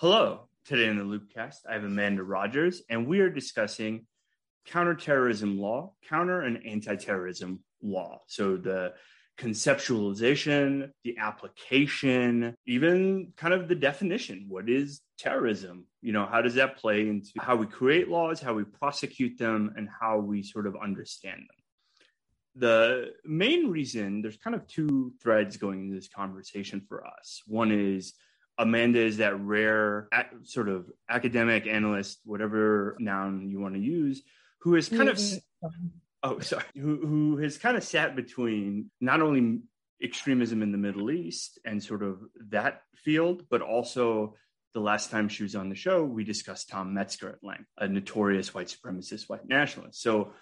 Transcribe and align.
Hello. 0.00 0.48
Today 0.64 0.86
in 0.86 0.96
the 0.96 1.02
Loopcast, 1.02 1.66
I 1.68 1.72
have 1.72 1.82
Amanda 1.82 2.22
Rogers, 2.22 2.82
and 2.88 3.08
we 3.08 3.18
are 3.18 3.28
discussing 3.28 4.06
counterterrorism 4.64 5.58
law, 5.58 5.94
counter 6.08 6.42
and 6.42 6.64
anti-terrorism 6.64 7.58
law. 7.82 8.20
So 8.28 8.56
the 8.56 8.94
conceptualization, 9.40 10.92
the 11.02 11.18
application, 11.18 12.54
even 12.64 13.32
kind 13.36 13.52
of 13.52 13.66
the 13.66 13.74
definition. 13.74 14.44
What 14.48 14.70
is 14.70 15.00
terrorism? 15.18 15.84
You 16.00 16.12
know, 16.12 16.26
how 16.26 16.42
does 16.42 16.54
that 16.54 16.76
play 16.76 17.00
into 17.00 17.30
how 17.40 17.56
we 17.56 17.66
create 17.66 18.08
laws, 18.08 18.40
how 18.40 18.54
we 18.54 18.62
prosecute 18.62 19.36
them, 19.36 19.74
and 19.76 19.88
how 20.00 20.18
we 20.18 20.44
sort 20.44 20.68
of 20.68 20.76
understand 20.80 21.40
them? 21.40 22.54
The 22.54 23.14
main 23.24 23.68
reason 23.68 24.22
there's 24.22 24.36
kind 24.36 24.54
of 24.54 24.64
two 24.68 25.14
threads 25.20 25.56
going 25.56 25.80
into 25.80 25.96
this 25.96 26.08
conversation 26.08 26.86
for 26.88 27.04
us. 27.04 27.42
One 27.48 27.72
is 27.72 28.14
Amanda 28.58 28.98
is 28.98 29.18
that 29.18 29.38
rare 29.40 30.08
sort 30.42 30.68
of 30.68 30.90
academic 31.08 31.66
analyst, 31.66 32.18
whatever 32.24 32.96
noun 32.98 33.48
you 33.48 33.60
want 33.60 33.74
to 33.74 33.80
use, 33.80 34.22
who 34.60 34.74
is 34.74 34.88
kind 34.88 35.08
of 35.08 35.18
oh 36.22 36.38
sorry 36.40 36.64
who, 36.74 37.06
who 37.06 37.36
has 37.38 37.58
kind 37.58 37.76
of 37.76 37.84
sat 37.84 38.16
between 38.16 38.90
not 39.00 39.20
only 39.20 39.60
extremism 40.02 40.62
in 40.62 40.72
the 40.72 40.78
middle 40.78 41.10
east 41.10 41.58
and 41.64 41.82
sort 41.82 42.02
of 42.02 42.20
that 42.50 42.82
field 42.96 43.44
but 43.50 43.62
also 43.62 44.34
the 44.74 44.80
last 44.80 45.10
time 45.10 45.28
she 45.28 45.42
was 45.42 45.56
on 45.56 45.68
the 45.68 45.74
show 45.74 46.04
we 46.04 46.24
discussed 46.24 46.68
tom 46.68 46.94
metzger 46.94 47.30
at 47.30 47.42
length 47.42 47.68
a 47.78 47.88
notorious 47.88 48.54
white 48.54 48.68
supremacist 48.68 49.28
white 49.28 49.48
nationalist. 49.48 50.00
So 50.00 50.32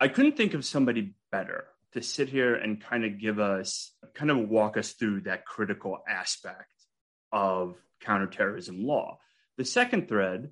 i 0.00 0.08
couldn't 0.08 0.36
think 0.36 0.54
of 0.54 0.64
somebody 0.64 1.14
better 1.30 1.66
to 1.92 2.02
sit 2.02 2.28
here 2.28 2.54
and 2.54 2.82
kind 2.82 3.04
of 3.04 3.20
give 3.20 3.38
us 3.38 3.92
kind 4.14 4.30
of 4.30 4.48
walk 4.48 4.76
us 4.76 4.92
through 4.92 5.22
that 5.22 5.44
critical 5.44 5.98
aspect 6.08 6.73
of 7.34 7.76
counterterrorism 8.00 8.86
law 8.86 9.18
the 9.58 9.64
second 9.64 10.08
thread 10.08 10.50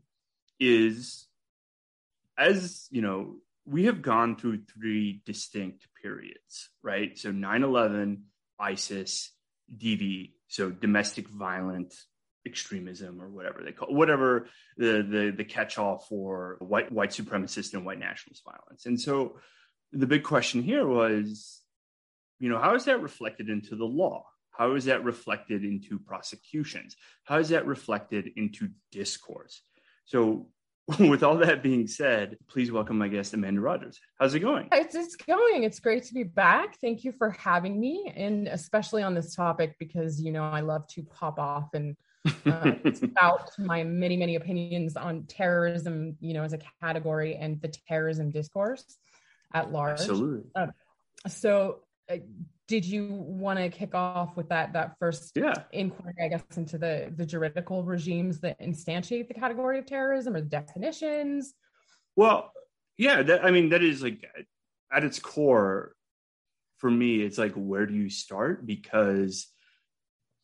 is 0.60 1.26
as 2.36 2.88
you 2.90 3.00
know 3.00 3.36
we 3.64 3.84
have 3.86 4.02
gone 4.02 4.36
through 4.36 4.62
three 4.64 5.22
distinct 5.24 5.86
periods, 6.00 6.70
right? 6.82 7.16
So 7.18 7.30
9 7.30 7.62
11, 7.62 8.24
ISIS, 8.58 9.30
DV, 9.76 10.32
so 10.48 10.70
domestic 10.70 11.28
violent 11.28 11.94
extremism 12.44 13.22
or 13.22 13.28
whatever 13.28 13.62
they 13.64 13.72
call 13.72 13.88
it, 13.88 13.94
whatever 13.94 14.48
the, 14.76 15.06
the, 15.08 15.34
the 15.36 15.44
catch 15.44 15.78
all 15.78 15.98
for 15.98 16.56
white, 16.58 16.90
white 16.90 17.10
supremacist 17.10 17.74
and 17.74 17.86
white 17.86 18.00
nationalist 18.00 18.42
violence. 18.44 18.86
And 18.86 19.00
so 19.00 19.38
the 19.92 20.08
big 20.08 20.24
question 20.24 20.62
here 20.62 20.86
was, 20.86 21.60
you 22.40 22.48
know, 22.48 22.58
how 22.58 22.74
is 22.74 22.86
that 22.86 23.00
reflected 23.00 23.48
into 23.48 23.76
the 23.76 23.84
law? 23.84 24.24
How 24.52 24.74
is 24.74 24.84
that 24.84 25.02
reflected 25.02 25.64
into 25.64 25.98
prosecutions? 25.98 26.96
How 27.24 27.38
is 27.38 27.48
that 27.48 27.66
reflected 27.66 28.30
into 28.36 28.68
discourse? 28.90 29.62
So 30.04 30.48
with 30.98 31.22
all 31.22 31.36
that 31.38 31.62
being 31.62 31.86
said, 31.86 32.36
please 32.48 32.72
welcome 32.72 32.98
my 32.98 33.08
guest, 33.08 33.34
Amanda 33.34 33.60
Rogers. 33.60 34.00
How's 34.18 34.34
it 34.34 34.40
going? 34.40 34.68
It's, 34.72 34.94
it's 34.94 35.16
going. 35.16 35.62
It's 35.62 35.80
great 35.80 36.04
to 36.04 36.14
be 36.14 36.24
back. 36.24 36.76
Thank 36.80 37.04
you 37.04 37.12
for 37.12 37.30
having 37.30 37.80
me, 37.80 38.12
and 38.14 38.48
especially 38.48 39.02
on 39.02 39.14
this 39.14 39.34
topic 39.34 39.76
because 39.78 40.20
you 40.20 40.32
know 40.32 40.44
I 40.44 40.60
love 40.60 40.86
to 40.88 41.02
pop 41.04 41.38
off 41.38 41.68
and 41.74 41.96
uh, 42.46 42.72
spout 42.94 43.50
my 43.58 43.84
many 43.84 44.16
many 44.16 44.34
opinions 44.34 44.96
on 44.96 45.24
terrorism, 45.28 46.16
you 46.20 46.34
know, 46.34 46.42
as 46.42 46.52
a 46.52 46.58
category 46.80 47.36
and 47.36 47.60
the 47.62 47.68
terrorism 47.88 48.30
discourse 48.30 48.84
at 49.54 49.70
large. 49.70 50.00
Absolutely. 50.00 50.50
Uh, 50.56 50.66
so 51.28 51.80
uh, 52.10 52.16
did 52.72 52.86
you 52.86 53.06
want 53.10 53.58
to 53.58 53.68
kick 53.68 53.94
off 53.94 54.34
with 54.34 54.48
that 54.48 54.72
that 54.72 54.96
first 54.98 55.32
yeah. 55.34 55.52
inquiry 55.72 56.14
i 56.24 56.28
guess 56.28 56.42
into 56.56 56.78
the 56.78 57.12
the 57.18 57.26
juridical 57.26 57.84
regimes 57.84 58.40
that 58.40 58.58
instantiate 58.62 59.28
the 59.28 59.34
category 59.34 59.78
of 59.78 59.84
terrorism 59.84 60.34
or 60.34 60.40
the 60.40 60.48
definitions 60.48 61.52
well 62.16 62.50
yeah 62.96 63.20
that, 63.22 63.44
i 63.44 63.50
mean 63.50 63.68
that 63.68 63.82
is 63.82 64.02
like 64.02 64.24
at 64.90 65.04
its 65.04 65.18
core 65.18 65.94
for 66.78 66.90
me 66.90 67.16
it's 67.16 67.36
like 67.36 67.52
where 67.52 67.84
do 67.84 67.92
you 67.92 68.08
start 68.08 68.64
because 68.64 69.48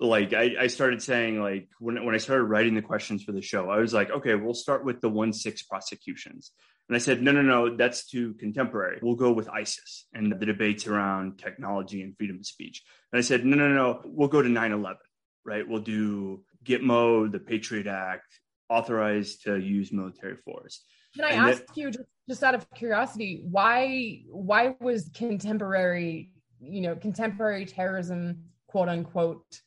like 0.00 0.32
I, 0.32 0.54
I 0.60 0.66
started 0.68 1.02
saying 1.02 1.40
like 1.40 1.68
when, 1.80 2.04
when 2.04 2.14
i 2.14 2.18
started 2.18 2.44
writing 2.44 2.74
the 2.74 2.82
questions 2.82 3.24
for 3.24 3.32
the 3.32 3.42
show 3.42 3.68
i 3.68 3.78
was 3.78 3.92
like 3.92 4.10
okay 4.10 4.36
we'll 4.36 4.54
start 4.54 4.84
with 4.84 5.00
the 5.00 5.08
one 5.08 5.32
six 5.32 5.62
prosecutions 5.62 6.52
and 6.88 6.96
I 6.96 7.00
said, 7.00 7.22
no, 7.22 7.32
no, 7.32 7.42
no, 7.42 7.76
that's 7.76 8.06
too 8.06 8.32
contemporary. 8.34 8.98
We'll 9.02 9.14
go 9.14 9.30
with 9.30 9.48
ISIS 9.50 10.06
and 10.14 10.32
the 10.32 10.46
debates 10.46 10.86
around 10.86 11.38
technology 11.38 12.02
and 12.02 12.16
freedom 12.16 12.36
of 12.36 12.46
speech. 12.46 12.82
And 13.12 13.18
I 13.18 13.22
said, 13.22 13.44
no, 13.44 13.56
no, 13.56 13.68
no, 13.68 14.00
we'll 14.06 14.28
go 14.28 14.40
to 14.40 14.48
9 14.48 14.72
11, 14.72 14.96
right? 15.44 15.68
We'll 15.68 15.82
do 15.82 16.44
Gitmo, 16.64 17.30
the 17.30 17.40
Patriot 17.40 17.86
Act, 17.86 18.40
authorized 18.70 19.44
to 19.44 19.58
use 19.58 19.92
military 19.92 20.36
force. 20.36 20.82
Can 21.14 21.26
I 21.26 21.30
and 21.30 21.50
ask 21.50 21.66
that, 21.66 21.76
you, 21.76 21.90
just, 21.90 22.04
just 22.26 22.42
out 22.42 22.54
of 22.54 22.66
curiosity, 22.70 23.42
why 23.44 24.22
why 24.30 24.74
was 24.80 25.10
contemporary, 25.14 26.30
you 26.60 26.80
know, 26.80 26.96
contemporary 26.96 27.66
terrorism, 27.66 28.44
quote 28.66 28.88
unquote, 28.88 29.60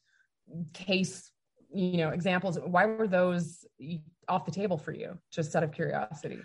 case, 0.74 1.32
you 1.74 1.98
know, 1.98 2.10
examples? 2.10 2.60
Why 2.60 2.86
were 2.86 3.08
those 3.08 3.66
off 4.28 4.46
the 4.46 4.52
table 4.52 4.78
for 4.78 4.92
you? 4.92 5.18
Just 5.32 5.56
out 5.56 5.64
of 5.64 5.72
curiosity. 5.72 6.40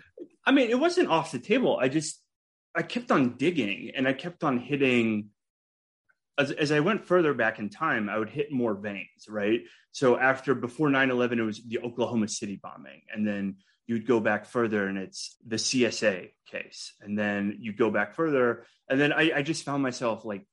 I 0.45 0.51
mean, 0.51 0.69
it 0.69 0.79
wasn't 0.79 1.09
off 1.09 1.31
the 1.31 1.39
table. 1.39 1.77
I 1.79 1.89
just 1.89 2.21
I 2.75 2.83
kept 2.83 3.11
on 3.11 3.37
digging 3.37 3.91
and 3.95 4.07
I 4.07 4.13
kept 4.13 4.43
on 4.43 4.59
hitting 4.59 5.29
as, 6.37 6.51
as 6.51 6.71
I 6.71 6.79
went 6.79 7.05
further 7.05 7.33
back 7.33 7.59
in 7.59 7.69
time, 7.69 8.09
I 8.09 8.17
would 8.17 8.29
hit 8.29 8.51
more 8.51 8.75
veins, 8.75 9.27
right? 9.27 9.61
So 9.91 10.17
after 10.17 10.53
before 10.53 10.89
9-11, 10.89 11.39
it 11.39 11.43
was 11.43 11.63
the 11.63 11.79
Oklahoma 11.79 12.27
City 12.27 12.59
bombing. 12.61 13.01
And 13.11 13.27
then 13.27 13.55
you'd 13.87 14.05
go 14.05 14.19
back 14.19 14.45
further 14.45 14.87
and 14.87 14.97
it's 14.97 15.37
the 15.45 15.55
CSA 15.55 16.31
case. 16.49 16.93
And 17.01 17.17
then 17.17 17.57
you 17.59 17.73
go 17.73 17.89
back 17.89 18.13
further. 18.13 18.65
And 18.89 18.99
then 18.99 19.11
I, 19.11 19.31
I 19.37 19.41
just 19.41 19.63
found 19.63 19.81
myself 19.81 20.25
like 20.25 20.45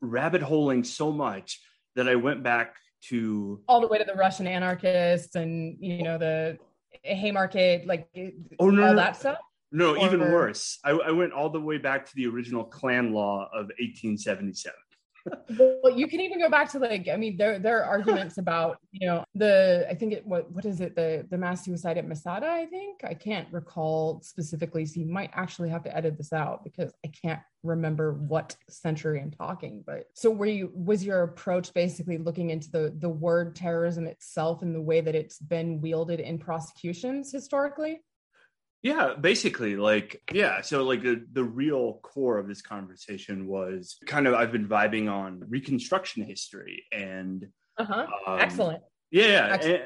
rabbit 0.00 0.42
holing 0.42 0.84
so 0.84 1.10
much 1.10 1.60
that 1.96 2.08
I 2.08 2.14
went 2.14 2.42
back 2.42 2.76
to 3.08 3.60
all 3.68 3.80
the 3.80 3.88
way 3.88 3.98
to 3.98 4.04
the 4.04 4.14
Russian 4.14 4.46
anarchists 4.46 5.34
and 5.34 5.76
you 5.80 6.02
know 6.02 6.18
the 6.18 6.58
Haymarket, 7.02 7.86
like 7.86 8.08
oh, 8.58 8.70
no, 8.70 8.82
all 8.82 8.90
no, 8.90 8.96
that 8.96 9.16
stuff? 9.16 9.38
No, 9.72 9.96
or, 9.96 10.04
even 10.06 10.20
worse. 10.20 10.78
I, 10.84 10.90
I 10.90 11.10
went 11.10 11.32
all 11.32 11.50
the 11.50 11.60
way 11.60 11.78
back 11.78 12.06
to 12.06 12.12
the 12.14 12.26
original 12.26 12.64
Klan 12.64 13.12
law 13.12 13.48
of 13.52 13.66
1877 13.78 14.54
well, 15.82 15.96
you 15.96 16.06
can 16.08 16.20
even 16.20 16.38
go 16.38 16.48
back 16.48 16.70
to 16.72 16.78
like, 16.78 17.08
I 17.12 17.16
mean, 17.16 17.36
there 17.36 17.58
there 17.58 17.82
are 17.82 17.84
arguments 17.84 18.38
about, 18.38 18.78
you 18.92 19.06
know, 19.06 19.24
the 19.34 19.86
I 19.88 19.94
think 19.94 20.12
it 20.12 20.26
what 20.26 20.50
what 20.52 20.64
is 20.64 20.80
it, 20.80 20.94
the 20.94 21.26
the 21.30 21.38
mass 21.38 21.64
suicide 21.64 21.98
at 21.98 22.06
Masada, 22.06 22.46
I 22.46 22.66
think. 22.66 23.02
I 23.04 23.14
can't 23.14 23.48
recall 23.52 24.20
specifically. 24.22 24.86
So 24.86 25.00
you 25.00 25.06
might 25.06 25.30
actually 25.34 25.70
have 25.70 25.82
to 25.84 25.96
edit 25.96 26.16
this 26.16 26.32
out 26.32 26.64
because 26.64 26.92
I 27.04 27.08
can't 27.08 27.40
remember 27.62 28.14
what 28.14 28.56
century 28.68 29.20
I'm 29.20 29.30
talking. 29.30 29.82
But 29.86 30.04
so 30.14 30.30
were 30.30 30.46
you 30.46 30.70
was 30.74 31.04
your 31.04 31.22
approach 31.22 31.72
basically 31.74 32.18
looking 32.18 32.50
into 32.50 32.70
the 32.70 32.94
the 32.98 33.08
word 33.08 33.56
terrorism 33.56 34.06
itself 34.06 34.62
and 34.62 34.74
the 34.74 34.80
way 34.80 35.00
that 35.00 35.14
it's 35.14 35.38
been 35.38 35.80
wielded 35.80 36.20
in 36.20 36.38
prosecutions 36.38 37.32
historically? 37.32 38.00
Yeah, 38.86 39.14
basically, 39.20 39.74
like, 39.74 40.22
yeah. 40.32 40.60
So, 40.60 40.84
like, 40.84 41.02
the, 41.02 41.26
the 41.32 41.42
real 41.42 41.98
core 42.04 42.38
of 42.38 42.46
this 42.46 42.62
conversation 42.62 43.48
was 43.48 43.96
kind 44.06 44.28
of 44.28 44.34
I've 44.34 44.52
been 44.52 44.68
vibing 44.68 45.10
on 45.10 45.42
Reconstruction 45.48 46.22
history 46.22 46.84
and 46.92 47.48
uh-huh. 47.76 48.06
Um, 48.28 48.38
excellent. 48.38 48.82
Yeah, 49.10 49.48
Excellent. 49.54 49.82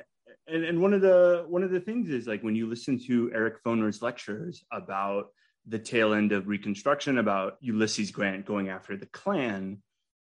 And, 0.46 0.56
and 0.56 0.64
and 0.64 0.82
one 0.82 0.92
of 0.92 1.00
the 1.00 1.46
one 1.48 1.62
of 1.62 1.70
the 1.70 1.80
things 1.80 2.10
is 2.10 2.26
like 2.26 2.42
when 2.42 2.54
you 2.54 2.68
listen 2.68 2.98
to 3.06 3.30
Eric 3.32 3.64
Foner's 3.64 4.02
lectures 4.02 4.64
about 4.70 5.28
the 5.66 5.78
tail 5.78 6.12
end 6.12 6.32
of 6.32 6.46
Reconstruction, 6.46 7.16
about 7.16 7.56
Ulysses 7.60 8.10
Grant 8.10 8.44
going 8.44 8.68
after 8.68 8.98
the 8.98 9.06
Klan, 9.06 9.78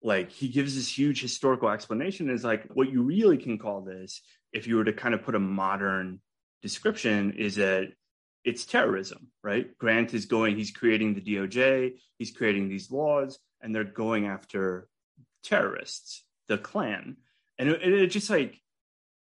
like 0.02 0.30
he 0.30 0.48
gives 0.48 0.74
this 0.74 0.98
huge 0.98 1.22
historical 1.22 1.70
explanation. 1.70 2.28
Is 2.28 2.44
like 2.44 2.66
what 2.74 2.92
you 2.92 3.02
really 3.02 3.38
can 3.38 3.56
call 3.56 3.80
this, 3.80 4.20
if 4.52 4.66
you 4.66 4.76
were 4.76 4.84
to 4.84 4.92
kind 4.92 5.14
of 5.14 5.22
put 5.22 5.34
a 5.34 5.40
modern 5.40 6.20
description, 6.60 7.32
is 7.32 7.54
that 7.54 7.92
it's 8.44 8.64
terrorism, 8.64 9.28
right? 9.42 9.76
Grant 9.78 10.14
is 10.14 10.26
going, 10.26 10.56
he's 10.56 10.70
creating 10.70 11.14
the 11.14 11.20
DOJ, 11.20 11.94
he's 12.18 12.30
creating 12.30 12.68
these 12.68 12.90
laws, 12.90 13.38
and 13.60 13.74
they're 13.74 13.84
going 13.84 14.26
after 14.26 14.88
terrorists, 15.42 16.24
the 16.48 16.58
Klan. 16.58 17.16
And 17.58 17.68
it, 17.68 17.82
it 17.82 18.06
just 18.08 18.30
like, 18.30 18.60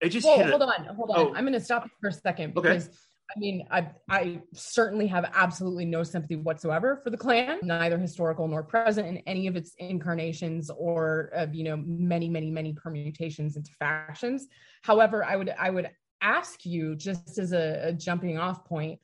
it 0.01 0.09
just. 0.09 0.25
Whoa, 0.25 0.43
hold 0.43 0.61
on, 0.61 0.85
hold 0.95 1.11
on. 1.11 1.17
Oh. 1.17 1.33
I'm 1.35 1.43
going 1.43 1.53
to 1.53 1.59
stop 1.59 1.87
for 2.01 2.09
a 2.09 2.13
second 2.13 2.53
because. 2.53 2.87
Okay. 2.87 2.95
I 3.35 3.39
mean, 3.39 3.65
I 3.71 3.89
I 4.07 4.41
certainly 4.53 5.07
have 5.07 5.31
absolutely 5.33 5.85
no 5.85 6.03
sympathy 6.03 6.35
whatsoever 6.35 6.97
for 7.03 7.09
the 7.09 7.17
Klan, 7.17 7.59
neither 7.63 7.97
historical 7.97 8.47
nor 8.47 8.61
present 8.61 9.07
in 9.07 9.17
any 9.25 9.47
of 9.47 9.55
its 9.55 9.73
incarnations 9.79 10.69
or 10.69 11.31
of 11.33 11.55
you 11.55 11.63
know 11.63 11.77
many 11.77 12.29
many 12.29 12.51
many 12.51 12.73
permutations 12.73 13.57
into 13.57 13.71
factions. 13.79 14.47
However, 14.83 15.25
I 15.25 15.37
would 15.37 15.49
I 15.57 15.71
would 15.71 15.89
ask 16.21 16.65
you 16.65 16.95
just 16.95 17.37
as 17.37 17.53
a, 17.53 17.89
a 17.89 17.93
jumping 17.93 18.37
off 18.37 18.65
point 18.65 18.99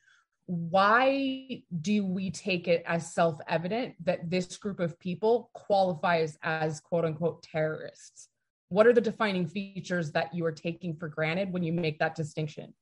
why 0.46 1.62
do 1.80 2.04
we 2.04 2.30
take 2.30 2.66
it 2.66 2.82
as 2.86 3.14
self-evident 3.14 3.94
that 4.04 4.28
this 4.28 4.56
group 4.56 4.80
of 4.80 4.98
people 4.98 5.50
qualifies 5.54 6.36
as 6.42 6.80
quote 6.80 7.04
unquote 7.04 7.42
terrorists 7.42 8.28
What 8.68 8.86
are 8.86 8.92
the 8.92 9.00
defining 9.00 9.46
features 9.46 10.12
that 10.12 10.34
you 10.34 10.44
are 10.46 10.52
taking 10.52 10.96
for 10.96 11.08
granted 11.08 11.52
when 11.52 11.62
you 11.62 11.72
make 11.72 11.98
that 11.98 12.14
distinction? 12.14 12.74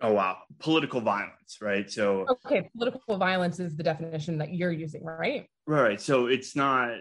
Oh 0.00 0.12
wow, 0.12 0.38
political 0.58 1.02
violence, 1.02 1.58
right? 1.60 1.90
So 1.90 2.26
okay, 2.46 2.70
political 2.74 3.18
violence 3.18 3.60
is 3.60 3.76
the 3.76 3.82
definition 3.82 4.38
that 4.38 4.54
you're 4.54 4.72
using, 4.72 5.04
right? 5.04 5.46
Right. 5.66 6.00
So 6.00 6.26
it's 6.26 6.56
not 6.56 6.92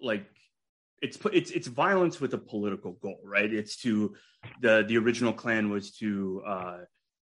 like 0.00 0.24
it's 1.02 1.18
it's 1.32 1.50
it's 1.50 1.66
violence 1.66 2.20
with 2.20 2.34
a 2.34 2.38
political 2.38 2.92
goal, 2.92 3.20
right? 3.24 3.52
It's 3.52 3.76
to 3.78 4.14
the 4.60 4.84
the 4.86 4.98
original 4.98 5.32
Klan 5.32 5.70
was 5.70 5.92
to 5.96 6.42
uh, 6.46 6.78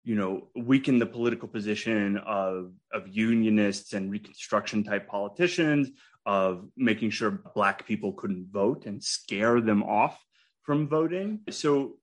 you 0.03 0.15
know 0.15 0.49
weaken 0.55 0.99
the 0.99 1.05
political 1.05 1.47
position 1.47 2.17
of 2.17 2.73
of 2.93 3.07
unionists 3.07 3.93
and 3.93 4.11
Reconstruction 4.11 4.83
type 4.83 5.07
politicians, 5.07 5.89
of 6.25 6.67
making 6.75 7.11
sure 7.11 7.43
Black 7.55 7.85
people 7.87 8.13
couldn't 8.13 8.47
vote 8.51 8.85
and 8.85 9.01
scare 9.03 9.61
them 9.61 9.83
off 9.83 10.21
from 10.63 10.87
voting. 10.87 11.39
So, 11.49 11.97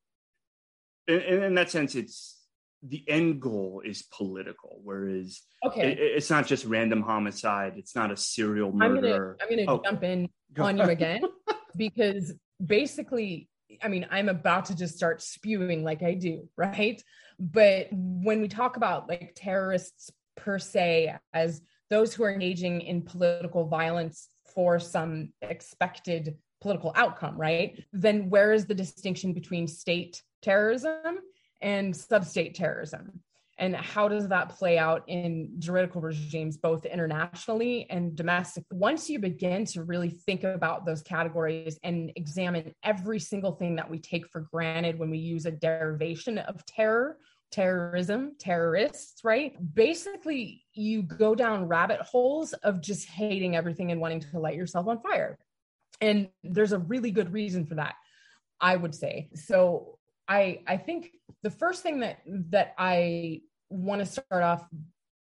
in, 1.07 1.21
in 1.21 1.55
that 1.55 1.71
sense, 1.71 1.95
it's 1.95 2.39
the 2.83 3.05
end 3.09 3.43
goal 3.43 3.83
is 3.85 4.03
political, 4.03 4.81
whereas 4.83 5.43
okay, 5.65 5.93
it, 5.93 5.99
it's 5.99 6.31
not 6.31 6.47
just 6.47 6.65
random 6.65 7.03
homicide. 7.03 7.75
It's 7.77 7.95
not 7.95 8.11
a 8.11 8.17
serial 8.17 8.73
murder. 8.73 9.37
I'm 9.43 9.49
gonna, 9.49 9.63
I'm 9.63 9.67
gonna 9.67 9.81
oh. 9.81 9.83
jump 9.85 10.03
in 10.03 10.29
on 10.59 10.79
you 10.79 10.85
again 10.85 11.23
because 11.79 12.35
basically, 12.65 13.49
I 13.83 13.89
mean, 13.89 14.07
I'm 14.11 14.29
about 14.29 14.67
to 14.67 14.77
just 14.77 14.97
start 14.97 15.23
spewing 15.23 15.83
like 15.85 16.03
I 16.03 16.15
do, 16.15 16.49
right? 16.57 17.03
But 17.39 17.87
when 17.93 18.41
we 18.41 18.49
talk 18.49 18.77
about 18.77 19.09
like 19.09 19.33
terrorists 19.35 20.11
per 20.37 20.59
se 20.59 21.15
as 21.33 21.63
those 21.89 22.13
who 22.13 22.25
are 22.25 22.33
engaging 22.33 22.83
in 22.83 23.03
political 23.03 23.67
violence 23.67 24.29
for 24.55 24.79
some 24.79 25.33
expected 25.41 26.37
political 26.61 26.93
outcome, 26.97 27.41
right? 27.41 27.85
Then 27.93 28.29
where 28.29 28.53
is 28.53 28.67
the 28.67 28.75
distinction 28.75 29.33
between 29.33 29.69
state 29.69 30.23
terrorism 30.43 31.21
and 31.61 31.95
substate 31.95 32.55
terrorism 32.55 33.21
and 33.59 33.75
how 33.75 34.09
does 34.09 34.29
that 34.29 34.51
play 34.51 34.79
out 34.79 35.03
in 35.09 35.51
juridical 35.59 36.01
regimes 36.01 36.57
both 36.57 36.85
internationally 36.85 37.87
and 37.91 38.15
domestic? 38.15 38.65
Once 38.71 39.11
you 39.11 39.19
begin 39.19 39.65
to 39.67 39.83
really 39.83 40.11
think 40.11 40.45
about 40.45 40.87
those 40.87 41.03
categories 41.03 41.79
and 41.83 42.13
examine 42.15 42.73
every 42.85 43.19
single 43.19 43.53
thing 43.53 43.77
that 43.77 43.91
we 43.91 43.99
take 43.99 44.29
for 44.29 44.43
granted 44.53 44.99
when 44.99 45.11
we 45.11 45.19
use 45.19 45.45
a 45.45 45.51
derivation 45.51 46.39
of 46.39 46.65
terror 46.67 47.19
terrorism 47.51 48.35
terrorists 48.39 49.25
right? 49.25 49.55
Basically 49.75 50.63
you 50.75 51.03
go 51.03 51.35
down 51.35 51.67
rabbit 51.67 52.01
holes 52.01 52.53
of 52.53 52.83
just 52.83 53.09
hating 53.09 53.57
everything 53.57 53.91
and 53.91 54.01
wanting 54.01 54.21
to 54.21 54.39
light 54.39 54.55
yourself 54.55 54.87
on 54.87 55.01
fire. 55.01 55.39
And 56.01 56.29
there's 56.45 56.73
a 56.73 56.79
really 56.79 57.11
good 57.11 57.33
reason 57.33 57.65
for 57.67 57.77
that 57.77 57.95
i 58.61 58.75
would 58.77 58.95
say. 58.95 59.29
So 59.35 59.98
I 60.29 60.61
I 60.67 60.77
think 60.77 61.11
the 61.43 61.51
first 61.51 61.83
thing 61.83 62.01
that 62.01 62.19
that 62.51 62.75
I 62.79 63.41
want 63.71 64.01
to 64.01 64.07
start 64.07 64.43
off 64.43 64.65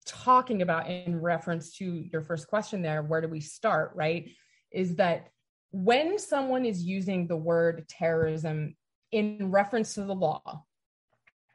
talking 0.05 0.61
about 0.61 0.89
in 0.89 1.19
reference 1.21 1.75
to 1.77 1.85
your 2.11 2.21
first 2.21 2.47
question 2.47 2.81
there, 2.81 3.01
where 3.01 3.21
do 3.21 3.27
we 3.27 3.39
start, 3.39 3.91
right? 3.95 4.29
Is 4.71 4.97
that 4.97 5.29
when 5.71 6.19
someone 6.19 6.65
is 6.65 6.83
using 6.83 7.27
the 7.27 7.37
word 7.37 7.87
terrorism 7.89 8.75
in 9.11 9.51
reference 9.51 9.95
to 9.95 10.03
the 10.03 10.13
law, 10.13 10.63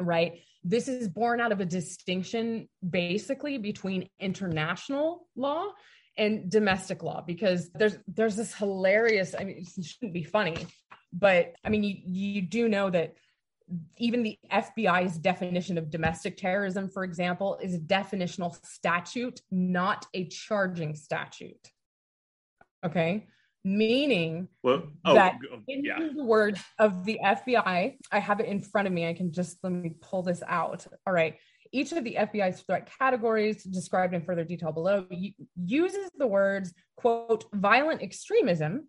right? 0.01 0.41
This 0.65 0.89
is 0.89 1.09
born 1.09 1.41
out 1.41 1.53
of 1.53 1.61
a 1.61 1.65
distinction 1.65 2.69
basically 2.89 3.59
between 3.59 4.09
international 4.19 5.29
law 5.37 5.69
and 6.17 6.51
domestic 6.51 7.03
law 7.03 7.23
because 7.25 7.71
there's 7.71 7.97
there's 8.09 8.35
this 8.35 8.53
hilarious 8.53 9.35
I 9.39 9.45
mean 9.45 9.65
it 9.77 9.85
shouldn't 9.85 10.13
be 10.13 10.25
funny 10.25 10.67
but 11.13 11.53
I 11.65 11.69
mean 11.69 11.85
you 11.85 11.95
you 12.05 12.43
do 12.43 12.69
know 12.69 12.91
that 12.91 13.15
even 13.97 14.23
the 14.23 14.39
FBI's 14.53 15.19
definition 15.19 15.79
of 15.79 15.91
domestic 15.91 16.37
terrorism, 16.37 16.89
for 16.89 17.05
example, 17.05 17.59
is 17.63 17.75
a 17.75 17.79
definitional 17.79 18.57
statute, 18.65 19.41
not 19.51 20.07
a 20.15 20.27
charging 20.27 20.95
statute. 20.95 21.71
Okay. 22.85 23.27
Meaning 23.65 24.49
well, 24.63 24.85
oh, 25.05 25.15
that 25.15 25.37
oh, 25.53 25.59
in 25.67 25.85
yeah. 25.85 25.99
the 26.15 26.25
words 26.25 26.61
of 26.79 27.05
the 27.05 27.19
FBI, 27.23 27.97
I 28.13 28.19
have 28.19 28.41
it 28.41 28.47
in 28.47 28.61
front 28.61 28.87
of 28.87 28.95
me. 28.95 29.09
I 29.09 29.15
can 29.15 29.33
just 29.33 29.59
let 29.63 29.73
me 29.73 29.95
pull 30.01 30.23
this 30.23 30.43
out. 30.47 30.87
All 31.07 31.13
right. 31.13 31.37
Each 31.71 31.93
of 31.93 32.03
the 32.03 32.17
FBI's 32.19 32.63
threat 32.63 32.89
categories, 32.99 33.63
described 33.65 34.15
in 34.15 34.23
further 34.23 34.45
detail 34.45 34.73
below, 34.73 35.07
uses 35.57 36.11
the 36.17 36.27
words, 36.27 36.73
quote, 36.97 37.45
violent 37.53 38.01
extremism 38.01 38.89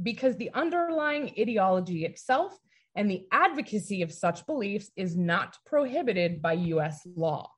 because 0.00 0.36
the 0.36 0.50
underlying 0.54 1.32
ideology 1.38 2.04
itself 2.04 2.56
and 2.94 3.10
the 3.10 3.26
advocacy 3.32 4.02
of 4.02 4.12
such 4.12 4.46
beliefs 4.46 4.90
is 4.96 5.16
not 5.16 5.56
prohibited 5.66 6.42
by 6.42 6.52
US 6.54 7.00
law. 7.16 7.50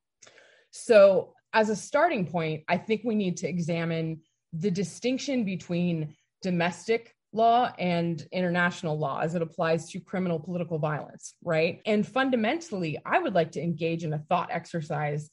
So, 0.71 1.35
as 1.53 1.71
a 1.71 1.77
starting 1.77 2.27
point, 2.27 2.65
I 2.69 2.79
think 2.79 3.03
we 3.05 3.15
need 3.15 3.37
to 3.39 3.49
examine 3.49 4.23
the 4.53 4.71
distinction 4.71 5.45
between 5.45 6.17
domestic 6.43 7.15
law 7.33 7.73
and 7.79 8.27
international 8.33 8.99
law 8.99 9.21
as 9.21 9.35
it 9.35 9.43
applies 9.43 9.91
to 9.91 10.01
criminal 10.01 10.39
political 10.39 10.79
violence, 10.79 11.35
right? 11.43 11.81
And 11.85 12.07
fundamentally, 12.07 12.99
I 13.05 13.19
would 13.19 13.35
like 13.35 13.53
to 13.53 13.63
engage 13.63 14.05
in 14.05 14.13
a 14.13 14.19
thought 14.19 14.51
exercise. 14.51 15.31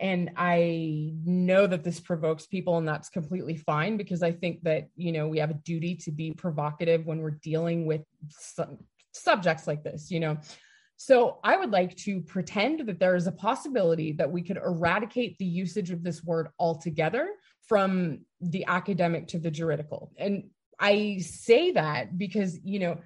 And 0.00 0.30
I 0.36 1.12
know 1.24 1.68
that 1.68 1.84
this 1.84 2.00
provokes 2.00 2.46
people, 2.46 2.76
and 2.78 2.86
that's 2.86 3.08
completely 3.08 3.56
fine 3.56 3.96
because 3.96 4.24
I 4.24 4.32
think 4.32 4.62
that, 4.64 4.88
you 4.96 5.12
know, 5.12 5.28
we 5.28 5.38
have 5.38 5.50
a 5.50 5.54
duty 5.64 5.94
to 5.96 6.10
be 6.10 6.32
provocative 6.32 7.06
when 7.06 7.20
we're 7.20 7.38
dealing 7.42 7.86
with 7.86 8.02
some, 8.28 8.78
subjects 9.14 9.66
like 9.66 9.82
this, 9.82 10.10
you 10.10 10.20
know. 10.20 10.38
So 10.96 11.38
I 11.42 11.56
would 11.56 11.70
like 11.70 11.96
to 11.98 12.20
pretend 12.20 12.86
that 12.86 13.00
there 13.00 13.16
is 13.16 13.26
a 13.26 13.32
possibility 13.32 14.12
that 14.12 14.30
we 14.30 14.42
could 14.42 14.58
eradicate 14.58 15.36
the 15.38 15.44
usage 15.44 15.90
of 15.90 16.02
this 16.02 16.22
word 16.22 16.48
altogether 16.58 17.30
from 17.66 18.20
the 18.40 18.64
academic 18.66 19.28
to 19.28 19.38
the 19.38 19.50
juridical. 19.50 20.12
And 20.16 20.50
I 20.78 21.18
say 21.18 21.72
that 21.72 22.16
because, 22.16 22.58
you 22.62 22.78
know, 22.78 22.98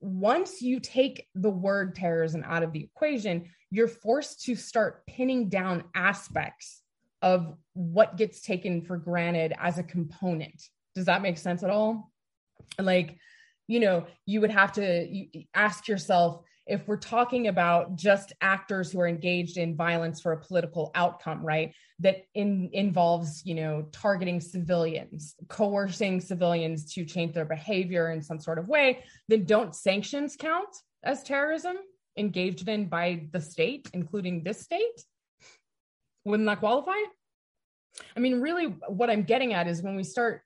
once 0.00 0.60
you 0.60 0.80
take 0.80 1.26
the 1.34 1.50
word 1.50 1.94
terrorism 1.94 2.42
out 2.44 2.62
of 2.62 2.72
the 2.72 2.84
equation, 2.84 3.50
you're 3.70 3.88
forced 3.88 4.42
to 4.44 4.54
start 4.54 5.06
pinning 5.06 5.48
down 5.48 5.84
aspects 5.94 6.82
of 7.22 7.54
what 7.72 8.16
gets 8.16 8.40
taken 8.40 8.82
for 8.82 8.96
granted 8.96 9.52
as 9.58 9.78
a 9.78 9.82
component. 9.82 10.62
Does 10.94 11.06
that 11.06 11.22
make 11.22 11.38
sense 11.38 11.62
at 11.62 11.70
all? 11.70 12.12
Like, 12.78 13.18
you 13.66 13.80
know 13.80 14.06
you 14.26 14.40
would 14.40 14.50
have 14.50 14.72
to 14.72 15.26
ask 15.54 15.88
yourself 15.88 16.42
if 16.66 16.86
we're 16.88 16.96
talking 16.96 17.46
about 17.46 17.94
just 17.94 18.32
actors 18.40 18.90
who 18.90 19.00
are 19.00 19.06
engaged 19.06 19.56
in 19.56 19.76
violence 19.76 20.20
for 20.20 20.32
a 20.32 20.40
political 20.40 20.90
outcome 20.94 21.44
right? 21.44 21.72
That 22.00 22.24
in, 22.34 22.68
involves 22.72 23.42
you 23.44 23.54
know 23.54 23.86
targeting 23.92 24.40
civilians 24.40 25.34
coercing 25.48 26.20
civilians 26.20 26.92
to 26.94 27.04
change 27.04 27.34
their 27.34 27.44
behavior 27.44 28.10
in 28.10 28.22
some 28.22 28.38
sort 28.38 28.58
of 28.58 28.68
way 28.68 29.02
then 29.28 29.44
don't 29.44 29.74
sanctions 29.74 30.36
count 30.36 30.68
as 31.04 31.22
terrorism 31.22 31.76
engaged 32.18 32.68
in 32.68 32.86
by 32.86 33.28
the 33.32 33.40
state 33.40 33.88
including 33.94 34.42
this 34.42 34.60
state? 34.60 35.04
Wouldn't 36.24 36.46
that 36.48 36.58
qualify? 36.58 36.98
I 38.14 38.20
mean 38.20 38.40
really 38.42 38.66
what 38.88 39.08
i'm 39.08 39.22
getting 39.22 39.54
at 39.54 39.66
is 39.66 39.82
when 39.82 39.96
we 39.96 40.04
start 40.04 40.42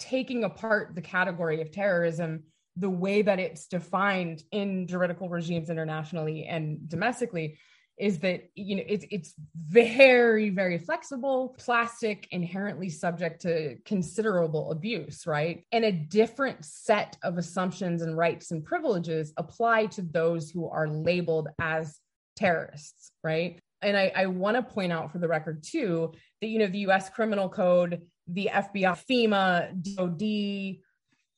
taking 0.00 0.44
apart 0.44 0.94
the 0.94 1.00
category 1.00 1.60
of 1.60 1.70
terrorism 1.70 2.42
the 2.78 2.90
way 2.90 3.22
that 3.22 3.38
it's 3.38 3.66
defined 3.66 4.42
in 4.52 4.86
juridical 4.86 5.28
regimes 5.28 5.70
internationally 5.70 6.46
and 6.46 6.88
domestically 6.88 7.58
is 7.98 8.20
that 8.20 8.48
you 8.54 8.76
know 8.76 8.82
it's 8.86 9.04
it's 9.10 9.34
very 9.56 10.50
very 10.50 10.78
flexible 10.78 11.56
plastic 11.58 12.28
inherently 12.30 12.88
subject 12.88 13.42
to 13.42 13.76
considerable 13.84 14.70
abuse 14.70 15.26
right? 15.26 15.64
And 15.72 15.84
a 15.84 15.92
different 15.92 16.64
set 16.64 17.16
of 17.22 17.38
assumptions 17.38 18.02
and 18.02 18.16
rights 18.16 18.50
and 18.50 18.64
privileges 18.64 19.32
apply 19.36 19.86
to 19.86 20.02
those 20.02 20.50
who 20.50 20.68
are 20.68 20.88
labeled 20.88 21.48
as 21.60 21.98
terrorists 22.36 23.10
right? 23.24 23.58
And 23.82 23.96
i, 23.96 24.12
I 24.14 24.26
want 24.26 24.56
to 24.56 24.62
point 24.62 24.92
out 24.92 25.10
for 25.12 25.18
the 25.18 25.28
record 25.28 25.62
too 25.64 26.12
that 26.40 26.48
you 26.48 26.58
know 26.58 26.66
the 26.66 26.86
us 26.86 27.10
criminal 27.10 27.48
code 27.48 28.02
the 28.28 28.50
fbi 28.52 28.98
fema 29.08 29.72
dod 29.96 30.22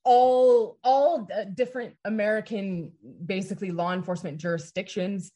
all 0.04 0.78
all 0.82 1.28
different 1.54 1.94
American 2.04 2.92
basically 3.24 3.70
law 3.70 3.92
enforcement 3.92 4.38
jurisdictions 4.38 5.32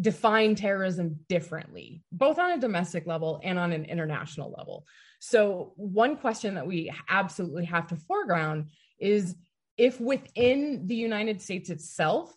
define 0.00 0.54
terrorism 0.54 1.20
differently, 1.28 2.02
both 2.12 2.38
on 2.38 2.52
a 2.52 2.58
domestic 2.58 3.06
level 3.06 3.40
and 3.42 3.58
on 3.58 3.72
an 3.72 3.84
international 3.84 4.54
level. 4.56 4.86
So, 5.20 5.72
one 5.76 6.16
question 6.16 6.54
that 6.54 6.66
we 6.66 6.92
absolutely 7.08 7.64
have 7.66 7.86
to 7.88 7.96
foreground 7.96 8.70
is 8.98 9.36
if 9.76 10.00
within 10.00 10.86
the 10.86 10.96
United 10.96 11.40
States 11.40 11.70
itself, 11.70 12.34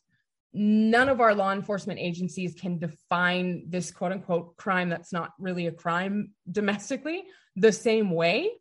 none 0.54 1.10
of 1.10 1.22
our 1.22 1.34
law 1.34 1.52
enforcement 1.52 2.00
agencies 2.00 2.54
can 2.54 2.78
define 2.78 3.64
this 3.70 3.92
quote 3.92 4.12
unquote 4.12 4.58
crime 4.58 4.90
that's 4.90 5.14
not 5.14 5.32
really 5.40 5.68
a 5.68 5.72
crime 5.72 6.32
domestically 6.52 7.24
the 7.56 7.72
same 7.72 8.12
way 8.12 8.52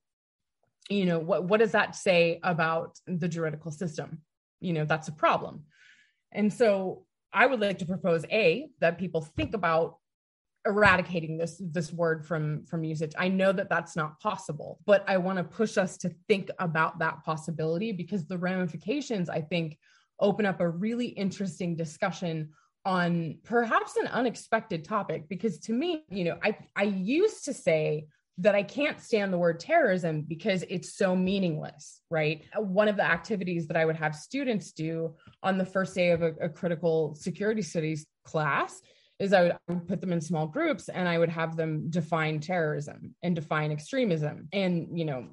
you 0.90 1.06
know 1.06 1.18
what 1.18 1.44
what 1.44 1.61
does 1.61 1.73
that 1.73 1.97
say 1.97 2.38
about 2.42 2.99
the 3.06 3.28
juridical 3.28 3.70
system 3.70 4.20
you 4.61 4.73
know, 4.73 4.85
that's 4.85 5.09
a 5.09 5.12
problem. 5.12 5.64
And 6.32 6.52
so 6.52 7.04
I 7.32 7.47
would 7.47 7.61
like 7.61 7.78
to 7.78 7.87
propose 7.87 8.25
A, 8.30 8.68
that 8.80 8.99
people 8.99 9.23
think 9.23 9.54
about 9.54 9.97
eradicating 10.66 11.38
this 11.38 11.61
this 11.73 11.90
word 11.90 12.26
from 12.26 12.66
from 12.66 12.85
usage 12.85 13.12
i 13.18 13.26
know 13.26 13.50
that 13.50 13.70
that's 13.70 13.97
not 13.97 14.20
possible 14.20 14.78
but 14.85 15.02
i 15.09 15.16
want 15.16 15.38
to 15.38 15.42
push 15.42 15.78
us 15.78 15.97
to 15.97 16.11
think 16.28 16.50
about 16.59 16.99
that 16.99 17.25
possibility 17.25 17.92
because 17.92 18.26
the 18.26 18.37
ramifications 18.37 19.30
i 19.30 19.40
think 19.40 19.78
open 20.20 20.44
up 20.44 20.61
a 20.61 20.68
really 20.68 21.06
interesting 21.06 21.75
discussion 21.75 22.50
on 22.85 23.38
perhaps 23.42 23.97
an 23.97 24.06
unexpected 24.09 24.85
topic 24.85 25.26
because 25.30 25.59
to 25.61 25.73
me 25.73 26.04
you 26.11 26.25
know 26.25 26.38
i 26.44 26.54
i 26.76 26.82
used 26.82 27.42
to 27.42 27.54
say 27.54 28.06
that 28.40 28.54
I 28.54 28.62
can't 28.62 29.00
stand 29.00 29.32
the 29.32 29.38
word 29.38 29.61
terrorism 29.61 30.23
because 30.23 30.64
it's 30.68 30.97
so 30.97 31.14
meaningless, 31.14 32.00
right? 32.11 32.42
One 32.56 32.88
of 32.88 32.97
the 32.97 33.04
activities 33.04 33.66
that 33.68 33.76
I 33.76 33.85
would 33.85 33.97
have 33.97 34.14
students 34.14 34.73
do 34.73 35.14
on 35.42 35.59
the 35.59 35.64
first 35.66 35.94
day 35.94 36.11
of 36.11 36.23
a, 36.23 36.32
a 36.40 36.49
critical 36.49 37.14
security 37.14 37.61
studies 37.61 38.06
class 38.25 38.80
is 39.18 39.35
I 39.35 39.42
would, 39.42 39.52
I 39.52 39.73
would, 39.73 39.87
put 39.87 40.00
them 40.00 40.12
in 40.12 40.23
small 40.23 40.47
groups 40.47 40.88
and 40.88 41.06
I 41.06 41.18
would 41.18 41.28
have 41.28 41.54
them 41.54 41.90
define 41.90 42.40
terrorism 42.40 43.14
and 43.23 43.35
define 43.35 43.73
extremism. 43.73 44.49
And, 44.54 44.99
you 44.99 45.04
know, 45.04 45.28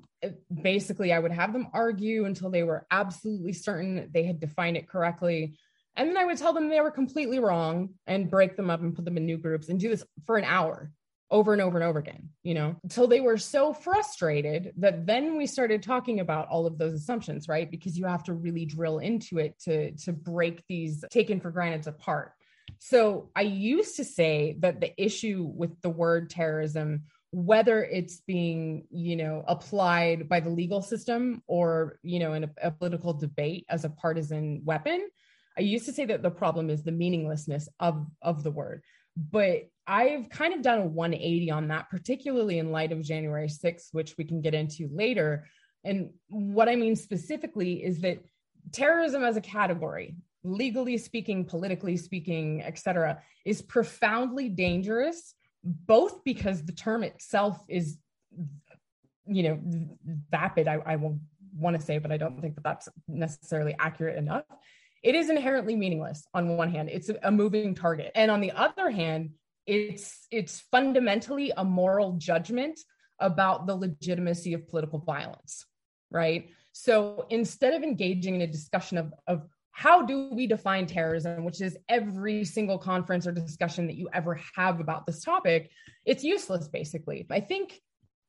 basically 0.61 1.13
I 1.13 1.19
would 1.19 1.31
have 1.31 1.53
them 1.53 1.67
argue 1.73 2.25
until 2.25 2.49
they 2.49 2.63
were 2.63 2.85
absolutely 2.91 3.53
certain 3.53 4.09
they 4.13 4.23
had 4.23 4.41
defined 4.41 4.75
it 4.75 4.89
correctly. 4.89 5.57
And 5.95 6.09
then 6.09 6.17
I 6.17 6.25
would 6.25 6.37
tell 6.37 6.51
them 6.51 6.67
they 6.67 6.81
were 6.81 6.91
completely 6.91 7.39
wrong 7.39 7.91
and 8.05 8.29
break 8.29 8.57
them 8.57 8.69
up 8.69 8.81
and 8.81 8.93
put 8.93 9.05
them 9.05 9.15
in 9.15 9.25
new 9.25 9.37
groups 9.37 9.69
and 9.69 9.79
do 9.79 9.89
this 9.89 10.03
for 10.25 10.37
an 10.37 10.43
hour 10.43 10.91
over 11.29 11.51
and 11.51 11.61
over 11.61 11.77
and 11.77 11.85
over 11.85 11.99
again, 11.99 12.29
you 12.43 12.53
know, 12.53 12.75
until 12.83 13.07
they 13.07 13.19
were 13.19 13.37
so 13.37 13.73
frustrated 13.73 14.71
that 14.77 15.05
then 15.05 15.35
we 15.35 15.45
started 15.45 15.83
talking 15.83 16.19
about 16.19 16.47
all 16.47 16.65
of 16.65 16.77
those 16.77 16.93
assumptions, 16.93 17.47
right? 17.47 17.69
Because 17.69 17.97
you 17.97 18.05
have 18.05 18.23
to 18.23 18.33
really 18.33 18.65
drill 18.65 18.99
into 18.99 19.37
it 19.37 19.59
to 19.59 19.91
to 19.91 20.13
break 20.13 20.63
these 20.67 21.03
taken 21.11 21.39
for 21.39 21.51
granted 21.51 21.87
apart. 21.87 22.33
So 22.79 23.29
I 23.35 23.41
used 23.41 23.97
to 23.97 24.05
say 24.05 24.57
that 24.59 24.79
the 24.79 24.93
issue 25.01 25.49
with 25.53 25.81
the 25.81 25.89
word 25.89 26.29
terrorism 26.29 27.03
whether 27.31 27.83
it's 27.83 28.21
being 28.21 28.85
you 28.89 29.15
know 29.15 29.43
applied 29.47 30.29
by 30.29 30.39
the 30.39 30.49
legal 30.49 30.81
system 30.81 31.43
or 31.47 31.99
you 32.01 32.19
know 32.19 32.33
in 32.33 32.45
a, 32.45 32.49
a 32.63 32.71
political 32.71 33.13
debate 33.13 33.65
as 33.69 33.83
a 33.83 33.89
partisan 33.89 34.61
weapon 34.63 35.05
i 35.57 35.61
used 35.61 35.85
to 35.85 35.91
say 35.91 36.05
that 36.05 36.23
the 36.23 36.31
problem 36.31 36.69
is 36.69 36.83
the 36.83 36.91
meaninglessness 36.91 37.67
of 37.81 38.07
of 38.21 38.43
the 38.43 38.51
word 38.51 38.81
but 39.17 39.69
I've 39.87 40.29
kind 40.29 40.53
of 40.53 40.61
done 40.61 40.79
a 40.79 40.85
180 40.85 41.49
on 41.49 41.69
that, 41.69 41.89
particularly 41.89 42.59
in 42.59 42.71
light 42.71 42.91
of 42.91 43.01
January 43.01 43.47
6th, 43.47 43.87
which 43.93 44.15
we 44.17 44.25
can 44.25 44.41
get 44.41 44.53
into 44.53 44.89
later. 44.91 45.47
And 45.85 46.09
what 46.27 46.67
I 46.67 46.75
mean 46.75 46.97
specifically 46.97 47.83
is 47.83 48.01
that 48.01 48.19
terrorism 48.73 49.23
as 49.23 49.37
a 49.37 49.41
category, 49.41 50.17
legally 50.43 50.97
speaking, 50.97 51.45
politically 51.45 51.95
speaking, 51.95 52.61
et 52.63 52.77
cetera, 52.77 53.21
is 53.45 53.61
profoundly 53.61 54.49
dangerous, 54.49 55.33
both 55.63 56.23
because 56.25 56.65
the 56.65 56.73
term 56.73 57.03
itself 57.03 57.63
is, 57.69 57.97
you 59.25 59.43
know, 59.43 59.59
vapid, 60.29 60.67
I, 60.67 60.79
I 60.85 60.95
will 60.97 61.19
want 61.55 61.79
to 61.79 61.81
say, 61.81 61.97
but 61.97 62.11
I 62.11 62.17
don't 62.17 62.41
think 62.41 62.55
that 62.55 62.63
that's 62.63 62.89
necessarily 63.07 63.73
accurate 63.79 64.17
enough. 64.17 64.43
It 65.01 65.15
is 65.15 65.29
inherently 65.29 65.77
meaningless 65.77 66.27
on 66.33 66.57
one 66.57 66.71
hand. 66.71 66.89
It's 66.91 67.09
a 67.23 67.31
moving 67.31 67.73
target. 67.73 68.11
And 68.15 68.29
on 68.29 68.41
the 68.41 68.51
other 68.51 68.89
hand 68.89 69.31
it's 69.67 70.27
it's 70.31 70.61
fundamentally 70.71 71.51
a 71.57 71.63
moral 71.63 72.13
judgment 72.13 72.79
about 73.19 73.67
the 73.67 73.75
legitimacy 73.75 74.53
of 74.53 74.67
political 74.67 74.99
violence 74.99 75.65
right? 76.11 76.49
So 76.71 77.25
instead 77.29 77.73
of 77.73 77.83
engaging 77.83 78.35
in 78.35 78.41
a 78.41 78.47
discussion 78.47 78.97
of, 78.97 79.13
of 79.27 79.47
how 79.71 80.03
do 80.03 80.29
we 80.31 80.47
define 80.47 80.85
terrorism 80.85 81.43
which 81.43 81.61
is 81.61 81.77
every 81.89 82.43
single 82.43 82.77
conference 82.77 83.27
or 83.27 83.31
discussion 83.31 83.87
that 83.87 83.95
you 83.95 84.09
ever 84.13 84.39
have 84.55 84.79
about 84.79 85.05
this 85.05 85.23
topic 85.23 85.69
it's 86.05 86.23
useless 86.23 86.67
basically. 86.67 87.25
I 87.29 87.39
think 87.39 87.79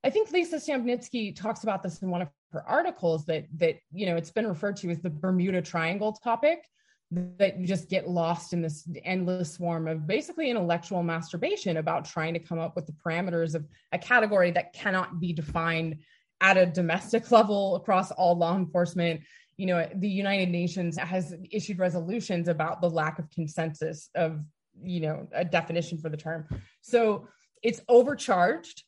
i 0.05 0.11
think 0.11 0.31
lisa 0.31 0.57
stampnitzky 0.57 1.35
talks 1.35 1.65
about 1.65 1.83
this 1.83 2.03
in 2.03 2.11
one 2.11 2.23
of 2.23 2.29
her 2.53 2.63
articles 2.69 3.27
that 3.27 3.47
that 3.57 3.75
you 3.93 4.07
know 4.07 4.15
it's 4.15 4.31
been 4.31 4.47
referred 4.47 4.77
to 4.77 4.91
as 4.91 5.01
the 5.01 5.11
Bermuda 5.11 5.61
Triangle 5.61 6.13
topic 6.13 6.65
that 7.11 7.59
you 7.59 7.67
just 7.67 7.89
get 7.89 8.09
lost 8.09 8.53
in 8.53 8.61
this 8.61 8.87
endless 9.05 9.55
swarm 9.55 9.89
of 9.89 10.07
basically 10.07 10.51
intellectual 10.51 11.03
masturbation 11.03 11.79
about 11.79 12.05
trying 12.05 12.35
to 12.35 12.41
come 12.41 12.59
up 12.59 12.77
with 12.77 12.87
the 12.87 12.93
parameters 12.93 13.55
of 13.55 13.67
a 13.93 13.99
category 13.99 14.51
that 14.51 14.75
cannot 14.75 15.19
be 15.19 15.33
defined 15.33 15.97
at 16.41 16.59
a 16.59 16.67
domestic 16.67 17.31
level 17.31 17.77
across 17.77 18.11
all 18.13 18.37
law 18.37 18.57
enforcement 18.57 19.21
you 19.57 19.67
know 19.67 19.89
the 19.97 20.09
united 20.09 20.51
nations 20.51 20.99
has 20.99 21.35
issued 21.51 21.79
resolutions 21.79 22.47
about 22.47 22.81
the 22.81 22.91
lack 22.91 23.19
of 23.19 23.29
consensus 23.31 24.11
of 24.15 24.41
you 24.83 25.01
know 25.01 25.27
a 25.33 25.45
definition 25.45 25.99
for 25.99 26.11
the 26.11 26.17
term 26.17 26.47
so 26.83 27.27
it's 27.63 27.81
overcharged 27.89 28.85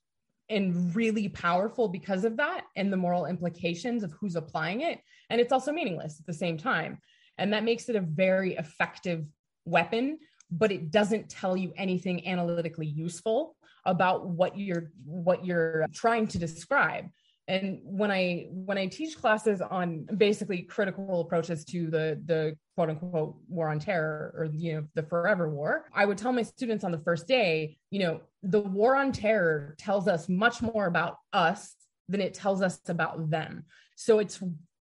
and 0.51 0.95
really 0.95 1.29
powerful 1.29 1.89
because 1.89 2.25
of 2.25 2.37
that 2.37 2.63
and 2.77 2.93
the 2.93 2.97
moral 2.97 3.27
implications 3.27 4.03
of 4.03 4.13
who's 4.13 4.37
applying 4.37 4.81
it. 4.81 4.99
And 5.31 5.41
it's 5.41 5.53
also 5.53 5.73
meaningless 5.73 6.19
at 6.19 6.27
the 6.27 6.35
same 6.35 6.59
time. 6.59 6.99
And 7.41 7.53
that 7.53 7.65
makes 7.65 7.89
it 7.89 7.97
a 7.97 8.01
very 8.01 8.55
effective 8.55 9.25
weapon, 9.65 10.19
but 10.51 10.71
it 10.71 10.91
doesn't 10.91 11.29
tell 11.29 11.57
you 11.57 11.73
anything 11.77 12.27
analytically 12.27 12.87
useful 12.87 13.57
about 13.85 14.29
what 14.29 14.59
you're 14.59 14.93
what 15.05 15.45
you're 15.45 15.87
trying 15.93 16.29
to 16.29 16.39
describe. 16.39 17.07
And 17.49 17.81
when 17.83 18.13
i 18.13 18.47
when 18.51 18.79
i 18.79 18.87
teach 18.87 19.19
classes 19.19 19.61
on 19.61 20.07
basically 20.17 20.63
critical 20.63 21.23
approaches 21.23 21.65
to 21.65 21.91
the 21.91 22.21
the 22.27 22.57
quote 22.77 22.91
unquote 22.91 23.37
war 23.49 23.69
on 23.69 23.81
terror 23.81 24.33
or 24.37 24.45
you 24.45 24.75
know 24.75 24.85
the 24.95 25.03
forever 25.03 25.49
war 25.49 25.87
i 25.93 26.07
would 26.07 26.17
tell 26.17 26.33
my 26.33 26.43
students 26.43 26.85
on 26.85 26.93
the 26.93 26.99
first 26.99 27.27
day 27.27 27.77
you 27.91 27.99
know 27.99 28.21
the 28.45 28.61
war 28.61 28.95
on 28.95 29.11
terror 29.11 29.75
tells 29.79 30.07
us 30.07 30.29
much 30.29 30.63
more 30.63 30.87
about 30.87 31.17
us 31.33 31.75
than 32.11 32.21
it 32.21 32.35
tells 32.35 32.61
us 32.61 32.81
about 32.89 33.31
them. 33.31 33.65
So 33.97 34.19
it's 34.19 34.43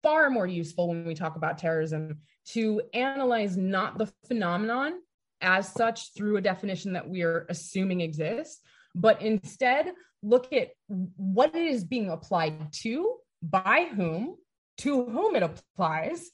far 0.04 0.30
more 0.30 0.48
useful 0.48 0.88
when 0.89 1.06
we 1.06 1.16
talk 1.16 1.36
about 1.36 1.58
terrorism 1.58 2.20
to 2.54 2.82
analyze 2.94 3.58
not 3.58 3.98
the 3.98 4.12
phenomenon 4.27 4.94
as 5.42 5.72
such 5.72 6.13
through 6.13 6.38
a 6.38 6.42
definition 6.42 6.94
that 6.94 7.08
we 7.08 7.22
are 7.22 7.46
assuming 7.50 8.01
exists 8.01 8.62
but 8.98 9.22
instead 9.22 9.94
look 10.24 10.51
at 10.51 10.70
what 10.88 11.56
it 11.56 11.66
is 11.66 11.84
being 11.84 12.10
applied 12.10 12.74
to, 12.74 13.16
by 13.44 13.88
whom, 13.96 14.36
to 14.80 15.06
whom 15.06 15.36
it 15.36 15.44
applies, 15.44 16.32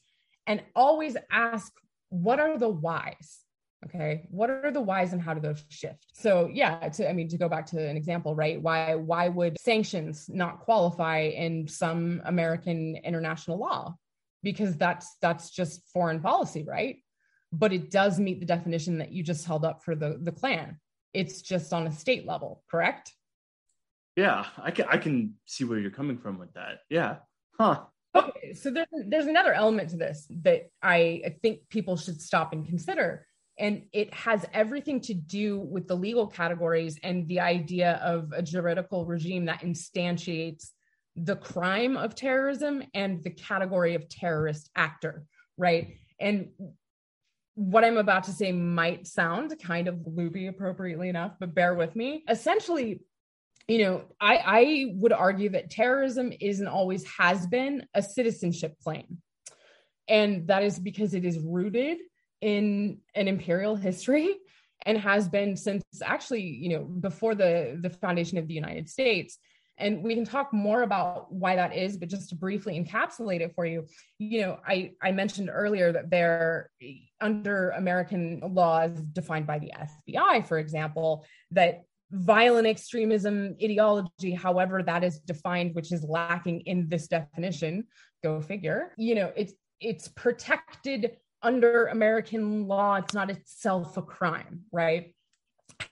and 0.48 0.64
always 0.76 1.18
ask 1.32 1.72
what 2.10 2.40
are 2.40 2.58
the 2.58 2.70
whys? 2.70 3.40
Okay, 3.86 4.28
what 4.30 4.50
are 4.50 4.72
the 4.72 4.82
whys 4.82 5.12
and 5.12 5.22
how 5.22 5.34
do 5.34 5.42
those 5.42 5.62
shift? 5.68 6.06
So 6.14 6.50
yeah, 6.54 6.88
to, 6.88 7.10
I 7.10 7.14
mean 7.14 7.28
to 7.30 7.38
go 7.38 7.50
back 7.50 7.66
to 7.68 7.90
an 7.90 7.98
example, 7.98 8.34
right? 8.34 8.62
Why 8.62 8.96
why 8.96 9.28
would 9.28 9.60
sanctions 9.60 10.30
not 10.30 10.62
qualify 10.62 11.22
in 11.22 11.68
some 11.68 12.22
American 12.24 12.96
international 13.04 13.58
law? 13.58 13.96
Because 14.44 14.78
that's 14.78 15.16
that's 15.22 15.50
just 15.50 15.88
foreign 15.94 16.20
policy, 16.20 16.64
right? 16.68 16.98
But 17.52 17.74
it 17.74 17.90
does 17.90 18.20
meet 18.20 18.40
the 18.40 18.46
definition 18.46 18.98
that 18.98 19.12
you 19.12 19.24
just 19.24 19.46
held 19.46 19.64
up 19.66 19.84
for 19.84 19.96
the 19.96 20.20
the 20.22 20.32
Klan. 20.32 20.80
It's 21.14 21.42
just 21.42 21.74
on 21.74 21.88
a 21.88 21.92
state 21.92 22.26
level, 22.26 22.64
correct? 22.70 23.14
Yeah, 24.16 24.46
I 24.58 24.72
can 24.72 24.86
I 24.90 24.98
can 24.98 25.36
see 25.46 25.64
where 25.64 25.80
you're 25.80 25.92
coming 25.92 26.18
from 26.18 26.38
with 26.38 26.54
that. 26.54 26.80
Yeah. 26.90 27.18
Huh. 27.60 27.84
Okay, 28.16 28.54
so 28.54 28.70
there's 28.70 28.88
there's 29.08 29.26
another 29.26 29.54
element 29.54 29.90
to 29.90 29.98
this 29.98 30.28
that 30.44 30.70
I, 30.82 31.22
I 31.26 31.36
think 31.42 31.70
people 31.70 31.98
should 31.98 32.22
stop 32.22 32.54
and 32.54 32.68
consider. 32.68 33.26
And 33.58 33.84
it 33.92 34.14
has 34.14 34.46
everything 34.52 35.00
to 35.02 35.14
do 35.14 35.60
with 35.60 35.88
the 35.88 35.96
legal 35.96 36.28
categories 36.28 37.00
and 37.04 37.28
the 37.28 37.40
idea 37.40 38.00
of 38.04 38.32
a 38.36 38.42
juridical 38.42 39.06
regime 39.06 39.46
that 39.46 39.62
instantiates 39.62 40.70
the 41.16 41.36
crime 41.36 41.98
of 41.98 42.16
terrorism 42.16 42.84
and 42.94 43.24
the 43.24 43.30
category 43.30 43.96
of 43.96 44.10
terrorist 44.10 44.70
actor, 44.76 45.24
right? 45.58 45.96
And 46.20 46.50
what 47.56 47.84
I'm 47.84 47.98
about 47.98 48.24
to 48.26 48.32
say 48.32 48.52
might 48.52 49.06
sound 49.06 49.54
kind 49.62 49.88
of 49.88 50.02
loopy 50.06 50.48
appropriately 50.48 51.10
enough, 51.10 51.34
but 51.40 51.54
bear 51.54 51.76
with 51.76 51.96
me. 51.96 52.24
Essentially, 52.28 53.02
you 53.68 53.84
know, 53.84 54.04
I, 54.20 54.38
I 54.46 54.86
would 54.96 55.14
argue 55.14 55.50
that 55.50 55.70
terrorism 55.70 56.34
isn't 56.40 56.68
always 56.68 57.06
has 57.18 57.46
been 57.48 57.86
a 57.94 58.02
citizenship 58.02 58.76
claim. 58.84 59.20
And 60.08 60.48
that 60.48 60.64
is 60.64 60.80
because 60.80 61.14
it 61.14 61.24
is 61.24 61.40
rooted 61.40 62.00
in 62.42 62.98
an 63.16 63.28
imperial 63.28 63.76
history 63.76 64.36
and 64.86 64.98
has 64.98 65.30
been 65.30 65.56
since 65.56 65.84
actually, 66.04 66.42
you 66.42 66.70
know, 66.70 66.84
before 66.84 67.36
the, 67.36 67.80
the 67.82 67.90
foundation 67.90 68.38
of 68.38 68.48
the 68.48 68.54
United 68.54 68.90
States. 68.90 69.38
And 69.78 70.04
we 70.04 70.14
can 70.14 70.26
talk 70.26 70.54
more 70.54 70.84
about 70.84 71.32
why 71.32 71.56
that 71.56 71.76
is, 71.76 71.98
but 71.98 72.10
just 72.10 72.30
to 72.30 72.36
briefly 72.36 72.80
encapsulate 72.80 73.42
it 73.42 73.54
for 73.56 73.66
you, 73.66 73.88
you 74.20 74.42
know, 74.42 74.60
I, 74.68 74.92
I 75.02 75.12
mentioned 75.12 75.50
earlier 75.52 75.92
that 75.92 76.12
they're 76.12 76.70
under 77.20 77.72
American 77.72 78.40
laws 78.54 78.92
defined 79.14 79.48
by 79.48 79.60
the 79.60 79.72
FBI, 80.08 80.48
for 80.48 80.60
example, 80.60 81.26
that 81.52 81.84
violent 82.12 82.68
extremism 82.68 83.56
ideology, 83.64 84.34
however 84.34 84.84
that 84.84 85.04
is 85.04 85.20
defined, 85.20 85.74
which 85.74 85.92
is 85.92 86.04
lacking 86.04 86.62
in 86.62 86.88
this 86.88 87.08
definition, 87.08 87.86
go 88.22 88.40
figure, 88.40 88.94
you 88.98 89.16
know, 89.16 89.32
it's 89.36 89.54
it's 89.80 90.08
protected 90.10 91.18
under 91.42 91.88
American 91.88 92.68
law. 92.68 92.96
It's 92.96 93.14
not 93.14 93.30
itself 93.30 93.98
a 93.98 94.02
crime, 94.02 94.62
right? 94.72 95.14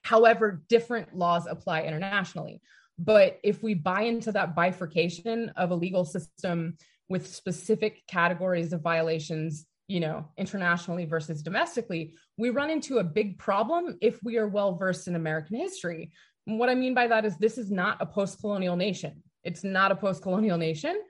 However, 0.03 0.63
different 0.69 1.15
laws 1.15 1.45
apply 1.47 1.83
internationally. 1.83 2.61
But 3.03 3.39
if 3.43 3.63
we 3.63 3.73
buy 3.73 4.03
into 4.03 4.31
that 4.33 4.55
bifurcation 4.55 5.49
of 5.55 5.71
a 5.71 5.75
legal 5.75 6.05
system 6.05 6.77
with 7.09 7.25
specific 7.25 8.05
categories 8.07 8.73
of 8.73 8.81
violations, 8.81 9.65
you 9.87 9.99
know, 9.99 10.27
internationally 10.37 11.05
versus 11.05 11.41
domestically, 11.41 12.13
we 12.37 12.51
run 12.51 12.69
into 12.69 12.99
a 12.99 13.03
big 13.03 13.39
problem 13.39 13.97
if 14.01 14.21
we 14.23 14.37
are 14.37 14.47
well 14.47 14.75
versed 14.75 15.07
in 15.07 15.15
American 15.15 15.57
history. 15.57 16.11
And 16.45 16.59
what 16.59 16.69
I 16.69 16.75
mean 16.75 16.93
by 16.93 17.07
that 17.07 17.25
is 17.25 17.35
this 17.37 17.57
is 17.57 17.71
not 17.71 17.97
a 18.01 18.05
post 18.05 18.39
colonial 18.39 18.75
nation. 18.75 19.23
It's 19.43 19.63
not 19.63 19.91
a 19.91 19.95
post 19.95 20.21
colonial 20.21 20.59
nation, 20.59 21.01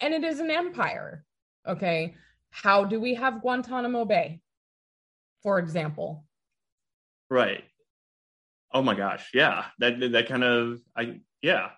and 0.00 0.12
it 0.12 0.24
is 0.24 0.40
an 0.40 0.50
empire. 0.50 1.24
Okay. 1.66 2.14
How 2.50 2.84
do 2.84 3.00
we 3.00 3.14
have 3.14 3.40
Guantanamo 3.40 4.04
Bay, 4.04 4.40
for 5.42 5.58
example? 5.58 6.26
Right. 7.30 7.64
Oh 8.70 8.82
my 8.82 8.94
gosh. 8.94 9.30
Yeah. 9.32 9.64
That, 9.78 9.98
that 10.12 10.28
kind 10.28 10.44
of, 10.44 10.80
I, 10.94 11.20
yeah. 11.42 11.68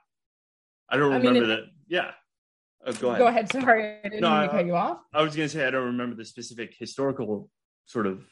I 0.89 0.97
don't 0.97 1.13
remember 1.13 1.29
I 1.29 1.33
mean, 1.33 1.49
that. 1.49 1.65
Yeah. 1.89 2.11
Oh, 2.85 2.93
go 2.93 3.09
ahead. 3.09 3.19
Go 3.19 3.27
ahead. 3.27 3.53
Sorry, 3.53 3.99
I 4.05 4.09
didn't 4.09 4.21
no, 4.21 4.31
mean 4.31 4.43
to 4.43 4.49
cut 4.49 4.67
you 4.67 4.75
off. 4.75 4.99
I 5.13 5.23
was 5.23 5.37
going 5.37 5.49
to 5.49 5.55
say 5.55 5.67
I 5.67 5.71
don't 5.71 5.87
remember 5.87 6.17
the 6.17 6.25
specific 6.25 6.75
historical 6.79 7.51
sort 7.87 8.07
of 8.07 8.25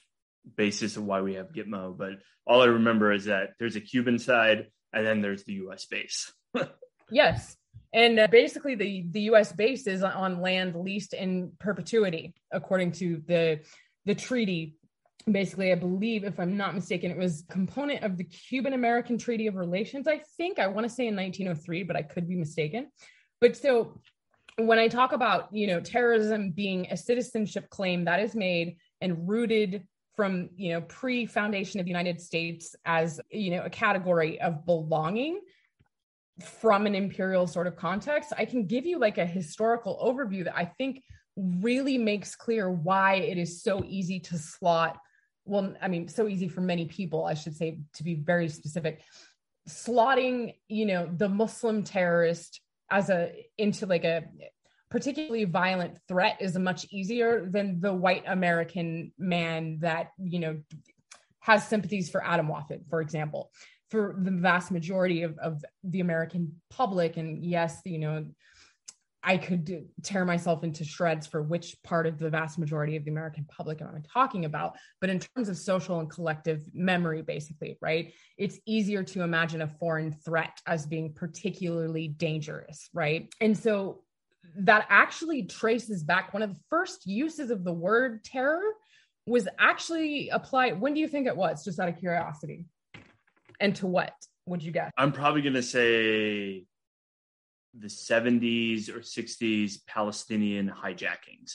basis 0.56 0.96
of 0.96 1.04
why 1.04 1.20
we 1.20 1.34
have 1.34 1.52
Gitmo, 1.52 1.96
but 1.96 2.12
all 2.46 2.62
I 2.62 2.66
remember 2.66 3.12
is 3.12 3.26
that 3.26 3.50
there's 3.58 3.76
a 3.76 3.80
Cuban 3.80 4.18
side 4.18 4.68
and 4.92 5.06
then 5.06 5.20
there's 5.20 5.44
the 5.44 5.54
U.S. 5.54 5.84
base. 5.86 6.32
yes, 7.10 7.56
and 7.92 8.18
uh, 8.18 8.26
basically 8.28 8.74
the 8.74 9.06
the 9.10 9.20
U.S. 9.22 9.52
base 9.52 9.86
is 9.86 10.02
on 10.02 10.40
land 10.40 10.74
leased 10.74 11.14
in 11.14 11.52
perpetuity, 11.58 12.34
according 12.50 12.92
to 12.92 13.22
the 13.26 13.60
the 14.06 14.14
treaty. 14.14 14.77
Basically, 15.30 15.72
I 15.72 15.74
believe, 15.74 16.24
if 16.24 16.40
I'm 16.40 16.56
not 16.56 16.74
mistaken, 16.74 17.10
it 17.10 17.16
was 17.16 17.44
component 17.50 18.02
of 18.02 18.16
the 18.16 18.24
Cuban 18.24 18.72
American 18.72 19.18
Treaty 19.18 19.46
of 19.46 19.56
Relations. 19.56 20.08
I 20.08 20.22
think 20.36 20.58
I 20.58 20.66
want 20.66 20.88
to 20.88 20.94
say 20.94 21.06
in 21.06 21.16
1903, 21.16 21.82
but 21.82 21.96
I 21.96 22.02
could 22.02 22.28
be 22.28 22.34
mistaken. 22.34 22.90
But 23.40 23.56
so 23.56 24.00
when 24.56 24.78
I 24.78 24.88
talk 24.88 25.12
about, 25.12 25.54
you 25.54 25.66
know, 25.66 25.80
terrorism 25.80 26.50
being 26.50 26.88
a 26.90 26.96
citizenship 26.96 27.68
claim 27.70 28.04
that 28.06 28.20
is 28.20 28.34
made 28.34 28.76
and 29.00 29.28
rooted 29.28 29.86
from, 30.16 30.50
you 30.56 30.72
know, 30.72 30.80
pre-foundation 30.80 31.78
of 31.78 31.86
the 31.86 31.90
United 31.90 32.20
States 32.20 32.74
as, 32.84 33.20
you 33.30 33.50
know, 33.50 33.62
a 33.62 33.70
category 33.70 34.40
of 34.40 34.66
belonging 34.66 35.40
from 36.42 36.86
an 36.86 36.94
imperial 36.94 37.46
sort 37.46 37.66
of 37.66 37.76
context, 37.76 38.32
I 38.36 38.44
can 38.44 38.66
give 38.66 38.86
you 38.86 38.98
like 38.98 39.18
a 39.18 39.26
historical 39.26 39.98
overview 40.02 40.44
that 40.44 40.56
I 40.56 40.64
think 40.64 41.02
really 41.36 41.98
makes 41.98 42.34
clear 42.34 42.70
why 42.70 43.16
it 43.16 43.38
is 43.38 43.62
so 43.62 43.84
easy 43.86 44.20
to 44.20 44.38
slot 44.38 44.98
well 45.48 45.74
i 45.82 45.88
mean 45.88 46.08
so 46.08 46.28
easy 46.28 46.48
for 46.48 46.60
many 46.60 46.86
people 46.86 47.24
i 47.24 47.34
should 47.34 47.56
say 47.56 47.78
to 47.92 48.04
be 48.04 48.14
very 48.14 48.48
specific 48.48 49.00
slotting 49.68 50.54
you 50.68 50.86
know 50.86 51.08
the 51.16 51.28
muslim 51.28 51.82
terrorist 51.82 52.60
as 52.90 53.10
a 53.10 53.32
into 53.58 53.86
like 53.86 54.04
a 54.04 54.24
particularly 54.90 55.44
violent 55.44 55.98
threat 56.08 56.38
is 56.40 56.56
much 56.58 56.86
easier 56.90 57.46
than 57.50 57.80
the 57.80 57.92
white 57.92 58.24
American 58.26 59.12
man 59.18 59.78
that 59.80 60.12
you 60.18 60.38
know 60.38 60.58
has 61.40 61.66
sympathies 61.66 62.10
for 62.10 62.20
Atomwaffen, 62.20 62.88
for 62.88 63.00
example. 63.00 63.50
For 63.90 64.16
the 64.18 64.30
vast 64.30 64.70
majority 64.70 65.22
of, 65.22 65.38
of 65.38 65.64
the 65.82 66.00
American 66.00 66.60
public, 66.68 67.16
and 67.16 67.42
yes, 67.42 67.80
you 67.86 67.98
know, 67.98 68.26
I 69.22 69.36
could 69.36 69.88
tear 70.02 70.24
myself 70.24 70.62
into 70.62 70.84
shreds 70.84 71.26
for 71.26 71.42
which 71.42 71.76
part 71.82 72.06
of 72.06 72.18
the 72.18 72.30
vast 72.30 72.58
majority 72.58 72.96
of 72.96 73.04
the 73.04 73.10
American 73.10 73.44
public 73.48 73.82
am 73.82 73.88
I 73.94 74.00
talking 74.12 74.44
about. 74.44 74.76
But 75.00 75.10
in 75.10 75.18
terms 75.18 75.48
of 75.48 75.58
social 75.58 75.98
and 75.98 76.08
collective 76.08 76.62
memory, 76.72 77.22
basically, 77.22 77.76
right, 77.80 78.12
it's 78.36 78.60
easier 78.64 79.02
to 79.02 79.22
imagine 79.22 79.62
a 79.62 79.66
foreign 79.66 80.12
threat 80.12 80.60
as 80.66 80.86
being 80.86 81.12
particularly 81.12 82.08
dangerous, 82.08 82.88
right? 82.92 83.32
And 83.40 83.58
so 83.58 84.02
that 84.58 84.86
actually 84.88 85.42
traces 85.42 86.02
back 86.02 86.32
one 86.32 86.42
of 86.42 86.50
the 86.50 86.60
first 86.70 87.06
uses 87.06 87.50
of 87.50 87.64
the 87.64 87.72
word 87.72 88.24
terror 88.24 88.62
was 89.26 89.48
actually 89.58 90.28
applied. 90.30 90.80
When 90.80 90.94
do 90.94 91.00
you 91.00 91.08
think 91.08 91.26
it 91.26 91.36
was? 91.36 91.64
Just 91.64 91.78
out 91.80 91.88
of 91.88 91.98
curiosity. 91.98 92.66
And 93.60 93.74
to 93.76 93.86
what 93.86 94.12
would 94.46 94.62
you 94.62 94.72
guess? 94.72 94.92
I'm 94.96 95.12
probably 95.12 95.42
going 95.42 95.54
to 95.54 95.62
say 95.62 96.64
the 97.80 97.88
70s 97.88 98.88
or 98.88 99.00
60s 99.00 99.86
Palestinian 99.86 100.70
hijackings. 100.70 101.54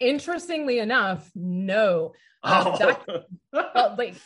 Interestingly 0.00 0.78
enough, 0.78 1.30
no. 1.34 2.12
Oh. 2.46 2.76
that, 2.76 3.24
well, 3.54 3.94
like 3.96 4.16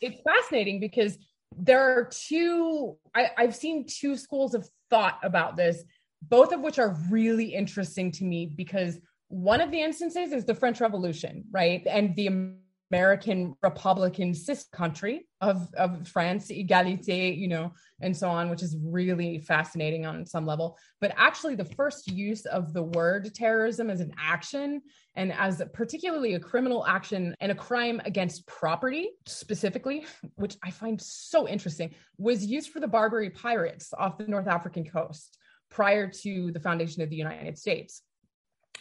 it's 0.00 0.20
fascinating 0.22 0.78
because 0.78 1.18
there 1.56 1.98
are 1.98 2.04
two. 2.04 2.96
I, 3.16 3.30
I've 3.36 3.56
seen 3.56 3.84
two 3.88 4.16
schools 4.16 4.54
of 4.54 4.68
thought 4.90 5.18
about 5.24 5.56
this 5.56 5.82
both 6.28 6.52
of 6.52 6.60
which 6.60 6.78
are 6.78 6.96
really 7.10 7.54
interesting 7.54 8.10
to 8.12 8.24
me 8.24 8.46
because 8.46 8.98
one 9.28 9.60
of 9.60 9.70
the 9.70 9.80
instances 9.80 10.32
is 10.32 10.44
the 10.44 10.54
French 10.54 10.80
Revolution, 10.80 11.44
right? 11.50 11.82
And 11.86 12.14
the 12.16 12.54
American 12.94 13.54
Republican 13.60 14.32
sister 14.32 14.68
country 14.72 15.26
of, 15.40 15.68
of 15.76 16.06
France, 16.06 16.46
Egalité, 16.46 17.36
you 17.36 17.48
know, 17.48 17.72
and 18.00 18.16
so 18.16 18.28
on, 18.28 18.48
which 18.50 18.62
is 18.62 18.76
really 18.80 19.40
fascinating 19.40 20.06
on 20.06 20.24
some 20.24 20.46
level. 20.46 20.78
But 21.00 21.12
actually, 21.16 21.56
the 21.56 21.64
first 21.64 22.06
use 22.06 22.46
of 22.46 22.72
the 22.72 22.84
word 22.84 23.34
terrorism 23.34 23.90
as 23.90 23.98
an 23.98 24.14
action 24.16 24.80
and 25.16 25.32
as 25.32 25.60
particularly 25.72 26.34
a 26.34 26.40
criminal 26.40 26.86
action 26.86 27.34
and 27.40 27.50
a 27.50 27.56
crime 27.56 28.00
against 28.04 28.46
property 28.46 29.10
specifically, 29.26 30.06
which 30.36 30.56
I 30.62 30.70
find 30.70 31.02
so 31.02 31.48
interesting, 31.48 31.96
was 32.16 32.46
used 32.46 32.70
for 32.70 32.78
the 32.78 32.86
Barbary 32.86 33.30
pirates 33.30 33.92
off 33.98 34.18
the 34.18 34.28
North 34.28 34.46
African 34.46 34.84
coast 34.84 35.36
prior 35.68 36.08
to 36.22 36.52
the 36.52 36.60
foundation 36.60 37.02
of 37.02 37.10
the 37.10 37.16
United 37.16 37.58
States. 37.58 38.02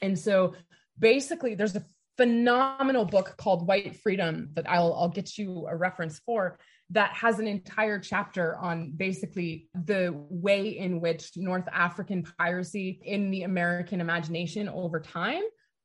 And 0.04 0.20
so 0.20 0.54
basically, 1.00 1.56
there's 1.56 1.76
a 1.76 1.84
phenomenal 2.18 3.06
book 3.06 3.36
called 3.38 3.68
White 3.68 3.96
Freedom 4.02 4.50
that 4.54 4.70
I'll, 4.70 4.94
I'll 4.94 5.10
get 5.10 5.38
you 5.38 5.68
a 5.70 5.76
reference 5.76 6.20
for 6.20 6.60
that 6.92 7.12
has 7.14 7.40
an 7.40 7.48
entire 7.48 8.00
chapter 8.00 8.56
on 8.58 8.92
basically 8.96 9.68
the 9.74 10.14
way 10.30 10.78
in 10.78 11.02
which 11.02 11.32
North 11.36 11.68
African 11.72 12.24
piracy 12.38 13.02
in 13.04 13.32
the 13.32 13.44
American 13.44 14.00
imagination 14.00 14.70
over 14.70 15.00
time 15.00 15.42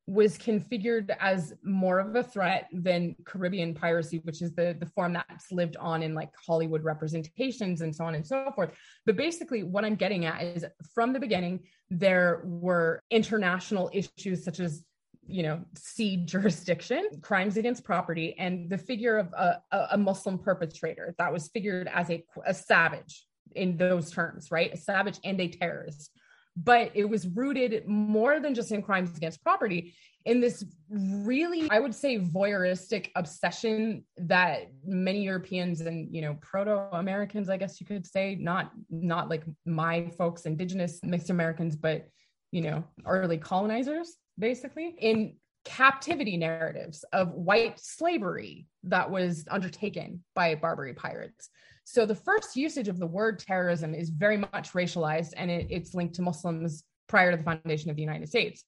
was 0.07 0.39
configured 0.39 1.15
as 1.21 1.53
more 1.63 1.99
of 1.99 2.17
a 2.17 2.23
threat 2.23 2.67
than 2.73 3.15
Caribbean 3.27 3.75
piracy, 3.75 4.21
which 4.25 4.41
is 4.41 4.55
the, 4.55 4.75
the 4.81 4.87
form 4.87 5.13
that's 5.13 5.53
lived 5.53 5.77
on 5.77 6.03
in 6.03 6.15
like 6.15 6.31
Hollywood 6.47 6.83
representations 6.83 7.83
and 7.83 7.95
so 7.95 8.05
on 8.07 8.15
and 8.15 8.27
so 8.27 8.51
forth. 8.55 8.71
But 9.05 9.19
basically, 9.19 9.65
what 9.65 9.85
I'm 9.85 9.97
getting 9.97 10.25
at 10.25 10.43
is 10.43 10.65
from 10.95 11.13
the 11.13 11.21
beginning, 11.21 11.61
there 11.91 12.41
were 12.45 13.03
international 13.11 13.91
issues 13.93 14.45
such 14.45 14.61
as 14.61 14.83
you 15.29 15.43
know 15.43 15.61
sea 15.77 16.17
jurisdiction 16.17 17.07
crimes 17.21 17.57
against 17.57 17.85
property 17.85 18.35
and 18.39 18.71
the 18.71 18.79
figure 18.79 19.19
of 19.19 19.33
a, 19.35 19.61
a 19.93 19.99
muslim 19.99 20.39
perpetrator 20.39 21.15
that 21.19 21.33
was 21.33 21.49
figured 21.49 21.89
as 21.93 22.11
a, 22.11 22.25
a 22.47 22.55
savage 22.55 23.27
in 23.55 23.77
those 23.77 24.11
terms 24.11 24.51
right? 24.51 24.73
A 24.73 24.77
savage 24.77 25.19
and 25.25 25.41
a 25.41 25.49
terrorist. 25.49 26.11
But 26.57 26.91
it 26.95 27.05
was 27.05 27.29
rooted 27.29 27.87
more 27.87 28.41
than 28.41 28.55
just 28.55 28.73
in 28.73 28.83
crimes 28.83 29.17
against 29.17 29.43
property 29.43 29.95
in 30.25 30.41
this 30.41 30.65
really 30.91 31.71
i 31.71 31.79
would 31.79 31.95
say 31.95 32.19
voyeuristic 32.19 33.11
obsession 33.15 34.05
that 34.17 34.63
many 34.85 35.23
europeans 35.23 35.81
and 35.81 36.13
you 36.13 36.21
know 36.21 36.37
proto-americans 36.43 37.49
i 37.49 37.57
guess 37.57 37.81
you 37.81 37.87
could 37.87 38.05
say 38.05 38.35
not 38.35 38.73
not 38.91 39.31
like 39.31 39.45
my 39.65 40.11
folks 40.19 40.45
indigenous 40.45 40.99
mixed 41.05 41.31
americans 41.31 41.77
but 41.77 42.09
you 42.51 42.61
know 42.61 42.83
early 43.07 43.39
colonizers 43.39 44.17
basically 44.39 44.95
in 44.99 45.35
captivity 45.65 46.37
narratives 46.37 47.05
of 47.13 47.33
white 47.33 47.79
slavery 47.79 48.67
that 48.85 49.11
was 49.11 49.45
undertaken 49.51 50.23
by 50.35 50.55
barbary 50.55 50.95
pirates 50.95 51.51
so 51.91 52.05
the 52.05 52.15
first 52.15 52.55
usage 52.55 52.89
of 52.89 52.99
the 52.99 53.07
word 53.07 53.39
terrorism 53.39 53.95
is 53.95 54.11
very 54.11 54.37
much 54.37 54.75
racialized 54.75 55.33
and 55.39 55.51
it, 55.51 55.69
it's 55.71 55.95
linked 55.95 56.17
to 56.17 56.23
Muslims 56.23 56.85
prior 57.07 57.31
to 57.31 57.39
the 57.39 57.43
foundation 57.43 57.89
of 57.89 57.97
the 57.97 58.03
United 58.03 58.29
States. 58.29 58.63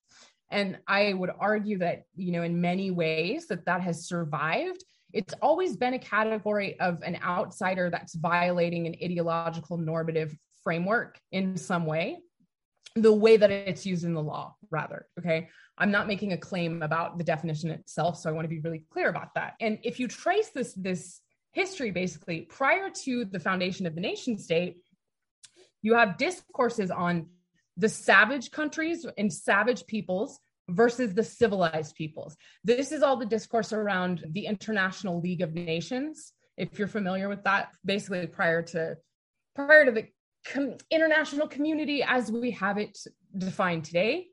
And 0.51 0.79
I 0.89 1.13
would 1.13 1.29
argue 1.39 1.77
that, 1.81 2.05
you 2.17 2.33
know, 2.33 2.43
in 2.45 2.63
many 2.63 2.91
ways 2.91 3.47
that 3.49 3.67
that 3.67 3.83
has 3.83 4.09
survived. 4.09 4.83
It's 5.13 5.35
always 5.43 5.77
been 5.77 5.93
a 5.93 5.99
category 5.99 6.81
of 6.81 7.03
an 7.03 7.19
outsider 7.23 7.91
that's 7.91 8.15
violating 8.15 8.87
an 8.87 8.95
ideological 9.05 9.77
normative 9.77 10.35
framework 10.65 11.21
in 11.31 11.59
some 11.59 11.85
way, 11.85 12.21
the 12.97 13.13
way 13.13 13.37
that 13.37 13.51
it's 13.51 13.87
used 13.87 14.05
in 14.05 14.15
the 14.15 14.23
law, 14.23 14.57
rather. 14.71 15.07
Okay. 15.19 15.49
I'm 15.79 15.91
not 15.91 16.09
making 16.09 16.33
a 16.33 16.39
claim 16.39 16.83
about 16.83 17.19
the 17.19 17.25
definition 17.25 17.71
itself. 17.71 18.19
So 18.19 18.29
I 18.29 18.33
want 18.33 18.45
to 18.45 18.49
be 18.49 18.61
really 18.61 18.85
clear 18.91 19.09
about 19.09 19.35
that. 19.35 19.55
And 19.61 19.79
if 19.83 19.99
you 19.99 20.09
trace 20.09 20.51
this, 20.51 20.75
this 20.75 21.21
history, 21.53 21.91
basically, 21.91 22.43
prior 22.43 22.91
to 23.05 23.25
the 23.25 23.41
foundation 23.41 23.87
of 23.87 23.95
the 23.95 24.01
nation 24.01 24.39
state, 24.39 24.79
you 25.83 25.95
have 25.95 26.19
discourses 26.19 26.91
on 26.91 27.29
the 27.77 27.89
savage 27.89 28.51
countries 28.51 29.07
and 29.17 29.33
savage 29.33 29.87
peoples 29.87 30.39
versus 30.69 31.15
the 31.15 31.25
civilized 31.25 31.95
peoples. 31.97 32.37
This 32.63 32.93
is 32.93 33.03
all 33.03 33.17
the 33.17 33.27
discourse 33.27 33.73
around 33.73 34.25
the 34.31 34.47
International 34.47 35.21
League 35.21 35.41
of 35.41 35.55
Nations. 35.55 36.33
If 36.57 36.79
you're 36.79 36.89
familiar 36.89 37.29
with 37.29 37.45
that, 37.45 37.71
basically 37.85 38.27
prior 38.27 38.63
to 38.63 38.97
prior 39.55 39.87
to 39.87 39.93
the 39.93 40.07
com- 40.45 40.77
international 40.91 41.49
community 41.49 42.03
as 42.03 42.31
we 42.31 42.51
have 42.53 42.79
it 42.79 42.99
defined 43.37 43.85
today. 43.85 44.29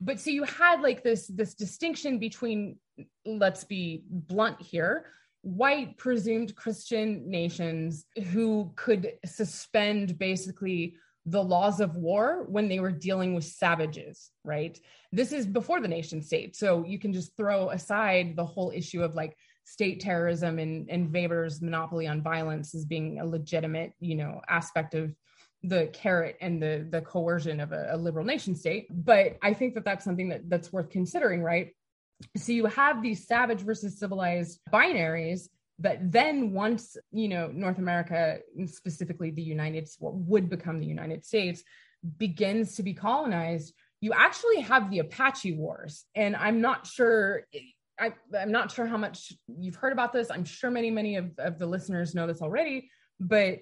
But 0.00 0.18
so 0.18 0.30
you 0.30 0.42
had 0.44 0.80
like 0.80 1.02
this 1.02 1.28
this 1.28 1.54
distinction 1.54 2.18
between 2.18 2.76
let's 3.24 3.64
be 3.64 4.04
blunt 4.08 4.60
here, 4.60 5.06
white 5.42 5.96
presumed 5.96 6.56
Christian 6.56 7.30
nations 7.30 8.04
who 8.32 8.72
could 8.76 9.12
suspend 9.24 10.18
basically 10.18 10.96
the 11.26 11.42
laws 11.42 11.80
of 11.80 11.96
war 11.96 12.44
when 12.48 12.68
they 12.68 12.80
were 12.80 12.90
dealing 12.90 13.34
with 13.34 13.44
savages, 13.44 14.30
right? 14.44 14.78
This 15.12 15.32
is 15.32 15.46
before 15.46 15.80
the 15.80 15.86
nation 15.86 16.20
state. 16.20 16.56
So 16.56 16.84
you 16.84 16.98
can 16.98 17.12
just 17.12 17.36
throw 17.36 17.70
aside 17.70 18.34
the 18.34 18.44
whole 18.44 18.72
issue 18.74 19.02
of 19.02 19.14
like 19.14 19.36
state 19.64 20.00
terrorism 20.00 20.58
and, 20.58 20.90
and 20.90 21.12
Weber's 21.12 21.62
monopoly 21.62 22.08
on 22.08 22.22
violence 22.22 22.74
as 22.74 22.84
being 22.84 23.20
a 23.20 23.24
legitimate, 23.24 23.92
you 24.00 24.16
know, 24.16 24.40
aspect 24.48 24.94
of 24.94 25.14
the 25.62 25.88
carrot 25.92 26.36
and 26.40 26.62
the 26.62 26.86
the 26.90 27.00
coercion 27.00 27.60
of 27.60 27.72
a, 27.72 27.88
a 27.90 27.96
liberal 27.96 28.24
nation 28.24 28.54
state. 28.54 28.86
But 28.90 29.36
I 29.42 29.54
think 29.54 29.74
that 29.74 29.84
that's 29.84 30.04
something 30.04 30.28
that 30.30 30.48
that's 30.48 30.72
worth 30.72 30.90
considering, 30.90 31.42
right? 31.42 31.70
So 32.36 32.52
you 32.52 32.66
have 32.66 33.02
these 33.02 33.26
savage 33.26 33.60
versus 33.60 33.98
civilized 33.98 34.60
binaries 34.72 35.48
but 35.82 35.98
then 36.00 36.52
once 36.52 36.96
you 37.10 37.28
know 37.28 37.50
north 37.52 37.78
america 37.78 38.38
specifically 38.66 39.30
the 39.30 39.42
united 39.42 39.88
what 39.98 40.14
would 40.14 40.48
become 40.48 40.78
the 40.78 40.86
united 40.86 41.24
states 41.24 41.62
begins 42.18 42.76
to 42.76 42.82
be 42.82 42.94
colonized 42.94 43.74
you 44.00 44.12
actually 44.12 44.60
have 44.60 44.90
the 44.90 45.00
apache 45.00 45.52
wars 45.52 46.04
and 46.14 46.36
i'm 46.36 46.60
not 46.60 46.86
sure 46.86 47.46
I, 47.98 48.12
am 48.34 48.50
not 48.50 48.72
sure 48.72 48.86
how 48.86 48.96
much 48.96 49.32
you've 49.46 49.76
heard 49.76 49.92
about 49.92 50.12
this 50.12 50.30
i'm 50.30 50.44
sure 50.44 50.70
many 50.70 50.90
many 50.90 51.16
of, 51.16 51.32
of 51.38 51.58
the 51.58 51.66
listeners 51.66 52.14
know 52.14 52.26
this 52.26 52.42
already 52.42 52.90
but 53.20 53.60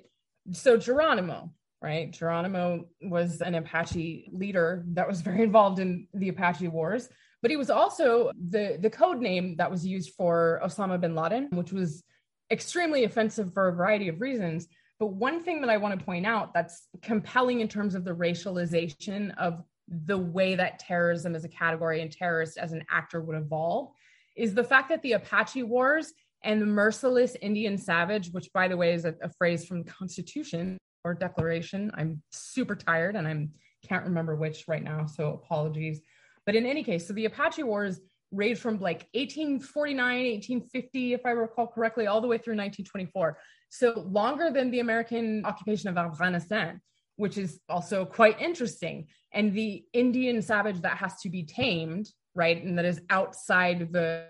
so 0.53 0.77
geronimo 0.77 1.53
right 1.83 2.13
geronimo 2.13 2.85
was 3.03 3.41
an 3.41 3.55
apache 3.55 4.31
leader 4.33 4.85
that 4.89 5.09
was 5.09 5.21
very 5.21 5.43
involved 5.43 5.79
in 5.79 6.07
the 6.15 6.29
apache 6.29 6.69
wars 6.69 7.09
but 7.43 7.51
he 7.51 7.57
was 7.57 7.71
also 7.71 8.31
the 8.51 8.79
the 8.81 8.91
code 8.91 9.21
name 9.21 9.57
that 9.57 9.71
was 9.71 9.87
used 9.87 10.15
for 10.15 10.61
Osama 10.63 11.01
bin 11.01 11.15
Laden, 11.15 11.49
which 11.53 11.73
was 11.73 12.03
extremely 12.51 13.05
offensive 13.05 13.53
for 13.55 13.69
a 13.69 13.73
variety 13.73 14.09
of 14.09 14.21
reasons. 14.21 14.69
But 14.99 15.15
one 15.15 15.43
thing 15.43 15.61
that 15.63 15.71
I 15.71 15.79
want 15.79 15.99
to 15.99 16.05
point 16.05 16.27
out 16.27 16.53
that's 16.53 16.89
compelling 17.01 17.61
in 17.61 17.69
terms 17.69 17.95
of 17.95 18.05
the 18.05 18.15
racialization 18.15 19.35
of 19.39 19.63
the 19.89 20.19
way 20.19 20.55
that 20.55 20.79
terrorism 20.79 21.35
as 21.35 21.45
a 21.45 21.49
category 21.49 22.03
and 22.03 22.13
terrorist 22.13 22.59
as 22.59 22.73
an 22.73 22.85
actor 22.91 23.21
would 23.21 23.37
evolve 23.37 23.91
is 24.37 24.55
the 24.55 24.63
fact 24.63 24.91
that 24.91 25.03
the 25.03 25.13
Apache 25.13 25.63
Wars 25.63 26.13
and 26.45 26.61
the 26.61 26.67
merciless 26.67 27.37
Indian 27.41 27.77
savage, 27.79 28.31
which 28.31 28.53
by 28.53 28.69
the 28.69 28.77
way 28.77 28.93
is 28.93 29.05
a, 29.05 29.15
a 29.23 29.31
phrase 29.31 29.65
from 29.65 29.83
the 29.83 29.91
Constitution 29.91 30.79
or 31.05 31.15
Declaration. 31.15 31.91
I'm 31.95 32.23
super 32.31 32.75
tired 32.77 33.17
and 33.17 33.27
I'm 33.27 33.53
can't 33.83 34.05
remember 34.05 34.37
which 34.37 34.65
right 34.69 34.83
now, 34.83 35.07
so 35.07 35.33
apologies. 35.33 36.01
But 36.47 36.55
in 36.55 36.67
any 36.67 36.83
case, 36.83 37.07
so 37.07 37.15
the 37.15 37.25
Apache 37.27 37.63
Wars 37.63 38.01
raged 38.33 38.61
from 38.61 38.75
like 38.75 39.09
1849, 39.15 39.99
1850, 39.99 41.13
if 41.15 41.27
I 41.27 41.31
recall 41.31 41.67
correctly, 41.67 42.07
all 42.07 42.21
the 42.21 42.29
way 42.29 42.39
through 42.39 42.55
1924. 42.55 43.39
So 43.71 44.05
longer 44.09 44.51
than 44.51 44.71
the 44.71 44.81
American 44.81 45.45
occupation 45.45 45.89
of 45.89 45.97
Afghanistan, 45.97 46.81
which 47.17 47.39
is 47.39 47.61
also 47.69 48.05
quite 48.05 48.41
interesting. 48.41 49.09
And 49.33 49.55
the 49.55 49.85
Indian 49.93 50.43
savage 50.43 50.81
that 50.83 50.97
has 50.99 51.21
to 51.21 51.31
be 51.31 51.45
tamed, 51.45 52.11
right, 52.35 52.63
and 52.63 52.77
that 52.79 52.85
is 52.85 53.01
outside 53.11 53.93
the 53.93 54.27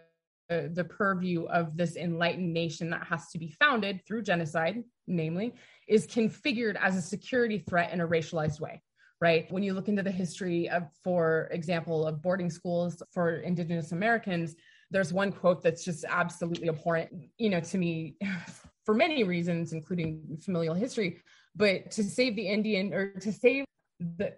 the 0.51 0.85
purview 0.85 1.45
of 1.45 1.77
this 1.77 1.95
enlightened 1.95 2.53
nation 2.53 2.91
that 2.91 3.07
has 3.07 3.29
to 3.29 3.39
be 3.39 3.55
founded 3.61 4.01
through 4.05 4.21
genocide, 4.21 4.83
namely, 5.11 5.55
is 5.88 6.07
configured 6.07 6.77
as 6.81 6.96
a 6.96 7.03
security 7.03 7.59
threat 7.59 7.92
in 7.92 8.01
a 8.01 8.09
racialized 8.09 8.61
way 8.61 8.83
right? 9.20 9.51
When 9.53 9.62
you 9.62 9.75
look 9.75 9.88
into 9.88 10.03
the 10.03 10.11
history 10.11 10.68
of, 10.70 10.85
for 11.05 11.49
example, 11.51 12.07
of 12.07 12.23
boarding 12.23 12.51
schools 12.51 13.03
for 13.12 13.37
Indigenous 13.37 13.92
Americans, 13.92 14.57
there's 14.90 15.12
one 15.12 15.31
quote 15.31 15.62
that's 15.62 15.85
just 15.85 16.05
absolutely 16.09 16.68
abhorrent, 16.68 17.11
you 17.38 17.51
know, 17.51 17.61
to 17.61 17.79
me 17.79 18.16
for 18.85 18.94
many 18.94 19.23
reasons, 19.25 19.73
including 19.73 20.38
familial 20.42 20.75
history. 20.75 21.20
But 21.55 21.90
to 21.92 22.05
save 22.05 22.37
the 22.37 22.49
Indian 22.49 22.94
or 22.94 23.12
to 23.12 23.33
save 23.33 23.64
the 23.99 24.35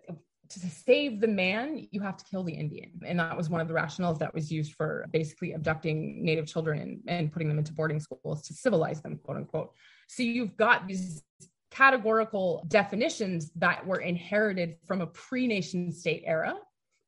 to 0.49 0.59
save 0.59 1.21
the 1.21 1.29
man, 1.29 1.87
you 1.93 2.01
have 2.03 2.19
to 2.19 2.25
kill 2.27 2.45
the 2.45 2.53
Indian. 2.53 2.91
And 3.07 3.19
that 3.19 3.35
was 3.35 3.49
one 3.49 3.63
of 3.63 3.69
the 3.69 3.75
rationales 3.75 4.19
that 4.19 4.35
was 4.35 4.53
used 4.53 4.75
for 4.75 5.07
basically 5.11 5.53
abducting 5.53 6.23
Native 6.23 6.47
children 6.47 7.01
and, 7.07 7.33
putting 7.33 7.49
them 7.49 7.57
into 7.57 7.73
boarding 7.73 7.99
schools 7.99 8.43
to 8.43 8.53
civilize 8.53 9.01
them, 9.01 9.19
quote 9.25 9.39
unquote. 9.39 9.71
So 10.15 10.23
you've 10.23 10.59
got 10.59 10.87
these 10.87 11.23
categorical 11.71 12.67
definitions 12.69 13.51
that 13.57 13.87
were 13.87 14.01
inherited 14.01 14.77
from 14.87 15.01
a 15.01 15.07
pre 15.07 15.47
nation 15.47 15.91
state 15.91 16.23
era, 16.27 16.55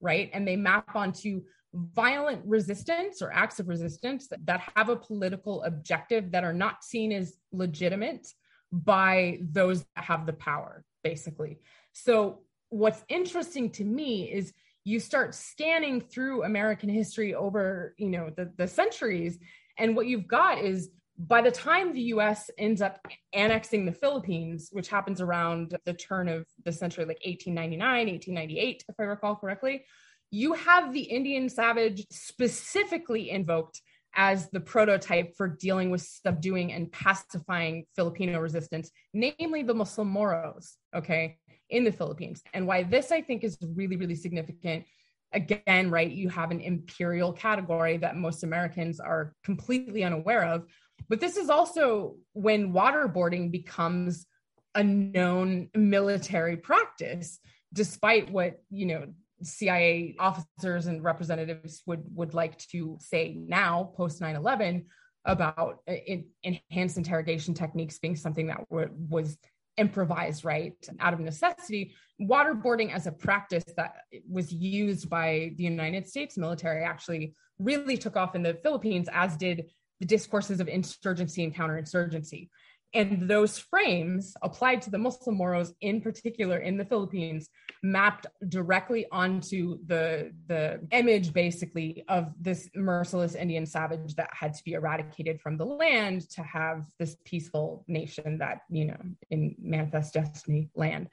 right? 0.00 0.30
And 0.32 0.48
they 0.48 0.56
map 0.56 0.96
onto 0.96 1.42
violent 1.74 2.40
resistance 2.46 3.20
or 3.20 3.30
acts 3.30 3.60
of 3.60 3.68
resistance 3.68 4.28
that 4.46 4.62
have 4.74 4.88
a 4.88 4.96
political 4.96 5.62
objective 5.64 6.30
that 6.30 6.44
are 6.44 6.54
not 6.54 6.82
seen 6.82 7.12
as 7.12 7.36
legitimate 7.52 8.26
by 8.72 9.38
those 9.42 9.84
that 9.96 10.04
have 10.04 10.24
the 10.24 10.32
power, 10.32 10.82
basically. 11.02 11.58
So, 11.92 12.40
what's 12.70 13.04
interesting 13.08 13.68
to 13.72 13.84
me 13.84 14.32
is 14.32 14.54
you 14.84 14.98
start 14.98 15.34
scanning 15.34 16.00
through 16.00 16.44
American 16.44 16.88
history 16.88 17.34
over, 17.34 17.94
you 17.98 18.08
know, 18.08 18.30
the, 18.34 18.50
the 18.56 18.66
centuries, 18.66 19.38
and 19.76 19.94
what 19.94 20.06
you've 20.06 20.26
got 20.26 20.58
is 20.58 20.88
by 21.16 21.40
the 21.40 21.50
time 21.50 21.92
the 21.92 22.02
US 22.14 22.50
ends 22.58 22.82
up 22.82 23.06
annexing 23.32 23.86
the 23.86 23.92
Philippines, 23.92 24.68
which 24.72 24.88
happens 24.88 25.20
around 25.20 25.76
the 25.84 25.94
turn 25.94 26.28
of 26.28 26.46
the 26.64 26.72
century, 26.72 27.04
like 27.04 27.20
1899, 27.24 28.08
1898, 28.08 28.84
if 28.88 28.94
I 28.98 29.02
recall 29.04 29.36
correctly, 29.36 29.84
you 30.30 30.54
have 30.54 30.92
the 30.92 31.02
Indian 31.02 31.48
savage 31.48 32.04
specifically 32.10 33.30
invoked 33.30 33.80
as 34.16 34.48
the 34.50 34.60
prototype 34.60 35.36
for 35.36 35.48
dealing 35.48 35.90
with 35.90 36.02
subduing 36.02 36.72
and 36.72 36.90
pacifying 36.90 37.84
Filipino 37.94 38.40
resistance, 38.40 38.90
namely 39.12 39.62
the 39.62 39.74
Muslim 39.74 40.08
Moros, 40.08 40.76
okay, 40.94 41.38
in 41.70 41.84
the 41.84 41.92
Philippines. 41.92 42.42
And 42.52 42.66
why 42.66 42.82
this 42.84 43.12
I 43.12 43.22
think 43.22 43.44
is 43.44 43.58
really, 43.74 43.96
really 43.96 44.14
significant. 44.14 44.84
Again, 45.32 45.90
right, 45.90 46.10
you 46.10 46.28
have 46.28 46.52
an 46.52 46.60
imperial 46.60 47.32
category 47.32 47.96
that 47.98 48.16
most 48.16 48.44
Americans 48.44 49.00
are 49.00 49.34
completely 49.44 50.04
unaware 50.04 50.44
of, 50.44 50.66
but 51.08 51.20
this 51.20 51.36
is 51.36 51.50
also 51.50 52.16
when 52.32 52.72
waterboarding 52.72 53.50
becomes 53.50 54.26
a 54.74 54.82
known 54.82 55.70
military 55.74 56.56
practice, 56.56 57.38
despite 57.72 58.30
what, 58.30 58.62
you 58.70 58.86
know, 58.86 59.06
CIA 59.42 60.16
officers 60.18 60.86
and 60.86 61.02
representatives 61.02 61.82
would 61.86 62.02
would 62.14 62.34
like 62.34 62.56
to 62.58 62.96
say 63.00 63.34
now 63.34 63.92
post 63.96 64.20
9/11 64.20 64.86
about 65.24 65.78
uh, 65.88 65.94
enhanced 66.42 66.96
interrogation 66.98 67.54
techniques 67.54 67.98
being 67.98 68.16
something 68.16 68.46
that 68.46 68.60
w- 68.70 68.90
was 69.08 69.38
improvised 69.76 70.44
right 70.44 70.74
out 71.00 71.14
of 71.14 71.20
necessity. 71.20 71.94
Waterboarding 72.20 72.92
as 72.92 73.06
a 73.06 73.12
practice 73.12 73.64
that 73.76 73.94
was 74.30 74.52
used 74.52 75.10
by 75.10 75.52
the 75.56 75.64
United 75.64 76.08
States 76.08 76.38
military 76.38 76.84
actually 76.84 77.34
really 77.58 77.96
took 77.96 78.16
off 78.16 78.34
in 78.34 78.42
the 78.42 78.54
Philippines 78.62 79.08
as 79.12 79.36
did 79.36 79.70
the 80.00 80.06
discourses 80.06 80.60
of 80.60 80.68
insurgency 80.68 81.44
and 81.44 81.54
counterinsurgency. 81.54 82.48
And 82.94 83.28
those 83.28 83.58
frames 83.58 84.34
applied 84.40 84.80
to 84.82 84.90
the 84.90 84.98
Muslim 84.98 85.36
Moros 85.36 85.74
in 85.80 86.00
particular 86.00 86.58
in 86.58 86.76
the 86.76 86.84
Philippines 86.84 87.48
mapped 87.82 88.26
directly 88.48 89.04
onto 89.10 89.78
the, 89.86 90.30
the 90.46 90.80
image 90.92 91.32
basically 91.32 92.04
of 92.08 92.32
this 92.40 92.70
merciless 92.76 93.34
Indian 93.34 93.66
savage 93.66 94.14
that 94.14 94.30
had 94.32 94.54
to 94.54 94.62
be 94.64 94.74
eradicated 94.74 95.40
from 95.40 95.56
the 95.56 95.66
land 95.66 96.30
to 96.30 96.42
have 96.44 96.84
this 97.00 97.16
peaceful 97.24 97.84
nation 97.88 98.38
that, 98.38 98.60
you 98.70 98.84
know, 98.84 99.00
in 99.28 99.56
manifest 99.58 100.14
destiny 100.14 100.70
land. 100.76 101.08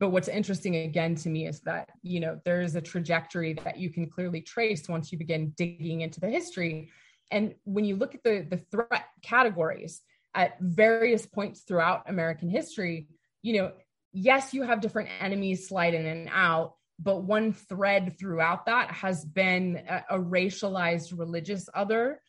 But 0.00 0.10
what's 0.10 0.28
interesting 0.28 0.76
again 0.76 1.14
to 1.14 1.30
me 1.30 1.46
is 1.46 1.60
that, 1.60 1.88
you 2.02 2.20
know, 2.20 2.40
there 2.44 2.60
is 2.60 2.76
a 2.76 2.80
trajectory 2.80 3.54
that 3.64 3.78
you 3.78 3.88
can 3.88 4.10
clearly 4.10 4.42
trace 4.42 4.86
once 4.86 5.12
you 5.12 5.16
begin 5.16 5.54
digging 5.56 6.02
into 6.02 6.20
the 6.20 6.28
history 6.28 6.90
and 7.32 7.54
when 7.64 7.84
you 7.84 7.96
look 7.96 8.14
at 8.14 8.22
the, 8.22 8.46
the 8.48 8.58
threat 8.70 9.06
categories 9.22 10.02
at 10.34 10.60
various 10.60 11.26
points 11.26 11.62
throughout 11.62 12.08
American 12.08 12.48
history, 12.48 13.08
you 13.42 13.54
know, 13.54 13.72
yes, 14.12 14.54
you 14.54 14.62
have 14.62 14.80
different 14.80 15.08
enemies 15.20 15.66
slide 15.66 15.94
in 15.94 16.06
and 16.06 16.28
out, 16.30 16.74
but 16.98 17.24
one 17.24 17.52
thread 17.52 18.16
throughout 18.18 18.66
that 18.66 18.90
has 18.92 19.24
been 19.24 19.82
a, 19.88 20.04
a 20.10 20.18
racialized 20.18 21.18
religious 21.18 21.68
other. 21.74 22.20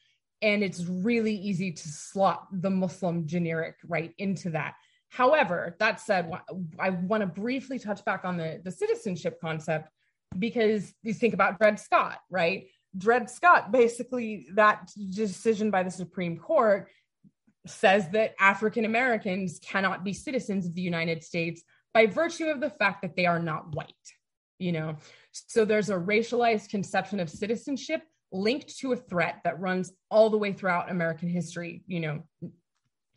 And 0.41 0.63
it's 0.63 0.83
really 0.85 1.35
easy 1.35 1.71
to 1.71 1.87
slot 1.89 2.47
the 2.51 2.69
Muslim 2.69 3.27
generic 3.27 3.75
right 3.87 4.13
into 4.17 4.49
that. 4.51 4.73
However, 5.09 5.75
that 5.79 6.01
said, 6.01 6.31
I 6.79 6.89
want 6.89 7.21
to 7.21 7.27
briefly 7.27 7.77
touch 7.77 8.03
back 8.03 8.25
on 8.25 8.37
the, 8.37 8.59
the 8.63 8.71
citizenship 8.71 9.39
concept 9.39 9.89
because 10.37 10.91
you 11.03 11.13
think 11.13 11.33
about 11.33 11.59
Dred 11.59 11.79
Scott, 11.79 12.19
right? 12.29 12.67
Dred 12.97 13.29
Scott, 13.29 13.71
basically, 13.71 14.47
that 14.53 14.91
decision 15.09 15.71
by 15.71 15.83
the 15.83 15.91
Supreme 15.91 16.37
Court 16.37 16.89
says 17.65 18.09
that 18.09 18.35
African 18.39 18.85
Americans 18.85 19.59
cannot 19.63 20.03
be 20.03 20.13
citizens 20.13 20.65
of 20.65 20.75
the 20.75 20.81
United 20.81 21.23
States 21.23 21.63
by 21.93 22.07
virtue 22.07 22.47
of 22.47 22.59
the 22.59 22.69
fact 22.69 23.01
that 23.01 23.15
they 23.15 23.25
are 23.25 23.39
not 23.39 23.75
white, 23.75 23.93
you 24.59 24.71
know? 24.71 24.97
So 25.31 25.65
there's 25.65 25.89
a 25.89 25.95
racialized 25.95 26.69
conception 26.69 27.19
of 27.19 27.29
citizenship 27.29 28.01
linked 28.31 28.77
to 28.79 28.91
a 28.93 28.97
threat 28.97 29.39
that 29.43 29.59
runs 29.59 29.93
all 30.09 30.29
the 30.29 30.37
way 30.37 30.53
throughout 30.53 30.91
American 30.91 31.29
history, 31.29 31.83
you 31.87 31.99
know, 31.99 32.23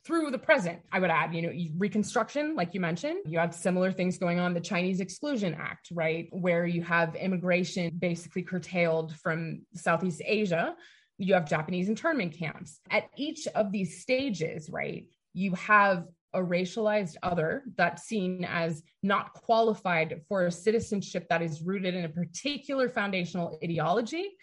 through 0.07 0.31
the 0.31 0.38
present, 0.38 0.79
I 0.92 1.01
would 1.01 1.11
add, 1.11 1.35
you 1.35 1.42
know, 1.42 1.53
Reconstruction, 1.77 2.55
like 2.55 2.75
you 2.75 2.81
mentioned, 2.81 3.19
you 3.27 3.38
have 3.38 3.53
similar 3.53 3.90
things 3.90 4.19
going 4.19 4.38
on. 4.38 4.55
The 4.55 4.61
Chinese 4.61 5.01
Exclusion 5.01 5.55
Act, 5.55 5.88
right, 5.90 6.29
where 6.31 6.64
you 6.64 6.83
have 6.83 7.16
immigration 7.16 7.92
basically 7.99 8.42
curtailed 8.42 9.16
from 9.16 9.62
Southeast 9.75 10.23
Asia. 10.25 10.77
You 11.19 11.35
have 11.35 11.49
Japanese 11.49 11.88
internment 11.88 12.38
camps. 12.38 12.81
At 12.90 13.09
each 13.16 13.49
of 13.49 13.73
these 13.73 14.01
stages, 14.01 14.71
right, 14.71 15.07
you 15.35 15.55
have 15.55 16.07
a 16.33 16.40
racialized 16.40 17.16
other 17.23 17.64
that's 17.77 18.05
seen 18.05 18.45
as 18.45 18.83
not 19.03 19.33
qualified 19.33 20.21
for 20.29 20.47
a 20.47 20.53
citizenship 20.53 21.27
that 21.31 21.42
is 21.42 21.62
rooted 21.62 21.95
in 21.95 22.05
a 22.05 22.09
particular 22.09 22.88
foundational 22.88 23.59
ideology 23.64 24.37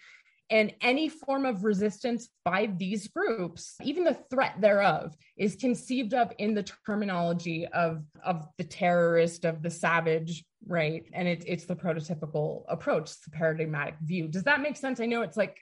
and 0.50 0.74
any 0.80 1.08
form 1.08 1.46
of 1.46 1.64
resistance 1.64 2.28
by 2.44 2.66
these 2.76 3.08
groups, 3.08 3.76
even 3.82 4.04
the 4.04 4.18
threat 4.30 4.60
thereof, 4.60 5.16
is 5.36 5.56
conceived 5.56 6.12
of 6.12 6.32
in 6.38 6.54
the 6.54 6.64
terminology 6.86 7.66
of, 7.68 8.04
of 8.22 8.46
the 8.58 8.64
terrorist, 8.64 9.44
of 9.44 9.62
the 9.62 9.70
savage, 9.70 10.44
right? 10.66 11.04
And 11.12 11.26
it, 11.26 11.44
it's 11.46 11.64
the 11.64 11.76
prototypical 11.76 12.64
approach, 12.68 13.10
the 13.22 13.30
paradigmatic 13.30 13.96
view. 14.02 14.28
Does 14.28 14.44
that 14.44 14.60
make 14.60 14.76
sense? 14.76 15.00
I 15.00 15.06
know 15.06 15.22
it's 15.22 15.36
like 15.36 15.58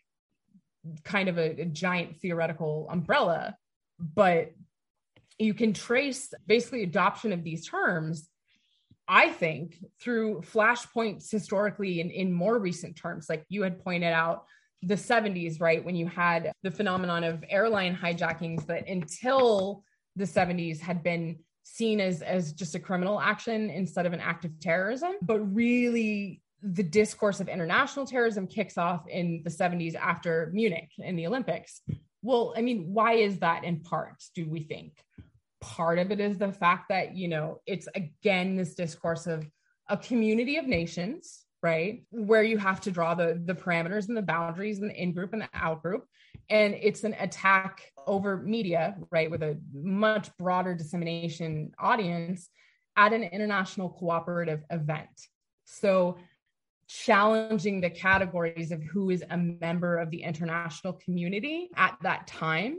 kind 1.04 1.28
of 1.28 1.38
a, 1.38 1.60
a 1.60 1.66
giant 1.66 2.16
theoretical 2.16 2.88
umbrella, 2.90 3.56
but 4.00 4.52
you 5.38 5.54
can 5.54 5.72
trace 5.72 6.32
basically 6.46 6.82
adoption 6.82 7.32
of 7.32 7.44
these 7.44 7.66
terms 7.66 8.28
I 9.08 9.28
think 9.28 9.76
through 10.00 10.42
flashpoints 10.42 11.30
historically 11.30 12.00
in, 12.00 12.10
in 12.10 12.32
more 12.32 12.58
recent 12.58 12.96
terms, 12.96 13.28
like 13.28 13.44
you 13.48 13.62
had 13.62 13.82
pointed 13.82 14.12
out, 14.12 14.44
the 14.82 14.94
70s, 14.94 15.60
right? 15.60 15.84
When 15.84 15.94
you 15.94 16.06
had 16.06 16.52
the 16.62 16.70
phenomenon 16.70 17.24
of 17.24 17.44
airline 17.48 17.96
hijackings 17.96 18.66
that 18.66 18.88
until 18.88 19.84
the 20.16 20.24
70s 20.24 20.80
had 20.80 21.02
been 21.02 21.38
seen 21.62 22.00
as, 22.00 22.22
as 22.22 22.52
just 22.52 22.74
a 22.74 22.78
criminal 22.78 23.20
action 23.20 23.70
instead 23.70 24.06
of 24.06 24.12
an 24.12 24.20
act 24.20 24.44
of 24.44 24.58
terrorism. 24.60 25.12
But 25.22 25.40
really, 25.40 26.42
the 26.62 26.82
discourse 26.82 27.40
of 27.40 27.48
international 27.48 28.06
terrorism 28.06 28.46
kicks 28.46 28.78
off 28.78 29.06
in 29.08 29.42
the 29.44 29.50
70s 29.50 29.94
after 29.94 30.50
Munich 30.52 30.90
in 30.98 31.16
the 31.16 31.26
Olympics. 31.26 31.80
Well, 32.22 32.54
I 32.56 32.62
mean, 32.62 32.92
why 32.92 33.14
is 33.14 33.38
that 33.38 33.64
in 33.64 33.80
part, 33.80 34.22
do 34.34 34.48
we 34.48 34.60
think? 34.60 34.92
Part 35.60 35.98
of 35.98 36.10
it 36.10 36.20
is 36.20 36.38
the 36.38 36.52
fact 36.52 36.88
that, 36.88 37.16
you 37.16 37.28
know, 37.28 37.60
it's 37.66 37.88
again 37.94 38.56
this 38.56 38.74
discourse 38.74 39.26
of 39.26 39.48
a 39.88 39.96
community 39.96 40.56
of 40.56 40.66
nations 40.66 41.44
right? 41.62 42.02
Where 42.10 42.42
you 42.42 42.58
have 42.58 42.80
to 42.82 42.90
draw 42.90 43.14
the 43.14 43.40
the 43.44 43.54
parameters 43.54 44.08
and 44.08 44.16
the 44.16 44.22
boundaries 44.22 44.80
and 44.80 44.90
the 44.90 45.00
in 45.00 45.12
group 45.12 45.32
and 45.32 45.42
the 45.42 45.48
out 45.54 45.82
group. 45.82 46.06
And 46.50 46.74
it's 46.74 47.04
an 47.04 47.14
attack 47.18 47.92
over 48.06 48.36
media, 48.36 48.96
right, 49.10 49.30
with 49.30 49.42
a 49.42 49.58
much 49.72 50.36
broader 50.38 50.74
dissemination 50.74 51.72
audience 51.78 52.48
at 52.96 53.12
an 53.12 53.22
international 53.22 53.90
cooperative 53.90 54.62
event. 54.70 55.08
So 55.64 56.18
challenging 56.88 57.80
the 57.80 57.90
categories 57.90 58.72
of 58.72 58.82
who 58.82 59.10
is 59.10 59.24
a 59.30 59.36
member 59.36 59.98
of 59.98 60.10
the 60.10 60.22
international 60.22 60.92
community 60.94 61.70
at 61.76 61.96
that 62.02 62.26
time 62.26 62.78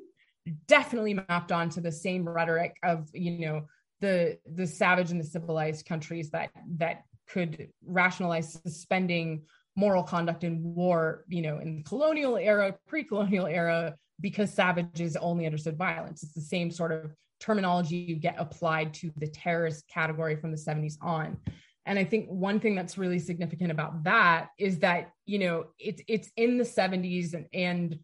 definitely 0.67 1.13
mapped 1.13 1.52
onto 1.52 1.82
the 1.82 1.91
same 1.91 2.28
rhetoric 2.28 2.76
of 2.84 3.10
you 3.13 3.48
know 3.48 3.65
the 4.02 4.38
the 4.46 4.67
savage 4.67 5.10
and 5.10 5.19
the 5.19 5.26
civilized 5.26 5.86
countries 5.86 6.30
that 6.32 6.50
that 6.67 7.04
could 7.29 7.69
rationalize 7.86 8.53
suspending 8.53 9.43
moral 9.75 10.03
conduct 10.03 10.43
in 10.43 10.62
war, 10.63 11.25
you 11.27 11.41
know, 11.41 11.59
in 11.59 11.77
the 11.77 11.83
colonial 11.83 12.38
era, 12.38 12.75
pre-colonial 12.88 13.47
era, 13.47 13.95
because 14.21 14.53
savages 14.53 15.15
only 15.15 15.45
understood 15.45 15.77
violence. 15.77 16.23
It's 16.23 16.33
the 16.33 16.41
same 16.41 16.69
sort 16.69 16.91
of 16.91 17.12
terminology 17.39 17.97
you 17.97 18.15
get 18.15 18.36
applied 18.38 18.93
to 18.95 19.12
the 19.17 19.27
terrorist 19.27 19.88
category 19.88 20.36
from 20.36 20.51
the 20.51 20.57
70s 20.57 20.97
on. 21.01 21.38
And 21.86 21.99
I 21.99 22.05
think 22.05 22.27
one 22.27 22.59
thing 22.59 22.75
that's 22.75 22.97
really 22.97 23.19
significant 23.19 23.71
about 23.71 24.03
that 24.05 24.49
is 24.57 24.79
that, 24.79 25.12
you 25.25 25.39
know, 25.39 25.65
it's 25.79 26.01
it's 26.07 26.29
in 26.38 26.57
the 26.57 26.63
70s 26.63 27.33
and 27.33 27.47
and 27.53 27.99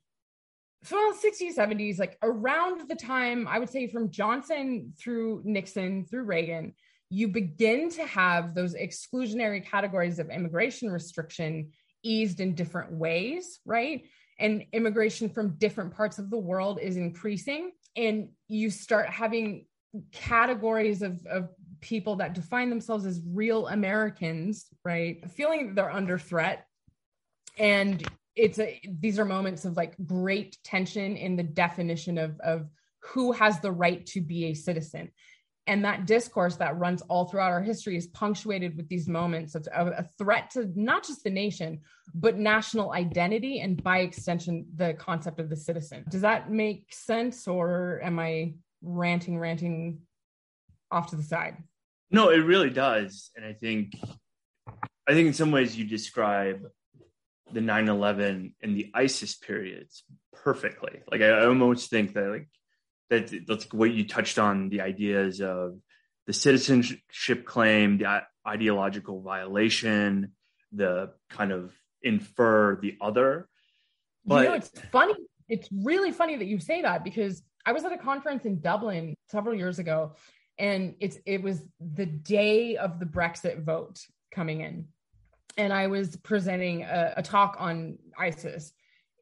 well, 0.92 1.14
60s, 1.14 1.58
70s, 1.58 2.00
like 2.00 2.18
around 2.22 2.88
the 2.88 2.96
time 2.96 3.48
I 3.48 3.60
would 3.60 3.70
say 3.70 3.88
from 3.88 4.12
Johnson 4.12 4.94
through 5.00 5.42
Nixon 5.46 6.06
through 6.06 6.24
Reagan, 6.24 6.74
you 7.10 7.28
begin 7.28 7.90
to 7.90 8.06
have 8.06 8.54
those 8.54 8.76
exclusionary 8.76 9.66
categories 9.66 10.20
of 10.20 10.30
immigration 10.30 10.92
restriction 10.92 11.72
eased 12.04 12.40
in 12.40 12.56
different 12.56 12.92
ways, 12.92 13.60
right? 13.66 14.04
And 14.38 14.66
immigration 14.72 15.30
from 15.30 15.58
different 15.58 15.96
parts 15.96 16.20
of 16.20 16.30
the 16.30 16.38
world 16.38 16.80
is 16.82 16.98
increasing. 16.98 17.72
And 17.96 18.30
you 18.48 18.70
start 18.70 19.10
having 19.10 19.66
categories 20.12 21.02
of, 21.02 21.26
of 21.26 21.50
people 21.82 22.18
that 22.18 22.34
define 22.34 22.70
themselves 22.70 23.06
as 23.06 23.22
real 23.26 23.68
Americans, 23.68 24.68
right? 24.86 25.30
Feeling 25.32 25.74
they're 25.76 25.92
under 25.92 26.18
threat. 26.18 26.66
And 27.58 28.08
it's 28.36 28.60
a 28.60 28.80
these 28.88 29.20
are 29.20 29.26
moments 29.26 29.66
of 29.66 29.76
like 29.76 29.96
great 30.06 30.58
tension 30.64 31.18
in 31.18 31.36
the 31.36 31.44
definition 31.44 32.18
of, 32.18 32.40
of 32.40 32.70
who 33.02 33.32
has 33.32 33.60
the 33.60 33.72
right 33.72 34.06
to 34.06 34.22
be 34.22 34.46
a 34.46 34.54
citizen 34.54 35.12
and 35.70 35.86
that 35.86 36.08
discourse 36.08 36.56
that 36.56 36.80
runs 36.80 37.04
all 37.04 37.26
throughout 37.26 37.52
our 37.52 37.62
history 37.62 37.96
is 37.96 38.08
punctuated 38.08 38.76
with 38.76 38.90
these 38.90 39.08
moments 39.08 39.54
of, 39.54 39.68
of, 39.68 39.88
a 39.90 40.10
threat 40.18 40.50
to 40.50 40.68
not 40.76 41.06
just 41.06 41.24
the 41.24 41.30
nation 41.30 41.80
but 42.16 42.40
national 42.40 42.92
identity 42.92 43.60
and 43.60 43.82
by 43.84 44.00
extension 44.00 44.66
the 44.76 44.96
concept 44.96 45.40
of 45.40 45.48
the 45.48 45.56
citizen. 45.56 46.04
Does 46.10 46.22
that 46.22 46.52
make 46.52 46.88
sense 46.90 47.48
or 47.48 48.02
am 48.04 48.18
i 48.18 48.56
ranting 48.82 49.38
ranting 49.38 50.00
off 50.92 51.12
to 51.12 51.16
the 51.16 51.24
side? 51.24 51.58
No 52.10 52.30
it 52.30 52.40
really 52.40 52.72
does. 52.72 53.30
And 53.36 53.46
i 53.46 53.54
think 53.54 53.94
i 55.08 55.14
think 55.14 55.28
in 55.28 55.34
some 55.34 55.52
ways 55.52 55.78
you 55.78 55.86
describe 55.86 56.62
the 57.52 57.60
9-11 57.60 58.54
and 58.62 58.76
the 58.76 58.90
isis 58.96 59.36
periods 59.36 60.04
perfectly. 60.34 61.02
Like 61.12 61.22
i 61.22 61.46
almost 61.46 61.92
think 61.92 62.14
that 62.16 62.28
like 62.30 62.48
that 63.10 63.34
that's 63.48 63.72
what 63.74 63.92
you 63.92 64.08
touched 64.08 64.40
on 64.40 64.70
the 64.70 64.82
ideas 64.82 65.42
of 65.42 65.80
the 66.28 66.34
citizenship 66.34 67.46
claim, 67.46 67.98
the 67.98 68.24
ideological 68.48 69.22
violation, 69.22 70.34
the 70.72 71.12
kind 71.30 71.52
of 71.52 71.74
infer 72.02 72.78
the 72.82 72.98
other. 73.02 73.48
But 74.26 74.44
you 74.44 74.50
know, 74.50 74.56
it's 74.56 74.72
funny. 74.92 75.16
It's 75.48 75.68
really 75.72 76.12
funny 76.12 76.36
that 76.36 76.46
you 76.46 76.60
say 76.60 76.84
that 76.84 77.04
because 77.04 77.42
I 77.66 77.72
was 77.72 77.84
at 77.84 77.92
a 77.92 77.98
conference 77.98 78.46
in 78.46 78.60
Dublin 78.60 79.16
several 79.30 79.56
years 79.56 79.80
ago, 79.80 80.14
and 80.58 80.96
it's 81.00 81.18
it 81.26 81.42
was 81.42 81.64
the 81.80 82.06
day 82.06 82.78
of 82.78 83.00
the 83.00 83.06
Brexit 83.06 83.64
vote 83.64 84.00
coming 84.32 84.62
in, 84.62 84.88
and 85.58 85.74
I 85.74 85.88
was 85.88 86.16
presenting 86.18 86.84
a, 86.84 87.14
a 87.18 87.24
talk 87.24 87.56
on 87.60 87.98
ISIS, 88.18 88.72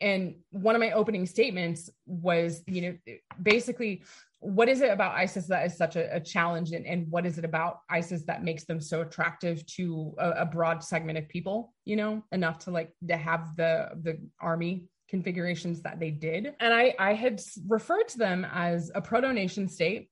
and 0.02 0.36
one 0.52 0.76
of 0.76 0.80
my 0.80 0.92
opening 0.92 1.26
statements 1.26 1.90
was 2.06 2.64
you 2.68 2.82
know 2.82 3.14
basically 3.42 4.04
what 4.40 4.70
is 4.70 4.82
it 4.82 4.92
about 4.92 5.16
isis 5.16 5.48
that 5.48 5.66
is 5.66 5.76
such 5.76 5.96
a, 5.96 6.16
a 6.16 6.20
challenge? 6.20 6.72
And, 6.72 6.86
and, 6.86 7.10
what 7.10 7.26
is 7.26 7.38
it 7.38 7.46
about 7.46 7.80
isis 7.90 8.24
that 8.26 8.44
makes 8.44 8.66
them 8.66 8.80
so 8.80 9.02
attractive 9.02 9.66
to 9.78 10.14
a, 10.20 10.30
a, 10.30 10.46
broad 10.46 10.84
segment 10.84 11.18
of 11.18 11.28
people 11.28 11.74
you 11.86 11.96
know 11.96 12.24
enough 12.32 12.60
to 12.60 12.72
like 12.72 12.94
to 13.08 13.18
have 13.18 13.56
the 13.56 13.90
the 14.02 14.20
army 14.40 14.86
configurations 15.10 15.82
that 15.82 16.00
they 16.00 16.12
did? 16.12 16.54
And 16.60 16.74
i 16.74 16.94
i 17.00 17.14
had 17.14 17.42
referred 17.68 18.08
to 18.10 18.18
them 18.18 18.46
as 18.52 18.92
a 18.94 19.02
proto 19.02 19.34
nation 19.34 19.68
state 19.68 20.10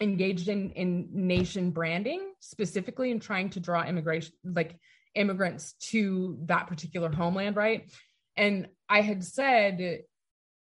engaged 0.00 0.48
in 0.48 0.70
in 0.70 1.08
nation 1.12 1.70
branding 1.70 2.32
specifically 2.40 3.10
in 3.10 3.20
trying 3.20 3.50
to 3.50 3.60
draw 3.60 3.84
immigration 3.84 4.32
like 4.44 4.76
immigrants 5.14 5.74
to 5.74 6.38
that 6.46 6.66
particular 6.66 7.12
homeland 7.12 7.54
right? 7.54 7.92
And 8.36 8.68
I 8.92 9.00
had 9.00 9.24
said, 9.24 10.02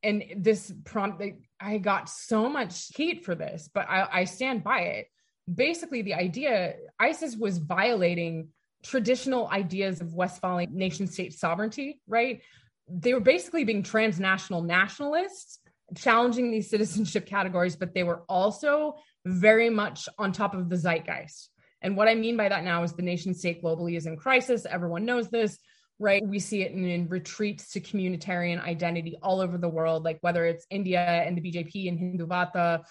and 0.03 0.25
this 0.37 0.71
prompt, 0.85 1.23
I 1.59 1.79
got 1.79 2.11
so 2.11 2.51
much 2.51 2.95
heat 2.95 3.25
for 3.25 3.35
this, 3.35 3.71
but 3.73 3.89
I, 3.89 4.09
I 4.13 4.25
stand 4.25 4.63
by 4.63 4.81
it. 4.81 5.07
Basically, 5.53 6.03
the 6.03 6.15
idea 6.15 6.75
ISIS 6.99 7.35
was 7.35 7.57
violating 7.57 8.49
traditional 8.83 9.49
ideas 9.49 10.03
of 10.03 10.13
Westphalian 10.13 10.77
nation 10.77 11.07
state 11.07 11.33
sovereignty, 11.33 11.99
right? 12.07 12.43
They 12.89 13.15
were 13.15 13.21
basically 13.21 13.65
being 13.65 13.83
transnational 13.83 14.61
nationalists, 14.63 15.59
challenging 15.97 16.51
these 16.51 16.69
citizenship 16.69 17.25
categories, 17.25 17.75
but 17.75 17.95
they 17.95 18.03
were 18.03 18.23
also 18.29 18.97
very 19.25 19.71
much 19.71 20.11
on 20.19 20.33
top 20.33 20.55
of 20.55 20.69
the 20.69 20.77
zeitgeist. 20.77 21.49
And 21.81 21.97
what 21.97 22.07
I 22.07 22.15
mean 22.15 22.37
by 22.37 22.51
that 22.51 22.65
now 22.65 22.83
is 22.83 22.93
the 22.93 23.03
nation 23.03 23.33
state 23.33 23.63
globally 23.63 23.97
is 23.97 24.05
in 24.05 24.19
crisis. 24.19 24.67
Everyone 24.67 25.07
knows 25.07 25.31
this, 25.31 25.59
right? 26.01 26.27
We 26.27 26.39
see 26.39 26.63
it 26.63 26.73
in, 26.73 26.85
in, 26.85 27.09
retreats 27.09 27.71
to 27.73 27.81
communitarian 27.81 28.61
identity 28.65 29.17
all 29.23 29.41
over 29.41 29.59
the 29.59 29.69
world, 29.69 30.03
like 30.03 30.19
whether 30.23 30.47
it's 30.47 30.67
India 30.71 31.01
and 31.01 31.37
the 31.37 31.43
BJP 31.43 31.89
and 31.89 31.99
Hindutva, 31.99 32.83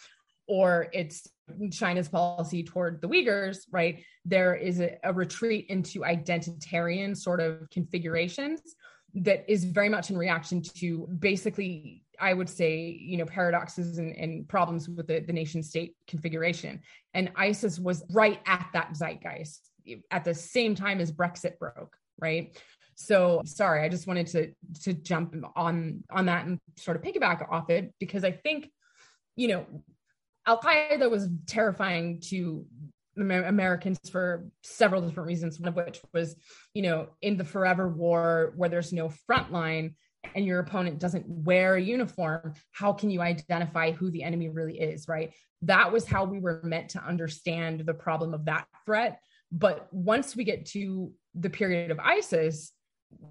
or 0.48 0.88
it's 0.94 1.28
China's 1.72 2.08
policy 2.08 2.64
toward 2.64 3.02
the 3.02 3.08
Uyghurs, 3.08 3.58
right? 3.72 4.04
There 4.26 4.54
is 4.54 4.80
a, 4.80 4.98
a 5.04 5.12
retreat 5.12 5.66
into 5.70 6.02
identitarian 6.02 7.18
sort 7.18 7.42
of 7.42 7.68
configurations 7.72 8.62
that 9.16 9.44
is 9.52 9.66
very 9.66 9.90
much 9.90 10.12
in 10.12 10.18
reaction 10.18 10.62
to 10.62 11.08
basically 11.18 12.04
i 12.20 12.32
would 12.32 12.48
say 12.48 12.96
you 13.02 13.18
know 13.18 13.26
paradoxes 13.26 13.98
and, 13.98 14.16
and 14.16 14.48
problems 14.48 14.88
with 14.88 15.08
the, 15.08 15.20
the 15.22 15.34
nation 15.34 15.64
state 15.64 15.96
configuration 16.08 16.80
and 17.16 17.32
isis 17.36 17.80
was 17.80 18.04
right 18.12 18.40
at 18.46 18.68
that 18.72 18.96
zeitgeist 18.96 19.72
at 20.12 20.24
the 20.24 20.34
same 20.34 20.76
time 20.76 21.00
as 21.00 21.12
brexit 21.12 21.58
broke 21.58 21.96
right 22.20 22.56
so 23.00 23.42
sorry 23.46 23.84
i 23.84 23.90
just 23.90 24.08
wanted 24.08 24.28
to 24.28 24.52
to 24.82 24.94
jump 24.94 25.36
on 25.56 26.04
on 26.12 26.26
that 26.26 26.46
and 26.46 26.60
sort 26.78 26.98
of 26.98 27.04
piggyback 27.04 27.50
off 27.52 27.70
it 27.70 27.94
because 28.00 28.24
i 28.24 28.32
think 28.32 28.70
you 29.36 29.48
know 29.48 29.66
al 30.46 30.60
qaeda 30.60 31.10
was 31.10 31.28
terrifying 31.48 32.20
to 32.22 32.66
Americans 33.20 34.00
for 34.10 34.48
several 34.64 35.02
different 35.02 35.28
reasons, 35.28 35.60
one 35.60 35.68
of 35.68 35.76
which 35.76 36.00
was, 36.14 36.36
you 36.74 36.82
know, 36.82 37.10
in 37.22 37.38
the 37.38 37.44
forever 37.44 37.90
war 37.90 38.54
where 38.56 38.70
there's 38.70 38.94
no 38.94 39.10
front 39.10 39.52
line 39.52 39.96
and 40.36 40.46
your 40.46 40.60
opponent 40.60 41.00
doesn't 41.00 41.26
wear 41.28 41.76
a 41.76 41.82
uniform, 41.82 42.54
how 42.72 42.94
can 42.94 43.10
you 43.10 43.22
identify 43.22 43.92
who 43.92 44.12
the 44.12 44.24
enemy 44.24 44.50
really 44.50 44.80
is, 44.80 45.08
right? 45.08 45.34
That 45.64 45.92
was 45.92 46.06
how 46.06 46.26
we 46.26 46.40
were 46.40 46.62
meant 46.64 46.90
to 46.90 47.04
understand 47.04 47.82
the 47.82 47.94
problem 47.94 48.34
of 48.34 48.46
that 48.46 48.68
threat. 48.86 49.20
But 49.52 49.88
once 49.92 50.36
we 50.36 50.44
get 50.44 50.68
to 50.68 51.12
the 51.36 51.50
period 51.50 51.92
of 51.92 52.00
ISIS, 52.00 52.72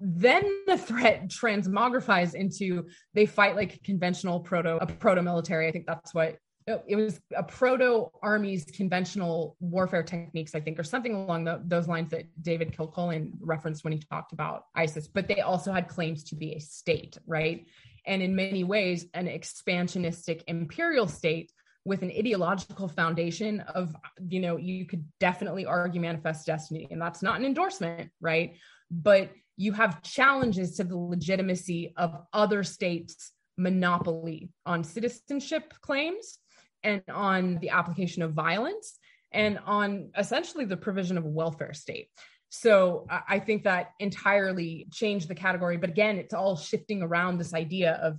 then 0.01 0.43
the 0.67 0.77
threat 0.77 1.27
transmogrifies 1.29 2.33
into 2.33 2.87
they 3.13 3.25
fight 3.25 3.55
like 3.55 3.81
conventional 3.83 4.39
proto 4.39 4.77
a 4.81 4.85
proto 4.85 5.21
military. 5.21 5.67
I 5.67 5.71
think 5.71 5.85
that's 5.85 6.13
what 6.13 6.37
oh, 6.67 6.81
it 6.87 6.95
was 6.95 7.19
a 7.35 7.43
proto 7.43 8.09
army's 8.21 8.65
conventional 8.65 9.55
warfare 9.59 10.03
techniques, 10.03 10.55
I 10.55 10.59
think, 10.59 10.79
or 10.79 10.83
something 10.83 11.13
along 11.13 11.45
the, 11.45 11.61
those 11.65 11.87
lines 11.87 12.11
that 12.11 12.25
David 12.41 12.75
Kilcullen 12.75 13.33
referenced 13.41 13.83
when 13.83 13.93
he 13.93 13.99
talked 13.99 14.33
about 14.33 14.65
ISIS. 14.75 15.07
But 15.07 15.27
they 15.27 15.41
also 15.41 15.71
had 15.71 15.87
claims 15.87 16.23
to 16.25 16.35
be 16.35 16.53
a 16.53 16.59
state, 16.59 17.17
right? 17.25 17.65
And 18.05 18.21
in 18.21 18.35
many 18.35 18.63
ways, 18.63 19.05
an 19.13 19.27
expansionistic 19.27 20.43
imperial 20.47 21.07
state 21.07 21.51
with 21.85 22.01
an 22.01 22.11
ideological 22.11 22.87
foundation 22.87 23.61
of, 23.61 23.95
you 24.27 24.39
know, 24.39 24.57
you 24.57 24.85
could 24.85 25.05
definitely 25.19 25.65
argue 25.65 26.01
manifest 26.01 26.45
destiny. 26.45 26.87
And 26.91 27.01
that's 27.01 27.23
not 27.23 27.39
an 27.39 27.45
endorsement, 27.45 28.11
right? 28.21 28.55
But 28.91 29.31
you 29.59 29.73
have 29.73 30.01
challenges 30.01 30.77
to 30.77 30.85
the 30.85 30.95
legitimacy 30.95 31.93
of 31.97 32.15
other 32.31 32.63
states' 32.63 33.33
monopoly 33.57 34.49
on 34.65 34.85
citizenship 34.85 35.73
claims 35.81 36.37
and 36.81 37.03
on 37.11 37.59
the 37.59 37.69
application 37.69 38.23
of 38.23 38.31
violence 38.31 38.97
and 39.33 39.59
on 39.65 40.11
essentially 40.17 40.63
the 40.63 40.77
provision 40.77 41.17
of 41.17 41.25
a 41.25 41.29
welfare 41.29 41.73
state. 41.73 42.07
So 42.47 43.05
I 43.09 43.39
think 43.39 43.63
that 43.65 43.91
entirely 43.99 44.87
changed 44.93 45.27
the 45.27 45.35
category. 45.35 45.75
But 45.75 45.89
again, 45.89 46.17
it's 46.17 46.33
all 46.33 46.55
shifting 46.55 47.01
around 47.01 47.37
this 47.37 47.53
idea 47.53 47.99
of 48.01 48.17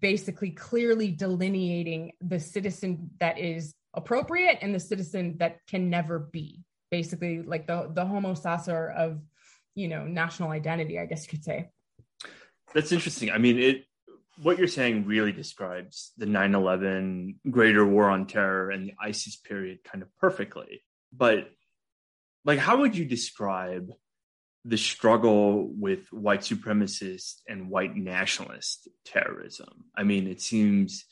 basically 0.00 0.52
clearly 0.52 1.10
delineating 1.10 2.12
the 2.22 2.40
citizen 2.40 3.10
that 3.20 3.38
is 3.38 3.74
appropriate 3.92 4.56
and 4.62 4.74
the 4.74 4.80
citizen 4.80 5.36
that 5.36 5.58
can 5.68 5.90
never 5.90 6.18
be. 6.18 6.64
Basically, 6.90 7.42
like 7.42 7.66
the 7.66 7.90
the 7.92 8.06
homo 8.06 8.34
sacer 8.34 8.88
of 8.90 9.20
you 9.74 9.88
know 9.88 10.04
national 10.04 10.50
identity, 10.50 10.98
I 10.98 11.06
guess 11.06 11.24
you 11.24 11.30
could 11.30 11.44
say. 11.44 11.70
That's 12.72 12.92
interesting. 12.92 13.30
I 13.30 13.38
mean, 13.38 13.58
it 13.58 13.84
what 14.42 14.58
you're 14.58 14.66
saying 14.66 15.06
really 15.06 15.32
describes 15.32 16.12
the 16.16 16.26
9-11 16.26 17.36
greater 17.50 17.86
war 17.86 18.10
on 18.10 18.26
terror 18.26 18.70
and 18.70 18.88
the 18.88 18.94
isis 19.00 19.36
period 19.36 19.84
kind 19.84 20.02
of 20.02 20.08
perfectly 20.16 20.82
but 21.12 21.48
like 22.44 22.58
how 22.58 22.78
would 22.78 22.96
you 22.96 23.04
describe 23.04 23.90
the 24.64 24.76
struggle 24.78 25.68
with 25.68 26.12
white 26.12 26.40
supremacist 26.40 27.34
and 27.48 27.68
white 27.68 27.94
nationalist 27.94 28.88
terrorism 29.04 29.84
i 29.96 30.02
mean 30.02 30.26
it 30.26 30.40
seems 30.40 31.04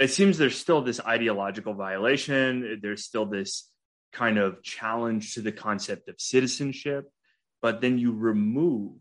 it 0.00 0.10
seems 0.10 0.38
there's 0.38 0.58
still 0.58 0.82
this 0.82 1.00
ideological 1.00 1.74
violation 1.74 2.80
there's 2.82 3.04
still 3.04 3.26
this 3.26 3.70
kind 4.12 4.38
of 4.38 4.62
challenge 4.62 5.34
to 5.34 5.40
the 5.40 5.52
concept 5.52 6.08
of 6.08 6.20
citizenship 6.20 7.10
but 7.60 7.80
then 7.80 7.98
you 7.98 8.12
remove 8.12 8.92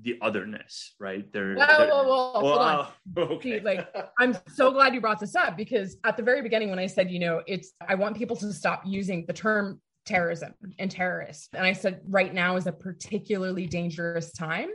the 0.00 0.18
otherness, 0.20 0.94
right? 1.00 1.30
There. 1.32 1.54
Whoa, 1.54 1.86
whoa, 1.88 2.02
whoa, 2.04 2.40
hold 2.40 2.58
on. 2.58 2.88
okay. 3.18 3.60
like, 3.60 3.88
I'm 4.18 4.36
so 4.52 4.70
glad 4.70 4.94
you 4.94 5.00
brought 5.00 5.20
this 5.20 5.34
up 5.34 5.56
because 5.56 5.96
at 6.04 6.16
the 6.16 6.22
very 6.22 6.42
beginning, 6.42 6.70
when 6.70 6.78
I 6.78 6.86
said, 6.86 7.10
you 7.10 7.18
know, 7.18 7.42
it's, 7.46 7.72
I 7.86 7.94
want 7.94 8.16
people 8.16 8.36
to 8.36 8.52
stop 8.52 8.82
using 8.84 9.24
the 9.26 9.32
term 9.32 9.80
terrorism 10.04 10.54
and 10.78 10.90
terrorists. 10.90 11.48
And 11.54 11.64
I 11.64 11.72
said, 11.72 12.00
right 12.06 12.32
now 12.32 12.56
is 12.56 12.66
a 12.66 12.72
particularly 12.72 13.66
dangerous 13.66 14.32
time, 14.32 14.68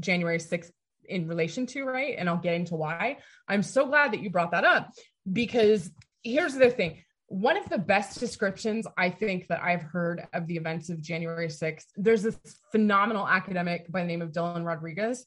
January 0.00 0.38
6th, 0.38 0.70
in 1.04 1.28
relation 1.28 1.64
to, 1.66 1.84
right? 1.84 2.16
And 2.18 2.28
I'll 2.28 2.36
get 2.36 2.54
into 2.54 2.74
why. 2.74 3.18
I'm 3.46 3.62
so 3.62 3.86
glad 3.86 4.12
that 4.12 4.20
you 4.20 4.30
brought 4.30 4.50
that 4.50 4.64
up 4.64 4.90
because 5.30 5.90
here's 6.24 6.54
the 6.54 6.70
thing 6.70 6.98
one 7.28 7.58
of 7.58 7.68
the 7.68 7.78
best 7.78 8.18
descriptions 8.18 8.86
I 8.96 9.10
think 9.10 9.48
that 9.48 9.62
I've 9.62 9.82
heard 9.82 10.26
of 10.32 10.46
the 10.46 10.56
events 10.56 10.88
of 10.88 11.02
January 11.02 11.48
6th, 11.48 11.84
there's 11.96 12.22
this 12.22 12.38
phenomenal 12.72 13.28
academic 13.28 13.90
by 13.92 14.00
the 14.00 14.06
name 14.06 14.22
of 14.22 14.32
Dylan 14.32 14.64
Rodriguez. 14.64 15.26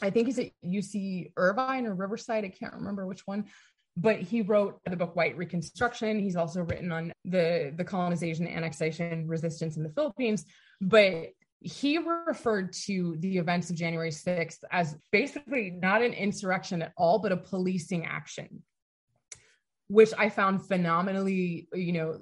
I 0.00 0.10
think 0.10 0.28
he's 0.28 0.38
at 0.38 0.50
UC 0.64 1.32
Irvine 1.36 1.86
or 1.86 1.94
Riverside. 1.94 2.44
I 2.44 2.48
can't 2.48 2.74
remember 2.74 3.06
which 3.06 3.26
one, 3.26 3.46
but 3.96 4.20
he 4.20 4.42
wrote 4.42 4.78
the 4.84 4.96
book 4.96 5.16
White 5.16 5.36
Reconstruction. 5.36 6.20
He's 6.20 6.36
also 6.36 6.62
written 6.62 6.92
on 6.92 7.12
the, 7.24 7.72
the 7.76 7.84
colonization, 7.84 8.46
annexation, 8.46 9.26
resistance 9.26 9.76
in 9.76 9.82
the 9.82 9.90
Philippines. 9.90 10.44
But 10.80 11.30
he 11.58 11.98
referred 11.98 12.72
to 12.72 13.16
the 13.18 13.38
events 13.38 13.70
of 13.70 13.76
January 13.76 14.10
6th 14.10 14.58
as 14.70 14.96
basically 15.10 15.70
not 15.70 16.02
an 16.02 16.12
insurrection 16.12 16.82
at 16.82 16.92
all, 16.96 17.18
but 17.18 17.32
a 17.32 17.36
policing 17.36 18.06
action 18.06 18.62
which 19.88 20.12
I 20.18 20.28
found 20.28 20.66
phenomenally, 20.66 21.68
you 21.72 21.92
know, 21.92 22.20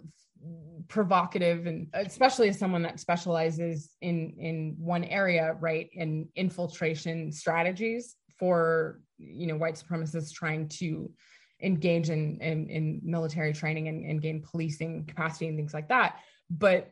provocative 0.88 1.66
and 1.66 1.88
especially 1.94 2.48
as 2.48 2.58
someone 2.58 2.82
that 2.82 3.00
specializes 3.00 3.90
in 4.02 4.34
in 4.38 4.76
one 4.78 5.04
area 5.04 5.56
right 5.60 5.88
in 5.94 6.28
infiltration 6.36 7.32
strategies 7.32 8.16
for 8.38 9.00
you 9.16 9.46
know 9.46 9.56
white 9.56 9.76
supremacists 9.76 10.32
trying 10.32 10.68
to 10.68 11.10
engage 11.62 12.10
in 12.10 12.38
in, 12.40 12.68
in 12.68 13.00
military 13.02 13.52
training 13.52 13.88
and, 13.88 14.04
and 14.04 14.20
gain 14.20 14.42
policing 14.42 15.06
capacity 15.06 15.48
and 15.48 15.56
things 15.56 15.72
like 15.72 15.88
that. 15.88 16.16
But 16.50 16.90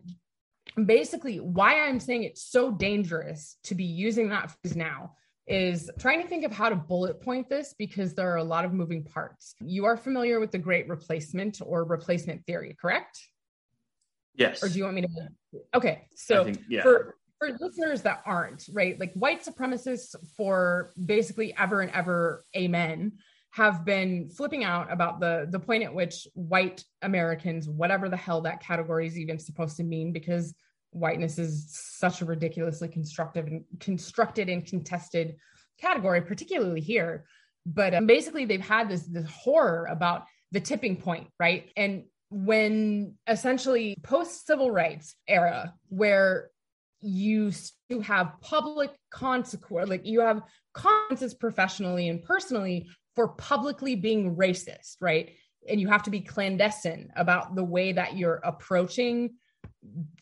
basically 0.85 1.39
why 1.39 1.81
i'm 1.81 2.01
saying 2.01 2.23
it's 2.23 2.43
so 2.43 2.71
dangerous 2.71 3.57
to 3.65 3.75
be 3.75 3.85
using 3.85 4.29
that 4.29 4.51
phrase 4.63 4.77
now 4.77 5.13
is 5.47 5.91
trying 5.99 6.23
to 6.23 6.29
think 6.29 6.45
of 6.45 6.53
how 6.53 6.69
to 6.69 6.77
bullet 6.77 7.21
point 7.21 7.49
this 7.49 7.75
because 7.79 8.15
there 8.15 8.31
are 8.31 8.37
a 8.37 8.45
lot 8.45 8.65
of 8.65 8.73
moving 8.73 9.03
parts. 9.03 9.55
You 9.61 9.85
are 9.85 9.97
familiar 9.97 10.39
with 10.41 10.53
the 10.53 10.59
great 10.59 10.89
replacement 10.89 11.61
or 11.65 11.85
replacement 11.85 12.47
theory, 12.47 12.77
correct? 12.81 13.19
Yes. 14.35 14.63
Or 14.63 14.69
do 14.69 14.79
you 14.79 14.85
want 14.85 14.97
me 14.97 15.03
to? 15.03 15.09
Okay. 15.75 16.07
So 16.15 16.45
think, 16.45 16.61
yeah. 16.69 16.83
for, 16.83 17.17
for 17.39 17.51
listeners 17.61 18.03
that 18.03 18.23
aren't, 18.25 18.65
right, 18.73 18.99
like 18.99 19.13
white 19.15 19.45
supremacists 19.45 20.15
for 20.37 20.93
basically 21.05 21.55
ever 21.59 21.81
and 21.81 21.91
ever, 21.91 22.45
amen, 22.57 23.13
have 23.51 23.85
been 23.85 24.31
flipping 24.31 24.65
out 24.65 24.91
about 24.91 25.21
the 25.21 25.47
the 25.51 25.59
point 25.59 25.83
at 25.83 25.95
which 25.95 26.27
white 26.33 26.83
Americans, 27.03 27.69
whatever 27.69 28.09
the 28.09 28.17
hell 28.17 28.41
that 28.41 28.63
category 28.63 29.07
is 29.07 29.19
even 29.19 29.39
supposed 29.39 29.77
to 29.77 29.85
mean, 29.85 30.11
because 30.13 30.55
whiteness 30.93 31.39
is 31.39 31.67
such 31.71 32.21
a 32.21 32.25
ridiculously 32.25 32.89
constructive 32.89 33.47
and 33.47 33.65
constructed 33.81 34.49
and 34.49 34.65
contested 34.65 35.37
category, 35.81 36.23
particularly 36.23 36.81
here. 36.81 37.25
But 37.67 37.95
um, 37.95 38.07
basically, 38.07 38.45
they've 38.45 38.61
had 38.61 38.89
this 38.89 39.03
this 39.07 39.29
horror 39.31 39.87
about 39.91 40.25
the 40.53 40.61
tipping 40.61 40.97
point, 40.97 41.29
right? 41.39 41.71
And 41.77 42.05
when 42.31 43.15
essentially 43.27 43.97
post 44.03 44.47
civil 44.47 44.71
rights 44.71 45.15
era, 45.29 45.75
where 45.89 46.51
you 47.01 47.53
to 47.91 48.01
have 48.01 48.35
public 48.41 48.91
consequence, 49.11 49.89
like 49.89 50.07
you 50.07 50.21
have 50.21 50.43
consequences 50.73 51.35
professionally 51.35 52.09
and 52.09 52.23
personally 52.23 52.89
for 53.15 53.29
publicly 53.29 53.97
being 53.97 54.37
racist, 54.37 54.97
right? 55.01 55.31
And 55.69 55.81
you 55.81 55.89
have 55.89 56.05
to 56.05 56.11
be 56.11 56.21
clandestine 56.21 57.13
about 57.17 57.55
the 57.55 57.65
way 57.65 57.93
that 57.93 58.17
you're 58.17 58.41
approaching 58.43 59.35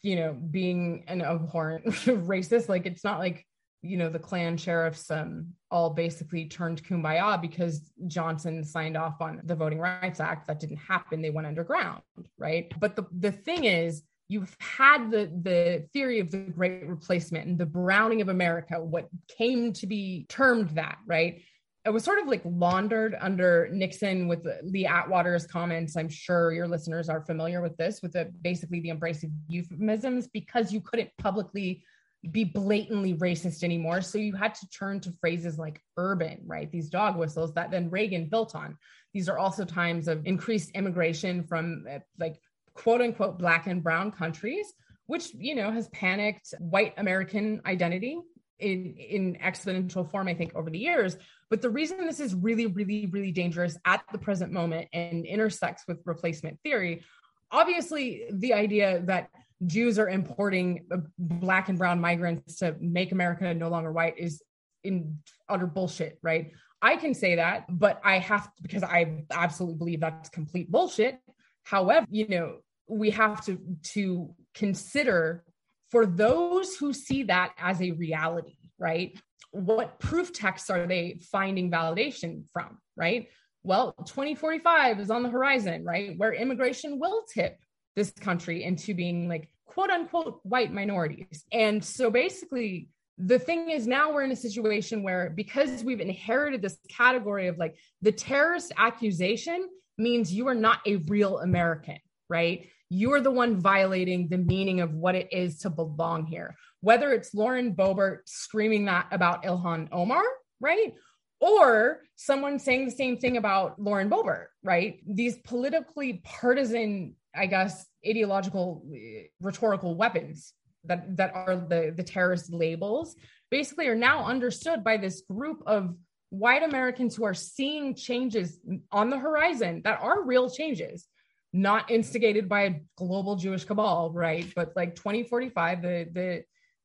you 0.03 0.17
know, 0.17 0.33
being 0.33 1.05
an 1.09 1.23
abhorrent 1.23 1.85
racist. 2.05 2.69
Like 2.69 2.87
it's 2.87 3.05
not 3.05 3.19
like 3.19 3.47
you 3.83 3.97
know 3.97 4.09
the 4.09 4.19
Klan 4.19 4.57
sheriffs 4.57 5.11
um, 5.11 5.49
all 5.71 5.91
basically 5.91 6.47
turned 6.47 6.83
kumbaya 6.85 7.41
because 7.41 7.91
Johnson 8.07 8.63
signed 8.65 8.97
off 8.97 9.21
on 9.21 9.41
the 9.45 9.55
Voting 9.55 9.79
Rights 9.79 10.21
Act. 10.21 10.47
That 10.47 10.61
didn't 10.61 10.79
happen. 10.79 11.23
They 11.23 11.31
went 11.31 11.47
underground, 11.47 12.03
right? 12.39 12.73
But 12.79 12.97
the 12.97 13.07
the 13.19 13.33
thing 13.33 13.65
is, 13.65 14.03
you've 14.29 14.57
had 14.61 15.11
the 15.11 15.31
the 15.43 15.87
theory 15.93 16.21
of 16.21 16.31
the 16.31 16.39
Great 16.39 16.87
Replacement 16.87 17.47
and 17.47 17.59
the 17.59 17.67
Browning 17.67 18.21
of 18.21 18.29
America, 18.29 18.83
what 18.83 19.09
came 19.29 19.73
to 19.75 19.87
be 19.87 20.27
termed 20.29 20.71
that, 20.71 20.99
right? 21.07 21.43
It 21.87 21.91
was 21.91 22.05
sort 22.05 22.19
of 22.19 22.27
like 22.29 22.43
laundered 22.45 23.17
under 23.21 23.69
Nixon 23.73 24.29
with 24.29 24.47
Lee 24.63 24.87
Atwater's 24.87 25.47
comments. 25.47 25.97
I'm 25.97 26.11
sure 26.11 26.53
your 26.53 26.69
listeners 26.69 27.09
are 27.09 27.25
familiar 27.25 27.63
with 27.63 27.77
this, 27.79 28.03
with 28.03 28.13
the 28.13 28.31
basically 28.43 28.81
the 28.81 28.91
embrace 28.91 29.25
of 29.25 29.31
euphemisms 29.49 30.29
because 30.29 30.73
you 30.73 30.83
couldn't 30.83 31.11
publicly 31.17 31.83
be 32.31 32.45
blatantly 32.45 33.15
racist 33.15 33.63
anymore. 33.63 34.03
So 34.03 34.19
you 34.19 34.35
had 34.35 34.55
to 34.57 34.69
turn 34.69 35.01
to 35.01 35.13
phrases 35.21 35.59
like 35.59 35.81
urban, 35.97 36.43
right? 36.45 36.71
These 36.71 36.91
dog 36.91 37.17
whistles 37.17 37.55
that 37.55 37.71
then 37.71 37.89
Reagan 37.89 38.29
built 38.29 38.55
on. 38.55 38.77
These 39.15 39.29
are 39.29 39.39
also 39.39 39.65
times 39.65 40.07
of 40.07 40.27
increased 40.27 40.71
immigration 40.73 41.45
from 41.45 41.87
uh, 41.91 42.01
like 42.19 42.39
quote 42.75 43.01
unquote 43.01 43.39
black 43.39 43.67
and 43.67 43.83
brown 43.83 44.13
countries, 44.13 44.67
which, 45.07 45.33
you 45.35 45.55
know, 45.55 45.71
has 45.71 45.89
panicked 45.89 46.53
white 46.59 46.93
American 46.99 47.63
identity 47.65 48.19
in, 48.61 48.95
in 48.97 49.37
exponential 49.43 50.09
form, 50.11 50.29
I 50.29 50.35
think, 50.35 50.55
over 50.55 50.71
the 50.71 50.79
years. 50.79 51.17
But 51.49 51.63
the 51.63 51.71
reason 51.71 51.99
this 52.07 52.21
is 52.21 52.35
really, 52.35 52.67
really, 52.67 53.07
really 53.07 53.33
dangerous 53.33 53.77
at 53.85 54.03
the 54.13 54.19
present 54.19 54.53
moment 54.53 54.89
and 54.93 55.27
intersects 55.27 55.85
with 55.89 56.01
replacement 56.05 56.61
theory, 56.63 57.03
obviously, 57.51 58.27
the 58.31 58.55
idea 58.55 59.03
that 59.07 59.31
Jews 59.67 59.99
are 59.99 60.09
importing 60.09 60.87
uh, 60.91 60.99
black 61.19 61.69
and 61.69 61.79
brown 61.79 62.01
migrants 62.01 62.57
to 62.57 62.77
make 62.81 63.13
America 63.13 63.53
no 63.53 63.69
longer 63.69 63.93
white 63.93 64.19
is 64.19 64.43
in 64.85 65.19
utter 65.49 65.67
bullshit, 65.67 66.19
right? 66.23 66.53
I 66.83 66.97
can 66.97 67.13
say 67.13 67.37
that, 67.37 67.67
but 67.69 68.01
I 68.05 68.19
have 68.19 68.45
to, 68.45 68.63
because 68.63 68.83
I 68.83 69.25
absolutely 69.31 69.77
believe 69.77 70.01
that's 70.01 70.31
complete 70.31 70.71
bullshit. 70.71 71.19
However, 71.63 72.07
you 72.11 72.29
know, 72.29 72.57
we 72.89 73.11
have 73.11 73.45
to 73.45 73.61
to 73.95 74.35
consider 74.55 75.45
for 75.91 76.07
those 76.07 76.77
who 76.77 76.93
see 76.93 77.25
that 77.25 77.53
as 77.59 77.81
a 77.83 77.93
reality, 77.93 78.57
right? 78.79 79.19
What 79.53 79.99
proof 79.99 80.33
texts 80.33 80.71
are 80.71 80.87
they 80.87 81.21
finding 81.33 81.71
validation 81.71 82.45
from, 82.53 82.79
right? 82.97 83.29
Well, 83.63 83.93
2045 84.07 85.01
is 85.01 85.11
on 85.11 85.23
the 85.23 85.29
horizon, 85.29 85.85
right? 85.85 86.17
Where 86.17 86.33
immigration 86.33 86.99
will 86.99 87.25
tip 87.33 87.59
this 87.97 88.11
country 88.13 88.65
into 88.65 88.95
being 88.95 89.29
like 89.29 89.51
quote 89.67 89.91
unquote 89.91 90.41
white 90.43 90.73
minorities. 90.73 91.45
And 91.53 91.85
so 91.85 92.11
basically, 92.11 92.89
the 93.19 93.39
thing 93.39 93.71
is 93.71 93.87
now 93.87 94.13
we're 94.13 94.23
in 94.23 94.33
a 94.33 94.37
situation 94.37 95.03
where 95.03 95.31
because 95.31 95.85
we've 95.85 96.01
inherited 96.01 96.63
this 96.63 96.79
category 96.89 97.49
of 97.49 97.59
like 97.59 97.77
the 98.01 98.13
terrorist 98.13 98.73
accusation 98.79 99.69
means 99.99 100.33
you 100.33 100.49
are 100.49 100.55
not 100.55 100.81
a 100.87 100.97
real 100.97 101.39
American, 101.41 101.99
right? 102.31 102.69
You 102.91 103.13
are 103.13 103.21
the 103.21 103.31
one 103.31 103.61
violating 103.61 104.29
the 104.29 104.39
meaning 104.39 104.81
of 104.81 104.93
what 104.93 105.15
it 105.15 105.29
is 105.33 105.59
to 105.61 105.71
belong 105.71 106.27
here. 106.27 106.55
Whether 106.81 107.13
it's 107.13 107.35
Lauren 107.35 107.75
Boebert 107.75 108.21
screaming 108.27 108.85
that 108.87 109.07
about 109.11 109.45
Ilhan 109.45 109.89
Omar, 109.93 110.23
right? 110.61 110.95
Or 111.41 112.01
someone 112.17 112.59
saying 112.59 112.85
the 112.85 112.91
same 112.91 113.17
thing 113.17 113.37
about 113.37 113.81
Lauren 113.81 114.11
Boebert, 114.11 114.47
right? 114.63 115.01
These 115.07 115.39
politically 115.39 116.21
partisan 116.25 117.15
I 117.35 117.47
guess, 117.47 117.87
ideological 118.07 118.83
eh, 118.95 119.25
rhetorical 119.41 119.95
weapons 119.95 120.53
that 120.85 121.17
that 121.17 121.35
are 121.35 121.57
the 121.57 121.93
the 121.95 122.03
terrorist 122.03 122.53
labels 122.53 123.15
basically 123.51 123.87
are 123.89 123.95
now 123.95 124.25
understood 124.25 124.83
by 124.83 124.97
this 124.97 125.23
group 125.31 125.63
of 125.67 125.95
white 126.31 126.63
Americans 126.63 127.15
who 127.15 127.25
are 127.25 127.35
seeing 127.35 127.95
changes 127.95 128.59
on 128.91 129.11
the 129.11 129.19
horizon 129.19 129.83
that 129.85 130.01
are 130.01 130.25
real 130.25 130.49
changes, 130.49 131.07
not 131.53 131.91
instigated 131.91 132.49
by 132.49 132.63
a 132.63 132.75
global 132.97 133.37
Jewish 133.37 133.65
cabal, 133.65 134.11
right? 134.13 134.47
But 134.55 134.73
like 134.77 134.95
2045, 134.95 135.83
the 135.83 136.09
the 136.13 136.45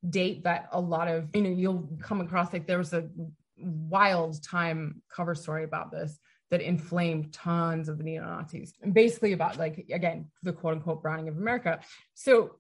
date 0.10 0.44
that 0.44 0.70
a 0.72 0.80
lot 0.80 1.08
of 1.08 1.30
you 1.34 1.42
know 1.42 1.50
you'll 1.50 1.90
come 2.02 2.22
across 2.22 2.54
like 2.54 2.68
there 2.68 2.78
was 2.78 2.94
a 2.94 3.10
wild 3.58 4.44
time 4.44 5.02
cover 5.10 5.36
story 5.36 5.64
about 5.64 5.92
this 5.92 6.20
that 6.52 6.62
inflamed 6.62 7.34
tons 7.34 7.90
of 7.90 7.98
the 7.98 8.04
neo 8.04 8.24
Nazis, 8.24 8.74
basically 8.92 9.34
about 9.34 9.58
like 9.58 9.86
again 9.92 10.30
the 10.44 10.54
quote 10.54 10.74
unquote 10.74 11.02
browning 11.02 11.28
of 11.28 11.38
America. 11.38 11.80
So 12.14 12.58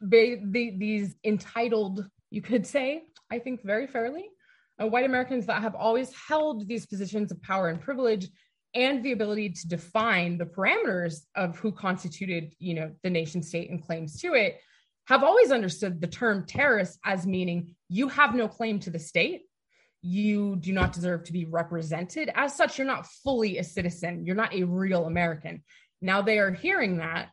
they, 0.00 0.40
these 0.44 1.14
entitled, 1.24 2.06
you 2.30 2.42
could 2.42 2.66
say, 2.66 3.04
I 3.30 3.38
think 3.38 3.64
very 3.64 3.86
fairly, 3.86 4.28
uh, 4.80 4.86
white 4.86 5.04
Americans 5.04 5.46
that 5.46 5.62
have 5.62 5.74
always 5.74 6.12
held 6.28 6.68
these 6.68 6.86
positions 6.86 7.32
of 7.32 7.40
power 7.42 7.68
and 7.68 7.80
privilege 7.80 8.28
and 8.78 9.02
the 9.02 9.12
ability 9.12 9.50
to 9.50 9.68
define 9.68 10.38
the 10.38 10.46
parameters 10.46 11.22
of 11.34 11.58
who 11.58 11.72
constituted, 11.72 12.54
you 12.60 12.74
know, 12.74 12.92
the 13.02 13.10
nation 13.10 13.42
state 13.42 13.70
and 13.70 13.84
claims 13.84 14.20
to 14.20 14.34
it, 14.34 14.60
have 15.08 15.24
always 15.24 15.50
understood 15.50 16.00
the 16.00 16.06
term 16.06 16.46
terrorist 16.46 16.98
as 17.04 17.26
meaning 17.26 17.74
you 17.88 18.06
have 18.08 18.36
no 18.36 18.46
claim 18.46 18.78
to 18.78 18.90
the 18.90 18.98
state 18.98 19.42
you 20.00 20.54
do 20.56 20.72
not 20.72 20.92
deserve 20.92 21.24
to 21.24 21.32
be 21.32 21.44
represented. 21.44 22.30
As 22.36 22.54
such, 22.54 22.78
you're 22.78 22.86
not 22.86 23.06
fully 23.24 23.58
a 23.58 23.64
citizen. 23.64 24.24
You're 24.24 24.36
not 24.36 24.54
a 24.54 24.62
real 24.62 25.06
American. 25.06 25.64
Now 26.00 26.22
they 26.22 26.38
are 26.38 26.52
hearing 26.52 26.98
that 26.98 27.30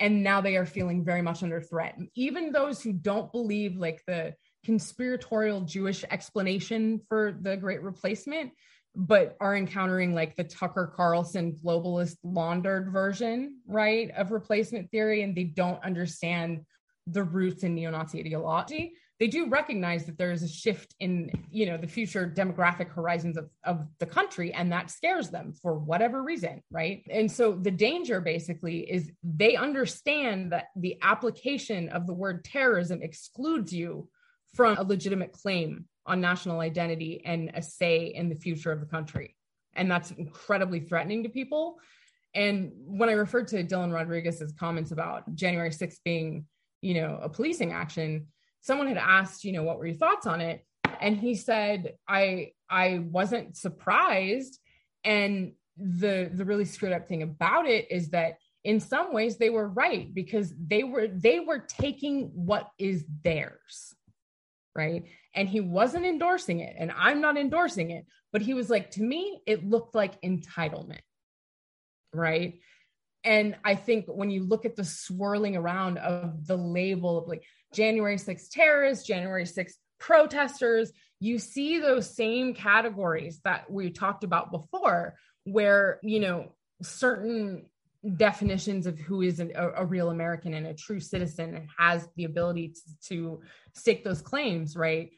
and 0.00 0.24
now 0.24 0.40
they 0.40 0.56
are 0.56 0.66
feeling 0.66 1.04
very 1.04 1.22
much 1.22 1.42
under 1.42 1.60
threat. 1.60 1.96
Even 2.16 2.50
those 2.50 2.82
who 2.82 2.92
don't 2.92 3.30
believe 3.30 3.76
like 3.76 4.02
the 4.06 4.34
conspiratorial 4.64 5.60
Jewish 5.60 6.04
explanation 6.10 7.00
for 7.08 7.36
the 7.40 7.56
great 7.56 7.82
replacement, 7.82 8.50
but 8.94 9.36
are 9.40 9.56
encountering 9.56 10.14
like 10.14 10.36
the 10.36 10.44
Tucker 10.44 10.92
Carlson 10.94 11.56
globalist 11.64 12.16
laundered 12.24 12.92
version, 12.92 13.58
right, 13.66 14.10
of 14.16 14.32
replacement 14.32 14.90
theory, 14.90 15.22
and 15.22 15.34
they 15.34 15.44
don't 15.44 15.82
understand 15.84 16.64
the 17.06 17.22
roots 17.22 17.62
in 17.62 17.74
neo-Nazi 17.74 18.20
ideology. 18.20 18.92
They 19.18 19.28
do 19.28 19.48
recognize 19.48 20.06
that 20.06 20.16
there 20.16 20.32
is 20.32 20.42
a 20.42 20.48
shift 20.48 20.94
in 20.98 21.30
you 21.50 21.66
know 21.66 21.76
the 21.76 21.86
future 21.86 22.32
demographic 22.34 22.88
horizons 22.88 23.36
of, 23.36 23.50
of 23.64 23.86
the 23.98 24.06
country 24.06 24.52
and 24.54 24.72
that 24.72 24.90
scares 24.90 25.28
them 25.28 25.52
for 25.60 25.74
whatever 25.74 26.22
reason 26.22 26.62
right? 26.70 27.02
And 27.10 27.30
so 27.30 27.52
the 27.52 27.70
danger 27.70 28.20
basically 28.20 28.90
is 28.90 29.10
they 29.22 29.56
understand 29.56 30.52
that 30.52 30.68
the 30.74 30.96
application 31.02 31.90
of 31.90 32.06
the 32.06 32.14
word 32.14 32.44
terrorism 32.44 33.02
excludes 33.02 33.74
you 33.74 34.08
from 34.54 34.78
a 34.78 34.82
legitimate 34.82 35.32
claim 35.32 35.84
on 36.06 36.20
national 36.20 36.60
identity 36.60 37.22
and 37.24 37.50
a 37.54 37.62
say 37.62 38.06
in 38.06 38.28
the 38.28 38.34
future 38.34 38.72
of 38.72 38.80
the 38.80 38.86
country 38.86 39.36
and 39.74 39.90
that's 39.90 40.10
incredibly 40.12 40.80
threatening 40.80 41.22
to 41.22 41.28
people 41.28 41.76
and 42.34 42.72
when 42.74 43.08
i 43.08 43.12
referred 43.12 43.48
to 43.48 43.62
dylan 43.64 43.92
rodriguez's 43.92 44.52
comments 44.52 44.90
about 44.90 45.34
january 45.34 45.70
6th 45.70 45.98
being 46.04 46.44
you 46.80 46.94
know 46.94 47.18
a 47.22 47.28
policing 47.28 47.72
action 47.72 48.26
someone 48.60 48.86
had 48.86 48.98
asked, 48.98 49.44
you 49.44 49.52
know, 49.52 49.62
what 49.62 49.78
were 49.78 49.86
your 49.86 49.96
thoughts 49.96 50.26
on 50.26 50.40
it? 50.40 50.64
And 51.00 51.16
he 51.16 51.34
said, 51.34 51.94
I 52.08 52.52
I 52.68 53.04
wasn't 53.10 53.56
surprised. 53.56 54.58
And 55.04 55.52
the 55.76 56.30
the 56.32 56.44
really 56.44 56.64
screwed 56.64 56.92
up 56.92 57.08
thing 57.08 57.22
about 57.22 57.66
it 57.66 57.90
is 57.90 58.10
that 58.10 58.38
in 58.64 58.80
some 58.80 59.14
ways 59.14 59.38
they 59.38 59.50
were 59.50 59.68
right 59.68 60.12
because 60.12 60.52
they 60.58 60.84
were 60.84 61.08
they 61.08 61.40
were 61.40 61.58
taking 61.58 62.30
what 62.34 62.68
is 62.78 63.04
theirs 63.24 63.94
right 64.74 65.06
and 65.34 65.48
he 65.48 65.60
wasn't 65.60 66.04
endorsing 66.04 66.60
it 66.60 66.74
and 66.78 66.92
i'm 66.96 67.20
not 67.20 67.36
endorsing 67.36 67.90
it 67.90 68.06
but 68.32 68.42
he 68.42 68.54
was 68.54 68.70
like 68.70 68.90
to 68.90 69.02
me 69.02 69.40
it 69.46 69.68
looked 69.68 69.94
like 69.94 70.20
entitlement 70.22 71.00
right 72.12 72.60
and 73.24 73.56
i 73.64 73.74
think 73.74 74.06
when 74.06 74.30
you 74.30 74.42
look 74.42 74.64
at 74.64 74.76
the 74.76 74.84
swirling 74.84 75.56
around 75.56 75.98
of 75.98 76.46
the 76.46 76.56
label 76.56 77.18
of 77.18 77.28
like 77.28 77.44
January 77.72 78.16
6th 78.16 78.50
terrorists, 78.50 79.06
January 79.06 79.44
6th 79.44 79.74
protesters, 79.98 80.92
you 81.20 81.38
see 81.38 81.78
those 81.78 82.14
same 82.14 82.54
categories 82.54 83.40
that 83.44 83.70
we 83.70 83.90
talked 83.90 84.24
about 84.24 84.50
before, 84.50 85.16
where, 85.44 86.00
you 86.02 86.20
know, 86.20 86.52
certain 86.82 87.66
definitions 88.16 88.86
of 88.86 88.98
who 88.98 89.20
is 89.20 89.40
an, 89.40 89.52
a, 89.54 89.82
a, 89.82 89.84
real 89.84 90.08
American 90.08 90.54
and 90.54 90.66
a 90.66 90.72
true 90.72 91.00
citizen 91.00 91.54
and 91.54 91.68
has 91.78 92.08
the 92.16 92.24
ability 92.24 92.68
to, 92.68 93.08
to 93.08 93.40
stake 93.74 94.02
those 94.02 94.22
claims, 94.22 94.74
right? 94.74 95.10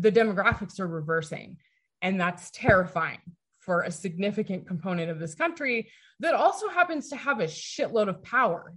The 0.00 0.12
demographics 0.12 0.80
are 0.80 0.86
reversing. 0.86 1.56
And 2.02 2.20
that's 2.20 2.50
terrifying 2.50 3.20
for 3.60 3.82
a 3.82 3.90
significant 3.90 4.66
component 4.66 5.10
of 5.10 5.18
this 5.18 5.34
country 5.34 5.88
that 6.20 6.34
also 6.34 6.68
happens 6.68 7.08
to 7.08 7.16
have 7.16 7.40
a 7.40 7.44
shitload 7.44 8.08
of 8.08 8.22
power. 8.22 8.74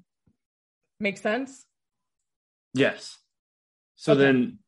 Make 0.99 1.17
sense? 1.17 1.65
Yes. 2.73 3.17
So 3.95 4.13
okay. 4.13 4.21
then, 4.21 4.59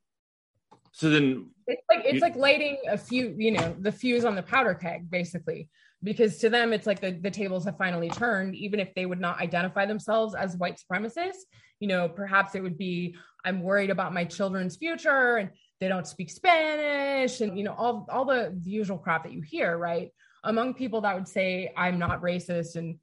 so 0.92 1.10
then 1.10 1.52
it's 1.68 1.84
like 1.90 2.02
it's 2.04 2.16
you, 2.16 2.20
like 2.20 2.36
lighting 2.36 2.78
a 2.90 2.98
few, 2.98 3.36
you 3.38 3.52
know, 3.52 3.76
the 3.80 3.92
fuse 3.92 4.26
on 4.26 4.36
the 4.36 4.44
powder 4.44 4.74
keg, 4.74 5.10
basically, 5.10 5.70
because 6.04 6.40
to 6.40 6.50
them 6.50 6.74
it's 6.74 6.88
like 6.88 7.00
the 7.00 7.12
the 7.12 7.32
tables 7.32 7.66
have 7.66 7.78
finally 7.78 8.10
turned. 8.10 8.56
Even 8.56 8.80
if 8.80 8.94
they 8.96 9.06
would 9.06 9.20
not 9.20 9.40
identify 9.40 9.86
themselves 9.86 10.36
as 10.36 10.58
white 10.58 10.80
supremacists, 10.80 11.46
you 11.80 11.88
know, 11.88 12.10
perhaps 12.10 12.56
it 12.56 12.64
would 12.64 12.78
be 12.78 13.16
I'm 13.46 13.62
worried 13.62 13.90
about 13.90 14.14
my 14.14 14.26
children's 14.26 14.76
future, 14.78 15.38
and 15.38 15.52
they 15.80 15.88
don't 15.88 16.08
speak 16.08 16.30
Spanish 16.30 17.42
and 17.42 17.58
you 17.58 17.64
know 17.64 17.74
all 17.74 18.08
all 18.12 18.26
the, 18.26 18.56
the 18.62 18.70
usual 18.70 18.98
crap 18.98 19.24
that 19.24 19.34
you 19.34 19.42
hear, 19.42 19.78
right? 19.78 20.12
Among 20.44 20.74
people 20.74 21.02
that 21.02 21.16
would 21.16 21.28
say 21.28 21.74
I'm 21.76 22.00
not 22.00 22.22
racist 22.22 22.76
and 22.76 23.00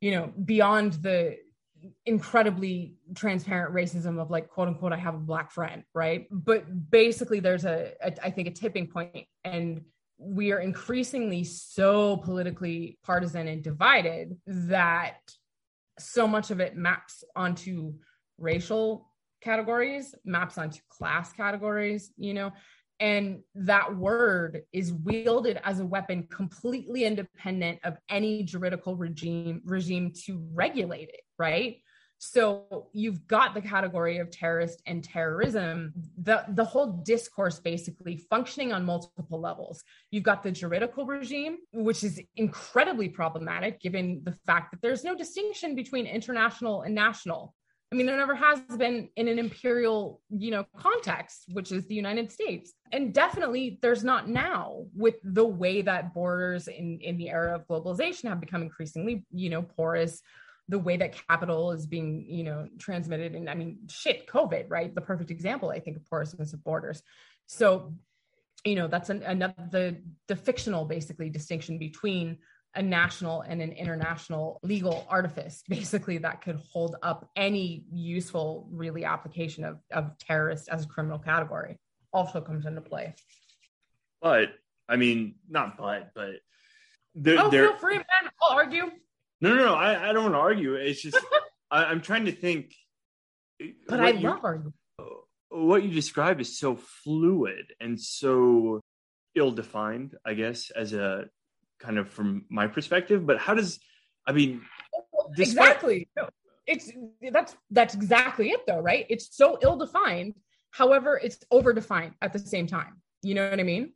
you 0.00 0.12
know 0.12 0.32
beyond 0.44 0.94
the 0.94 1.36
incredibly 2.06 2.94
transparent 3.14 3.74
racism 3.74 4.18
of 4.18 4.30
like 4.30 4.48
quote 4.48 4.68
unquote 4.68 4.92
I 4.92 4.96
have 4.96 5.14
a 5.14 5.18
black 5.18 5.50
friend, 5.52 5.84
right? 5.94 6.26
But 6.30 6.90
basically 6.90 7.40
there's 7.40 7.64
a, 7.64 7.92
a 8.02 8.26
I 8.26 8.30
think 8.30 8.48
a 8.48 8.52
tipping 8.52 8.86
point 8.86 9.26
and 9.44 9.82
we 10.18 10.52
are 10.52 10.60
increasingly 10.60 11.44
so 11.44 12.16
politically 12.18 12.98
partisan 13.04 13.48
and 13.48 13.62
divided 13.62 14.36
that 14.46 15.18
so 15.98 16.26
much 16.26 16.50
of 16.50 16.60
it 16.60 16.76
maps 16.76 17.24
onto 17.36 17.94
racial 18.38 19.10
categories, 19.44 20.14
maps 20.24 20.58
onto 20.58 20.80
class 20.88 21.32
categories, 21.32 22.12
you 22.16 22.34
know, 22.34 22.50
and 23.00 23.40
that 23.54 23.96
word 23.96 24.62
is 24.72 24.92
wielded 24.92 25.60
as 25.64 25.80
a 25.80 25.86
weapon 25.86 26.26
completely 26.30 27.04
independent 27.04 27.78
of 27.84 27.96
any 28.08 28.42
juridical 28.44 28.96
regime 28.96 29.60
regime 29.64 30.12
to 30.24 30.42
regulate 30.52 31.08
it, 31.08 31.20
right? 31.38 31.76
So 32.18 32.88
you've 32.92 33.26
got 33.26 33.52
the 33.52 33.60
category 33.60 34.18
of 34.18 34.30
terrorist 34.30 34.80
and 34.86 35.04
terrorism, 35.04 35.92
the, 36.16 36.44
the 36.48 36.64
whole 36.64 37.02
discourse 37.04 37.58
basically 37.58 38.16
functioning 38.16 38.72
on 38.72 38.84
multiple 38.84 39.40
levels. 39.40 39.82
You've 40.10 40.22
got 40.22 40.42
the 40.42 40.50
juridical 40.50 41.04
regime, 41.04 41.58
which 41.74 42.02
is 42.02 42.20
incredibly 42.36 43.10
problematic 43.10 43.80
given 43.80 44.22
the 44.24 44.36
fact 44.46 44.70
that 44.70 44.80
there's 44.80 45.04
no 45.04 45.14
distinction 45.14 45.74
between 45.74 46.06
international 46.06 46.82
and 46.82 46.94
national. 46.94 47.54
I 47.94 47.96
mean, 47.96 48.06
there 48.06 48.16
never 48.16 48.34
has 48.34 48.58
been 48.76 49.08
in 49.14 49.28
an 49.28 49.38
imperial, 49.38 50.20
you 50.28 50.50
know, 50.50 50.66
context, 50.76 51.44
which 51.52 51.70
is 51.70 51.86
the 51.86 51.94
United 51.94 52.32
States. 52.32 52.72
And 52.90 53.14
definitely 53.14 53.78
there's 53.82 54.02
not 54.02 54.28
now 54.28 54.86
with 54.96 55.14
the 55.22 55.44
way 55.44 55.80
that 55.82 56.12
borders 56.12 56.66
in, 56.66 56.98
in 57.00 57.16
the 57.18 57.30
era 57.30 57.54
of 57.54 57.68
globalization 57.68 58.28
have 58.28 58.40
become 58.40 58.62
increasingly, 58.62 59.24
you 59.30 59.48
know, 59.48 59.62
porous, 59.62 60.22
the 60.68 60.78
way 60.78 60.96
that 60.96 61.14
capital 61.28 61.70
is 61.70 61.86
being 61.86 62.26
you 62.28 62.42
know 62.42 62.66
transmitted. 62.78 63.36
And 63.36 63.48
i 63.48 63.54
mean 63.54 63.78
shit 63.88 64.26
covid 64.26 64.64
right? 64.68 64.92
The 64.92 65.00
perfect 65.00 65.30
example 65.30 65.70
i 65.70 65.78
think 65.78 65.96
of 65.96 66.04
porousness 66.06 66.52
of 66.52 66.64
borders. 66.64 67.00
So 67.46 67.94
you 68.64 68.74
know 68.74 68.88
that's 68.88 69.10
an, 69.10 69.22
another 69.22 69.54
the 69.70 70.02
the 70.26 70.34
fictional 70.34 70.84
basically 70.84 71.30
distinction 71.30 71.78
between 71.78 72.38
a 72.76 72.82
national 72.82 73.42
and 73.42 73.62
an 73.62 73.72
international 73.72 74.60
legal 74.62 75.06
artifice 75.08 75.62
basically 75.68 76.18
that 76.18 76.42
could 76.42 76.60
hold 76.72 76.96
up 77.02 77.30
any 77.36 77.84
useful 77.92 78.68
really 78.70 79.04
application 79.04 79.64
of, 79.64 79.78
of 79.92 80.16
terrorist 80.18 80.68
as 80.68 80.84
a 80.84 80.88
criminal 80.88 81.18
category 81.18 81.78
also 82.12 82.40
comes 82.40 82.66
into 82.66 82.80
play 82.80 83.14
but 84.20 84.50
i 84.88 84.96
mean 84.96 85.34
not 85.48 85.76
but 85.76 86.10
but 86.14 86.30
there, 87.14 87.36
oh, 87.38 87.48
there, 87.48 87.68
feel 87.68 87.78
free 87.78 87.96
man 87.96 88.30
i'll 88.42 88.56
argue 88.56 88.90
no, 89.44 89.54
no, 89.54 89.64
no. 89.66 89.74
I, 89.74 90.08
I 90.08 90.12
don't 90.14 90.22
want 90.22 90.34
to 90.34 90.38
argue. 90.38 90.74
It's 90.74 91.02
just 91.02 91.18
I, 91.70 91.92
am 91.92 92.00
trying 92.00 92.24
to 92.24 92.32
think. 92.32 92.74
But 93.86 94.00
I 94.00 94.12
love 94.12 94.40
arguing. 94.42 94.72
What 95.50 95.82
you 95.82 95.90
describe 95.90 96.40
is 96.40 96.58
so 96.58 96.76
fluid 96.76 97.74
and 97.78 98.00
so 98.00 98.80
ill-defined, 99.34 100.16
I 100.24 100.32
guess, 100.32 100.70
as 100.70 100.94
a 100.94 101.26
kind 101.80 101.98
of 101.98 102.08
from 102.08 102.44
my 102.48 102.66
perspective. 102.66 103.26
But 103.26 103.38
how 103.38 103.54
does 103.54 103.80
I 104.26 104.32
mean? 104.32 104.62
Despite- 105.36 105.68
exactly. 105.68 106.08
It's 106.66 106.90
that's 107.30 107.54
that's 107.70 107.94
exactly 107.94 108.50
it, 108.50 108.60
though, 108.66 108.80
right? 108.80 109.06
It's 109.10 109.36
so 109.36 109.58
ill-defined. 109.60 110.34
However, 110.70 111.20
it's 111.22 111.38
over-defined 111.50 112.14
at 112.22 112.32
the 112.32 112.38
same 112.38 112.66
time. 112.66 113.02
You 113.22 113.34
know 113.34 113.48
what 113.48 113.60
I 113.60 113.64
mean? 113.64 113.92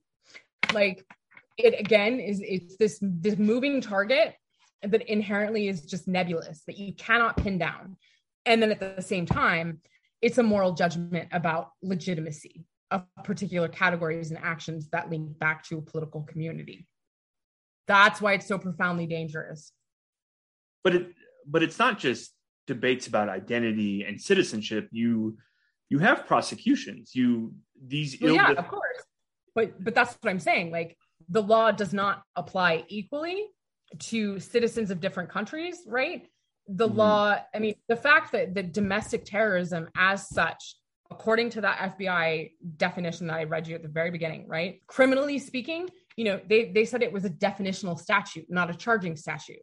Like 0.73 1.05
it 1.57 1.79
again 1.79 2.21
is 2.21 2.41
it's 2.45 2.77
this 2.77 2.99
this 3.03 3.37
moving 3.39 3.81
target 3.81 4.35
that 4.83 5.11
inherently 5.11 5.67
is 5.67 5.83
just 5.83 6.07
nebulous 6.07 6.63
that 6.67 6.79
you 6.79 6.93
cannot 6.95 7.37
pin 7.37 7.59
down. 7.59 7.97
And 8.47 8.63
then 8.63 8.71
at 8.71 8.81
the 8.81 9.03
same 9.03 9.27
time, 9.27 9.81
it's 10.23 10.39
a 10.39 10.43
moral 10.43 10.73
judgment 10.73 11.29
about 11.33 11.71
legitimacy 11.83 12.65
of 12.91 13.05
particular 13.25 13.69
categories 13.69 14.31
and 14.31 14.39
actions 14.43 14.89
that 14.91 15.11
link 15.11 15.39
back 15.39 15.65
to 15.65 15.79
a 15.79 15.83
political 15.83 16.23
community. 16.23 16.87
That's 17.89 18.21
why 18.21 18.35
it's 18.35 18.47
so 18.47 18.59
profoundly 18.59 19.07
dangerous. 19.07 19.73
But 20.85 20.95
it 20.95 21.09
but 21.47 21.63
it's 21.63 21.79
not 21.79 21.99
just 21.99 22.33
debates 22.67 23.07
about 23.07 23.29
identity 23.29 24.05
and 24.05 24.21
citizenship. 24.21 24.89
You 24.93 25.39
you 25.89 25.99
have 25.99 26.27
prosecutions. 26.27 27.13
You 27.15 27.55
these 27.83 28.17
well, 28.21 28.35
yeah, 28.35 28.53
of 28.53 28.69
course. 28.69 29.03
But 29.55 29.83
but 29.83 29.95
that's 29.95 30.17
what 30.21 30.31
I'm 30.31 30.39
saying. 30.39 30.71
Like 30.71 30.97
the 31.29 31.43
law 31.43 31.73
does 31.73 31.93
not 31.93 32.23
apply 32.37 32.85
equally 32.89 33.47
to 33.99 34.39
citizens 34.39 34.91
of 34.91 35.01
different 35.01 35.31
countries, 35.31 35.79
right? 35.87 36.27
The 36.69 36.87
mm-hmm. 36.87 36.99
law, 36.99 37.37
I 37.55 37.59
mean, 37.59 37.75
the 37.89 37.97
fact 37.97 38.33
that 38.33 38.55
the 38.55 38.63
domestic 38.63 39.25
terrorism 39.25 39.89
as 39.97 40.29
such, 40.29 40.77
according 41.11 41.51
to 41.51 41.63
that 41.63 41.99
FBI 41.99 42.53
definition 42.77 43.27
that 43.29 43.37
I 43.37 43.45
read 43.45 43.67
you 43.67 43.75
at 43.75 43.83
the 43.83 43.89
very 43.89 44.11
beginning, 44.11 44.47
right? 44.47 44.81
Criminally 44.87 45.39
speaking, 45.39 45.89
you 46.19 46.25
know, 46.25 46.41
they, 46.49 46.73
they 46.73 46.85
said 46.85 47.03
it 47.03 47.13
was 47.13 47.25
a 47.25 47.31
definitional 47.31 47.99
statute, 47.99 48.47
not 48.49 48.71
a 48.71 48.75
charging 48.75 49.17
statute, 49.17 49.63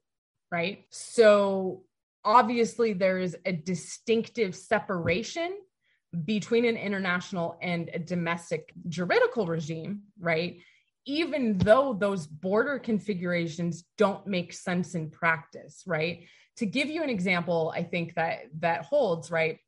right? 0.51 0.85
So 0.89 1.83
obviously 2.23 2.93
there 2.93 3.19
is 3.19 3.35
a 3.45 3.51
distinctive 3.51 4.55
separation 4.55 5.57
between 6.23 6.63
an 6.65 6.77
international 6.77 7.57
and 7.61 7.89
a 7.93 7.99
domestic 7.99 8.71
juridical 8.87 9.45
regime, 9.45 10.03
right? 10.19 10.59
even 11.05 11.57
though 11.59 11.93
those 11.93 12.25
border 12.25 12.79
configurations 12.79 13.83
don't 13.97 14.25
make 14.25 14.51
sense 14.51 14.95
in 14.95 15.09
practice, 15.09 15.83
right? 15.85 16.25
To 16.57 16.65
give 16.65 16.89
you 16.89 17.03
an 17.03 17.09
example, 17.09 17.71
I 17.75 17.83
think 17.83 18.15
that 18.15 18.39
that 18.59 18.85
holds, 18.85 19.29
right? 19.29 19.59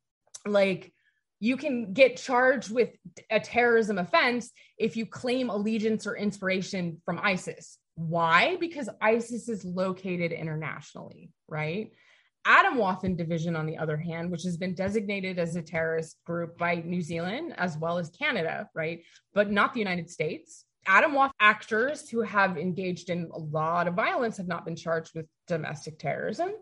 Like 0.44 0.92
you 1.40 1.56
can 1.56 1.92
get 1.92 2.16
charged 2.16 2.70
with 2.70 2.90
a 3.30 3.40
terrorism 3.40 3.98
offense 3.98 4.50
if 4.76 4.96
you 4.96 5.06
claim 5.06 5.50
allegiance 5.50 6.06
or 6.06 6.16
inspiration 6.16 7.00
from 7.04 7.20
ISIS. 7.22 7.78
Why? 7.94 8.56
Because 8.56 8.88
ISIS 9.00 9.48
is 9.48 9.64
located 9.64 10.32
internationally, 10.32 11.30
right? 11.48 11.92
Atomwaffen 12.46 13.16
Division, 13.16 13.56
on 13.56 13.66
the 13.66 13.76
other 13.76 13.96
hand, 13.96 14.30
which 14.30 14.44
has 14.44 14.56
been 14.56 14.74
designated 14.74 15.38
as 15.38 15.54
a 15.54 15.62
terrorist 15.62 16.16
group 16.24 16.56
by 16.56 16.76
New 16.76 17.02
Zealand 17.02 17.54
as 17.58 17.76
well 17.76 17.98
as 17.98 18.08
Canada, 18.10 18.68
right? 18.74 19.02
But 19.34 19.50
not 19.50 19.74
the 19.74 19.80
United 19.80 20.08
States, 20.08 20.64
Atomwaffen 20.86 21.32
actors 21.40 22.08
who 22.08 22.22
have 22.22 22.56
engaged 22.56 23.10
in 23.10 23.28
a 23.34 23.38
lot 23.38 23.86
of 23.86 23.94
violence 23.94 24.38
have 24.38 24.48
not 24.48 24.64
been 24.64 24.76
charged 24.76 25.14
with 25.14 25.26
domestic 25.46 25.98
terrorism. 25.98 26.52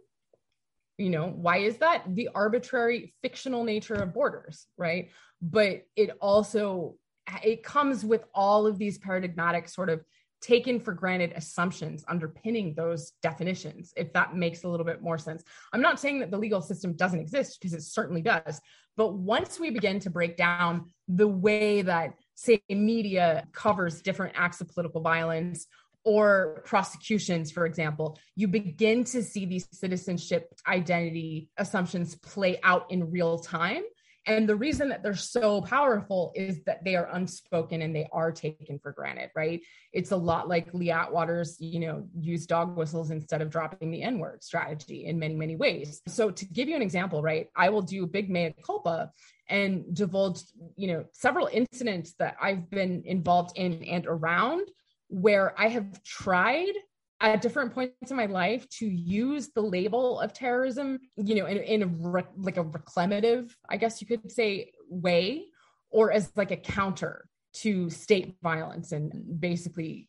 You 0.98 1.10
know, 1.10 1.28
why 1.28 1.58
is 1.58 1.76
that? 1.78 2.04
The 2.14 2.30
arbitrary 2.34 3.14
fictional 3.22 3.64
nature 3.64 3.94
of 3.94 4.14
borders, 4.14 4.66
right? 4.78 5.10
But 5.42 5.82
it 5.94 6.10
also 6.20 6.96
it 7.42 7.62
comes 7.62 8.04
with 8.04 8.24
all 8.34 8.66
of 8.66 8.78
these 8.78 8.98
paradigmatic 8.98 9.68
sort 9.68 9.90
of 9.90 10.04
taken 10.40 10.78
for 10.78 10.92
granted 10.92 11.32
assumptions 11.34 12.04
underpinning 12.08 12.74
those 12.74 13.12
definitions, 13.22 13.92
if 13.96 14.12
that 14.12 14.36
makes 14.36 14.62
a 14.62 14.68
little 14.68 14.86
bit 14.86 15.02
more 15.02 15.18
sense. 15.18 15.42
I'm 15.72 15.80
not 15.80 15.98
saying 15.98 16.20
that 16.20 16.30
the 16.30 16.38
legal 16.38 16.60
system 16.60 16.92
doesn't 16.92 17.18
exist 17.18 17.58
because 17.58 17.74
it 17.74 17.82
certainly 17.82 18.22
does. 18.22 18.60
But 18.96 19.14
once 19.14 19.58
we 19.58 19.70
begin 19.70 19.98
to 20.00 20.10
break 20.10 20.36
down 20.36 20.90
the 21.08 21.28
way 21.28 21.82
that 21.82 22.14
say 22.34 22.62
media 22.68 23.46
covers 23.52 24.02
different 24.02 24.34
acts 24.36 24.60
of 24.60 24.68
political 24.68 25.00
violence 25.00 25.66
or 26.06 26.62
prosecutions, 26.64 27.50
for 27.50 27.66
example, 27.66 28.16
you 28.36 28.46
begin 28.46 29.02
to 29.02 29.24
see 29.24 29.44
these 29.44 29.66
citizenship 29.72 30.54
identity 30.68 31.50
assumptions 31.58 32.14
play 32.14 32.60
out 32.62 32.88
in 32.92 33.10
real 33.10 33.40
time. 33.40 33.82
And 34.24 34.48
the 34.48 34.54
reason 34.54 34.88
that 34.90 35.02
they're 35.02 35.16
so 35.16 35.60
powerful 35.62 36.32
is 36.36 36.62
that 36.64 36.84
they 36.84 36.94
are 36.94 37.08
unspoken 37.12 37.82
and 37.82 37.94
they 37.94 38.08
are 38.12 38.30
taken 38.30 38.78
for 38.78 38.92
granted, 38.92 39.30
right? 39.34 39.60
It's 39.92 40.12
a 40.12 40.16
lot 40.16 40.48
like 40.48 40.72
Lee 40.72 40.92
Atwater's, 40.92 41.56
you 41.60 41.80
know, 41.80 42.06
use 42.16 42.46
dog 42.46 42.76
whistles 42.76 43.10
instead 43.10 43.42
of 43.42 43.50
dropping 43.50 43.90
the 43.90 44.02
N 44.02 44.20
word 44.20 44.44
strategy 44.44 45.06
in 45.06 45.18
many, 45.18 45.34
many 45.34 45.56
ways. 45.56 46.02
So 46.06 46.30
to 46.30 46.44
give 46.46 46.68
you 46.68 46.76
an 46.76 46.82
example, 46.82 47.20
right, 47.20 47.48
I 47.56 47.68
will 47.70 47.82
do 47.82 48.06
big 48.06 48.30
mea 48.30 48.54
culpa 48.64 49.10
and 49.48 49.92
divulge, 49.92 50.40
you 50.76 50.86
know, 50.88 51.04
several 51.12 51.48
incidents 51.52 52.14
that 52.20 52.36
I've 52.40 52.70
been 52.70 53.02
involved 53.06 53.56
in 53.56 53.82
and 53.84 54.06
around 54.06 54.68
where 55.08 55.58
I 55.58 55.68
have 55.68 56.02
tried 56.04 56.72
at 57.20 57.40
different 57.40 57.72
points 57.72 58.10
in 58.10 58.16
my 58.16 58.26
life 58.26 58.68
to 58.68 58.86
use 58.86 59.48
the 59.54 59.62
label 59.62 60.20
of 60.20 60.32
terrorism, 60.32 60.98
you 61.16 61.34
know, 61.34 61.46
in, 61.46 61.58
in 61.58 61.82
a 61.82 61.86
re- 61.86 62.24
like 62.36 62.58
a 62.58 62.64
reclamative, 62.64 63.54
I 63.68 63.78
guess 63.78 64.00
you 64.00 64.06
could 64.06 64.30
say, 64.30 64.72
way, 64.88 65.46
or 65.90 66.12
as 66.12 66.30
like 66.36 66.50
a 66.50 66.56
counter 66.56 67.26
to 67.54 67.88
state 67.88 68.36
violence 68.42 68.92
and 68.92 69.40
basically, 69.40 70.08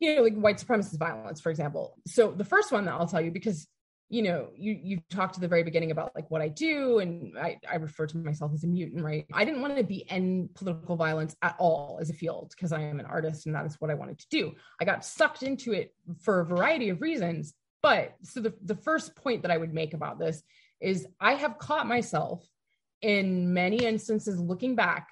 you 0.00 0.16
know, 0.16 0.22
like 0.22 0.34
white 0.34 0.58
supremacist 0.58 0.98
violence, 0.98 1.40
for 1.40 1.50
example. 1.50 1.96
So 2.06 2.30
the 2.30 2.44
first 2.44 2.72
one 2.72 2.84
that 2.84 2.92
I'll 2.92 3.06
tell 3.06 3.22
you, 3.22 3.30
because 3.30 3.66
you 4.12 4.20
know, 4.20 4.48
you 4.54 4.78
you 4.82 5.00
talked 5.08 5.32
to 5.34 5.40
the 5.40 5.48
very 5.48 5.62
beginning 5.62 5.90
about 5.90 6.14
like 6.14 6.30
what 6.30 6.42
I 6.42 6.48
do, 6.48 6.98
and 6.98 7.32
I, 7.38 7.58
I 7.68 7.76
refer 7.76 8.06
to 8.08 8.18
myself 8.18 8.52
as 8.52 8.62
a 8.62 8.66
mutant, 8.66 9.02
right? 9.02 9.24
I 9.32 9.42
didn't 9.42 9.62
want 9.62 9.74
to 9.78 9.82
be 9.82 10.04
in 10.10 10.50
political 10.52 10.96
violence 10.96 11.34
at 11.40 11.56
all 11.58 11.96
as 11.98 12.10
a 12.10 12.12
field 12.12 12.52
because 12.54 12.72
I 12.72 12.82
am 12.82 13.00
an 13.00 13.06
artist 13.06 13.46
and 13.46 13.54
that 13.54 13.64
is 13.64 13.80
what 13.80 13.90
I 13.90 13.94
wanted 13.94 14.18
to 14.18 14.26
do. 14.28 14.52
I 14.78 14.84
got 14.84 15.02
sucked 15.02 15.42
into 15.42 15.72
it 15.72 15.94
for 16.20 16.40
a 16.40 16.44
variety 16.44 16.90
of 16.90 17.00
reasons. 17.00 17.54
But 17.82 18.14
so 18.22 18.40
the, 18.40 18.52
the 18.62 18.76
first 18.76 19.16
point 19.16 19.40
that 19.42 19.50
I 19.50 19.56
would 19.56 19.72
make 19.72 19.94
about 19.94 20.18
this 20.18 20.42
is 20.78 21.06
I 21.18 21.32
have 21.32 21.56
caught 21.56 21.86
myself 21.86 22.46
in 23.00 23.54
many 23.54 23.78
instances 23.78 24.38
looking 24.38 24.76
back 24.76 25.08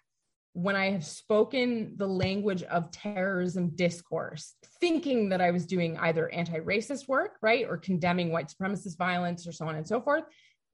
when 0.52 0.74
I 0.74 0.90
have 0.90 1.04
spoken 1.04 1.94
the 1.96 2.06
language 2.06 2.62
of 2.64 2.90
terrorism 2.90 3.70
discourse, 3.76 4.54
thinking 4.80 5.28
that 5.28 5.40
I 5.40 5.50
was 5.50 5.66
doing 5.66 5.96
either 5.98 6.28
anti 6.32 6.58
racist 6.58 7.08
work, 7.08 7.36
right, 7.40 7.66
or 7.68 7.76
condemning 7.76 8.32
white 8.32 8.52
supremacist 8.52 8.98
violence 8.98 9.46
or 9.46 9.52
so 9.52 9.66
on 9.66 9.76
and 9.76 9.86
so 9.86 10.00
forth. 10.00 10.24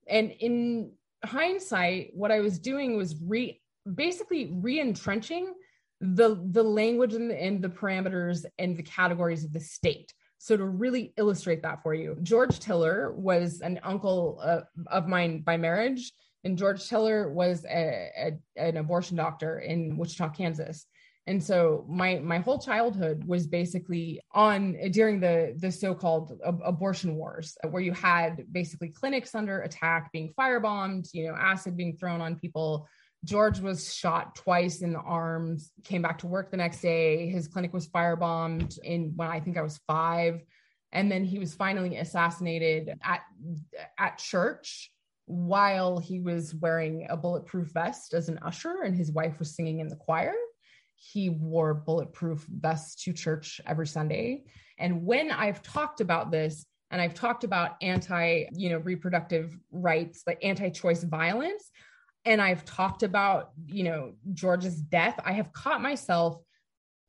And 0.08 0.30
in 0.30 0.92
hindsight, 1.24 2.10
what 2.14 2.30
I 2.30 2.40
was 2.40 2.58
doing 2.58 2.96
was 2.96 3.16
re 3.22 3.60
basically 3.94 4.50
re 4.54 4.80
entrenching 4.80 5.52
the, 6.00 6.40
the 6.50 6.62
language 6.62 7.14
and 7.14 7.30
the, 7.30 7.42
and 7.42 7.62
the 7.62 7.68
parameters 7.68 8.44
and 8.58 8.76
the 8.76 8.82
categories 8.82 9.44
of 9.44 9.52
the 9.52 9.60
state. 9.60 10.12
So 10.38 10.56
to 10.56 10.64
really 10.64 11.12
illustrate 11.16 11.62
that 11.62 11.82
for 11.82 11.94
you, 11.94 12.16
George 12.22 12.60
Tiller 12.60 13.12
was 13.12 13.60
an 13.60 13.80
uncle 13.82 14.38
uh, 14.42 14.60
of 14.88 15.08
mine 15.08 15.40
by 15.40 15.56
marriage 15.56 16.12
and 16.46 16.56
George 16.56 16.88
Tiller 16.88 17.28
was 17.28 17.64
a, 17.64 18.08
a, 18.16 18.38
an 18.56 18.76
abortion 18.76 19.16
doctor 19.16 19.58
in 19.58 19.96
Wichita, 19.98 20.28
Kansas. 20.30 20.86
And 21.26 21.42
so 21.42 21.84
my 21.88 22.20
my 22.20 22.38
whole 22.38 22.60
childhood 22.60 23.24
was 23.26 23.48
basically 23.48 24.20
on 24.32 24.76
during 24.92 25.18
the 25.18 25.56
the 25.58 25.72
so-called 25.72 26.38
ab- 26.46 26.60
abortion 26.64 27.16
wars, 27.16 27.58
where 27.68 27.82
you 27.82 27.92
had 27.92 28.46
basically 28.52 28.90
clinics 28.90 29.34
under 29.34 29.62
attack, 29.62 30.12
being 30.12 30.32
firebombed, 30.38 31.08
you 31.12 31.26
know, 31.26 31.34
acid 31.34 31.76
being 31.76 31.96
thrown 31.96 32.20
on 32.20 32.36
people. 32.36 32.86
George 33.24 33.58
was 33.58 33.92
shot 33.92 34.36
twice 34.36 34.82
in 34.82 34.92
the 34.92 35.00
arms, 35.00 35.72
came 35.82 36.00
back 36.00 36.18
to 36.18 36.28
work 36.28 36.52
the 36.52 36.56
next 36.56 36.80
day. 36.80 37.28
His 37.28 37.48
clinic 37.48 37.72
was 37.74 37.88
firebombed 37.88 38.78
in 38.84 39.12
when 39.16 39.28
I 39.28 39.40
think 39.40 39.56
I 39.56 39.62
was 39.62 39.80
five, 39.88 40.44
and 40.92 41.10
then 41.10 41.24
he 41.24 41.40
was 41.40 41.54
finally 41.54 41.96
assassinated 41.96 42.96
at 43.02 43.22
at 43.98 44.18
church 44.18 44.92
while 45.26 45.98
he 45.98 46.20
was 46.20 46.54
wearing 46.54 47.06
a 47.10 47.16
bulletproof 47.16 47.68
vest 47.68 48.14
as 48.14 48.28
an 48.28 48.38
usher 48.42 48.82
and 48.84 48.96
his 48.96 49.12
wife 49.12 49.38
was 49.38 49.54
singing 49.54 49.80
in 49.80 49.88
the 49.88 49.96
choir. 49.96 50.34
He 50.94 51.28
wore 51.28 51.74
bulletproof 51.74 52.46
vests 52.48 53.04
to 53.04 53.12
church 53.12 53.60
every 53.66 53.86
Sunday. 53.86 54.44
And 54.78 55.04
when 55.04 55.30
I've 55.30 55.62
talked 55.62 56.00
about 56.00 56.30
this, 56.30 56.64
and 56.90 57.02
I've 57.02 57.14
talked 57.14 57.42
about 57.42 57.76
anti, 57.82 58.44
you 58.52 58.70
know, 58.70 58.78
reproductive 58.78 59.58
rights, 59.72 60.22
like 60.26 60.38
anti-choice 60.44 61.02
violence, 61.02 61.70
and 62.24 62.40
I've 62.40 62.64
talked 62.64 63.02
about, 63.02 63.50
you 63.66 63.84
know, 63.84 64.12
George's 64.32 64.76
death, 64.76 65.18
I 65.24 65.32
have 65.32 65.52
caught 65.52 65.82
myself 65.82 66.36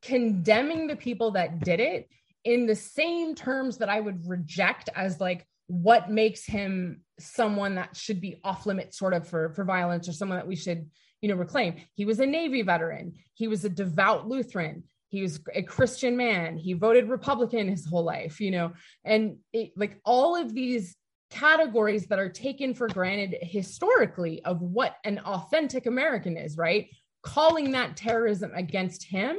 condemning 0.01 0.87
the 0.87 0.95
people 0.95 1.31
that 1.31 1.59
did 1.59 1.79
it 1.79 2.09
in 2.43 2.65
the 2.65 2.75
same 2.75 3.35
terms 3.35 3.77
that 3.77 3.89
I 3.89 3.99
would 3.99 4.27
reject 4.27 4.89
as 4.95 5.19
like 5.19 5.45
what 5.67 6.09
makes 6.09 6.45
him 6.45 7.01
someone 7.19 7.75
that 7.75 7.95
should 7.95 8.21
be 8.21 8.39
off 8.43 8.65
limits 8.65 8.97
sort 8.97 9.13
of 9.13 9.27
for 9.27 9.53
for 9.53 9.63
violence 9.63 10.07
or 10.07 10.13
someone 10.13 10.37
that 10.37 10.47
we 10.47 10.55
should 10.55 10.89
you 11.21 11.29
know 11.29 11.35
reclaim. 11.35 11.75
He 11.93 12.05
was 12.05 12.19
a 12.19 12.25
navy 12.25 12.61
veteran. 12.61 13.13
He 13.33 13.47
was 13.47 13.65
a 13.65 13.69
devout 13.69 14.27
lutheran. 14.27 14.83
He 15.09 15.21
was 15.21 15.39
a 15.53 15.61
christian 15.61 16.15
man. 16.15 16.57
He 16.57 16.73
voted 16.73 17.09
republican 17.09 17.67
his 17.67 17.85
whole 17.85 18.03
life 18.03 18.39
you 18.39 18.51
know? 18.51 18.73
And 19.03 19.37
it, 19.53 19.71
like 19.75 19.99
all 20.05 20.35
of 20.35 20.53
these 20.53 20.95
categories 21.29 22.07
that 22.07 22.19
are 22.19 22.29
taken 22.29 22.73
for 22.73 22.87
granted 22.87 23.37
historically 23.41 24.41
of 24.45 24.61
what 24.61 24.95
an 25.03 25.19
authentic 25.19 25.85
american 25.85 26.37
is 26.37 26.55
right? 26.57 26.87
Calling 27.23 27.71
that 27.71 27.97
terrorism 27.97 28.51
against 28.55 29.03
him 29.03 29.37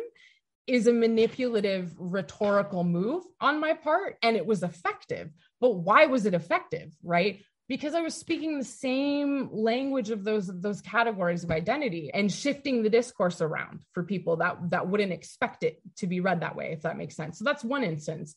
is 0.69 0.87
a 0.87 0.93
manipulative 0.93 1.93
rhetorical 1.97 2.85
move 2.85 3.25
on 3.41 3.59
my 3.59 3.73
part 3.73 4.17
and 4.23 4.37
it 4.37 4.47
was 4.47 4.63
effective. 4.63 5.31
But 5.61 5.71
why 5.71 6.07
was 6.07 6.27
it 6.27 6.35
effective 6.35 6.95
right? 7.03 7.43
Because 7.69 7.95
i 7.95 8.01
was 8.01 8.15
speaking 8.15 8.59
the 8.59 8.65
same 8.65 9.51
language 9.53 10.11
of 10.11 10.25
those 10.25 10.47
those 10.61 10.81
categories 10.81 11.45
of 11.45 11.51
identity 11.51 12.11
and 12.15 12.33
shifting 12.33 12.83
the 12.83 12.89
discourse 12.89 13.43
around 13.43 13.85
for 13.93 14.03
people 14.03 14.37
that 14.37 14.71
that 14.71 14.89
wouldn't 14.89 15.13
expect 15.13 15.63
it 15.65 15.81
to 15.97 16.07
be 16.07 16.21
read 16.21 16.41
that 16.41 16.57
way 16.57 16.73
if 16.73 16.83
that 16.83 16.97
makes 16.97 17.17
sense. 17.17 17.39
So 17.39 17.45
that's 17.45 17.65
one 17.65 17.85
instance. 17.85 18.35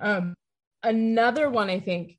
Um, 0.00 0.34
another 0.84 1.48
one 1.48 1.70
i 1.70 1.80
think 1.80 2.18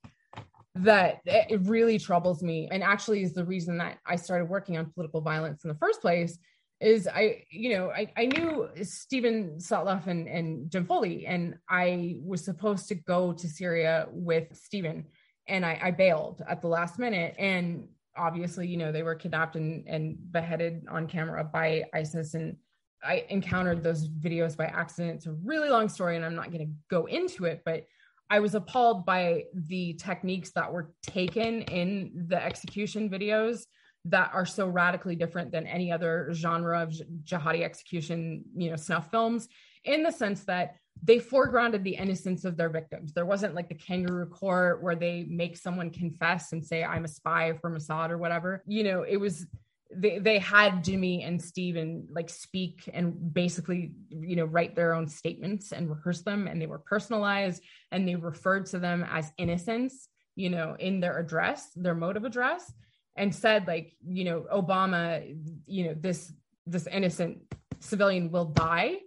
that 0.77 1.21
it 1.25 1.61
really 1.61 1.97
troubles 1.97 2.43
me 2.43 2.67
and 2.69 2.83
actually 2.83 3.23
is 3.23 3.33
the 3.33 3.45
reason 3.45 3.77
that 3.77 3.97
i 4.05 4.15
started 4.15 4.49
working 4.49 4.77
on 4.77 4.91
political 4.91 5.21
violence 5.21 5.63
in 5.63 5.69
the 5.69 5.75
first 5.75 6.01
place 6.01 6.37
is 6.81 7.07
I, 7.07 7.43
you 7.49 7.69
know, 7.69 7.89
I, 7.89 8.11
I 8.17 8.25
knew 8.25 8.69
Steven 8.83 9.57
Sotloff 9.57 10.07
and, 10.07 10.27
and 10.27 10.69
Jim 10.69 10.85
Foley, 10.85 11.25
and 11.25 11.55
I 11.69 12.17
was 12.21 12.43
supposed 12.43 12.87
to 12.89 12.95
go 12.95 13.33
to 13.33 13.47
Syria 13.47 14.07
with 14.11 14.55
Stephen, 14.55 15.05
and 15.47 15.65
I, 15.65 15.79
I 15.81 15.91
bailed 15.91 16.43
at 16.47 16.61
the 16.61 16.67
last 16.67 16.99
minute. 16.99 17.35
And 17.39 17.87
obviously, 18.17 18.67
you 18.67 18.77
know, 18.77 18.91
they 18.91 19.03
were 19.03 19.15
kidnapped 19.15 19.55
and, 19.55 19.87
and 19.87 20.31
beheaded 20.31 20.85
on 20.89 21.07
camera 21.07 21.43
by 21.43 21.85
ISIS. 21.93 22.33
And 22.33 22.57
I 23.03 23.25
encountered 23.29 23.83
those 23.83 24.07
videos 24.09 24.57
by 24.57 24.65
accident. 24.65 25.17
It's 25.17 25.27
a 25.27 25.33
really 25.43 25.69
long 25.69 25.87
story, 25.87 26.15
and 26.15 26.25
I'm 26.25 26.35
not 26.35 26.51
going 26.51 26.67
to 26.67 26.73
go 26.89 27.05
into 27.05 27.45
it, 27.45 27.61
but 27.63 27.85
I 28.29 28.39
was 28.39 28.55
appalled 28.55 29.05
by 29.05 29.45
the 29.53 29.93
techniques 29.93 30.51
that 30.51 30.73
were 30.73 30.91
taken 31.03 31.61
in 31.63 32.25
the 32.27 32.43
execution 32.43 33.09
videos 33.09 33.65
that 34.05 34.31
are 34.33 34.45
so 34.45 34.67
radically 34.67 35.15
different 35.15 35.51
than 35.51 35.65
any 35.67 35.91
other 35.91 36.29
genre 36.31 36.81
of 36.81 36.93
jihadi 37.23 37.63
execution, 37.63 38.43
you 38.55 38.69
know, 38.69 38.75
snuff 38.75 39.09
films, 39.09 39.47
in 39.83 40.03
the 40.03 40.11
sense 40.11 40.43
that 40.45 40.75
they 41.03 41.17
foregrounded 41.17 41.83
the 41.83 41.95
innocence 41.95 42.45
of 42.45 42.55
their 42.55 42.69
victims. 42.69 43.13
There 43.13 43.25
wasn't 43.25 43.55
like 43.55 43.67
the 43.67 43.75
kangaroo 43.75 44.27
court 44.27 44.81
where 44.81 44.95
they 44.95 45.25
make 45.27 45.57
someone 45.57 45.89
confess 45.89 46.53
and 46.53 46.65
say, 46.65 46.83
I'm 46.83 47.05
a 47.05 47.09
spy 47.09 47.53
for 47.59 47.69
Mossad 47.69 48.11
or 48.11 48.17
whatever. 48.17 48.63
You 48.65 48.83
know, 48.83 49.03
it 49.03 49.17
was 49.17 49.45
they 49.93 50.19
they 50.19 50.39
had 50.39 50.83
Jimmy 50.83 51.23
and 51.23 51.41
Steven 51.41 52.07
like 52.11 52.29
speak 52.29 52.89
and 52.93 53.33
basically 53.33 53.93
you 54.09 54.35
know 54.35 54.45
write 54.45 54.75
their 54.75 54.93
own 54.93 55.07
statements 55.07 55.71
and 55.71 55.89
rehearse 55.89 56.21
them 56.21 56.47
and 56.47 56.61
they 56.61 56.65
were 56.65 56.79
personalized 56.79 57.63
and 57.91 58.07
they 58.07 58.15
referred 58.15 58.65
to 58.67 58.79
them 58.79 59.05
as 59.09 59.31
innocents 59.37 60.09
you 60.35 60.49
know 60.49 60.75
in 60.79 60.99
their 60.99 61.19
address 61.19 61.69
their 61.75 61.95
mode 61.95 62.17
of 62.17 62.25
address 62.25 62.73
and 63.15 63.33
said 63.33 63.67
like 63.67 63.95
you 64.05 64.23
know 64.23 64.45
obama 64.53 65.35
you 65.65 65.85
know 65.85 65.95
this 65.99 66.33
this 66.65 66.87
innocent 66.87 67.39
civilian 67.79 68.31
will 68.31 68.45
die 68.45 68.97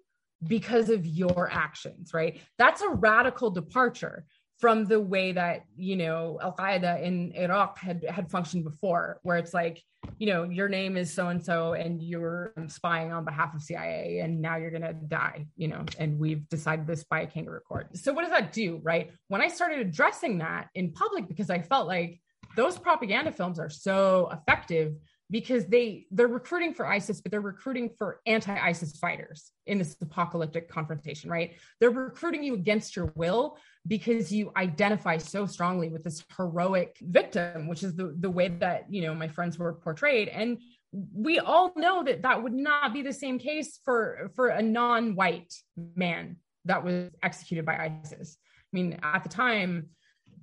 because 0.47 0.89
of 0.91 1.07
your 1.07 1.51
actions 1.53 2.13
right 2.15 2.41
that's 2.59 2.83
a 2.83 2.89
radical 2.89 3.51
departure 3.51 4.25
from 4.59 4.87
the 4.87 5.01
way 5.01 5.33
that 5.33 5.63
you 5.77 5.97
know 5.97 6.39
Al 6.43 6.55
Qaeda 6.55 7.03
in 7.03 7.33
Iraq 7.35 7.79
had 7.79 8.05
had 8.09 8.31
functioned 8.31 8.65
before, 8.65 9.21
where 9.23 9.37
it's 9.37 9.55
like 9.55 9.83
you 10.19 10.27
know 10.27 10.45
your 10.45 10.69
name 10.69 10.97
is 10.97 11.13
so 11.13 11.29
and 11.29 11.43
so, 11.43 11.75
and 11.75 12.03
you're 12.03 12.53
spying 12.67 13.13
on 13.13 13.25
behalf 13.25 13.55
of 13.55 13.63
CIA, 13.63 14.19
and 14.19 14.41
now 14.41 14.57
you're 14.57 14.73
gonna 14.73 14.93
die, 14.93 15.47
you 15.57 15.69
know, 15.69 15.85
and 15.99 16.19
we've 16.19 16.49
decided 16.49 16.87
this 16.87 17.05
by 17.05 17.21
a 17.21 17.27
kangaroo 17.27 17.61
court. 17.61 17.97
So 17.97 18.13
what 18.13 18.23
does 18.23 18.33
that 18.33 18.53
do, 18.53 18.81
right? 18.83 19.13
When 19.29 19.41
I 19.41 19.49
started 19.49 19.79
addressing 19.79 20.39
that 20.39 20.69
in 20.75 20.93
public, 20.93 21.29
because 21.29 21.51
I 21.51 21.61
felt 21.63 21.87
like 21.87 22.21
those 22.59 22.79
propaganda 22.79 23.31
films 23.31 23.59
are 23.59 23.71
so 23.71 24.29
effective 24.33 24.95
because 25.31 25.67
they 25.67 26.07
they're 26.11 26.27
recruiting 26.27 26.73
for 26.73 26.87
ISIS, 26.87 27.21
but 27.21 27.31
they're 27.31 27.41
recruiting 27.41 27.91
for 27.99 28.21
anti-ISIS 28.27 28.99
fighters 28.99 29.53
in 29.67 29.79
this 29.79 29.95
apocalyptic 30.01 30.69
confrontation, 30.71 31.31
right? 31.31 31.57
They're 31.81 31.91
recruiting 31.91 32.43
you 32.43 32.55
against 32.55 32.97
your 32.97 33.13
will 33.15 33.59
because 33.87 34.33
you 34.33 34.53
identify 34.57 35.19
so 35.19 35.45
strongly 35.45 35.89
with 35.89 36.03
this 36.03 36.25
heroic 36.37 36.97
victim, 37.03 37.69
which 37.69 37.83
is 37.83 37.95
the 37.95 38.15
the 38.19 38.31
way 38.31 38.49
that 38.49 38.87
you 38.91 39.03
know 39.03 39.15
my 39.15 39.29
friends 39.29 39.59
were 39.59 39.75
portrayed, 39.75 40.29
and 40.29 40.59
we 40.93 41.39
all 41.39 41.73
know 41.77 42.03
that 42.03 42.23
that 42.23 42.43
would 42.43 42.55
not 42.55 42.95
be 42.95 43.03
the 43.03 43.13
same 43.13 43.39
case 43.39 43.81
for 43.85 44.31
for 44.35 44.49
a 44.49 44.63
non-white 44.63 45.53
man 45.95 46.37
that 46.65 46.83
was 46.83 47.11
executed 47.23 47.67
by 47.67 47.77
ISIS. 48.03 48.39
I 48.41 48.77
mean, 48.77 48.99
at 49.03 49.23
the 49.23 49.29
time, 49.29 49.89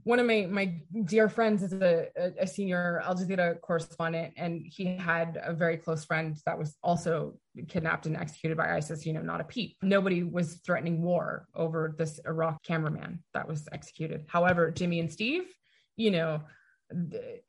one 0.05 0.19
of 0.19 0.27
my 0.27 0.47
my 0.49 0.75
dear 1.05 1.27
friends 1.27 1.63
is 1.63 1.73
a, 1.73 2.07
a, 2.39 2.45
senior 2.45 3.01
Al 3.03 3.15
Jazeera 3.15 3.59
correspondent, 3.59 4.35
and 4.37 4.61
he 4.63 4.85
had 4.95 5.41
a 5.43 5.51
very 5.51 5.77
close 5.77 6.05
friend 6.05 6.37
that 6.45 6.57
was 6.57 6.77
also 6.83 7.33
kidnapped 7.67 8.05
and 8.05 8.15
executed 8.15 8.55
by 8.55 8.75
ISIS. 8.75 9.03
You 9.03 9.13
know, 9.13 9.23
not 9.23 9.41
a 9.41 9.43
peep. 9.43 9.77
Nobody 9.81 10.21
was 10.21 10.61
threatening 10.63 11.01
war 11.01 11.47
over 11.55 11.95
this 11.97 12.19
Iraq 12.27 12.61
cameraman 12.63 13.23
that 13.33 13.47
was 13.47 13.67
executed. 13.71 14.25
However, 14.27 14.69
Jimmy 14.69 14.99
and 14.99 15.11
Steve, 15.11 15.45
you 15.97 16.11
know, 16.11 16.43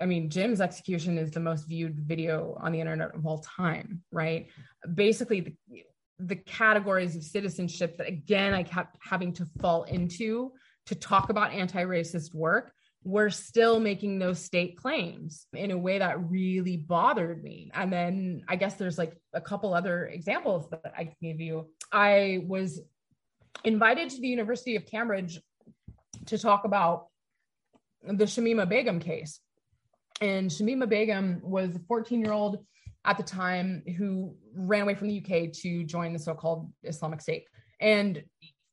I 0.01 0.07
mean, 0.07 0.31
Jim's 0.31 0.63
execution 0.63 1.19
is 1.19 1.33
the 1.33 1.41
most 1.41 1.69
viewed 1.69 2.01
video 2.01 2.57
on 2.59 2.73
the 2.73 2.81
internet 2.81 3.15
of 3.15 3.27
all 3.27 3.41
time, 3.41 4.03
right? 4.11 4.49
Basically, 4.95 5.41
the, 5.41 5.85
the 6.21 6.37
categories 6.37 7.17
of 7.17 7.23
citizenship 7.23 7.99
that 7.99 8.09
again 8.09 8.55
I 8.55 8.63
kept 8.63 8.97
having 9.03 9.35
to 9.35 9.47
fall 9.61 9.83
into 9.83 10.53
to 10.87 10.95
talk 10.95 11.30
about 11.30 11.53
anti-racist 11.53 12.34
work 12.34 12.72
were 13.05 13.30
still 13.30 13.78
making 13.78 14.18
those 14.18 14.41
state 14.41 14.76
claims 14.76 15.47
in 15.53 15.70
a 15.70 15.78
way 15.78 15.99
that 15.99 16.28
really 16.28 16.76
bothered 16.76 17.43
me. 17.43 17.70
And 17.72 17.93
then 17.93 18.43
I 18.49 18.57
guess 18.57 18.74
there's 18.74 18.99
like 18.99 19.16
a 19.32 19.41
couple 19.41 19.72
other 19.72 20.07
examples 20.07 20.68
that 20.70 20.93
I 20.97 21.05
can 21.05 21.14
give 21.22 21.41
you. 21.41 21.68
I 21.93 22.45
was 22.47 22.80
invited 23.64 24.11
to 24.11 24.20
the 24.20 24.26
University 24.28 24.74
of 24.74 24.87
Cambridge 24.87 25.41
to 26.26 26.37
talk 26.37 26.64
about 26.64 27.07
the 28.03 28.24
Shamima 28.24 28.68
Begum 28.68 28.99
case. 28.99 29.41
And 30.20 30.51
Shamima 30.51 30.89
Begum 30.89 31.41
was 31.43 31.76
a 31.76 31.80
14 31.87 32.20
year 32.20 32.32
old 32.32 32.64
at 33.05 33.16
the 33.16 33.22
time 33.22 33.84
who 33.97 34.34
ran 34.53 34.82
away 34.82 34.95
from 34.95 35.09
the 35.09 35.18
UK 35.18 35.53
to 35.53 35.84
join 35.84 36.12
the 36.12 36.18
so 36.18 36.34
called 36.34 36.72
Islamic 36.82 37.20
State. 37.20 37.45
And 37.80 38.24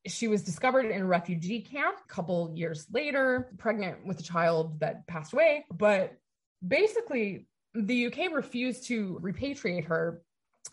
she 0.05 0.27
was 0.27 0.43
discovered 0.43 0.85
in 0.85 1.01
a 1.01 1.05
refugee 1.05 1.61
camp 1.61 1.97
a 2.03 2.13
couple 2.13 2.51
years 2.55 2.85
later, 2.91 3.51
pregnant 3.57 4.05
with 4.05 4.19
a 4.19 4.23
child 4.23 4.79
that 4.81 5.07
passed 5.07 5.33
away. 5.33 5.65
But 5.71 6.17
basically, 6.65 7.47
the 7.73 8.07
UK 8.07 8.33
refused 8.33 8.87
to 8.87 9.19
repatriate 9.21 9.85
her 9.85 10.21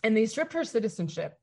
and 0.03 0.15
they 0.15 0.25
stripped 0.25 0.53
her 0.53 0.63
citizenship 0.63 1.37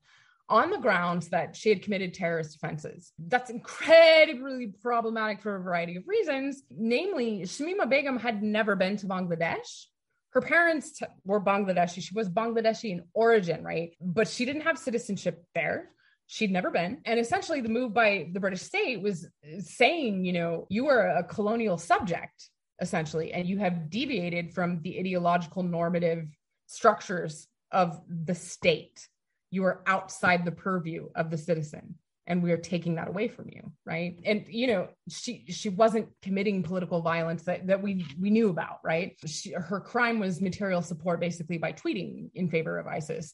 on 0.47 0.71
the 0.71 0.77
grounds 0.77 1.29
that 1.29 1.55
she 1.55 1.69
had 1.69 1.83
committed 1.83 2.13
terrorist 2.13 2.55
offenses. 2.55 3.11
That's 3.19 3.49
incredibly 3.49 4.73
problematic 4.81 5.41
for 5.41 5.55
a 5.55 5.61
variety 5.61 5.95
of 5.95 6.07
reasons. 6.07 6.63
Namely, 6.71 7.41
Shamima 7.41 7.89
Begum 7.89 8.17
had 8.17 8.41
never 8.41 8.75
been 8.75 8.97
to 8.97 9.05
Bangladesh. 9.05 9.85
Her 10.31 10.41
parents 10.41 11.01
were 11.23 11.41
Bangladeshi. 11.41 12.01
She 12.01 12.13
was 12.13 12.29
Bangladeshi 12.29 12.91
in 12.91 13.03
origin, 13.13 13.63
right? 13.63 13.91
But 14.01 14.27
she 14.27 14.45
didn't 14.45 14.61
have 14.61 14.77
citizenship 14.77 15.43
there 15.53 15.89
she'd 16.29 16.51
never 16.51 16.69
been. 16.69 17.01
And 17.05 17.19
essentially, 17.19 17.59
the 17.59 17.69
move 17.69 17.91
by 17.91 18.29
the 18.31 18.39
British 18.39 18.61
state 18.61 19.01
was 19.01 19.27
saying, 19.61 20.25
you 20.25 20.31
know, 20.31 20.67
you 20.69 20.87
are 20.87 21.17
a 21.17 21.23
colonial 21.23 21.79
subject, 21.79 22.49
essentially, 22.79 23.33
and 23.33 23.47
you 23.47 23.57
have 23.57 23.89
deviated 23.89 24.53
from 24.53 24.81
the 24.83 24.99
ideological 24.99 25.63
normative 25.63 26.27
structures 26.67 27.47
of 27.71 27.99
the 28.07 28.35
state. 28.35 29.07
You 29.49 29.65
are 29.65 29.81
outside 29.87 30.45
the 30.45 30.51
purview 30.51 31.09
of 31.15 31.31
the 31.31 31.37
citizen. 31.37 31.95
And 32.27 32.43
we 32.43 32.51
are 32.51 32.57
taking 32.57 32.95
that 32.95 33.07
away 33.07 33.27
from 33.27 33.49
you, 33.49 33.71
right? 33.87 34.19
And 34.23 34.45
you 34.47 34.67
know, 34.67 34.89
she 35.09 35.45
she 35.49 35.69
wasn't 35.69 36.09
committing 36.21 36.61
political 36.61 37.01
violence 37.01 37.41
that, 37.45 37.65
that 37.65 37.81
we 37.81 38.05
we 38.19 38.29
knew 38.29 38.49
about, 38.49 38.81
right? 38.83 39.17
She, 39.25 39.53
her 39.53 39.79
crime 39.79 40.19
was 40.19 40.39
material 40.39 40.83
support, 40.83 41.19
basically 41.19 41.57
by 41.57 41.73
tweeting 41.73 42.29
in 42.35 42.51
favor 42.51 42.77
of 42.77 42.85
ISIS 42.85 43.33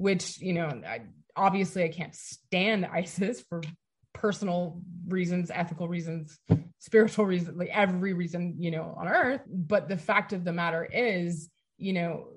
which 0.00 0.40
you 0.40 0.54
know 0.54 0.66
I, 0.66 1.02
obviously 1.36 1.84
I 1.84 1.88
can't 1.88 2.14
stand 2.14 2.86
ISIS 2.86 3.42
for 3.48 3.60
personal 4.12 4.80
reasons, 5.06 5.50
ethical 5.52 5.88
reasons, 5.88 6.38
spiritual 6.78 7.26
reasons, 7.26 7.56
like 7.56 7.70
every 7.72 8.12
reason, 8.12 8.56
you 8.58 8.70
know, 8.70 8.94
on 8.98 9.08
earth. 9.08 9.42
But 9.46 9.88
the 9.88 9.96
fact 9.96 10.32
of 10.32 10.44
the 10.44 10.52
matter 10.52 10.84
is, 10.84 11.48
you 11.78 11.92
know, 11.92 12.28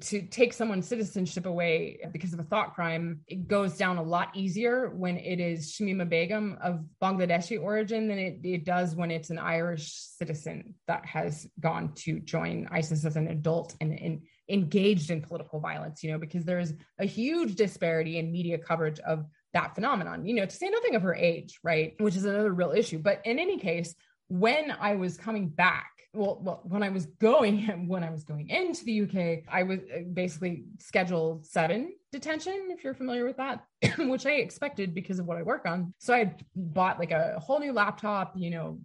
to 0.00 0.22
take 0.22 0.52
someone's 0.52 0.88
citizenship 0.88 1.44
away 1.44 1.98
because 2.12 2.32
of 2.32 2.40
a 2.40 2.44
thought 2.44 2.74
crime, 2.74 3.20
it 3.26 3.46
goes 3.46 3.76
down 3.76 3.98
a 3.98 4.02
lot 4.02 4.34
easier 4.34 4.90
when 4.90 5.18
it 5.18 5.38
is 5.40 5.72
Shamima 5.72 6.08
Begum 6.08 6.56
of 6.62 6.84
Bangladeshi 7.02 7.60
origin 7.60 8.08
than 8.08 8.18
it, 8.18 8.38
it 8.42 8.64
does 8.64 8.94
when 8.94 9.10
it's 9.10 9.30
an 9.30 9.38
Irish 9.38 9.92
citizen 9.92 10.74
that 10.86 11.04
has 11.04 11.46
gone 11.60 11.92
to 11.96 12.20
join 12.20 12.68
ISIS 12.70 13.04
as 13.04 13.16
an 13.16 13.28
adult 13.28 13.76
and, 13.80 13.98
and 13.98 14.22
engaged 14.48 15.10
in 15.10 15.20
political 15.20 15.60
violence, 15.60 16.02
you 16.02 16.10
know, 16.10 16.18
because 16.18 16.44
there 16.44 16.58
is 16.58 16.74
a 16.98 17.04
huge 17.04 17.54
disparity 17.54 18.18
in 18.18 18.30
media 18.30 18.58
coverage 18.58 19.00
of 19.00 19.26
that 19.52 19.74
phenomenon, 19.74 20.26
you 20.26 20.34
know, 20.34 20.46
to 20.46 20.56
say 20.56 20.68
nothing 20.68 20.94
of 20.94 21.02
her 21.02 21.14
age, 21.14 21.58
right? 21.62 21.94
Which 21.98 22.16
is 22.16 22.24
another 22.24 22.52
real 22.52 22.72
issue. 22.72 22.98
But 22.98 23.22
in 23.24 23.38
any 23.38 23.58
case, 23.58 23.94
when 24.28 24.74
I 24.78 24.96
was 24.96 25.16
coming 25.16 25.48
back, 25.48 25.90
well, 26.12 26.38
well, 26.42 26.60
when 26.64 26.82
I 26.82 26.88
was 26.88 27.06
going, 27.06 27.62
when 27.88 28.04
I 28.04 28.10
was 28.10 28.24
going 28.24 28.48
into 28.48 28.84
the 28.84 29.02
UK, 29.02 29.44
I 29.48 29.62
was 29.62 29.80
uh, 29.80 30.00
basically 30.12 30.64
Schedule 30.78 31.40
seven 31.42 31.92
detention, 32.12 32.68
if 32.70 32.84
you're 32.84 32.94
familiar 32.94 33.26
with 33.26 33.36
that, 33.36 33.64
which 33.98 34.26
I 34.26 34.32
expected 34.32 34.94
because 34.94 35.18
of 35.18 35.26
what 35.26 35.36
I 35.36 35.42
work 35.42 35.66
on. 35.66 35.94
So 35.98 36.14
I 36.14 36.34
bought 36.54 36.98
like 36.98 37.10
a 37.10 37.38
whole 37.38 37.60
new 37.60 37.72
laptop, 37.72 38.34
you 38.36 38.50
know, 38.50 38.78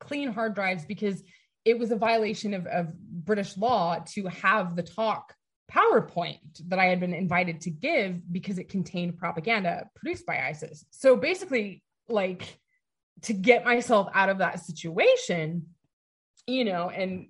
clean 0.00 0.32
hard 0.32 0.54
drives 0.54 0.84
because 0.84 1.22
it 1.64 1.78
was 1.78 1.90
a 1.90 1.96
violation 1.96 2.54
of, 2.54 2.66
of 2.66 2.92
British 2.98 3.56
law 3.56 3.98
to 4.12 4.26
have 4.26 4.76
the 4.76 4.82
talk 4.82 5.34
PowerPoint 5.70 6.38
that 6.68 6.78
I 6.78 6.86
had 6.86 7.00
been 7.00 7.14
invited 7.14 7.60
to 7.62 7.70
give 7.70 8.20
because 8.30 8.58
it 8.58 8.68
contained 8.68 9.16
propaganda 9.16 9.88
produced 9.96 10.26
by 10.26 10.38
ISIS. 10.46 10.84
So 10.90 11.16
basically, 11.16 11.82
like 12.08 12.58
to 13.22 13.32
get 13.32 13.64
myself 13.64 14.08
out 14.12 14.28
of 14.28 14.38
that 14.38 14.60
situation, 14.60 15.66
you 16.46 16.64
know, 16.64 16.90
and 16.90 17.28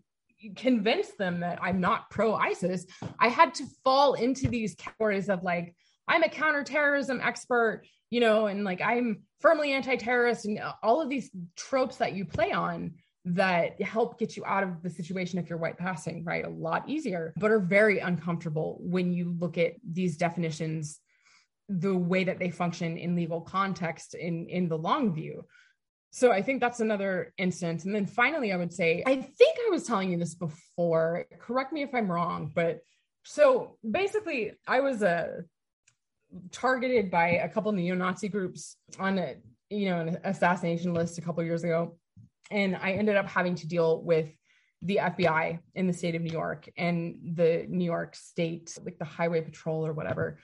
convince 0.57 1.11
them 1.13 1.41
that 1.41 1.59
I'm 1.63 1.81
not 1.81 2.11
pro 2.11 2.35
ISIS, 2.35 2.87
I 3.19 3.29
had 3.29 3.55
to 3.55 3.67
fall 3.85 4.15
into 4.15 4.49
these 4.49 4.75
categories 4.75 5.29
of 5.29 5.43
like, 5.43 5.75
I'm 6.09 6.23
a 6.23 6.29
counterterrorism 6.29 7.21
expert, 7.23 7.83
you 8.11 8.21
know, 8.21 8.47
and 8.47 8.65
like 8.65 8.83
I'm 8.83 9.23
firmly 9.41 9.73
anti 9.73 9.97
terrorist 9.97 10.45
and 10.45 10.61
all 10.83 11.01
of 11.01 11.09
these 11.09 11.31
tropes 11.57 11.97
that 11.97 12.15
you 12.15 12.25
play 12.25 12.53
on 12.53 12.95
that 13.25 13.81
help 13.81 14.19
get 14.19 14.37
you 14.37 14.45
out 14.45 14.63
of 14.63 14.83
the 14.83 14.91
situation 14.91 15.39
if 15.39 15.49
you're 15.49 15.59
white 15.59 15.79
passing, 15.79 16.25
right? 16.25 16.45
A 16.45 16.51
lot 16.51 16.89
easier, 16.89 17.33
but 17.37 17.51
are 17.51 17.59
very 17.59 17.99
uncomfortable 17.99 18.79
when 18.83 19.13
you 19.13 19.35
look 19.39 19.57
at 19.57 19.75
these 19.91 20.17
definitions, 20.17 21.01
the 21.69 21.97
way 21.97 22.25
that 22.25 22.39
they 22.39 22.51
function 22.51 22.99
in 22.99 23.17
legal 23.17 23.41
context 23.41 24.15
in, 24.15 24.47
in 24.49 24.69
the 24.69 24.77
long 24.77 25.15
view. 25.15 25.45
So 26.11 26.31
I 26.31 26.43
think 26.43 26.61
that's 26.61 26.81
another 26.81 27.33
instance. 27.39 27.87
And 27.87 27.95
then 27.95 28.07
finally, 28.07 28.53
I 28.53 28.57
would 28.57 28.73
say, 28.73 29.03
I 29.07 29.17
think 29.17 29.57
I 29.67 29.71
was 29.71 29.85
telling 29.85 30.13
you 30.13 30.19
this 30.19 30.35
before. 30.35 31.25
Correct 31.41 31.73
me 31.73 31.83
if 31.83 31.95
I'm 31.95 32.11
wrong, 32.11 32.53
but 32.55 32.81
so 33.25 33.79
basically, 33.91 34.53
I 34.69 34.81
was 34.81 35.03
uh, 35.03 35.41
targeted 36.53 37.11
by 37.11 37.29
a 37.29 37.49
couple 37.49 37.73
neo-Nazi 37.73 38.29
groups 38.29 38.77
on 38.99 39.19
a 39.19 39.37
you 39.71 39.89
know 39.89 40.01
an 40.01 40.19
assassination 40.25 40.93
list 40.93 41.17
a 41.17 41.23
couple 41.23 41.43
years 41.43 41.65
ago 41.65 41.97
and 42.55 42.77
I 42.77 42.93
ended 42.93 43.17
up 43.17 43.27
having 43.27 43.57
to 43.57 43.67
deal 43.67 44.01
with 44.01 44.29
the 44.81 45.01
FBI 45.03 45.59
in 45.75 45.89
the 45.89 45.93
state 45.93 46.15
of 46.15 46.23
New 46.23 46.33
York 46.33 46.71
and 46.77 47.17
the 47.35 47.67
New 47.69 47.85
York 47.85 48.15
State, 48.15 48.79
like 48.85 48.97
the 48.99 49.05
Highway 49.05 49.41
Patrol 49.41 49.85
or 49.85 49.93
whatever. 49.93 50.39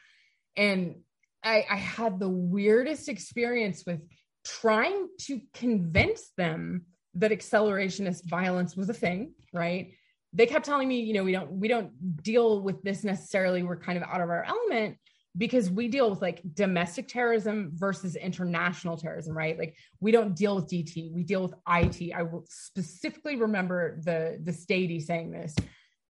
And 0.56 0.96
I, 1.44 1.64
I 1.70 1.76
had 1.76 2.18
the 2.18 2.28
weirdest 2.28 3.08
experience 3.08 3.84
with 3.86 4.00
trying 4.44 5.06
to 5.26 5.40
convince 5.54 6.32
them 6.36 6.86
that 7.14 7.30
accelerationist 7.30 8.24
violence 8.24 8.76
was 8.76 8.88
a 8.88 8.94
thing, 8.94 9.32
right? 9.52 9.92
They 10.32 10.46
kept 10.46 10.64
telling 10.64 10.88
me, 10.88 11.02
you 11.02 11.14
know, 11.14 11.24
we 11.24 11.32
don't 11.32 11.52
we 11.52 11.68
don't 11.68 12.22
deal 12.22 12.60
with 12.60 12.82
this 12.82 13.04
necessarily. 13.04 13.62
We're 13.62 13.76
kind 13.76 13.98
of 13.98 14.04
out 14.04 14.20
of 14.20 14.30
our 14.30 14.44
element 14.44 14.96
because 15.40 15.70
we 15.70 15.88
deal 15.88 16.10
with 16.10 16.20
like 16.20 16.42
domestic 16.52 17.08
terrorism 17.08 17.70
versus 17.72 18.14
international 18.14 18.98
terrorism, 18.98 19.34
right? 19.34 19.58
Like 19.58 19.74
we 19.98 20.12
don't 20.12 20.36
deal 20.36 20.54
with 20.54 20.66
DT, 20.66 21.10
we 21.14 21.22
deal 21.22 21.42
with 21.42 21.54
IT. 21.66 22.12
I 22.14 22.22
will 22.24 22.44
specifically 22.50 23.36
remember 23.36 23.98
the 24.04 24.38
the 24.44 24.52
statey 24.52 25.02
saying 25.02 25.30
this, 25.30 25.56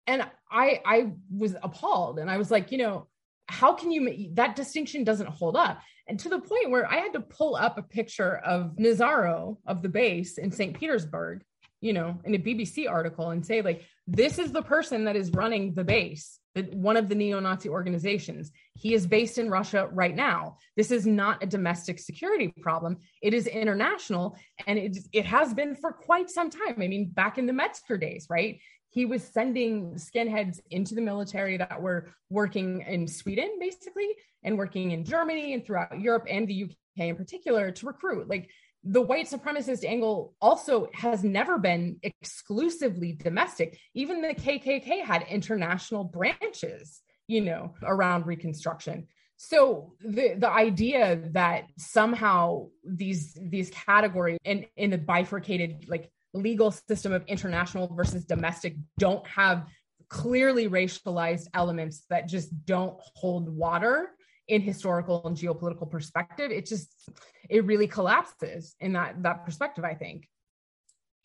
and 0.06 0.24
I 0.52 0.80
I 0.86 1.14
was 1.36 1.56
appalled, 1.64 2.20
and 2.20 2.30
I 2.30 2.38
was 2.38 2.52
like, 2.52 2.72
you 2.72 2.78
know, 2.78 3.08
how 3.48 3.74
can 3.74 3.92
you 3.92 4.30
that 4.36 4.56
distinction 4.56 5.04
doesn't 5.04 5.30
hold 5.30 5.58
up? 5.58 5.82
And 6.08 6.20
to 6.20 6.30
the 6.30 6.40
point 6.40 6.70
where 6.70 6.86
I 6.86 6.98
had 6.98 7.14
to 7.14 7.20
pull 7.20 7.56
up 7.56 7.80
a 7.80 7.82
picture 7.82 8.38
of 8.38 8.76
Nazzaro 8.76 9.58
of 9.66 9.82
the 9.82 9.90
base 9.90 10.38
in 10.38 10.52
St. 10.52 10.80
Petersburg, 10.80 11.44
you 11.82 11.94
know, 11.94 12.22
in 12.26 12.36
a 12.36 12.38
BBC 12.38 12.88
article 12.88 13.32
and 13.32 13.44
say 13.44 13.64
like, 13.64 13.82
this 14.08 14.40
is 14.40 14.52
the 14.52 14.62
person 14.62 15.06
that 15.06 15.16
is 15.16 15.32
running 15.32 15.74
the 15.74 15.84
base 15.84 16.40
one 16.72 16.96
of 16.96 17.10
the 17.10 17.16
neo-Nazi 17.16 17.70
organizations. 17.70 18.52
He 18.76 18.94
is 18.94 19.06
based 19.06 19.38
in 19.38 19.50
Russia 19.50 19.90
right 19.92 20.16
now. 20.16 20.58
This 20.78 20.92
is 20.92 21.06
not 21.06 21.44
a 21.44 21.48
domestic 21.48 22.00
security 22.00 22.54
problem. 22.62 22.98
It 23.22 23.34
is 23.34 23.48
international, 23.48 24.38
and 24.66 24.80
it, 24.80 24.98
it 25.12 25.26
has 25.26 25.54
been 25.54 25.76
for 25.76 25.92
quite 25.92 26.30
some 26.30 26.50
time. 26.50 26.76
I 26.82 26.88
mean, 26.88 27.10
back 27.10 27.38
in 27.38 27.46
the 27.46 27.54
Metzger 27.54 27.98
days, 27.98 28.28
right? 28.30 28.60
He 28.90 29.06
was 29.06 29.24
sending 29.24 29.96
skinheads 29.96 30.62
into 30.72 30.96
the 30.96 31.02
military 31.02 31.58
that 31.58 31.82
were 31.82 32.14
working 32.30 32.82
in 32.82 33.08
Sweden, 33.08 33.58
basically, 33.60 34.08
and 34.44 34.58
working 34.58 34.92
in 34.92 35.04
Germany 35.04 35.54
and 35.54 35.66
throughout 35.66 36.00
Europe 36.00 36.26
and 36.30 36.48
the 36.48 36.64
UK 36.64 36.72
in 36.98 37.16
particular 37.18 37.72
to 37.72 37.88
recruit. 37.88 38.30
Like 38.30 38.50
the 38.86 39.02
white 39.02 39.28
supremacist 39.28 39.84
angle 39.84 40.36
also 40.40 40.88
has 40.94 41.24
never 41.24 41.58
been 41.58 41.98
exclusively 42.04 43.14
domestic. 43.14 43.80
Even 43.96 44.22
the 44.22 44.36
KKK 44.36 45.04
had 45.04 45.24
international 45.24 46.04
branches, 46.04 47.02
you 47.28 47.42
know, 47.42 47.74
around 47.82 48.28
Reconstruction. 48.28 49.08
So 49.38 49.96
the 50.02 50.36
the 50.36 50.50
idea 50.50 51.20
that 51.32 51.66
somehow 51.78 52.68
these 52.84 53.38
these 53.42 53.72
categories 53.72 54.38
in 54.46 54.66
in 54.78 54.92
the 54.92 54.98
bifurcated 54.98 55.86
like 55.90 56.12
legal 56.34 56.72
system 56.72 57.12
of 57.12 57.26
international 57.28 57.94
versus 57.94 58.24
domestic 58.24 58.76
don't 59.00 59.26
have 59.28 59.66
clearly 60.10 60.70
racialized 60.70 61.48
elements 61.54 62.06
that 62.10 62.28
just 62.28 62.66
don't 62.66 62.98
hold 63.16 63.50
water 63.50 64.12
in 64.48 64.62
historical 64.62 65.26
and 65.26 65.36
geopolitical 65.36 65.90
perspective 65.90 66.52
it 66.52 66.66
just 66.66 67.10
it 67.50 67.66
really 67.66 67.88
collapses 67.88 68.76
in 68.80 68.94
that 68.94 69.22
that 69.24 69.44
perspective 69.46 69.84
i 69.84 69.94
think. 69.94 70.28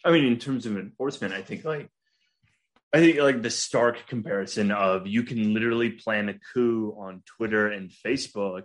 I 0.05 0.13
mean, 0.13 0.25
in 0.25 0.39
terms 0.39 0.67
of 0.67 0.77
enforcement, 0.77 1.35
I 1.35 1.43
think 1.43 1.65
like 1.65 1.91
I 2.93 2.99
think 2.99 3.19
like 3.19 3.43
the 3.43 3.51
stark 3.51 4.07
comparison 4.09 4.73
of 4.73 5.07
you 5.07 5.23
can 5.23 5.55
literally 5.55 5.91
plan 5.91 6.29
a 6.29 6.35
coup 6.53 6.95
on 6.99 7.23
Twitter 7.37 7.69
and 7.69 7.91
Facebook 7.91 8.65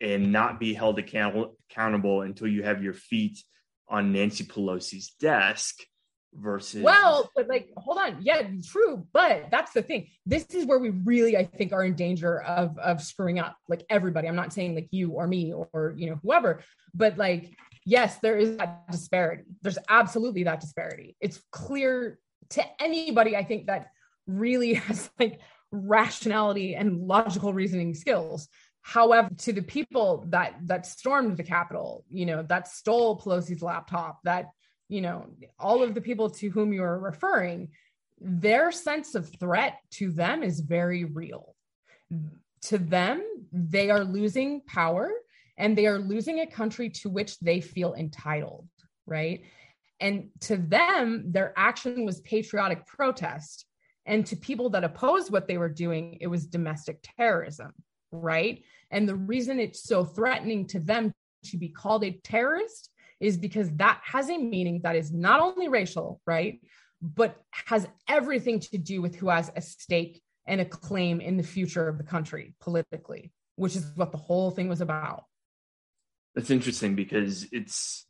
and 0.00 0.32
not 0.32 0.60
be 0.60 0.74
held 0.74 0.98
account- 0.98 1.52
accountable 1.70 2.22
until 2.22 2.48
you 2.48 2.62
have 2.62 2.82
your 2.82 2.92
feet 2.92 3.42
on 3.88 4.12
Nancy 4.12 4.44
Pelosi's 4.44 5.12
desk 5.20 5.76
versus 6.36 6.82
well 6.82 7.30
but 7.36 7.48
like 7.48 7.70
hold 7.76 7.98
on. 7.98 8.18
Yeah 8.20 8.42
true 8.66 9.06
but 9.12 9.46
that's 9.50 9.72
the 9.72 9.82
thing. 9.82 10.08
This 10.26 10.46
is 10.46 10.66
where 10.66 10.78
we 10.78 10.90
really 10.90 11.36
i 11.36 11.44
think 11.44 11.72
are 11.72 11.84
in 11.84 11.94
danger 11.94 12.42
of 12.42 12.78
of 12.78 13.02
screwing 13.02 13.38
up 13.38 13.56
like 13.68 13.84
everybody. 13.90 14.28
I'm 14.28 14.36
not 14.36 14.52
saying 14.52 14.74
like 14.74 14.88
you 14.90 15.12
or 15.12 15.26
me 15.26 15.52
or 15.52 15.94
you 15.96 16.10
know 16.10 16.20
whoever 16.22 16.60
but 16.94 17.18
like 17.18 17.56
yes 17.84 18.18
there 18.18 18.36
is 18.36 18.56
that 18.56 18.90
disparity. 18.90 19.44
There's 19.62 19.78
absolutely 19.88 20.44
that 20.44 20.60
disparity. 20.60 21.16
It's 21.20 21.40
clear 21.52 22.18
to 22.50 22.62
anybody 22.78 23.36
i 23.36 23.42
think 23.42 23.66
that 23.66 23.88
really 24.26 24.74
has 24.86 25.10
like 25.18 25.40
rationality 25.72 26.74
and 26.76 27.00
logical 27.00 27.52
reasoning 27.52 27.94
skills. 27.94 28.48
However 28.82 29.30
to 29.38 29.52
the 29.52 29.62
people 29.62 30.26
that 30.28 30.54
that 30.64 30.86
stormed 30.86 31.36
the 31.36 31.42
capitol 31.42 32.04
you 32.10 32.26
know 32.26 32.42
that 32.42 32.68
stole 32.68 33.18
pelosi's 33.18 33.62
laptop 33.62 34.20
that 34.24 34.50
you 34.88 35.00
know, 35.00 35.26
all 35.58 35.82
of 35.82 35.94
the 35.94 36.00
people 36.00 36.30
to 36.30 36.48
whom 36.50 36.72
you're 36.72 36.98
referring, 36.98 37.68
their 38.20 38.70
sense 38.70 39.14
of 39.14 39.30
threat 39.38 39.78
to 39.92 40.10
them 40.10 40.42
is 40.42 40.60
very 40.60 41.04
real. 41.04 41.54
To 42.62 42.78
them, 42.78 43.22
they 43.52 43.90
are 43.90 44.04
losing 44.04 44.62
power 44.62 45.10
and 45.56 45.76
they 45.76 45.86
are 45.86 45.98
losing 45.98 46.40
a 46.40 46.46
country 46.46 46.90
to 46.90 47.08
which 47.08 47.38
they 47.40 47.60
feel 47.60 47.94
entitled, 47.94 48.68
right? 49.06 49.42
And 50.00 50.30
to 50.40 50.56
them, 50.56 51.32
their 51.32 51.52
action 51.56 52.04
was 52.04 52.20
patriotic 52.20 52.86
protest. 52.86 53.66
And 54.06 54.26
to 54.26 54.36
people 54.36 54.70
that 54.70 54.84
opposed 54.84 55.32
what 55.32 55.48
they 55.48 55.56
were 55.56 55.68
doing, 55.68 56.18
it 56.20 56.26
was 56.26 56.46
domestic 56.46 56.98
terrorism, 57.16 57.72
right? 58.12 58.62
And 58.90 59.08
the 59.08 59.14
reason 59.14 59.58
it's 59.58 59.84
so 59.84 60.04
threatening 60.04 60.66
to 60.68 60.80
them 60.80 61.12
to 61.46 61.56
be 61.56 61.68
called 61.68 62.04
a 62.04 62.18
terrorist 62.22 62.90
is 63.20 63.36
because 63.36 63.70
that 63.76 64.00
has 64.04 64.28
a 64.28 64.38
meaning 64.38 64.80
that 64.82 64.96
is 64.96 65.12
not 65.12 65.40
only 65.40 65.68
racial, 65.68 66.20
right? 66.26 66.60
But 67.00 67.36
has 67.50 67.86
everything 68.08 68.60
to 68.60 68.78
do 68.78 69.02
with 69.02 69.14
who 69.14 69.28
has 69.28 69.50
a 69.56 69.60
stake 69.60 70.22
and 70.46 70.60
a 70.60 70.64
claim 70.64 71.20
in 71.20 71.36
the 71.36 71.42
future 71.42 71.88
of 71.88 71.98
the 71.98 72.04
country 72.04 72.54
politically, 72.60 73.32
which 73.56 73.76
is 73.76 73.90
what 73.94 74.12
the 74.12 74.18
whole 74.18 74.50
thing 74.50 74.68
was 74.68 74.80
about. 74.80 75.24
That's 76.34 76.50
interesting 76.50 76.94
because 76.94 77.46
it's. 77.52 78.06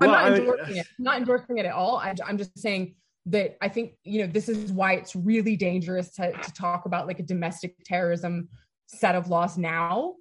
I'm 0.00 0.10
not 0.10 0.32
endorsing 0.32 0.74
I, 0.74 0.78
it. 0.78 0.80
Uh, 0.80 0.88
I'm 0.98 1.04
not 1.04 1.16
endorsing 1.18 1.58
it 1.58 1.66
at 1.66 1.72
all. 1.72 1.96
I, 1.98 2.14
I'm 2.26 2.38
just 2.38 2.58
saying 2.58 2.96
that 3.26 3.56
I 3.60 3.68
think 3.68 3.92
you 4.02 4.22
know 4.22 4.32
this 4.32 4.48
is 4.48 4.72
why 4.72 4.94
it's 4.94 5.14
really 5.14 5.56
dangerous 5.56 6.12
to, 6.14 6.32
to 6.32 6.52
talk 6.52 6.86
about 6.86 7.06
like 7.06 7.20
a 7.20 7.22
domestic 7.22 7.76
terrorism 7.84 8.48
set 8.86 9.14
of 9.14 9.28
laws 9.28 9.56
now 9.56 10.14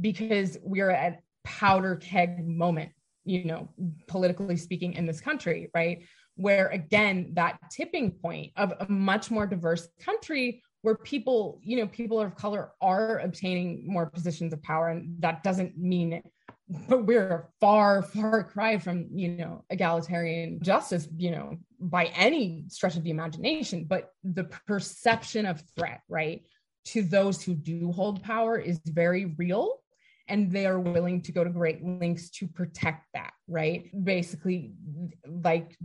because 0.00 0.56
we're 0.62 0.90
at 0.90 1.20
powder 1.44 1.96
keg 1.96 2.46
moment 2.46 2.90
you 3.26 3.44
know, 3.44 3.68
politically 4.06 4.56
speaking 4.56 4.94
in 4.94 5.06
this 5.06 5.20
country, 5.20 5.70
right? 5.74 6.04
Where 6.36 6.68
again, 6.68 7.32
that 7.34 7.58
tipping 7.70 8.10
point 8.12 8.52
of 8.56 8.72
a 8.80 8.90
much 8.90 9.30
more 9.30 9.46
diverse 9.46 9.88
country 10.00 10.62
where 10.82 10.96
people, 10.96 11.60
you 11.62 11.76
know, 11.76 11.86
people 11.88 12.20
of 12.20 12.36
color 12.36 12.70
are 12.80 13.18
obtaining 13.18 13.82
more 13.86 14.06
positions 14.06 14.52
of 14.52 14.62
power. 14.62 14.88
And 14.88 15.20
that 15.20 15.42
doesn't 15.42 15.76
mean 15.76 16.22
but 16.88 17.06
we're 17.06 17.48
far, 17.60 18.02
far 18.02 18.42
cry 18.42 18.78
from, 18.78 19.06
you 19.12 19.28
know, 19.28 19.64
egalitarian 19.70 20.60
justice, 20.62 21.08
you 21.16 21.30
know, 21.30 21.56
by 21.78 22.06
any 22.06 22.64
stretch 22.68 22.96
of 22.96 23.04
the 23.04 23.10
imagination. 23.10 23.84
But 23.84 24.10
the 24.24 24.44
perception 24.44 25.46
of 25.46 25.62
threat, 25.76 26.00
right, 26.08 26.42
to 26.86 27.02
those 27.02 27.42
who 27.42 27.54
do 27.54 27.92
hold 27.92 28.22
power 28.22 28.58
is 28.58 28.80
very 28.84 29.26
real 29.36 29.80
and 30.28 30.50
they 30.50 30.66
are 30.66 30.80
willing 30.80 31.22
to 31.22 31.32
go 31.32 31.44
to 31.44 31.50
great 31.50 31.84
lengths 31.84 32.30
to 32.30 32.46
protect 32.48 33.06
that 33.14 33.32
right? 33.48 33.90
Basically 34.04 34.72
like 35.26 35.76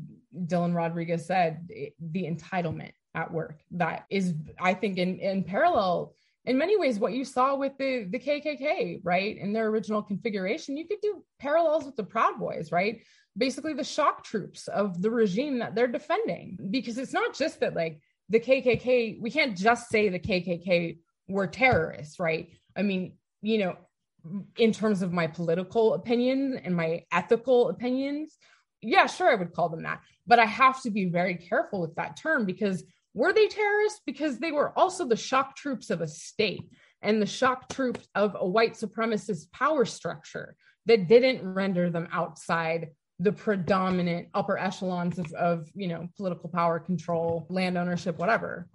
dylan 0.46 0.74
rodriguez 0.74 1.26
said 1.26 1.68
the 2.00 2.24
entitlement 2.24 2.92
at 3.14 3.32
work 3.32 3.60
that 3.70 4.06
is 4.10 4.34
i 4.62 4.74
think 4.74 4.98
in 4.98 5.20
in 5.20 5.44
parallel 5.44 6.16
in 6.46 6.58
many 6.58 6.78
ways 6.78 7.00
what 7.00 7.14
you 7.14 7.24
saw 7.24 7.56
with 7.56 7.78
the 7.78 8.08
the 8.10 8.20
kkk 8.20 9.00
right? 9.04 9.38
In 9.38 9.54
their 9.54 9.68
original 9.68 10.02
configuration 10.02 10.78
you 10.78 10.88
could 10.88 11.02
do 11.02 11.24
parallels 11.40 11.86
with 11.86 11.96
the 11.96 12.04
proud 12.04 12.40
boys 12.40 12.72
right? 12.72 13.02
Basically 13.38 13.74
the 13.74 13.84
shock 13.84 14.24
troops 14.24 14.68
of 14.68 15.02
the 15.02 15.12
regime 15.12 15.60
that 15.60 15.76
they're 15.76 15.88
defending 15.88 16.58
because 16.72 16.98
it's 16.98 17.14
not 17.14 17.34
just 17.36 17.60
that 17.60 17.76
like 17.76 18.00
the 18.30 18.40
kkk 18.40 19.22
we 19.22 19.30
can't 19.30 19.58
just 19.58 19.90
say 19.90 20.10
the 20.10 20.20
kkk 20.20 20.98
were 21.28 21.48
terrorists 21.48 22.20
right? 22.20 22.50
I 22.76 22.82
mean 22.82 23.14
you 23.42 23.60
know 23.60 23.78
in 24.58 24.72
terms 24.72 25.02
of 25.02 25.12
my 25.12 25.28
political 25.28 25.94
opinion 25.94 26.60
and 26.64 26.76
my 26.76 27.04
ethical 27.12 27.70
opinions, 27.70 28.38
yeah, 28.82 29.06
sure, 29.06 29.32
I 29.32 29.36
would 29.36 29.54
call 29.54 29.70
them 29.70 29.84
that. 29.84 30.02
But 30.28 30.40
I 30.40 30.46
have 30.46 30.82
to 30.84 30.92
be 30.92 31.06
very 31.06 31.36
careful 31.36 31.82
with 31.82 31.96
that 31.96 32.18
term 32.18 32.46
because 32.46 32.84
were 33.14 33.34
they 33.34 33.48
terrorists? 33.48 34.02
Because 34.06 34.40
they 34.40 34.52
were 34.52 34.78
also 34.78 35.06
the 35.06 35.16
shock 35.16 35.56
troops 35.56 35.90
of 35.90 36.02
a 36.02 36.08
state 36.08 36.64
and 37.02 37.22
the 37.22 37.26
shock 37.26 37.70
troops 37.70 38.08
of 38.16 38.36
a 38.40 38.48
white 38.48 38.74
supremacist 38.74 39.52
power 39.52 39.86
structure 39.86 40.56
that 40.86 41.08
didn't 41.08 41.54
render 41.54 41.90
them 41.90 42.08
outside 42.12 42.90
the 43.20 43.32
predominant 43.32 44.28
upper 44.34 44.58
echelons 44.58 45.20
of, 45.20 45.32
of 45.34 45.70
you 45.76 45.88
know 45.88 46.08
political 46.18 46.50
power 46.50 46.80
control 46.80 47.46
land 47.50 47.78
ownership 47.78 48.18
whatever 48.18 48.68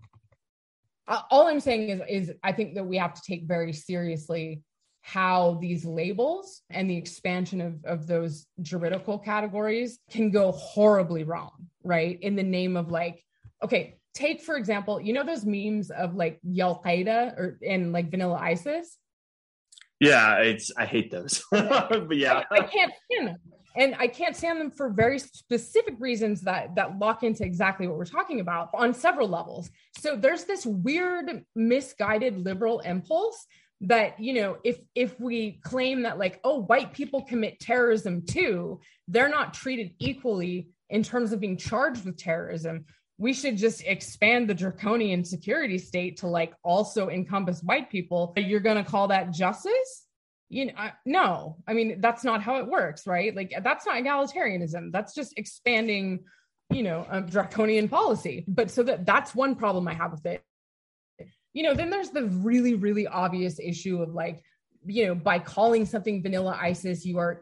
uh, 1.09 1.23
all 1.31 1.49
i'm 1.49 1.59
saying 1.59 1.89
is 1.89 2.01
is 2.09 2.33
i 2.45 2.53
think 2.53 2.77
that 2.77 2.87
we 2.87 2.97
have 2.97 3.13
to 3.13 3.21
take 3.27 3.45
very 3.49 3.73
seriously 3.73 4.63
how 5.07 5.57
these 5.61 5.85
labels 5.85 6.63
and 6.69 6.91
the 6.91 6.97
expansion 6.97 7.61
of, 7.61 7.85
of 7.85 8.09
those 8.09 8.45
juridical 8.61 9.21
categories 9.21 10.01
can 10.11 10.33
go 10.33 10.51
horribly 10.51 11.23
wrong, 11.23 11.53
right? 11.85 12.19
In 12.23 12.35
the 12.35 12.43
name 12.43 12.77
of 12.77 12.91
like, 12.91 13.23
okay, 13.63 13.99
take 14.15 14.43
for 14.43 14.57
example, 14.57 15.01
you 15.01 15.13
know 15.13 15.23
those 15.23 15.45
memes 15.47 15.91
of 15.91 16.17
like 16.17 16.41
Y'all 16.43 16.83
Qaeda 16.83 17.39
or 17.39 17.57
in 17.63 17.93
like 17.93 18.11
Vanilla 18.11 18.35
ISIS? 18.35 18.99
Yeah, 20.01 20.39
it's 20.39 20.73
I 20.77 20.87
hate 20.87 21.13
those. 21.13 21.45
but 21.53 22.17
yeah. 22.17 22.43
I, 22.51 22.57
I 22.57 22.63
can't 22.63 22.93
stand 23.09 23.29
them. 23.29 23.37
And 23.77 23.95
I 24.01 24.09
can't 24.09 24.35
stand 24.35 24.61
them 24.61 24.73
for 24.73 24.89
very 24.89 25.21
specific 25.21 25.95
reasons 26.01 26.41
that 26.43 26.75
that 26.75 26.99
lock 26.99 27.23
into 27.23 27.45
exactly 27.45 27.87
what 27.87 27.97
we're 27.97 28.07
talking 28.07 28.41
about 28.41 28.71
on 28.75 28.93
several 28.93 29.29
levels. 29.29 29.71
So 30.01 30.17
there's 30.17 30.45
this 30.45 30.67
weird 30.67 31.45
misguided 31.55 32.39
liberal 32.39 32.81
impulse 32.81 33.47
that 33.83 34.19
you 34.19 34.33
know 34.33 34.57
if 34.65 34.79
if 34.95 35.19
we 35.21 35.61
claim 35.63 36.03
that 36.03 36.19
like 36.19 36.41
oh 36.45 36.63
white 36.63 36.95
people 36.95 37.23
commit 37.23 37.61
terrorism 37.61 38.25
too 38.25 38.81
they're 39.07 39.29
not 39.29 39.53
treated 39.53 39.93
equally 39.99 40.69
in 40.89 41.03
terms 41.03 41.33
of 41.33 41.41
being 41.41 41.57
charged 41.57 42.05
with 42.05 42.17
terrorism. 42.17 42.85
We 43.19 43.33
should 43.33 43.57
just 43.57 43.83
expand 43.83 44.49
the 44.49 44.55
draconian 44.55 45.25
security 45.25 45.79
state 45.79 46.19
to 46.19 46.27
like 46.27 46.53
also 46.63 47.09
encompass 47.09 47.63
white 47.63 47.91
people. 47.91 48.35
You're 48.37 48.61
going 48.61 48.83
to 48.83 48.89
call 48.89 49.09
that 49.09 49.33
justice? 49.33 50.05
You 50.49 50.67
know 50.67 50.73
I, 50.77 50.93
no. 51.05 51.57
I 51.67 51.73
mean 51.73 52.01
that's 52.01 52.23
not 52.23 52.43
how 52.43 52.57
it 52.57 52.69
works 52.69 53.07
right? 53.07 53.35
Like 53.35 53.53
that's 53.63 53.87
not 53.87 53.97
egalitarianism. 53.97 54.93
That's 54.93 55.15
just 55.15 55.37
expanding 55.39 56.25
you 56.71 56.83
know 56.83 57.07
draconian 57.29 57.89
policy. 57.89 58.45
But 58.47 58.71
so 58.71 58.83
that 58.85 59.07
that's 59.07 59.35
one 59.35 59.57
problem 59.57 59.89
i 59.89 59.95
have 59.95 60.13
with 60.13 60.27
it 60.27 60.43
you 61.57 61.63
know, 61.63 61.73
then 61.73 61.89
there's 61.89 62.11
the 62.11 62.27
really, 62.27 62.75
really 62.75 63.07
obvious 63.07 63.59
issue 63.59 64.03
of 64.03 64.13
like, 64.13 64.43
you 64.85 65.07
know, 65.07 65.15
by 65.15 65.39
calling 65.39 65.87
something 65.87 66.23
vanilla 66.23 66.57
ISIS, 66.61 67.07
you 67.07 67.17
are 67.17 67.41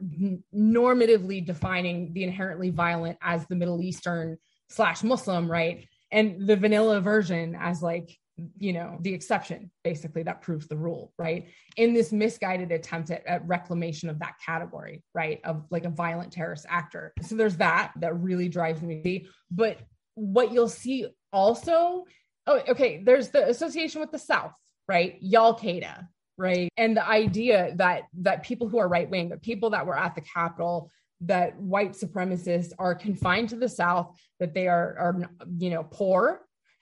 normatively 0.55 1.45
defining 1.45 2.12
the 2.12 2.23
inherently 2.23 2.71
violent 2.71 3.19
as 3.21 3.45
the 3.49 3.57
Middle 3.57 3.83
Eastern 3.83 4.39
slash 4.71 5.03
Muslim, 5.03 5.51
right? 5.51 5.89
And 6.12 6.47
the 6.47 6.55
vanilla 6.55 7.01
version 7.01 7.57
as 7.59 7.83
like, 7.83 8.17
you 8.57 8.73
know, 8.73 8.99
the 9.01 9.12
exception, 9.12 9.73
basically, 9.83 10.23
that 10.23 10.43
proves 10.43 10.69
the 10.69 10.77
rule, 10.77 11.12
right? 11.19 11.49
In 11.77 11.93
this 11.93 12.12
misguided 12.12 12.71
attempt 12.71 13.11
at, 13.11 13.27
at 13.27 13.45
reclamation 13.49 14.09
of 14.09 14.21
that 14.21 14.35
category, 14.47 15.03
right? 15.12 15.41
Of 15.43 15.65
like 15.71 15.87
a 15.87 15.91
violent 15.91 16.33
terrorist 16.33 16.67
actor. 16.69 17.12
So 17.23 17.35
there's 17.35 17.57
that 17.57 17.93
that 17.97 18.17
really 18.17 18.49
drives 18.49 18.81
me. 18.81 19.27
But 19.51 19.79
what 20.15 20.53
you'll 20.53 20.69
see 20.69 21.09
also 21.33 22.05
oh, 22.47 22.61
okay, 22.68 23.03
there's 23.03 23.30
the 23.30 23.49
association 23.49 24.01
with 24.01 24.11
the 24.11 24.18
South, 24.18 24.53
right? 24.88 25.16
Y'all 25.20 25.59
Qaeda, 25.59 26.09
right? 26.36 26.68
And 26.76 26.97
the 26.97 27.07
idea 27.07 27.74
that 27.76 28.03
that 28.20 28.42
people 28.42 28.68
who 28.68 28.78
are 28.78 28.88
right 28.88 29.09
wing, 29.09 29.32
people 29.42 29.70
that 29.70 29.86
were 29.86 29.99
at 29.99 30.14
the 30.14 30.20
Capitol, 30.20 30.90
that 31.22 31.59
white 31.59 31.92
supremacists 31.92 32.72
are 32.78 32.95
confined 32.95 33.51
to 33.51 33.57
the 33.57 33.68
South, 33.68 34.16
that 34.40 34.55
they 34.55 34.68
are 34.68 34.97
are 34.99 35.30
you 35.59 35.70
know 35.70 35.84
poor 35.84 36.40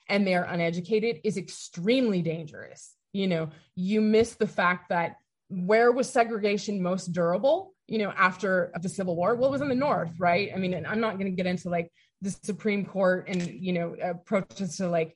and 0.09 0.27
they 0.27 0.35
are 0.35 0.43
uneducated 0.43 1.19
is 1.23 1.37
extremely 1.37 2.21
dangerous. 2.21 2.93
You 3.13 3.27
know, 3.27 3.49
you 3.75 4.01
miss 4.01 4.35
the 4.35 4.47
fact 4.47 4.89
that 4.89 5.15
where 5.49 5.91
was 5.91 6.09
segregation 6.09 6.81
most 6.81 7.13
durable? 7.13 7.73
you 7.87 7.97
know, 7.97 8.13
after 8.15 8.71
the 8.81 8.89
Civil 8.89 9.15
War? 9.15 9.35
Well, 9.35 9.49
it 9.49 9.51
was 9.51 9.61
in 9.61 9.69
the 9.69 9.75
North, 9.75 10.11
right? 10.19 10.49
I 10.53 10.57
mean, 10.57 10.73
and 10.73 10.87
I'm 10.87 10.99
not 10.99 11.19
going 11.19 11.25
to 11.25 11.35
get 11.35 11.45
into 11.45 11.69
like 11.69 11.91
the 12.21 12.31
Supreme 12.43 12.85
Court 12.85 13.25
and, 13.27 13.41
you 13.47 13.73
know, 13.73 13.95
approaches 14.01 14.77
to 14.77 14.87
like, 14.87 15.15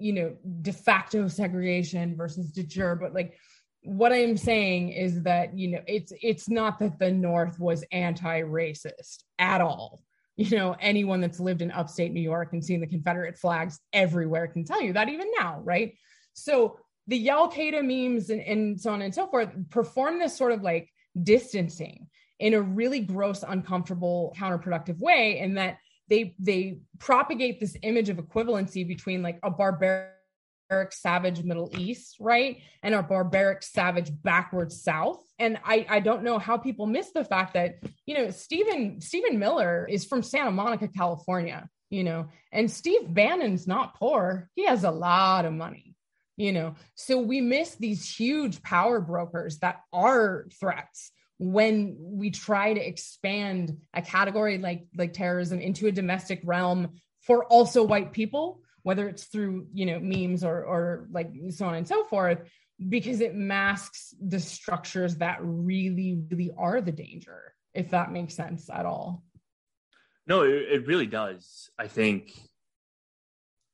you 0.00 0.12
know, 0.12 0.36
de 0.62 0.72
facto 0.72 1.28
segregation 1.28 2.16
versus 2.16 2.50
de 2.50 2.62
jure, 2.62 2.96
but 2.96 3.14
like, 3.14 3.38
what 3.84 4.12
I'm 4.12 4.36
saying 4.36 4.90
is 4.90 5.22
that, 5.22 5.56
you 5.56 5.68
know, 5.68 5.80
it's 5.86 6.12
it's 6.20 6.48
not 6.48 6.80
that 6.80 6.98
the 6.98 7.12
North 7.12 7.60
was 7.60 7.84
anti-racist 7.92 9.22
at 9.38 9.60
all. 9.60 10.02
You 10.36 10.56
know, 10.56 10.76
anyone 10.80 11.20
that's 11.20 11.40
lived 11.40 11.62
in 11.62 11.70
upstate 11.70 12.12
New 12.12 12.20
York 12.20 12.52
and 12.52 12.64
seen 12.64 12.80
the 12.80 12.86
Confederate 12.86 13.38
flags 13.38 13.78
everywhere 13.92 14.48
can 14.48 14.64
tell 14.64 14.82
you 14.82 14.92
that 14.94 15.08
even 15.08 15.28
now, 15.38 15.60
right? 15.62 15.94
So 16.34 16.78
the 17.06 17.16
Y'all-Qaeda 17.16 17.82
memes 17.84 18.30
and, 18.30 18.40
and 18.42 18.80
so 18.80 18.92
on 18.92 19.02
and 19.02 19.14
so 19.14 19.28
forth 19.28 19.50
perform 19.70 20.18
this 20.18 20.36
sort 20.36 20.52
of 20.52 20.62
like 20.62 20.90
distancing 21.22 22.08
in 22.40 22.54
a 22.54 22.60
really 22.60 23.00
gross, 23.00 23.44
uncomfortable, 23.46 24.34
counterproductive 24.38 24.98
way, 24.98 25.38
and 25.38 25.56
that 25.56 25.78
they 26.08 26.34
they 26.38 26.78
propagate 26.98 27.60
this 27.60 27.76
image 27.82 28.08
of 28.08 28.16
equivalency 28.16 28.86
between 28.86 29.22
like 29.22 29.38
a 29.42 29.50
barbaric 29.50 30.12
savage 30.90 31.42
middle 31.42 31.70
east 31.78 32.16
right 32.20 32.58
and 32.82 32.94
a 32.94 33.02
barbaric 33.02 33.62
savage 33.62 34.10
backward 34.22 34.70
south. 34.72 35.22
And 35.38 35.58
i 35.64 35.86
i 35.88 36.00
don't 36.00 36.22
know 36.22 36.38
how 36.38 36.56
people 36.56 36.86
miss 36.86 37.10
the 37.12 37.24
fact 37.24 37.54
that 37.54 37.78
you 38.06 38.14
know 38.14 38.30
stephen 38.30 39.00
stephen 39.00 39.38
miller 39.38 39.86
is 39.88 40.04
from 40.04 40.22
santa 40.22 40.50
monica 40.50 40.88
california 40.88 41.68
you 41.90 42.02
know 42.02 42.28
and 42.52 42.70
steve 42.70 43.14
bannon's 43.14 43.66
not 43.66 43.94
poor. 43.94 44.50
He 44.56 44.66
has 44.66 44.84
a 44.84 44.90
lot 44.90 45.44
of 45.44 45.52
money 45.52 45.88
you 46.38 46.52
know. 46.52 46.76
So 46.94 47.18
we 47.18 47.42
miss 47.42 47.74
these 47.74 48.08
huge 48.08 48.62
power 48.62 49.00
brokers 49.00 49.58
that 49.58 49.80
are 49.92 50.46
threats 50.58 51.10
when 51.38 51.96
we 51.98 52.30
try 52.30 52.74
to 52.74 52.86
expand 52.86 53.78
a 53.94 54.02
category 54.02 54.58
like 54.58 54.86
like 54.96 55.12
terrorism 55.12 55.60
into 55.60 55.86
a 55.86 55.92
domestic 55.92 56.40
realm 56.44 56.90
for 57.22 57.44
also 57.44 57.84
white 57.84 58.12
people 58.12 58.60
whether 58.82 59.08
it's 59.08 59.24
through 59.24 59.66
you 59.72 59.86
know 59.86 60.00
memes 60.00 60.42
or 60.42 60.64
or 60.64 61.08
like 61.10 61.30
so 61.50 61.66
on 61.66 61.74
and 61.74 61.86
so 61.86 62.04
forth 62.04 62.38
because 62.88 63.20
it 63.20 63.34
masks 63.34 64.14
the 64.20 64.40
structures 64.40 65.16
that 65.16 65.38
really 65.42 66.20
really 66.30 66.50
are 66.56 66.80
the 66.80 66.92
danger 66.92 67.54
if 67.74 67.90
that 67.90 68.10
makes 68.10 68.34
sense 68.34 68.70
at 68.70 68.86
all. 68.86 69.22
No 70.26 70.42
it, 70.42 70.66
it 70.70 70.86
really 70.86 71.06
does 71.06 71.70
i 71.78 71.86
think. 71.86 72.32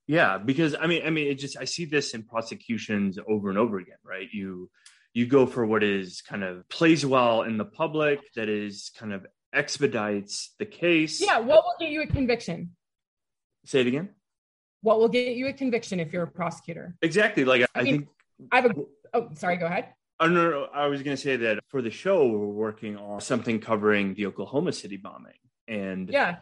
Yeah 0.07 0.37
because 0.37 0.75
i 0.79 0.87
mean 0.87 1.03
i 1.07 1.11
mean 1.11 1.29
it 1.29 1.37
just 1.37 1.57
i 1.57 1.65
see 1.65 1.87
this 1.87 2.13
in 2.13 2.25
prosecutions 2.25 3.19
over 3.27 3.49
and 3.49 3.59
over 3.59 3.79
again 3.79 3.97
right? 4.05 4.29
You 4.33 4.69
you 5.15 5.27
go 5.27 5.47
for 5.47 5.65
what 5.65 5.83
is 5.83 6.21
kind 6.21 6.45
of 6.45 6.69
plays 6.69 7.07
well 7.07 7.43
in 7.43 7.57
the 7.57 7.65
public 7.65 8.21
that 8.35 8.49
is 8.49 8.91
kind 8.99 9.13
of 9.13 9.27
expedites 9.53 10.55
the 10.59 10.67
case 10.67 11.21
yeah 11.21 11.39
what 11.39 11.65
will 11.65 11.75
get 11.79 11.91
you 11.91 12.03
a 12.03 12.07
conviction 12.07 12.71
say 13.65 13.81
it 13.81 13.87
again 13.87 14.11
what 14.83 14.99
will 14.99 15.09
get 15.09 15.35
you 15.35 15.47
a 15.47 15.53
conviction 15.53 16.01
if 16.01 16.13
you're 16.13 16.25
a 16.25 16.31
prosecutor 16.31 16.97
exactly 17.01 17.45
like 17.45 17.63
i, 17.63 17.81
I 17.81 17.83
mean, 17.83 17.95
think 17.95 18.09
i 18.53 18.61
have 18.61 18.67
a 18.67 18.75
oh 19.15 19.31
sorry 19.35 19.57
go 19.57 19.67
ahead 19.67 19.87
Oh, 20.21 20.29
no, 20.29 20.51
no, 20.51 20.69
I 20.73 20.87
was 20.87 21.03
going 21.03 21.17
to 21.17 21.21
say 21.21 21.37
that 21.37 21.59
for 21.69 21.83
the 21.83 21.91
show, 21.91 22.27
we're 22.27 22.47
working 22.47 22.97
on 22.97 23.21
something 23.21 23.59
covering 23.59 24.15
the 24.15 24.27
Oklahoma 24.27 24.73
City 24.73 24.97
bombing. 24.97 25.33
And 25.67 26.09
yeah. 26.09 26.37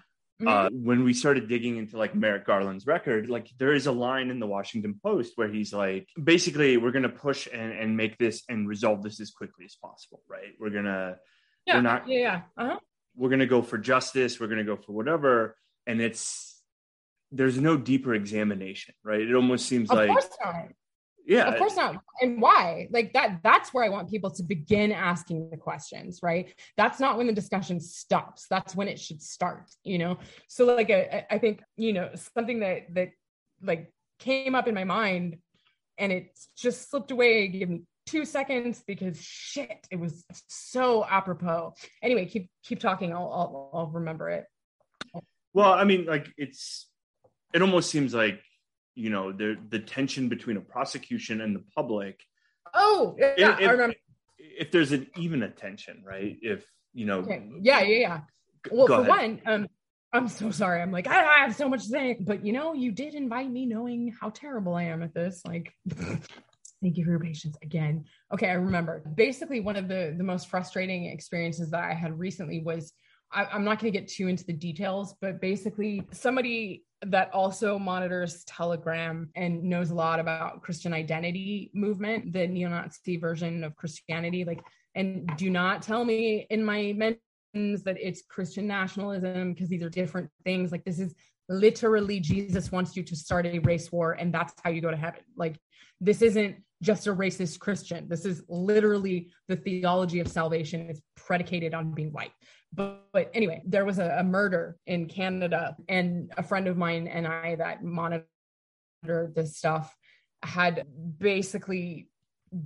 Uh, 0.47 0.71
when 0.73 1.05
we 1.05 1.13
started 1.13 1.49
digging 1.49 1.77
into 1.77 1.97
like 1.97 2.15
Merrick 2.15 2.47
Garland's 2.47 2.87
record, 2.87 3.29
like 3.29 3.49
there 3.59 3.73
is 3.73 3.87
a 3.87 3.93
line 3.93 4.31
in 4.31 4.41
the 4.41 4.47
Washington 4.47 4.99
Post 5.03 5.33
where 5.37 5.49
he's 5.49 5.73
like, 5.73 6.09
basically, 6.23 6.77
we're 6.77 6.91
going 6.91 7.03
to 7.05 7.09
push 7.09 7.49
and, 7.53 7.73
and 7.73 7.97
make 7.97 8.19
this 8.19 8.43
and 8.49 8.69
resolve 8.69 9.03
this 9.03 9.21
as 9.21 9.31
quickly 9.31 9.65
as 9.65 9.77
possible, 9.77 10.23
right? 10.29 10.53
We're 10.59 10.71
going 10.71 10.85
to, 10.85 11.17
yeah, 11.67 11.77
we're 11.77 11.83
not, 11.83 12.09
yeah, 12.09 12.19
yeah. 12.19 12.41
Uh-huh. 12.57 12.79
we're 13.17 13.31
going 13.31 13.41
to 13.41 13.47
go 13.47 13.63
for 13.63 13.79
justice. 13.79 14.41
We're 14.41 14.49
going 14.49 14.59
to 14.59 14.65
go 14.65 14.77
for 14.77 14.93
whatever. 14.93 15.57
And 15.87 16.01
it's, 16.01 16.61
there's 17.31 17.59
no 17.59 17.77
deeper 17.77 18.15
examination, 18.15 18.95
right? 19.05 19.21
It 19.21 19.35
almost 19.35 19.67
seems 19.67 19.91
of 19.91 19.97
like 19.97 20.11
yeah. 21.27 21.45
Of 21.49 21.59
course 21.59 21.77
not. 21.77 22.03
And 22.21 22.41
why? 22.41 22.89
Like 22.91 23.13
that 23.13 23.41
that's 23.43 23.73
where 23.73 23.85
i 23.85 23.89
want 23.89 24.11
people 24.11 24.31
to 24.31 24.43
begin 24.43 24.93
asking 24.93 25.51
the 25.51 25.57
questions 25.57 26.21
right? 26.23 26.53
That's 26.77 27.01
not 27.01 27.17
when 27.17 27.27
the 27.27 27.33
discussion 27.33 27.81
stops. 27.81 28.47
That's 28.49 28.75
when 28.75 28.89
it 28.89 28.99
should 28.99 29.23
start 29.23 29.71
you 29.85 29.99
know? 29.99 30.19
So 30.49 30.65
like 30.65 30.91
I, 30.91 31.27
I 31.31 31.39
think 31.39 31.63
you 31.77 31.93
know 31.93 32.11
something 32.35 32.61
that 32.61 32.95
that 32.95 33.11
like 33.63 33.93
came 34.19 34.55
up 34.55 34.69
in 34.69 34.75
my 34.75 34.85
mind 34.85 35.39
and 35.99 36.13
it 36.13 36.39
just 36.57 36.91
slipped 36.91 37.11
away 37.11 37.49
give 37.49 37.69
me 37.69 37.83
two 38.07 38.25
seconds 38.25 38.83
because 38.87 39.21
shit 39.21 39.87
it 39.91 39.97
was 39.97 40.25
so 40.49 41.05
apropos. 41.05 41.75
Anyway 42.03 42.27
keep 42.27 42.51
keep 42.65 42.81
talking. 42.81 43.13
I'll 43.13 43.31
i'll, 43.33 43.71
I'll 43.73 43.87
remember 43.87 44.29
it. 44.31 44.45
Well 45.55 45.73
i 45.73 45.85
mean 45.85 46.07
like 46.07 46.29
it's 46.37 46.89
it 47.55 47.63
almost 47.63 47.91
seems 47.91 48.15
like 48.15 48.41
you 48.95 49.11
know 49.11 49.33
the 49.33 49.57
the 49.71 49.79
tension 49.79 50.29
between 50.29 50.57
a 50.57 50.61
prosecution 50.61 51.41
and 51.41 51.55
the 51.55 51.65
public 51.75 52.21
oh 52.75 53.15
yeah 53.19 53.59
if, 53.59 53.69
I 53.69 53.71
remember. 53.73 53.97
if 54.39 54.71
there's 54.71 54.93
an 54.93 55.07
even 55.17 55.43
attention 55.43 56.03
right 56.07 56.37
if 56.43 56.65
you 56.93 57.07
know 57.07 57.21
okay. 57.21 57.43
yeah 57.61 57.81
yeah 57.81 57.99
yeah 57.99 58.21
well 58.71 58.87
for 58.87 59.01
ahead. 59.01 59.09
one 59.09 59.41
um 59.47 59.69
i'm 60.13 60.29
so 60.29 60.51
sorry 60.51 60.83
i'm 60.83 60.93
like 60.93 61.07
I, 61.07 61.25
I 61.25 61.39
have 61.39 61.55
so 61.55 61.69
much 61.69 61.85
to 61.85 61.89
say 61.89 62.17
but 62.21 62.45
you 62.45 62.53
know 62.53 62.75
you 62.75 62.93
did 62.93 63.15
invite 63.15 63.51
me 63.51 63.67
knowing 63.67 64.15
how 64.21 64.31
terrible 64.31 64.75
i 64.75 64.85
am 64.85 65.03
at 65.03 65.15
this 65.15 65.43
like 65.47 65.73
Thank 66.83 66.97
you 66.97 67.05
for 67.05 67.11
your 67.11 67.21
patience 67.21 67.57
again. 67.63 68.05
Okay, 68.35 68.49
I 68.49 68.55
remember. 68.55 69.05
Basically, 69.15 69.61
one 69.61 69.77
of 69.77 69.87
the 69.87 70.15
the 70.19 70.25
most 70.25 70.49
frustrating 70.49 71.07
experiences 71.07 71.71
that 71.71 71.85
I 71.85 71.95
had 71.95 72.19
recently 72.19 72.61
was 72.61 72.93
I, 73.31 73.47
am 73.53 73.65
not 73.65 73.79
going 73.79 73.93
to 73.93 73.99
get 73.99 74.09
too 74.09 74.27
into 74.27 74.45
the 74.45 74.53
details, 74.53 75.15
but 75.21 75.41
basically, 75.41 76.03
somebody 76.13 76.83
that 77.07 77.33
also 77.33 77.79
monitors 77.79 78.45
Telegram 78.45 79.29
and 79.35 79.63
knows 79.65 79.91
a 79.91 79.95
lot 79.95 80.21
about 80.21 80.63
Christian 80.63 80.93
identity 80.93 81.71
movement, 81.75 82.33
the 82.33 82.47
neo-Nazi 82.47 83.17
version 83.17 83.65
of 83.65 83.75
Christianity. 83.77 84.45
Like, 84.45 84.63
and 84.95 85.31
do 85.37 85.51
not 85.51 85.83
tell 85.83 86.05
me 86.05 86.47
in 86.51 86.65
my 86.65 86.93
mentions 86.93 87.83
that 87.83 87.97
it's 88.01 88.23
Christian 88.23 88.67
nationalism 88.67 89.53
because 89.53 89.69
these 89.69 89.83
are 89.83 89.91
different 89.91 90.31
things. 90.45 90.71
Like, 90.71 90.85
this 90.85 91.01
is 91.01 91.15
literally 91.49 92.21
Jesus 92.21 92.71
wants 92.71 92.97
you 92.97 93.03
to 93.03 93.17
start 93.17 93.47
a 93.47 93.59
race 93.59 93.91
war, 93.91 94.13
and 94.13 94.33
that's 94.33 94.55
how 94.63 94.71
you 94.71 94.81
go 94.81 94.91
to 94.91 94.97
heaven. 94.97 95.21
Like, 95.37 95.59
this 96.01 96.23
isn't 96.23 96.57
just 96.83 97.07
a 97.07 97.15
racist 97.15 97.59
Christian. 97.59 98.09
This 98.09 98.25
is 98.25 98.43
literally 98.49 99.31
the 99.49 99.57
theology 99.57 100.21
of 100.21 100.29
salvation 100.29 100.91
is 100.91 101.01
predicated 101.17 101.75
on 101.75 101.93
being 101.93 102.13
white. 102.13 102.33
But, 102.73 103.05
but 103.13 103.31
anyway, 103.35 103.63
there 103.67 103.85
was 103.85 103.99
a, 103.99 104.17
a, 104.19 104.25
murder 104.25 104.77
in 104.87 105.07
Canada, 105.07 105.77
and 105.89 106.33
a 106.37 106.43
friend 106.43 106.67
of 106.67 106.77
mine 106.77 107.07
and 107.07 107.27
I 107.27 107.57
that 107.57 107.85
monitored 107.85 108.25
this 109.05 109.57
stuff 109.57 109.95
had 110.43 110.87
basically 111.19 112.09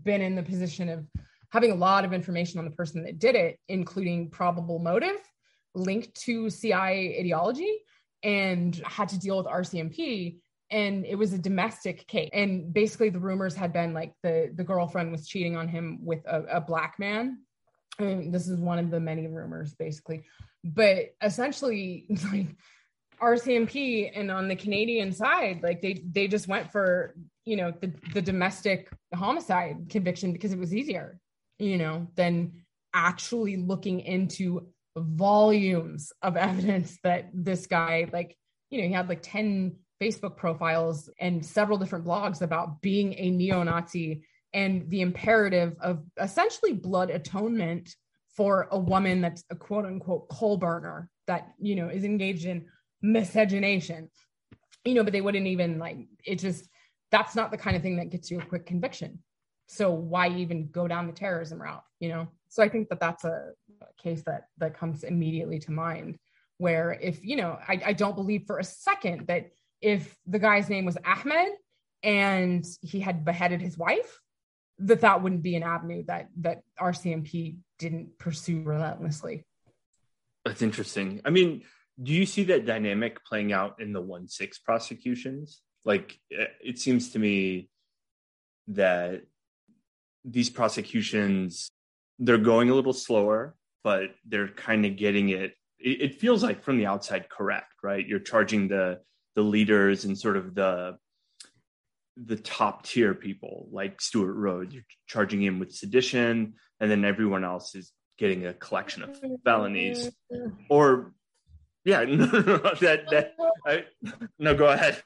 been 0.04 0.20
in 0.20 0.36
the 0.36 0.42
position 0.42 0.88
of 0.88 1.07
having 1.50 1.72
a 1.72 1.74
lot 1.74 2.04
of 2.04 2.12
information 2.12 2.59
on 2.59 2.64
the 2.64 2.70
person 2.70 3.02
that 3.04 3.18
did 3.18 3.34
it, 3.34 3.59
including 3.68 4.30
probable 4.30 4.78
motive 4.78 5.18
linked 5.74 6.14
to 6.22 6.48
CIA 6.48 7.18
ideology, 7.20 7.80
and 8.22 8.76
had 8.84 9.09
to 9.11 9.18
deal 9.18 9.36
with 9.36 9.46
RCMP 9.46 10.38
and 10.70 11.07
it 11.07 11.14
was 11.14 11.32
a 11.32 11.38
domestic 11.38 12.07
case. 12.07 12.30
And 12.32 12.72
basically 12.72 13.11
the 13.11 13.20
rumors 13.20 13.54
had 13.54 13.72
been 13.72 13.94
like 13.94 14.12
the 14.22 14.52
the 14.54 14.64
girlfriend 14.64 15.12
was 15.12 15.28
cheating 15.28 15.57
on 15.57 15.68
him 15.68 16.04
with 16.04 16.24
a, 16.26 16.42
a 16.57 16.61
black 16.61 16.96
man 16.98 17.38
I 17.99 18.05
mean, 18.05 18.30
this 18.30 18.49
is 18.49 18.59
one 18.59 18.78
of 18.78 18.90
the 18.90 19.01
many 19.01 19.26
rumors 19.26 19.74
basically. 19.74 20.24
But 20.64 21.14
essentially 21.22 22.07
like 22.32 22.49
rcmp 23.20 24.12
and 24.14 24.30
on 24.30 24.47
the 24.47 24.57
canadian 24.57 25.11
side 25.11 25.61
like 25.62 25.80
they 25.80 26.03
they 26.12 26.28
just 26.28 26.49
went 26.49 26.70
for 26.70 27.14
you 27.47 27.57
know 27.57 27.72
the, 27.80 27.90
the 28.12 28.20
domestic 28.20 28.90
homicide 29.14 29.86
conviction 29.88 30.32
because 30.32 30.53
it 30.53 30.59
was 30.59 30.74
easier 30.74 31.18
you 31.59 31.78
know 31.78 32.07
than 32.16 32.53
actually 32.92 33.57
looking 33.57 34.01
into 34.01 34.66
volumes 34.97 36.12
of 36.22 36.36
evidence 36.36 36.99
that 37.05 37.30
this 37.32 37.66
guy 37.66 38.09
like 38.12 38.36
you 38.70 38.82
know 38.82 38.86
he 38.86 38.92
had 38.92 39.09
like 39.09 39.22
10 39.22 39.76
Facebook 40.03 40.36
profiles 40.36 41.09
and 41.18 41.44
several 41.44 41.78
different 41.78 42.05
blogs 42.05 42.42
about 42.42 42.82
being 42.82 43.14
a 43.14 43.30
neo 43.30 43.62
Nazi 43.62 44.24
and 44.57 44.88
the 44.88 45.02
imperative 45.02 45.76
of 45.80 46.02
essentially 46.18 46.72
blood 46.72 47.11
atonement 47.11 47.94
for 48.34 48.68
a 48.70 48.78
woman 48.78 49.20
that's 49.20 49.44
a 49.50 49.54
quote 49.54 49.84
unquote 49.84 50.28
coal 50.30 50.57
burner 50.57 51.11
that, 51.26 51.52
you 51.61 51.76
know, 51.76 51.88
is 51.88 52.04
engaged 52.04 52.46
in 52.46 52.64
miscegenation. 53.02 54.11
You 54.86 54.94
know, 54.94 55.04
but 55.04 55.12
they 55.12 55.20
wouldn't 55.20 55.46
even 55.46 55.78
like 55.78 55.98
it 56.24 56.38
just 56.38 56.68
that's 57.11 57.36
not 57.36 57.50
the 57.50 57.59
kind 57.59 57.76
of 57.76 57.82
thing 57.82 57.96
that 57.96 58.11
gets 58.11 58.30
you 58.30 58.38
a 58.40 58.44
quick 58.44 58.64
conviction. 58.64 59.18
So 59.68 59.90
why 59.90 60.28
even 60.28 60.68
go 60.68 60.88
down 60.88 61.07
the 61.07 61.12
terrorism 61.12 61.61
route, 61.61 61.84
you 62.00 62.09
know? 62.09 62.28
So 62.48 62.62
I 62.62 62.68
think 62.68 62.88
that 62.88 63.00
that's 63.00 63.24
a, 63.24 63.50
case 63.98 64.22
that 64.26 64.48
that 64.59 64.78
comes 64.78 65.02
immediately 65.04 65.59
to 65.59 65.72
mind 65.72 66.18
where 66.59 66.98
if, 67.02 67.24
you 67.24 67.36
know, 67.36 67.59
I, 67.68 67.80
I 67.86 67.92
don't 67.92 68.14
believe 68.14 68.44
for 68.46 68.59
a 68.59 68.64
second 68.64 69.26
that 69.26 69.50
if 69.82 70.16
the 70.26 70.38
guy's 70.38 70.68
name 70.68 70.84
was 70.84 70.96
Ahmed 71.04 71.52
and 72.02 72.64
he 72.80 73.00
had 73.00 73.24
beheaded 73.24 73.61
his 73.61 73.76
wife, 73.76 74.20
that 74.79 75.01
that 75.01 75.22
wouldn't 75.22 75.43
be 75.43 75.57
an 75.57 75.62
avenue 75.62 76.05
that 76.07 76.29
that 76.41 76.62
RCMP 76.79 77.57
didn't 77.79 78.18
pursue 78.18 78.62
relentlessly. 78.62 79.45
That's 80.45 80.62
interesting. 80.62 81.20
I 81.24 81.31
mean, 81.31 81.62
do 82.03 82.12
you 82.12 82.27
see 82.27 82.45
that 82.45 82.66
dynamic 82.66 83.24
playing 83.24 83.53
out 83.53 83.81
in 83.81 83.93
the 83.93 84.01
one 84.01 84.29
six 84.29 84.59
prosecutions? 84.59 85.62
Like, 85.85 86.18
eh, 86.33 86.47
it 86.62 86.79
seems 86.79 87.11
to 87.11 87.18
me 87.18 87.68
that 88.68 89.22
these 90.24 90.51
prosecutions 90.51 91.70
they're 92.18 92.39
going 92.39 92.70
a 92.70 92.74
little 92.74 92.93
slower, 92.93 93.55
but 93.85 94.14
they're 94.27 94.49
kind 94.49 94.87
of 94.87 94.97
getting 94.97 95.29
it, 95.31 95.53
it. 95.79 96.01
It 96.01 96.20
feels 96.20 96.43
like 96.43 96.62
from 96.62 96.79
the 96.79 96.87
outside 96.87 97.29
correct, 97.29 97.74
right? 97.83 98.07
You're 98.07 98.20
charging 98.20 98.68
the 98.68 99.01
the 99.35 99.43
leaders 99.43 100.07
and 100.07 100.18
sort 100.18 100.37
of 100.37 100.55
the 100.55 100.97
the 102.16 102.36
top 102.36 102.84
tier 102.84 103.14
people 103.14 103.68
like 103.70 104.00
Stewart 104.00 104.36
Rhodes. 104.36 104.74
You're 104.74 104.84
charging 105.06 105.42
him 105.42 105.58
with 105.58 105.74
sedition, 105.74 106.54
and 106.80 106.90
then 106.90 107.04
everyone 107.04 107.44
else 107.44 107.74
is 107.74 107.92
getting 108.18 108.46
a 108.46 108.54
collection 108.54 109.02
of 109.02 109.18
felonies. 109.44 110.10
Or, 110.68 111.12
yeah, 111.84 112.04
no, 112.08 112.26
no, 112.26 112.40
no 112.40 112.58
that 112.80 113.08
that 113.10 113.34
I, 113.66 113.84
no, 114.38 114.54
go 114.54 114.66
ahead. 114.66 115.02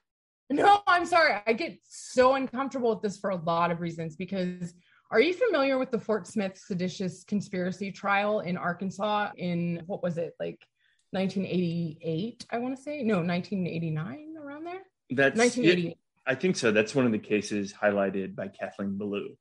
No, 0.49 0.81
I'm 0.87 1.07
sorry. 1.07 1.41
I 1.47 1.53
get 1.53 1.79
so 1.89 2.35
uncomfortable 2.35 2.91
with 2.91 3.03
this 3.03 3.19
for 3.19 3.31
a 3.31 3.37
lot 3.37 3.71
of 3.71 3.81
reasons 3.81 4.17
because 4.17 4.75
are 5.11 5.21
you 5.21 5.35
familiar 5.35 5.79
with 5.79 5.91
the 5.91 5.99
Fort 5.99 6.27
Smith 6.27 6.57
seditious 6.57 7.25
conspiracy 7.25 7.93
trial 7.93 8.41
in 8.41 8.57
Arkansas 8.57 9.31
in 9.37 9.83
what 9.87 10.03
was 10.03 10.19
it 10.19 10.35
like 10.41 10.65
1988? 11.11 12.47
I 12.51 12.59
want 12.59 12.77
to 12.77 12.83
say 12.83 13.03
no, 13.03 13.17
1989 13.17 14.35
around 14.43 14.65
there. 14.65 14.83
That's 15.11 15.37
1988. 15.37 15.99
I 16.27 16.35
think 16.35 16.57
so. 16.57 16.71
That's 16.71 16.95
one 16.95 17.07
of 17.07 17.13
the 17.13 17.19
cases 17.19 17.73
highlighted 17.73 18.35
by 18.35 18.49
Kathleen 18.49 18.99
Belew. 18.99 19.37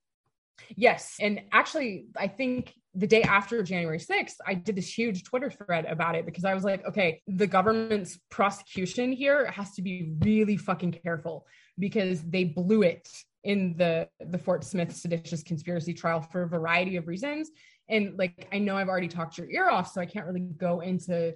Yes. 0.75 1.15
And 1.19 1.41
actually, 1.51 2.07
I 2.17 2.27
think 2.27 2.73
the 2.95 3.07
day 3.07 3.21
after 3.21 3.61
January 3.63 3.99
6th, 3.99 4.35
I 4.45 4.55
did 4.55 4.75
this 4.75 4.91
huge 4.91 5.23
Twitter 5.23 5.49
thread 5.49 5.85
about 5.85 6.15
it 6.15 6.25
because 6.25 6.43
I 6.43 6.53
was 6.53 6.63
like, 6.63 6.85
okay, 6.87 7.21
the 7.27 7.47
government's 7.47 8.19
prosecution 8.29 9.11
here 9.11 9.45
has 9.51 9.73
to 9.75 9.81
be 9.81 10.13
really 10.19 10.57
fucking 10.57 10.93
careful 11.03 11.45
because 11.77 12.21
they 12.23 12.43
blew 12.43 12.81
it 12.81 13.07
in 13.43 13.75
the 13.77 14.07
the 14.19 14.37
Fort 14.37 14.63
Smith 14.65 14.93
seditious 14.93 15.43
conspiracy 15.43 15.93
trial 15.93 16.21
for 16.21 16.43
a 16.43 16.47
variety 16.47 16.97
of 16.97 17.07
reasons. 17.07 17.51
And 17.87 18.17
like 18.17 18.47
I 18.51 18.59
know 18.59 18.75
I've 18.75 18.89
already 18.89 19.07
talked 19.07 19.37
your 19.37 19.49
ear 19.49 19.69
off, 19.69 19.93
so 19.93 20.01
I 20.01 20.05
can't 20.05 20.25
really 20.25 20.41
go 20.41 20.81
into 20.81 21.35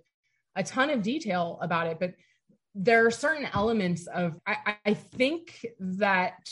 a 0.56 0.64
ton 0.64 0.90
of 0.90 1.02
detail 1.02 1.60
about 1.62 1.88
it, 1.88 2.00
but 2.00 2.14
there 2.76 3.06
are 3.06 3.12
certain 3.12 3.48
elements 3.54 4.08
of 4.08 4.34
I, 4.48 4.76
I 4.86 4.94
think 4.94 5.66
that 5.80 6.50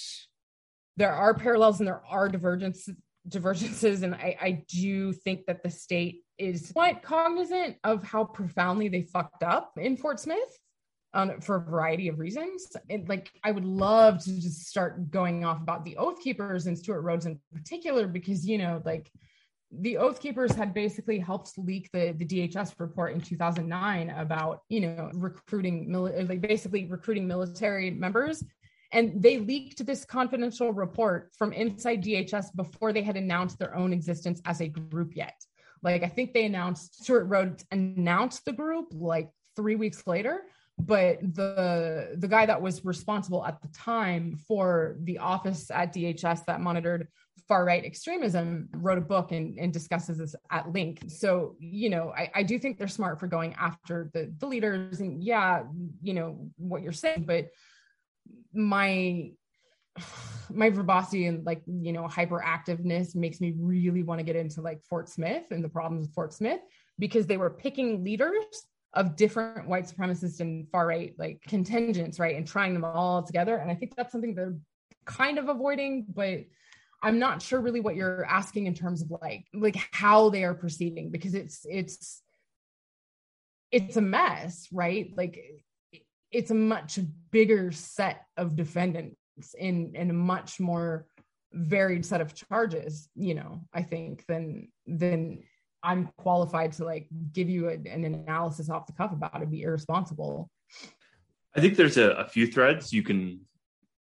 there 0.98 1.14
are 1.14 1.34
parallels 1.34 1.80
and 1.80 1.88
there 1.88 2.04
are 2.08 2.30
divergences 2.30 2.96
divergences 3.28 4.02
and 4.02 4.16
I, 4.16 4.36
I 4.42 4.64
do 4.68 5.14
think 5.14 5.46
that 5.46 5.62
the 5.62 5.70
state 5.70 6.24
is 6.38 6.72
quite 6.72 7.04
cognizant 7.04 7.78
of 7.84 8.04
how 8.04 8.24
profoundly 8.24 8.90
they 8.90 9.04
fucked 9.04 9.44
up 9.44 9.74
in 9.78 9.96
Fort 9.96 10.20
Smith 10.20 10.58
um, 11.14 11.40
for 11.42 11.58
a 11.58 11.62
variety 11.62 12.08
of 12.08 12.20
reasons. 12.20 12.68
And 12.90 13.08
like, 13.08 13.32
I 13.44 13.52
would 13.52 13.66
love 13.66 14.24
to 14.24 14.40
just 14.40 14.68
start 14.68 15.12
going 15.12 15.46
off 15.46 15.62
about 15.62 15.86
the 15.86 15.98
Oath 15.98 16.22
Keepers 16.22 16.68
and 16.68 16.78
Stewart 16.78 17.04
Rhodes 17.04 17.26
in 17.26 17.40
particular, 17.54 18.08
because, 18.08 18.46
you 18.46 18.58
know, 18.58 18.82
like 18.86 19.12
the 19.72 19.98
Oath 19.98 20.20
Keepers 20.20 20.54
had 20.54 20.74
basically 20.74 21.18
helped 21.20 21.58
leak 21.58 21.90
the, 21.94 22.14
the 22.18 22.26
DHS 22.26 22.74
report 22.80 23.14
in 23.14 23.22
2009 23.22 24.10
about, 24.10 24.62
you 24.70 24.82
know, 24.82 25.10
recruiting, 25.14 25.88
mili- 25.90 26.28
like 26.28 26.42
basically 26.42 26.86
recruiting 26.86 27.28
military 27.28 27.90
members. 27.92 28.44
And 28.92 29.22
they 29.22 29.38
leaked 29.38 29.86
this 29.86 30.04
confidential 30.04 30.74
report 30.74 31.32
from 31.38 31.54
inside 31.54 32.04
DHS 32.04 32.54
before 32.56 32.92
they 32.92 33.02
had 33.02 33.16
announced 33.16 33.60
their 33.60 33.76
own 33.76 33.94
existence 33.94 34.42
as 34.46 34.60
a 34.60 34.68
group 34.68 35.16
yet. 35.16 35.36
Like, 35.82 36.04
I 36.04 36.08
think 36.08 36.34
they 36.34 36.46
announced, 36.46 37.04
Stewart 37.04 37.28
Rhodes 37.28 37.64
announced 37.72 38.44
the 38.44 38.52
group 38.52 38.88
like 38.92 39.30
three 39.56 39.76
weeks 39.76 40.06
later 40.06 40.42
but 40.78 41.20
the 41.22 42.16
the 42.18 42.28
guy 42.28 42.46
that 42.46 42.62
was 42.62 42.84
responsible 42.84 43.46
at 43.46 43.62
the 43.62 43.68
time 43.68 44.36
for 44.48 44.96
the 45.04 45.20
office 45.20 45.70
at 45.70 45.94
DHS 45.94 46.46
that 46.46 46.62
monitored 46.62 47.08
far 47.48 47.66
right 47.66 47.84
extremism 47.84 48.70
wrote 48.74 48.98
a 48.98 49.02
book 49.02 49.32
and, 49.32 49.58
and 49.60 49.74
discusses 49.74 50.18
this 50.18 50.36
at 50.52 50.72
length. 50.74 51.12
So, 51.12 51.56
you 51.60 51.90
know, 51.90 52.14
I, 52.16 52.32
I 52.36 52.44
do 52.44 52.58
think 52.58 52.78
they're 52.78 52.88
smart 52.88 53.20
for 53.20 53.28
going 53.28 53.54
after 53.56 54.10
the, 54.14 54.34
the 54.38 54.46
leaders 54.46 55.00
and 55.00 55.22
yeah, 55.24 55.64
you 56.02 56.14
know, 56.14 56.50
what 56.58 56.82
you're 56.82 56.92
saying, 56.92 57.26
but 57.28 57.48
my 58.54 59.32
my 60.50 60.70
verbosity 60.70 61.26
and 61.28 61.46
like 61.46 61.62
you 61.66 61.92
know 61.92 62.04
hyperactiveness 62.04 63.16
makes 63.16 63.42
me 63.42 63.54
really 63.58 64.04
want 64.04 64.20
to 64.20 64.24
get 64.24 64.36
into 64.36 64.62
like 64.62 64.82
Fort 64.90 65.10
Smith 65.10 65.44
and 65.52 65.64
the 65.64 65.70
problems 65.70 66.08
of 66.08 66.14
Fort 66.14 66.34
Smith 66.34 66.62
because 67.00 67.28
they 67.28 67.38
were 67.38 67.50
picking 67.50 68.04
leaders 68.04 68.68
of 68.94 69.16
different 69.16 69.68
white 69.68 69.86
supremacist 69.86 70.40
and 70.42 70.70
far 70.70 70.86
right 70.86 71.14
like 71.18 71.42
contingents, 71.48 72.20
right? 72.20 72.36
And 72.36 72.48
trying 72.48 72.74
them 72.74 72.84
all 72.84 73.24
together. 73.24 73.58
And 73.58 73.72
I 73.72 73.76
think 73.76 73.96
that's 73.96 74.12
something 74.12 74.36
they're 74.36 74.58
kind 75.06 75.38
of 75.38 75.50
avoiding, 75.50 76.06
but 76.14 76.42
I'm 77.04 77.20
not 77.20 77.42
sure 77.42 77.60
really 77.60 77.80
what 77.80 77.96
you're 77.96 78.26
asking 78.26 78.68
in 78.68 78.74
terms 78.74 79.02
of 79.02 79.12
like 79.22 79.46
like 79.54 79.78
how 79.92 80.30
they 80.30 80.44
are 80.44 80.54
proceeding 80.54 81.10
because 81.10 81.34
it's 81.34 81.66
it's 81.70 82.22
it's 83.72 83.98
a 83.98 84.02
mess, 84.02 84.68
right? 84.72 85.12
Like 85.16 85.40
it's 86.32 86.52
a 86.52 86.56
much 86.56 87.00
bigger 87.32 87.72
set 87.72 88.26
of 88.38 88.56
defendants 88.56 89.16
in 89.58 89.94
in 89.96 90.10
a 90.10 90.14
much 90.14 90.60
more 90.60 91.08
varied 91.54 92.06
set 92.06 92.22
of 92.22 92.34
charges, 92.34 93.10
you 93.16 93.34
know, 93.34 93.62
I 93.74 93.82
think 93.82 94.26
than 94.28 94.70
than 94.86 95.44
I'm 95.84 96.10
qualified 96.18 96.74
to 96.74 96.86
like 96.86 97.08
give 97.34 97.50
you 97.50 97.70
a, 97.70 97.74
an 97.74 98.06
analysis 98.06 98.70
off 98.70 98.86
the 98.86 98.94
cuff 98.94 99.12
about 99.12 99.42
it, 99.42 99.50
be 99.50 99.64
irresponsible. 99.64 100.50
I 101.56 101.60
think 101.60 101.76
there's 101.76 101.98
a, 101.98 102.12
a 102.12 102.26
few 102.26 102.48
threads 102.48 102.94
you 102.94 103.04
can. 103.04 103.42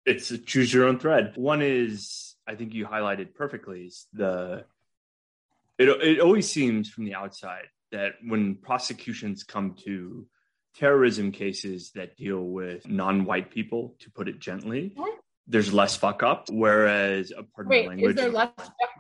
It's 0.05 0.31
choose 0.45 0.73
your 0.73 0.85
own 0.85 0.99
thread. 0.99 1.33
One 1.35 1.61
is 1.61 2.30
I 2.47 2.55
think 2.55 2.73
you 2.73 2.85
highlighted 2.85 3.33
perfectly 3.35 3.81
is 3.81 4.07
the. 4.13 4.65
It 5.77 5.89
it 5.89 6.19
always 6.19 6.49
seems 6.49 6.89
from 6.89 7.05
the 7.05 7.15
outside 7.15 7.65
that 7.91 8.13
when 8.25 8.55
prosecutions 8.55 9.43
come 9.43 9.75
to 9.85 10.27
terrorism 10.75 11.31
cases 11.31 11.91
that 11.95 12.15
deal 12.17 12.41
with 12.41 12.87
non-white 12.87 13.51
people, 13.51 13.95
to 13.99 14.11
put 14.11 14.27
it 14.27 14.39
gently, 14.39 14.95
there's 15.47 15.73
less 15.73 15.95
fuck 15.95 16.23
up. 16.23 16.49
Whereas 16.49 17.31
uh, 17.35 17.41
a 17.41 17.43
part 17.43 17.67
wait, 17.67 17.81
of 17.81 17.87
language, 17.87 18.11
is 18.11 18.15
there 18.15 18.31
less? 18.31 18.51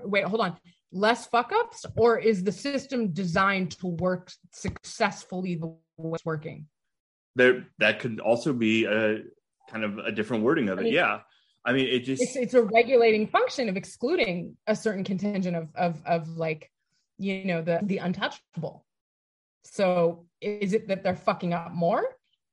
Wait, 0.03 0.23
hold 0.23 0.41
on 0.41 0.57
less 0.91 1.25
fuck 1.27 1.51
ups 1.53 1.85
or 1.95 2.17
is 2.17 2.43
the 2.43 2.51
system 2.51 3.11
designed 3.13 3.71
to 3.71 3.87
work 3.87 4.31
successfully 4.51 5.55
the 5.55 5.67
way 5.67 6.11
it's 6.13 6.25
working 6.25 6.67
there 7.35 7.65
that 7.79 7.99
could 7.99 8.19
also 8.19 8.51
be 8.51 8.85
a 8.85 9.19
kind 9.69 9.83
of 9.85 9.97
a 9.99 10.11
different 10.11 10.43
wording 10.43 10.69
of 10.69 10.79
it 10.79 10.81
I 10.81 10.83
mean, 10.85 10.93
yeah 10.93 11.19
i 11.65 11.71
mean 11.73 11.87
it 11.87 11.99
just 11.99 12.21
it's, 12.21 12.35
it's, 12.35 12.53
a 12.53 12.61
regulating 12.63 13.27
function 13.27 13.69
of 13.69 13.77
excluding 13.77 14.55
a 14.67 14.75
certain 14.75 15.03
contingent 15.03 15.55
of 15.55 15.69
of 15.75 16.01
of 16.05 16.27
like 16.37 16.71
you 17.21 17.45
know 17.45 17.61
the 17.61 17.79
the 17.83 17.99
untouchable. 17.99 18.85
So 19.63 20.25
is 20.41 20.73
it 20.73 20.87
that 20.87 21.03
they're 21.03 21.15
fucking 21.15 21.53
up 21.53 21.71
more 21.71 22.03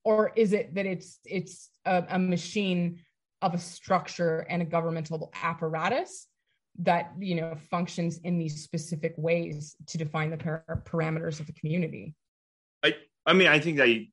or 0.04 0.32
is 0.36 0.52
it 0.52 0.74
that 0.74 0.86
it's 0.86 1.18
it's 1.24 1.70
a, 1.86 2.04
a 2.10 2.18
machine 2.18 3.01
of 3.40 3.55
a 3.55 3.59
structure 3.59 4.40
and 4.51 4.60
a 4.60 4.64
governmental 4.64 5.32
apparatus 5.43 6.26
that 6.80 7.12
you 7.18 7.35
know 7.35 7.56
functions 7.70 8.18
in 8.24 8.39
these 8.39 8.62
specific 8.62 9.14
ways 9.16 9.74
to 9.86 9.98
define 9.98 10.30
the 10.30 10.36
par- 10.36 10.82
parameters 10.85 11.40
of 11.40 11.47
the 11.47 11.52
community? 11.55 12.14
I 12.85 12.94
i 13.24 13.32
mean 13.32 13.48
i 13.48 13.59
think 13.59 13.78
that 13.78 14.05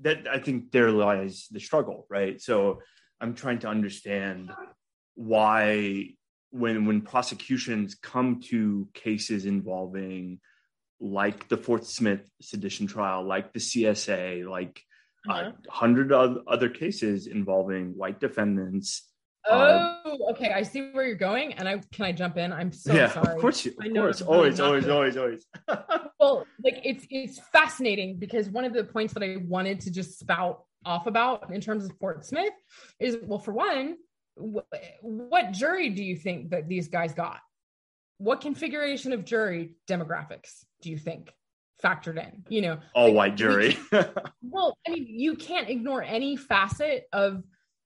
that 0.00 0.28
i 0.28 0.38
think 0.38 0.70
there 0.72 0.90
lies 0.90 1.48
the 1.50 1.60
struggle 1.60 2.06
right? 2.10 2.40
So 2.40 2.82
i'm 3.20 3.34
trying 3.34 3.58
to 3.58 3.68
understand 3.68 4.50
why 5.14 6.06
when 6.50 6.86
when 6.86 7.00
prosecutions 7.00 7.94
come 7.94 8.40
to 8.40 8.88
cases 8.94 9.46
involving 9.46 10.40
like 11.02 11.48
the 11.48 11.56
Fort 11.56 11.86
Smith 11.86 12.20
sedition 12.42 12.86
trial, 12.86 13.24
like 13.24 13.54
the 13.54 13.58
CSA, 13.58 14.46
like 14.46 14.82
uh, 15.28 15.32
uh-huh. 15.32 15.52
a 15.66 15.72
hundred 15.72 16.12
other 16.12 16.68
cases 16.68 17.26
involving 17.26 17.96
white 17.96 18.20
defendants 18.20 19.10
um, 19.48 19.58
oh, 20.04 20.18
okay. 20.30 20.52
I 20.52 20.62
see 20.62 20.90
where 20.92 21.06
you're 21.06 21.16
going, 21.16 21.54
and 21.54 21.68
I 21.68 21.80
can 21.92 22.04
I 22.04 22.12
jump 22.12 22.36
in. 22.36 22.52
I'm 22.52 22.72
so 22.72 22.92
yeah, 22.92 23.08
sorry. 23.08 23.34
Of 23.34 23.40
course, 23.40 23.64
you, 23.64 23.72
of 23.72 23.94
course, 23.94 24.20
always, 24.20 24.60
always, 24.60 24.86
always, 24.86 25.16
always. 25.16 25.46
well, 26.18 26.46
like 26.62 26.80
it's 26.84 27.06
it's 27.08 27.40
fascinating 27.50 28.18
because 28.18 28.50
one 28.50 28.64
of 28.64 28.74
the 28.74 28.84
points 28.84 29.14
that 29.14 29.22
I 29.22 29.38
wanted 29.38 29.80
to 29.80 29.90
just 29.90 30.18
spout 30.18 30.64
off 30.84 31.06
about 31.06 31.52
in 31.52 31.60
terms 31.60 31.84
of 31.84 31.92
Fort 31.98 32.24
Smith 32.24 32.52
is 32.98 33.18
well, 33.22 33.38
for 33.38 33.52
one, 33.52 33.96
wh- 34.36 35.02
what 35.02 35.52
jury 35.52 35.90
do 35.90 36.02
you 36.02 36.16
think 36.16 36.50
that 36.50 36.68
these 36.68 36.88
guys 36.88 37.12
got? 37.12 37.40
What 38.18 38.40
configuration 38.40 39.12
of 39.12 39.24
jury 39.24 39.74
demographics 39.88 40.64
do 40.82 40.90
you 40.90 40.98
think 40.98 41.32
factored 41.82 42.18
in? 42.18 42.44
You 42.48 42.62
know, 42.62 42.78
all 42.94 43.06
like, 43.06 43.14
white 43.14 43.36
jury. 43.36 43.78
well, 44.42 44.76
I 44.86 44.92
mean, 44.92 45.06
you 45.08 45.36
can't 45.36 45.68
ignore 45.68 46.02
any 46.02 46.36
facet 46.36 47.04
of 47.12 47.42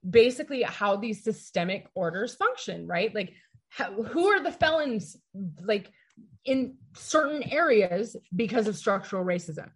basically 0.09 0.63
how 0.63 0.97
these 0.97 1.25
systemic 1.25 1.89
orders 1.95 2.35
function, 2.35 2.87
right? 2.87 3.15
Like 3.15 3.33
who 4.09 4.29
are 4.29 4.43
the 4.43 4.53
felons 4.53 5.17
like 5.63 5.91
in 6.45 6.77
certain 6.95 7.43
areas 7.45 8.17
because 8.35 8.69
of 8.69 8.77
structural 8.77 9.25
racism 9.25 9.71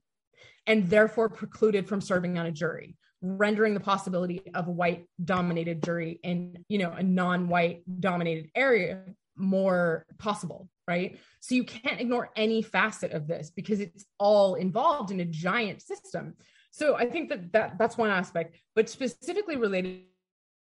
and 0.66 0.88
therefore 0.88 1.28
precluded 1.28 1.88
from 1.88 2.00
serving 2.00 2.38
on 2.38 2.46
a 2.46 2.52
jury 2.52 2.96
rendering 3.20 3.74
the 3.74 3.80
possibility 3.80 4.42
of 4.54 4.68
a 4.68 4.70
white 4.70 5.06
dominated 5.22 5.82
jury 5.82 6.20
in 6.22 6.64
you 6.68 6.78
know 6.78 6.92
a 6.92 7.02
non-white 7.02 7.82
dominated 8.00 8.50
area 8.54 9.02
more 9.36 10.04
possible 10.18 10.68
right? 10.88 11.18
So 11.40 11.54
you 11.54 11.64
can't 11.64 12.00
ignore 12.00 12.30
any 12.34 12.62
facet 12.62 13.12
of 13.12 13.26
this 13.26 13.50
because 13.54 13.78
it's 13.78 14.06
all 14.18 14.54
involved 14.54 15.10
in 15.10 15.20
a 15.20 15.24
giant 15.26 15.82
system. 15.82 16.34
So 16.70 16.96
i 16.96 17.06
think 17.06 17.28
that, 17.30 17.52
that 17.52 17.78
that's 17.78 17.98
one 17.98 18.10
aspect 18.10 18.56
but 18.76 18.88
specifically 18.88 19.56
related 19.56 20.04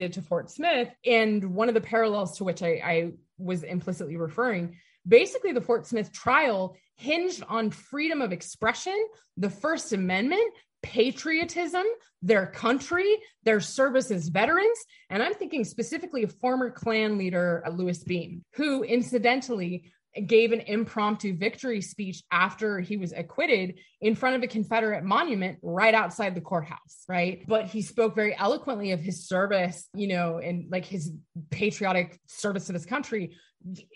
to 0.01 0.23
fort 0.23 0.51
smith 0.51 0.89
and 1.05 1.55
one 1.55 1.69
of 1.69 1.75
the 1.75 1.81
parallels 1.81 2.37
to 2.37 2.45
which 2.45 2.63
I, 2.63 2.81
I 2.85 3.13
was 3.39 3.63
implicitly 3.63 4.17
referring 4.17 4.77
basically 5.09 5.53
the 5.53 5.61
fort 5.61 5.87
smith 5.87 6.13
trial 6.13 6.77
hinged 6.97 7.43
on 7.49 7.71
freedom 7.71 8.21
of 8.21 8.33
expression 8.33 8.97
the 9.39 9.51
first 9.51 9.93
amendment 9.93 10.53
patriotism, 10.85 11.85
their 12.21 12.47
country, 12.47 13.17
their 13.43 13.59
service 13.59 14.11
as 14.11 14.29
veterans. 14.29 14.79
And 15.09 15.23
I'm 15.23 15.35
thinking 15.35 15.65
specifically 15.65 16.23
of 16.23 16.35
former 16.41 16.71
Klan 16.71 17.17
leader 17.17 17.65
uh, 17.67 17.71
Louis 17.71 18.05
Beam, 18.05 18.45
who 18.53 18.83
incidentally 18.85 19.91
gave 20.27 20.53
an 20.53 20.61
impromptu 20.61 21.37
victory 21.37 21.81
speech 21.81 22.23
after 22.31 22.79
he 22.81 22.97
was 22.97 23.13
acquitted 23.13 23.81
in 24.01 24.15
front 24.15 24.37
of 24.37 24.43
a 24.43 24.47
Confederate 24.47 25.03
monument 25.03 25.59
right 25.63 25.95
outside 25.95 26.35
the 26.35 26.41
courthouse, 26.41 27.05
right? 27.09 27.45
But 27.49 27.67
he 27.67 27.83
spoke 27.83 28.15
very 28.15 28.37
eloquently 28.37 28.93
of 28.93 29.01
his 29.01 29.27
service, 29.27 29.89
you 29.95 30.07
know, 30.07 30.39
and 30.39 30.71
like 30.71 30.85
his 30.85 31.11
patriotic 31.51 32.21
service 32.29 32.67
to 32.67 32.73
this 32.73 32.87
country 32.87 33.37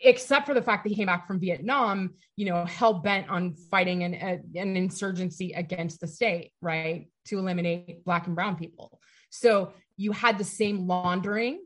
except 0.02 0.46
for 0.46 0.54
the 0.54 0.62
fact 0.62 0.84
that 0.84 0.90
he 0.90 0.96
came 0.96 1.06
back 1.06 1.26
from 1.26 1.40
Vietnam, 1.40 2.14
you 2.36 2.46
know, 2.46 2.64
hell 2.64 2.94
bent 2.94 3.28
on 3.28 3.54
fighting 3.70 4.02
an, 4.02 4.14
a, 4.14 4.40
an 4.58 4.76
insurgency 4.76 5.52
against 5.52 6.00
the 6.00 6.06
state, 6.06 6.52
right, 6.62 7.08
to 7.26 7.38
eliminate 7.38 8.04
Black 8.04 8.26
and 8.26 8.34
Brown 8.34 8.56
people. 8.56 9.00
So 9.30 9.72
you 9.96 10.12
had 10.12 10.38
the 10.38 10.44
same 10.44 10.86
laundering 10.86 11.60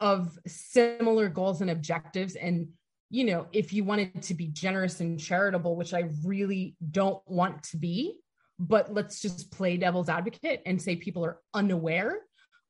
of 0.00 0.36
similar 0.46 1.28
goals 1.28 1.60
and 1.60 1.70
objectives. 1.70 2.34
And, 2.34 2.68
you 3.10 3.24
know, 3.24 3.46
if 3.52 3.72
you 3.72 3.84
wanted 3.84 4.22
to 4.22 4.34
be 4.34 4.48
generous 4.48 5.00
and 5.00 5.20
charitable, 5.20 5.76
which 5.76 5.94
I 5.94 6.08
really 6.24 6.76
don't 6.90 7.22
want 7.26 7.62
to 7.64 7.76
be, 7.76 8.16
but 8.58 8.92
let's 8.92 9.20
just 9.20 9.52
play 9.52 9.76
devil's 9.76 10.08
advocate 10.08 10.62
and 10.66 10.80
say 10.80 10.96
people 10.96 11.24
are 11.24 11.38
unaware 11.52 12.18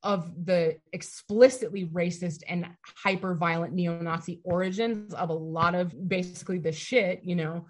of 0.04 0.44
the 0.44 0.76
explicitly 0.92 1.86
racist 1.86 2.42
and 2.46 2.68
hyper 2.82 3.34
violent 3.34 3.72
neo-Nazi 3.72 4.40
origins 4.44 5.14
of 5.14 5.30
a 5.30 5.34
lot 5.34 5.74
of 5.74 6.08
basically 6.08 6.58
the 6.58 6.70
shit, 6.70 7.24
you 7.24 7.34
know, 7.34 7.66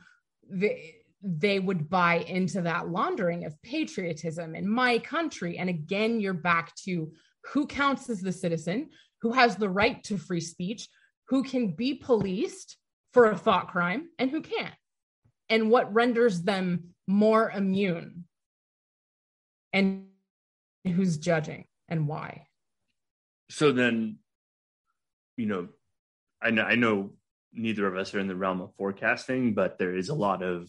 they, 0.51 0.97
they 1.23 1.61
would 1.61 1.89
buy 1.89 2.17
into 2.17 2.61
that 2.61 2.89
laundering 2.89 3.47
of 3.47 3.63
patriotism 3.63 4.55
in 4.57 4.69
my 4.69 4.99
country. 4.99 5.57
And 5.59 5.71
again, 5.71 6.21
you're 6.21 6.35
back 6.35 6.75
to 6.85 7.13
who 7.53 7.67
counts 7.67 8.11
as 8.11 8.21
the 8.21 8.33
citizen, 8.33 8.91
who 9.23 9.33
has 9.33 9.57
the 9.57 9.71
right 9.71 10.03
to 10.05 10.19
free 10.19 10.41
speech, 10.41 10.89
who 11.29 11.45
can 11.45 11.69
be 11.73 11.95
policed 11.95 12.77
for 13.13 13.31
a 13.31 13.37
thought 13.37 13.69
crime, 13.69 14.09
and 14.19 14.29
who 14.29 14.41
can't, 14.41 14.75
and 15.49 15.71
what 15.71 15.95
renders 15.95 16.43
them 16.43 16.95
more 17.07 17.51
immune, 17.53 18.25
and 19.73 20.07
who's 20.85 21.17
judging 21.17 21.65
and 21.89 22.09
why? 22.09 22.47
So 23.51 23.73
then, 23.73 24.19
you 25.37 25.47
know, 25.47 25.69
I 26.43 26.51
know 26.51 26.63
I 26.63 26.75
know 26.75 27.11
neither 27.53 27.87
of 27.87 27.97
us 27.97 28.15
are 28.15 28.21
in 28.21 28.29
the 28.29 28.37
realm 28.37 28.61
of 28.61 28.75
forecasting, 28.77 29.55
but 29.55 29.79
there 29.79 29.95
is 29.95 30.09
a 30.09 30.15
lot 30.15 30.43
of 30.43 30.69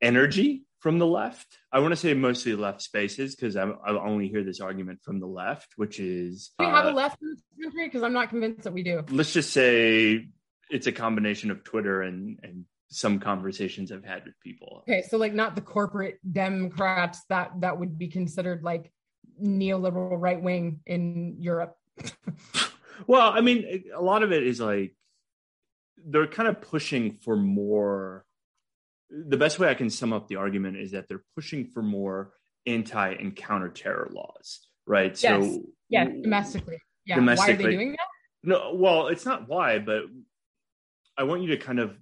energy 0.00 0.64
from 0.80 0.98
the 0.98 1.06
left. 1.06 1.58
I 1.72 1.80
want 1.80 1.92
to 1.92 1.96
say 1.96 2.12
mostly 2.14 2.54
left 2.54 2.82
spaces 2.82 3.34
because 3.34 3.56
I 3.56 3.70
only 3.86 4.28
hear 4.28 4.44
this 4.44 4.60
argument 4.60 5.00
from 5.02 5.18
the 5.20 5.26
left, 5.26 5.68
which 5.76 5.98
is 5.98 6.52
do 6.58 6.66
we 6.66 6.70
have 6.70 6.86
uh, 6.86 6.90
a 6.90 6.92
left 6.92 7.22
in 7.22 7.30
this 7.30 7.42
country? 7.62 7.86
Because 7.86 8.02
I'm 8.02 8.12
not 8.12 8.28
convinced 8.28 8.64
that 8.64 8.72
we 8.72 8.82
do. 8.82 9.02
Let's 9.10 9.32
just 9.32 9.52
say 9.52 10.28
it's 10.70 10.86
a 10.86 10.92
combination 10.92 11.50
of 11.50 11.64
Twitter 11.64 12.02
and 12.02 12.38
and 12.42 12.64
some 12.88 13.18
conversations 13.18 13.90
I've 13.90 14.04
had 14.04 14.24
with 14.24 14.38
people. 14.40 14.84
Okay, 14.86 15.02
so 15.02 15.16
like 15.16 15.32
not 15.32 15.56
the 15.56 15.62
corporate 15.62 16.18
Democrats 16.30 17.22
that 17.28 17.52
that 17.60 17.78
would 17.78 17.98
be 17.98 18.08
considered 18.08 18.62
like 18.62 18.92
neoliberal 19.42 20.20
right 20.20 20.40
wing 20.40 20.80
in 20.86 21.36
Europe. 21.38 21.76
well, 23.06 23.32
I 23.32 23.40
mean, 23.40 23.84
a 23.94 24.02
lot 24.02 24.22
of 24.22 24.32
it 24.32 24.42
is 24.42 24.60
like 24.60 24.94
they're 26.04 26.26
kind 26.26 26.48
of 26.48 26.60
pushing 26.60 27.12
for 27.12 27.36
more. 27.36 28.24
The 29.10 29.36
best 29.36 29.58
way 29.58 29.68
I 29.68 29.74
can 29.74 29.90
sum 29.90 30.12
up 30.12 30.28
the 30.28 30.36
argument 30.36 30.76
is 30.76 30.92
that 30.92 31.08
they're 31.08 31.24
pushing 31.34 31.66
for 31.66 31.82
more 31.82 32.32
anti 32.66 33.10
and 33.10 33.34
counter 33.36 33.68
terror 33.68 34.08
laws, 34.12 34.66
right? 34.86 35.10
Yes. 35.22 35.44
So, 35.44 35.62
yeah, 35.88 36.04
domestically. 36.04 36.78
Yeah. 37.06 37.16
Domestically. 37.16 37.64
Why 37.64 37.68
are 37.68 37.70
they 37.70 37.76
doing 37.76 37.90
that? 37.92 37.98
No, 38.42 38.74
well, 38.74 39.08
it's 39.08 39.24
not 39.24 39.48
why, 39.48 39.78
but 39.78 40.02
I 41.16 41.24
want 41.24 41.42
you 41.42 41.48
to 41.48 41.56
kind 41.56 41.78
of 41.78 41.96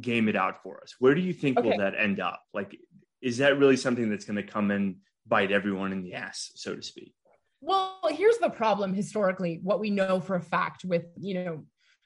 game 0.00 0.28
it 0.28 0.36
out 0.36 0.62
for 0.62 0.80
us. 0.82 0.94
Where 0.98 1.14
do 1.14 1.20
you 1.20 1.32
think 1.32 1.58
okay. 1.58 1.68
will 1.68 1.78
that 1.78 1.94
end 1.98 2.20
up? 2.20 2.42
Like, 2.54 2.78
is 3.20 3.38
that 3.38 3.58
really 3.58 3.76
something 3.76 4.08
that's 4.08 4.24
going 4.24 4.36
to 4.36 4.42
come 4.42 4.70
in 4.70 4.96
bite 5.26 5.52
everyone 5.52 5.92
in 5.92 6.02
the 6.02 6.14
ass, 6.14 6.50
so 6.54 6.74
to 6.74 6.82
speak. 6.82 7.14
Well, 7.60 7.98
here's 8.10 8.38
the 8.38 8.50
problem 8.50 8.92
historically, 8.92 9.60
what 9.62 9.80
we 9.80 9.90
know 9.90 10.20
for 10.20 10.34
a 10.36 10.40
fact 10.40 10.84
with, 10.84 11.04
you 11.20 11.34
know, 11.34 11.64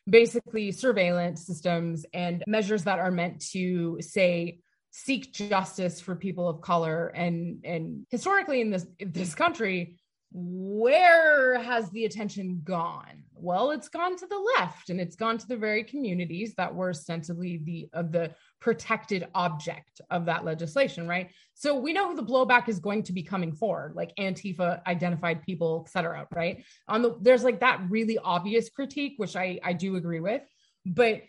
basically 0.08 0.70
surveillance 0.70 1.46
systems 1.46 2.06
and 2.12 2.44
measures 2.46 2.84
that 2.84 2.98
are 2.98 3.10
meant 3.10 3.40
to 3.52 3.98
say 4.00 4.60
seek 4.90 5.32
justice 5.32 6.00
for 6.00 6.14
people 6.14 6.48
of 6.48 6.60
color 6.60 7.08
and 7.08 7.64
and 7.64 8.06
historically 8.10 8.60
in 8.60 8.70
this 8.70 8.86
in 8.98 9.12
this 9.12 9.34
country 9.34 9.98
where 10.32 11.58
has 11.58 11.88
the 11.90 12.04
attention 12.04 12.60
gone? 12.64 13.22
Well 13.34 13.70
it's 13.70 13.88
gone 13.88 14.16
to 14.16 14.26
the 14.26 14.52
left 14.58 14.90
and 14.90 15.00
it's 15.00 15.16
gone 15.16 15.38
to 15.38 15.46
the 15.46 15.56
very 15.56 15.84
communities 15.84 16.54
that 16.56 16.74
were 16.74 16.90
ostensibly 16.90 17.58
the 17.58 17.88
of 17.92 18.12
the 18.12 18.34
protected 18.60 19.28
object 19.34 20.00
of 20.10 20.26
that 20.26 20.44
legislation 20.44 21.06
right? 21.06 21.30
So 21.54 21.78
we 21.78 21.92
know 21.92 22.08
who 22.08 22.16
the 22.16 22.24
blowback 22.24 22.68
is 22.68 22.78
going 22.78 23.02
to 23.04 23.12
be 23.12 23.22
coming 23.22 23.52
for 23.52 23.92
like 23.94 24.14
antifa 24.16 24.84
identified 24.86 25.42
people 25.42 25.84
etc 25.86 26.26
right? 26.34 26.64
On 26.88 27.02
the 27.02 27.16
there's 27.20 27.44
like 27.44 27.60
that 27.60 27.82
really 27.88 28.18
obvious 28.18 28.68
critique 28.68 29.14
which 29.16 29.36
i 29.36 29.58
i 29.62 29.72
do 29.72 29.96
agree 29.96 30.20
with 30.20 30.42
but 30.84 31.22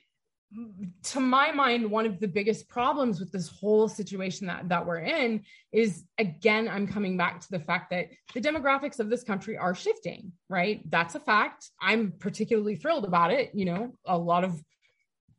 to 1.03 1.19
my 1.19 1.51
mind, 1.51 1.89
one 1.89 2.05
of 2.05 2.19
the 2.19 2.27
biggest 2.27 2.69
problems 2.69 3.19
with 3.19 3.31
this 3.31 3.49
whole 3.49 3.89
situation 3.89 4.47
that, 4.47 4.69
that 4.69 4.85
we're 4.85 4.99
in 4.99 5.43
is 5.71 6.05
again, 6.17 6.69
I'm 6.69 6.87
coming 6.87 7.17
back 7.17 7.41
to 7.41 7.51
the 7.51 7.59
fact 7.59 7.89
that 7.91 8.07
the 8.33 8.41
demographics 8.41 8.99
of 8.99 9.09
this 9.09 9.23
country 9.23 9.57
are 9.57 9.75
shifting, 9.75 10.31
right? 10.49 10.81
That's 10.89 11.15
a 11.15 11.19
fact. 11.19 11.71
I'm 11.81 12.13
particularly 12.19 12.75
thrilled 12.75 13.05
about 13.05 13.31
it. 13.31 13.51
You 13.53 13.65
know, 13.65 13.93
a 14.05 14.17
lot 14.17 14.43
of 14.43 14.61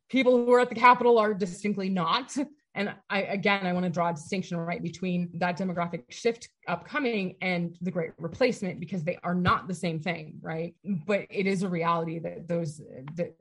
people 0.09 0.45
who 0.45 0.51
are 0.53 0.59
at 0.59 0.69
the 0.69 0.75
Capitol 0.75 1.17
are 1.17 1.33
distinctly 1.33 1.89
not. 1.89 2.35
And 2.75 2.93
I, 3.09 3.21
again, 3.23 3.65
I 3.65 3.73
want 3.73 3.85
to 3.85 3.89
draw 3.89 4.09
a 4.09 4.13
distinction 4.13 4.57
right 4.57 4.81
between 4.81 5.29
that 5.35 5.57
demographic 5.57 6.03
shift 6.09 6.49
upcoming 6.67 7.35
and 7.41 7.77
the 7.81 7.91
great 7.91 8.11
replacement 8.17 8.79
because 8.79 9.03
they 9.03 9.17
are 9.23 9.33
not 9.33 9.67
the 9.67 9.73
same 9.73 9.99
thing, 9.99 10.37
right? 10.41 10.75
But 11.07 11.25
it 11.29 11.47
is 11.47 11.63
a 11.63 11.69
reality 11.69 12.19
that 12.19 12.47
those, 12.47 12.77
the, 13.15 13.33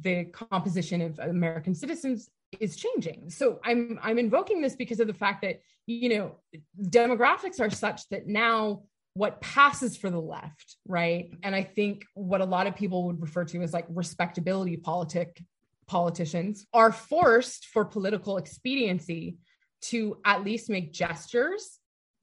the 0.00 0.24
composition 0.24 1.00
of 1.02 1.18
American 1.20 1.74
citizens 1.74 2.28
is 2.60 2.76
changing. 2.76 3.30
So 3.30 3.60
I'm, 3.64 3.98
I'm 4.02 4.18
invoking 4.18 4.60
this 4.60 4.74
because 4.74 5.00
of 5.00 5.06
the 5.06 5.14
fact 5.14 5.42
that, 5.42 5.60
you 5.86 6.08
know, 6.08 6.36
demographics 6.82 7.60
are 7.60 7.70
such 7.70 8.08
that 8.08 8.26
now 8.26 8.82
what 9.14 9.40
passes 9.40 9.96
for 9.96 10.10
the 10.10 10.20
left, 10.20 10.76
right? 10.86 11.30
And 11.44 11.54
I 11.54 11.62
think 11.62 12.04
what 12.14 12.40
a 12.40 12.44
lot 12.44 12.66
of 12.66 12.74
people 12.74 13.06
would 13.06 13.22
refer 13.22 13.44
to 13.44 13.62
as 13.62 13.72
like 13.72 13.86
respectability 13.88 14.76
politic 14.76 15.40
politicians 15.86 16.66
are 16.72 16.92
forced 16.92 17.66
for 17.66 17.84
political 17.84 18.38
expediency 18.38 19.38
to 19.82 20.16
at 20.24 20.44
least 20.44 20.70
make 20.70 20.92
gestures 20.92 21.78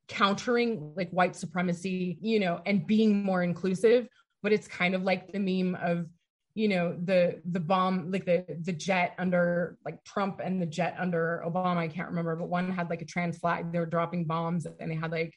countering 0.07 0.93
like 0.95 1.09
white 1.11 1.35
supremacy, 1.35 2.17
you 2.21 2.39
know, 2.39 2.59
and 2.65 2.85
being 2.85 3.23
more 3.23 3.43
inclusive. 3.43 4.07
But 4.43 4.51
it's 4.51 4.67
kind 4.67 4.93
of 4.93 5.03
like 5.03 5.31
the 5.31 5.39
meme 5.39 5.75
of, 5.81 6.07
you 6.53 6.67
know, 6.67 6.97
the 7.03 7.41
the 7.45 7.59
bomb, 7.59 8.11
like 8.11 8.25
the 8.25 8.45
the 8.61 8.73
jet 8.73 9.13
under 9.17 9.77
like 9.85 10.03
Trump 10.03 10.41
and 10.43 10.61
the 10.61 10.65
jet 10.65 10.95
under 10.99 11.43
Obama. 11.45 11.77
I 11.77 11.87
can't 11.87 12.09
remember, 12.09 12.35
but 12.35 12.49
one 12.49 12.71
had 12.71 12.89
like 12.89 13.01
a 13.01 13.05
trans 13.05 13.37
flag. 13.37 13.71
They 13.71 13.79
were 13.79 13.85
dropping 13.85 14.25
bombs 14.25 14.65
and 14.65 14.91
they 14.91 14.95
had 14.95 15.11
like, 15.11 15.33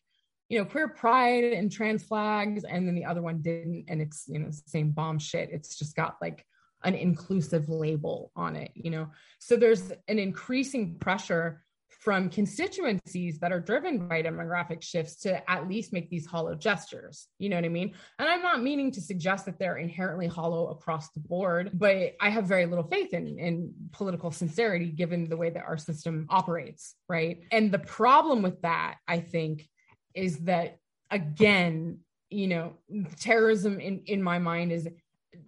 you 0.48 0.58
know, 0.58 0.64
queer 0.64 0.88
pride 0.88 1.44
and 1.44 1.70
trans 1.70 2.02
flags, 2.02 2.64
and 2.64 2.88
then 2.88 2.94
the 2.94 3.04
other 3.04 3.22
one 3.22 3.42
didn't. 3.42 3.84
And 3.88 4.00
it's 4.00 4.24
you 4.26 4.40
know, 4.40 4.48
same 4.50 4.90
bomb 4.90 5.18
shit. 5.18 5.50
It's 5.52 5.78
just 5.78 5.94
got 5.94 6.16
like 6.20 6.44
an 6.84 6.94
inclusive 6.94 7.68
label 7.68 8.30
on 8.36 8.56
it, 8.56 8.70
you 8.74 8.90
know? 8.90 9.08
So 9.38 9.56
there's 9.56 9.90
an 10.08 10.18
increasing 10.18 10.98
pressure 10.98 11.64
from 12.04 12.28
constituencies 12.28 13.38
that 13.38 13.50
are 13.50 13.60
driven 13.60 14.06
by 14.06 14.22
demographic 14.22 14.82
shifts 14.82 15.16
to 15.16 15.50
at 15.50 15.66
least 15.66 15.90
make 15.90 16.10
these 16.10 16.26
hollow 16.26 16.54
gestures. 16.54 17.28
You 17.38 17.48
know 17.48 17.56
what 17.56 17.64
I 17.64 17.70
mean? 17.70 17.94
And 18.18 18.28
I'm 18.28 18.42
not 18.42 18.62
meaning 18.62 18.90
to 18.92 19.00
suggest 19.00 19.46
that 19.46 19.58
they're 19.58 19.78
inherently 19.78 20.26
hollow 20.26 20.68
across 20.68 21.08
the 21.12 21.20
board, 21.20 21.70
but 21.72 22.14
I 22.20 22.28
have 22.28 22.44
very 22.44 22.66
little 22.66 22.84
faith 22.84 23.14
in, 23.14 23.38
in 23.38 23.72
political 23.92 24.30
sincerity 24.30 24.90
given 24.90 25.30
the 25.30 25.38
way 25.38 25.48
that 25.48 25.64
our 25.64 25.78
system 25.78 26.26
operates, 26.28 26.94
right? 27.08 27.44
And 27.50 27.72
the 27.72 27.78
problem 27.78 28.42
with 28.42 28.60
that, 28.60 28.96
I 29.08 29.20
think, 29.20 29.66
is 30.12 30.40
that 30.40 30.76
again, 31.10 32.00
you 32.28 32.48
know, 32.48 32.74
terrorism 33.18 33.80
in, 33.80 34.02
in 34.04 34.22
my 34.22 34.38
mind 34.38 34.72
is 34.72 34.86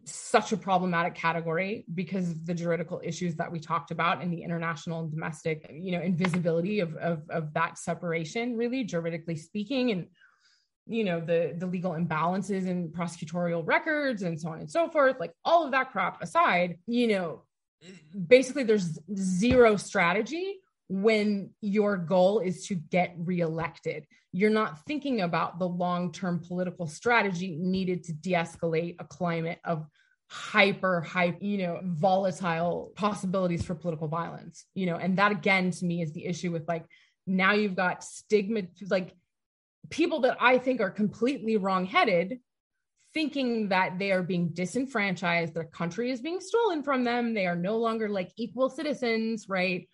such 0.06 0.52
a 0.52 0.56
problematic 0.56 1.14
category 1.14 1.84
because 1.94 2.30
of 2.30 2.46
the 2.46 2.54
juridical 2.54 3.00
issues 3.02 3.34
that 3.34 3.50
we 3.50 3.58
talked 3.58 3.90
about 3.90 4.22
and 4.22 4.32
the 4.32 4.40
international 4.42 5.00
and 5.00 5.10
domestic 5.10 5.68
you 5.72 5.90
know 5.90 6.00
invisibility 6.00 6.78
of, 6.78 6.94
of, 6.96 7.28
of 7.28 7.52
that 7.54 7.76
separation 7.76 8.56
really 8.56 8.84
juridically 8.84 9.34
speaking 9.34 9.90
and 9.90 10.06
you 10.86 11.02
know 11.02 11.20
the 11.20 11.54
the 11.58 11.66
legal 11.66 11.92
imbalances 11.92 12.68
in 12.68 12.88
prosecutorial 12.90 13.66
records 13.66 14.22
and 14.22 14.40
so 14.40 14.50
on 14.50 14.60
and 14.60 14.70
so 14.70 14.88
forth 14.88 15.16
like 15.18 15.32
all 15.44 15.64
of 15.64 15.72
that 15.72 15.90
crap 15.90 16.22
aside 16.22 16.78
you 16.86 17.08
know 17.08 17.42
basically 18.28 18.62
there's 18.62 19.00
zero 19.16 19.76
strategy 19.76 20.60
when 20.88 21.50
your 21.60 21.96
goal 21.96 22.38
is 22.38 22.66
to 22.68 22.74
get 22.74 23.14
reelected. 23.18 24.06
You're 24.32 24.50
not 24.50 24.84
thinking 24.86 25.22
about 25.22 25.58
the 25.58 25.68
long 25.68 26.12
term 26.12 26.40
political 26.46 26.86
strategy 26.86 27.56
needed 27.60 28.04
to 28.04 28.12
de 28.12 28.32
escalate 28.32 28.96
a 28.98 29.04
climate 29.04 29.58
of 29.64 29.86
hyper 30.28 31.00
hype 31.02 31.40
you 31.40 31.58
know 31.58 31.78
volatile 31.84 32.92
possibilities 32.96 33.64
for 33.64 33.76
political 33.76 34.08
violence 34.08 34.64
you 34.74 34.84
know 34.84 34.96
and 34.96 35.18
that 35.18 35.30
again 35.30 35.70
to 35.70 35.84
me 35.84 36.02
is 36.02 36.12
the 36.12 36.26
issue 36.26 36.50
with 36.50 36.66
like 36.66 36.84
now 37.28 37.52
you've 37.52 37.76
got 37.76 38.02
stigma 38.02 38.62
like 38.90 39.14
people 39.88 40.18
that 40.20 40.36
i 40.40 40.58
think 40.58 40.80
are 40.80 40.90
completely 40.90 41.56
wrong-headed 41.56 42.40
thinking 43.14 43.68
that 43.68 44.00
they 44.00 44.10
are 44.10 44.24
being 44.24 44.48
disenfranchised 44.48 45.54
their 45.54 45.62
country 45.62 46.10
is 46.10 46.20
being 46.20 46.40
stolen 46.40 46.82
from 46.82 47.04
them 47.04 47.32
they 47.32 47.46
are 47.46 47.54
no 47.54 47.76
longer 47.76 48.08
like 48.08 48.32
equal 48.36 48.68
citizens 48.68 49.48
right 49.48 49.88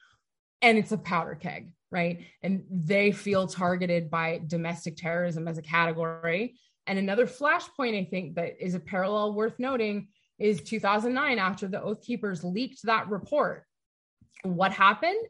and 0.62 0.78
it's 0.78 0.92
a 0.92 0.98
powder 0.98 1.34
keg, 1.34 1.72
right? 1.90 2.20
And 2.42 2.64
they 2.70 3.12
feel 3.12 3.46
targeted 3.46 4.08
by 4.08 4.40
domestic 4.46 4.96
terrorism 4.96 5.48
as 5.48 5.58
a 5.58 5.62
category. 5.62 6.54
And 6.86 6.98
another 6.98 7.26
flashpoint, 7.26 8.00
I 8.00 8.04
think, 8.08 8.36
that 8.36 8.64
is 8.64 8.74
a 8.74 8.80
parallel 8.80 9.34
worth 9.34 9.58
noting 9.58 10.08
is 10.38 10.62
2009 10.62 11.38
after 11.38 11.68
the 11.68 11.82
Oath 11.82 12.02
Keepers 12.02 12.42
leaked 12.42 12.82
that 12.84 13.08
report. 13.08 13.64
What 14.44 14.72
happened? 14.72 15.20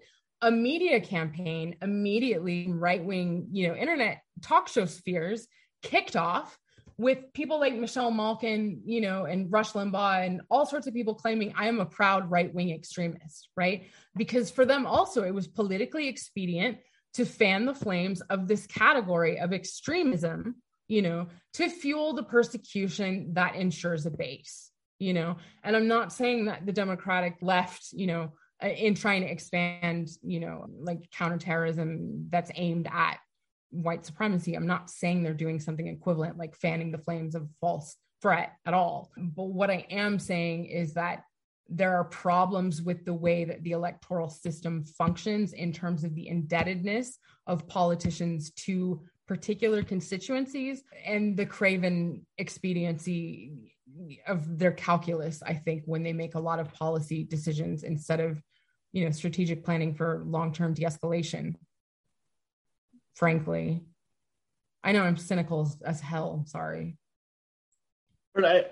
A 0.42 0.50
media 0.50 1.00
campaign 1.00 1.76
immediately, 1.82 2.68
right 2.68 3.02
wing, 3.02 3.48
you 3.52 3.68
know, 3.68 3.76
internet 3.76 4.22
talk 4.40 4.68
show 4.68 4.86
spheres 4.86 5.46
kicked 5.82 6.16
off 6.16 6.58
with 7.02 7.32
people 7.34 7.58
like 7.58 7.74
Michelle 7.74 8.12
Malkin, 8.12 8.80
you 8.84 9.00
know, 9.00 9.24
and 9.24 9.50
Rush 9.50 9.72
Limbaugh 9.72 10.24
and 10.24 10.40
all 10.48 10.64
sorts 10.64 10.86
of 10.86 10.94
people 10.94 11.16
claiming 11.16 11.52
I 11.56 11.66
am 11.66 11.80
a 11.80 11.84
proud 11.84 12.30
right 12.30 12.54
wing 12.54 12.70
extremist, 12.70 13.48
right? 13.56 13.88
Because 14.16 14.52
for 14.52 14.64
them 14.64 14.86
also, 14.86 15.24
it 15.24 15.34
was 15.34 15.48
politically 15.48 16.06
expedient 16.06 16.78
to 17.14 17.26
fan 17.26 17.66
the 17.66 17.74
flames 17.74 18.20
of 18.22 18.46
this 18.46 18.68
category 18.68 19.40
of 19.40 19.52
extremism, 19.52 20.54
you 20.86 21.02
know, 21.02 21.26
to 21.54 21.68
fuel 21.68 22.14
the 22.14 22.22
persecution 22.22 23.34
that 23.34 23.56
ensures 23.56 24.06
a 24.06 24.10
base, 24.10 24.70
you 25.00 25.12
know. 25.12 25.38
And 25.64 25.74
I'm 25.74 25.88
not 25.88 26.12
saying 26.12 26.44
that 26.44 26.64
the 26.64 26.72
Democratic 26.72 27.36
left, 27.42 27.88
you 27.92 28.06
know, 28.06 28.32
uh, 28.62 28.68
in 28.68 28.94
trying 28.94 29.22
to 29.22 29.30
expand, 29.30 30.08
you 30.22 30.38
know, 30.38 30.66
like 30.80 31.10
counterterrorism 31.10 32.28
that's 32.30 32.52
aimed 32.54 32.88
at 32.90 33.18
white 33.72 34.06
supremacy. 34.06 34.54
I'm 34.54 34.66
not 34.66 34.90
saying 34.90 35.22
they're 35.22 35.34
doing 35.34 35.58
something 35.58 35.88
equivalent, 35.88 36.38
like 36.38 36.54
fanning 36.54 36.92
the 36.92 36.98
flames 36.98 37.34
of 37.34 37.48
false 37.60 37.96
threat 38.20 38.52
at 38.66 38.74
all. 38.74 39.10
But 39.16 39.46
what 39.46 39.70
I 39.70 39.86
am 39.90 40.18
saying 40.18 40.66
is 40.66 40.94
that 40.94 41.24
there 41.68 41.94
are 41.94 42.04
problems 42.04 42.82
with 42.82 43.04
the 43.04 43.14
way 43.14 43.44
that 43.44 43.62
the 43.62 43.72
electoral 43.72 44.28
system 44.28 44.84
functions 44.84 45.52
in 45.54 45.72
terms 45.72 46.04
of 46.04 46.14
the 46.14 46.28
indebtedness 46.28 47.18
of 47.46 47.66
politicians 47.66 48.50
to 48.52 49.02
particular 49.26 49.82
constituencies 49.82 50.82
and 51.06 51.36
the 51.36 51.46
craven 51.46 52.26
expediency 52.38 53.72
of 54.26 54.58
their 54.58 54.72
calculus 54.72 55.42
i 55.46 55.54
think 55.54 55.82
when 55.86 56.02
they 56.02 56.12
make 56.12 56.34
a 56.34 56.40
lot 56.40 56.58
of 56.58 56.72
policy 56.74 57.24
decisions 57.24 57.82
instead 57.82 58.20
of 58.20 58.42
you 58.92 59.04
know 59.04 59.10
strategic 59.10 59.64
planning 59.64 59.94
for 59.94 60.22
long-term 60.26 60.74
de-escalation 60.74 61.54
frankly. 63.14 63.84
I 64.84 64.92
know 64.92 65.02
I'm 65.02 65.16
cynical 65.16 65.70
as, 65.84 66.00
hell. 66.00 66.44
Sorry. 66.46 66.96
But 68.34 68.44
I 68.44 68.64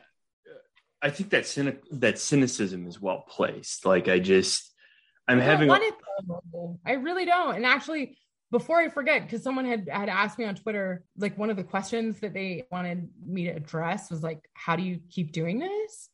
I 1.02 1.10
think 1.10 1.30
that 1.30 1.46
cynic 1.46 1.82
that 1.92 2.18
cynicism 2.18 2.86
is 2.86 3.00
well 3.00 3.24
placed. 3.28 3.86
Like 3.86 4.08
I 4.08 4.18
just 4.18 4.72
I'm 5.28 5.40
I 5.40 5.44
having 5.44 5.70
a- 5.70 5.80
I 6.84 6.92
really 6.92 7.24
don't. 7.24 7.56
And 7.56 7.64
actually 7.64 8.18
before 8.50 8.78
I 8.78 8.88
forget, 8.88 9.22
because 9.22 9.42
someone 9.42 9.64
had 9.64 9.88
had 9.88 10.08
asked 10.08 10.38
me 10.38 10.44
on 10.44 10.56
Twitter, 10.56 11.04
like 11.16 11.38
one 11.38 11.50
of 11.50 11.56
the 11.56 11.64
questions 11.64 12.18
that 12.20 12.34
they 12.34 12.64
wanted 12.70 13.08
me 13.24 13.44
to 13.44 13.50
address 13.50 14.10
was 14.10 14.22
like, 14.22 14.40
how 14.54 14.76
do 14.76 14.82
you 14.82 15.00
keep 15.08 15.32
doing 15.32 15.58
this? 15.60 16.08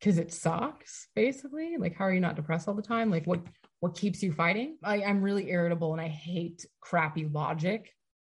Because 0.00 0.18
it 0.18 0.32
sucks, 0.32 1.08
basically. 1.14 1.76
Like, 1.76 1.94
how 1.94 2.06
are 2.06 2.12
you 2.12 2.20
not 2.20 2.36
depressed 2.36 2.68
all 2.68 2.74
the 2.74 2.82
time? 2.82 3.10
Like, 3.10 3.26
what 3.26 3.40
what 3.80 3.96
keeps 3.96 4.22
you 4.22 4.32
fighting? 4.32 4.76
I, 4.82 5.02
i'm 5.02 5.22
really 5.22 5.50
irritable 5.50 5.92
and 5.92 6.00
i 6.00 6.08
hate 6.08 6.66
crappy 6.80 7.26
logic 7.26 7.92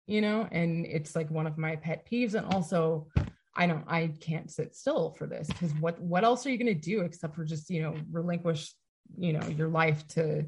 you 0.07 0.21
know 0.21 0.47
and 0.51 0.85
it's 0.85 1.15
like 1.15 1.29
one 1.29 1.47
of 1.47 1.57
my 1.57 1.75
pet 1.75 2.07
peeves. 2.09 2.33
And 2.33 2.45
also 2.53 3.07
i 3.55 3.67
don't 3.67 3.85
i 3.87 4.07
can't 4.19 4.51
sit 4.51 4.75
still 4.75 5.11
for 5.11 5.27
this 5.27 5.47
because 5.47 5.73
what 5.75 5.99
what 6.01 6.23
else 6.23 6.45
are 6.45 6.49
you 6.49 6.57
going 6.57 6.73
to 6.73 6.73
do 6.73 7.01
except 7.01 7.35
for 7.35 7.43
just 7.43 7.69
you 7.69 7.81
know 7.81 7.95
relinquish 8.11 8.73
you 9.17 9.33
know 9.33 9.45
your 9.47 9.69
life 9.69 10.07
to 10.09 10.45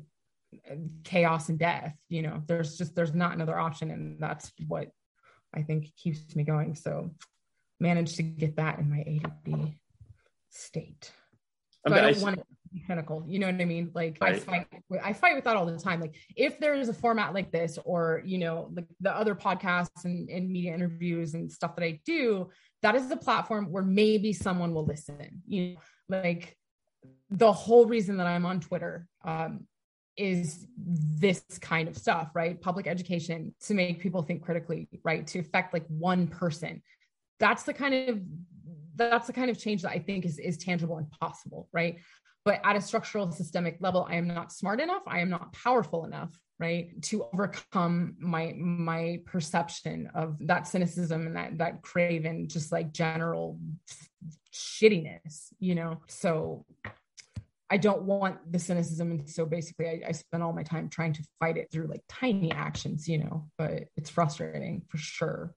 uh, 0.72 0.76
chaos 1.04 1.50
and 1.50 1.60
death 1.60 1.94
you 2.10 2.22
know? 2.22 2.42
There's 2.48 2.78
just 2.78 2.96
there's 2.96 3.14
not 3.14 3.34
another 3.34 3.58
option. 3.60 3.92
And 3.92 4.20
that's 4.20 4.52
what 4.68 4.90
i 5.54 5.62
think 5.62 5.94
keeps 5.96 6.36
me 6.36 6.44
going. 6.44 6.76
So 6.76 7.12
managed 7.80 8.16
to 8.18 8.24
get 8.24 8.56
that 8.58 8.80
in 8.80 8.90
my 8.90 9.02
ADD 9.02 9.74
state. 10.50 11.12
So 11.88 11.94
I, 11.94 12.00
I 12.00 12.12
don't 12.12 12.22
want 12.22 12.40
cynical. 12.88 13.24
You 13.28 13.40
know 13.40 13.48
what 13.48 13.62
I 13.62 13.66
mean? 13.66 13.92
Like 13.94 14.18
right. 14.22 14.36
I 14.36 14.40
fight, 14.40 14.68
I 15.04 15.14
fight 15.14 15.36
with 15.36 15.44
that 15.46 15.56
all 15.56 15.66
the 15.66 15.78
time. 15.78 16.02
Like 16.02 16.16
if 16.36 16.60
there 16.60 16.74
is 16.76 16.90
a 16.90 16.94
format 16.94 17.34
like 17.34 17.52
this, 17.52 17.78
or 17.86 18.22
you 18.26 18.38
know, 18.38 18.70
like 18.74 18.86
the 19.02 19.16
other 19.16 19.36
podcasts 19.36 20.06
and, 20.06 20.30
and 20.30 20.50
media 20.50 20.74
interviews 20.74 21.34
and 21.34 21.52
stuff 21.52 21.76
that 21.76 21.84
I 21.84 22.00
do, 22.06 22.50
that 22.82 22.96
is 22.96 23.08
the 23.08 23.18
platform 23.18 23.72
where 23.72 23.84
maybe 23.84 24.34
someone 24.34 24.74
will 24.74 24.86
listen. 24.86 25.42
You 25.48 25.74
know, 25.74 25.80
like 26.10 26.58
the 27.30 27.52
whole 27.52 27.86
reason 27.86 28.18
that 28.18 28.28
I'm 28.28 28.46
on 28.46 28.60
Twitter 28.60 29.08
um, 29.24 29.66
is 30.18 30.68
this 30.78 31.44
kind 31.62 31.88
of 31.88 31.98
stuff, 31.98 32.32
right? 32.34 32.60
Public 32.60 32.88
education 32.88 33.54
to 33.66 33.74
make 33.74 34.00
people 34.00 34.22
think 34.22 34.44
critically, 34.44 34.88
right? 35.04 35.26
To 35.28 35.40
affect 35.40 35.74
like 35.74 35.86
one 35.88 36.28
person. 36.28 36.82
That's 37.40 37.64
the 37.64 37.74
kind 37.74 38.10
of 38.10 38.22
that's 38.96 39.28
the 39.28 39.34
kind 39.34 39.50
of 39.50 39.60
change 39.60 39.82
that 39.82 39.92
I 39.92 40.00
think 40.00 40.26
is 40.26 40.40
is 40.40 40.58
tangible 40.58 40.98
and 40.98 41.10
possible, 41.12 41.68
right? 41.74 41.98
But 42.46 42.62
at 42.64 42.76
a 42.76 42.82
structural 42.82 43.32
systemic 43.32 43.78
level 43.82 44.08
i 44.10 44.16
am 44.16 44.28
not 44.28 44.54
smart 44.54 44.80
enough. 44.80 45.02
I 45.08 45.20
am 45.20 45.30
not 45.30 45.52
powerful 45.52 46.06
enough 46.06 46.32
right 46.58 47.02
to 47.02 47.26
overcome 47.34 48.16
my 48.20 48.54
my 48.56 49.20
perception 49.26 50.10
of 50.16 50.38
that 50.42 50.68
cynicism 50.68 51.28
and 51.28 51.36
that 51.36 51.58
that 51.58 51.82
craven 51.82 52.48
just 52.48 52.72
like 52.72 52.94
general 52.94 53.60
shittiness 54.54 55.48
you 55.60 55.76
know? 55.76 56.02
So 56.08 56.66
i 57.70 57.78
don't 57.78 58.04
want 58.04 58.52
the 58.52 58.60
cynicism. 58.60 59.12
And 59.12 59.30
so 59.30 59.46
basically 59.46 59.88
I, 59.88 60.10
I 60.10 60.12
spend 60.12 60.44
all 60.44 60.54
my 60.54 60.64
time 60.64 60.88
trying 60.88 61.14
to 61.14 61.24
fight 61.40 61.58
it 61.58 61.70
through 61.72 61.88
like 61.88 62.04
tiny 62.08 62.52
actions 62.52 63.08
you 63.08 63.18
know? 63.18 63.50
But 63.58 63.86
it's 63.98 64.10
frustrating 64.10 64.84
for 64.88 64.98
sure. 64.98 65.54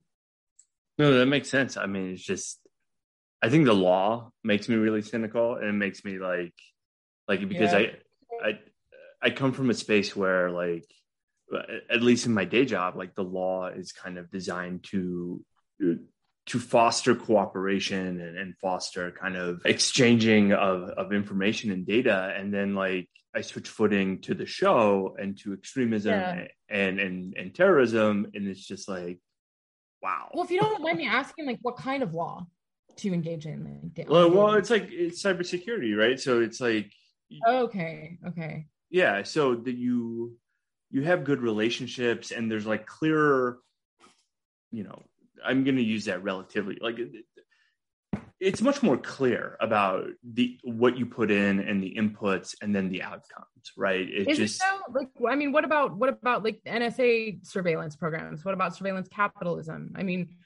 No 0.98 1.12
that 1.18 1.26
makes 1.26 1.50
sense. 1.50 1.76
I 1.76 1.86
mean 1.86 2.12
it's 2.12 2.24
just 2.24 2.58
I 3.40 3.50
think 3.50 3.66
the 3.66 3.74
law 3.74 4.32
makes 4.42 4.68
me 4.68 4.74
really 4.74 5.02
cynical 5.02 5.54
and 5.54 5.68
it 5.68 5.72
makes 5.72 6.04
me 6.04 6.18
like 6.18 6.54
like 7.28 7.48
because 7.48 7.72
yeah. 7.72 7.78
I 8.42 8.48
I 8.48 8.58
I 9.22 9.30
come 9.30 9.52
from 9.52 9.70
a 9.70 9.74
space 9.74 10.16
where 10.16 10.50
like 10.50 10.84
at 11.90 12.02
least 12.02 12.26
in 12.26 12.34
my 12.34 12.44
day 12.44 12.64
job 12.64 12.96
like 12.96 13.14
the 13.14 13.24
law 13.24 13.68
is 13.68 13.92
kind 13.92 14.18
of 14.18 14.30
designed 14.30 14.84
to 14.84 15.44
to 16.48 16.58
foster 16.58 17.14
cooperation 17.14 18.20
and, 18.22 18.38
and 18.38 18.56
foster 18.56 19.10
kind 19.10 19.36
of 19.36 19.60
exchanging 19.66 20.52
of, 20.54 20.88
of 20.90 21.12
information 21.12 21.70
and 21.70 21.86
data. 21.86 22.34
And 22.36 22.52
then 22.52 22.74
like 22.74 23.08
i 23.36 23.42
switch 23.42 23.68
footing 23.68 24.22
to 24.22 24.34
the 24.34 24.46
show 24.46 25.14
and 25.20 25.38
to 25.38 25.52
extremism 25.52 26.18
yeah. 26.18 26.46
and, 26.70 26.98
and 26.98 27.34
and 27.36 27.54
terrorism. 27.54 28.30
And 28.34 28.48
it's 28.48 28.66
just 28.66 28.88
like 28.88 29.20
wow. 30.02 30.30
Well 30.32 30.44
if 30.44 30.50
you 30.50 30.60
don't 30.60 30.82
mind 30.82 30.98
me 30.98 31.06
asking 31.06 31.46
like 31.46 31.58
what 31.60 31.76
kind 31.76 32.02
of 32.02 32.14
law 32.14 32.46
to 32.96 33.12
engage 33.12 33.46
in 33.46 33.92
like, 33.96 34.08
well, 34.08 34.30
well 34.30 34.54
it's 34.54 34.70
like 34.70 34.88
it's 34.90 35.22
cybersecurity 35.22 35.96
right? 35.96 36.18
So 36.18 36.40
it's 36.40 36.60
like 36.60 36.90
Oh, 37.46 37.64
okay 37.64 38.18
okay. 38.26 38.66
Yeah 38.90 39.22
so 39.22 39.54
that 39.54 39.74
you 39.76 40.36
you 40.90 41.02
have 41.02 41.24
good 41.24 41.40
relationships 41.40 42.30
and 42.30 42.50
there's 42.50 42.66
like 42.66 42.86
clearer 42.86 43.58
you 44.70 44.84
know 44.84 45.02
i'm 45.44 45.64
going 45.64 45.76
to 45.76 45.82
use 45.82 46.06
that 46.06 46.22
relatively 46.22 46.78
like 46.80 46.98
it's 48.40 48.62
much 48.62 48.82
more 48.82 48.96
clear 48.96 49.56
about 49.60 50.06
the 50.22 50.58
what 50.62 50.96
you 50.96 51.06
put 51.06 51.30
in 51.30 51.60
and 51.60 51.82
the 51.82 51.94
inputs 51.94 52.54
and 52.62 52.74
then 52.74 52.88
the 52.88 53.02
outcomes 53.02 53.44
right? 53.76 54.08
It 54.08 54.28
Is 54.28 54.38
just 54.38 54.56
it 54.56 54.64
so? 54.64 54.80
like 54.94 55.08
i 55.28 55.34
mean 55.34 55.52
what 55.52 55.64
about 55.64 55.96
what 55.96 56.08
about 56.08 56.44
like 56.44 56.60
nsa 56.66 57.44
surveillance 57.44 57.96
programs? 57.96 58.44
What 58.44 58.54
about 58.54 58.76
surveillance 58.76 59.08
capitalism? 59.08 59.92
I 59.96 60.02
mean 60.02 60.36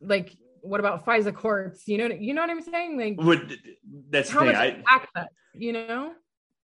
like 0.00 0.36
what 0.64 0.80
about 0.80 1.04
FISA 1.04 1.34
courts? 1.34 1.86
You 1.86 1.98
know, 1.98 2.14
you 2.14 2.34
know 2.34 2.40
what 2.40 2.50
I'm 2.50 2.62
saying? 2.62 2.98
Like, 2.98 3.20
Would, 3.26 3.58
that's 4.10 4.30
how 4.30 4.44
much 4.44 4.54
I, 4.54 4.82
access, 4.88 5.28
you 5.54 5.72
know? 5.72 6.12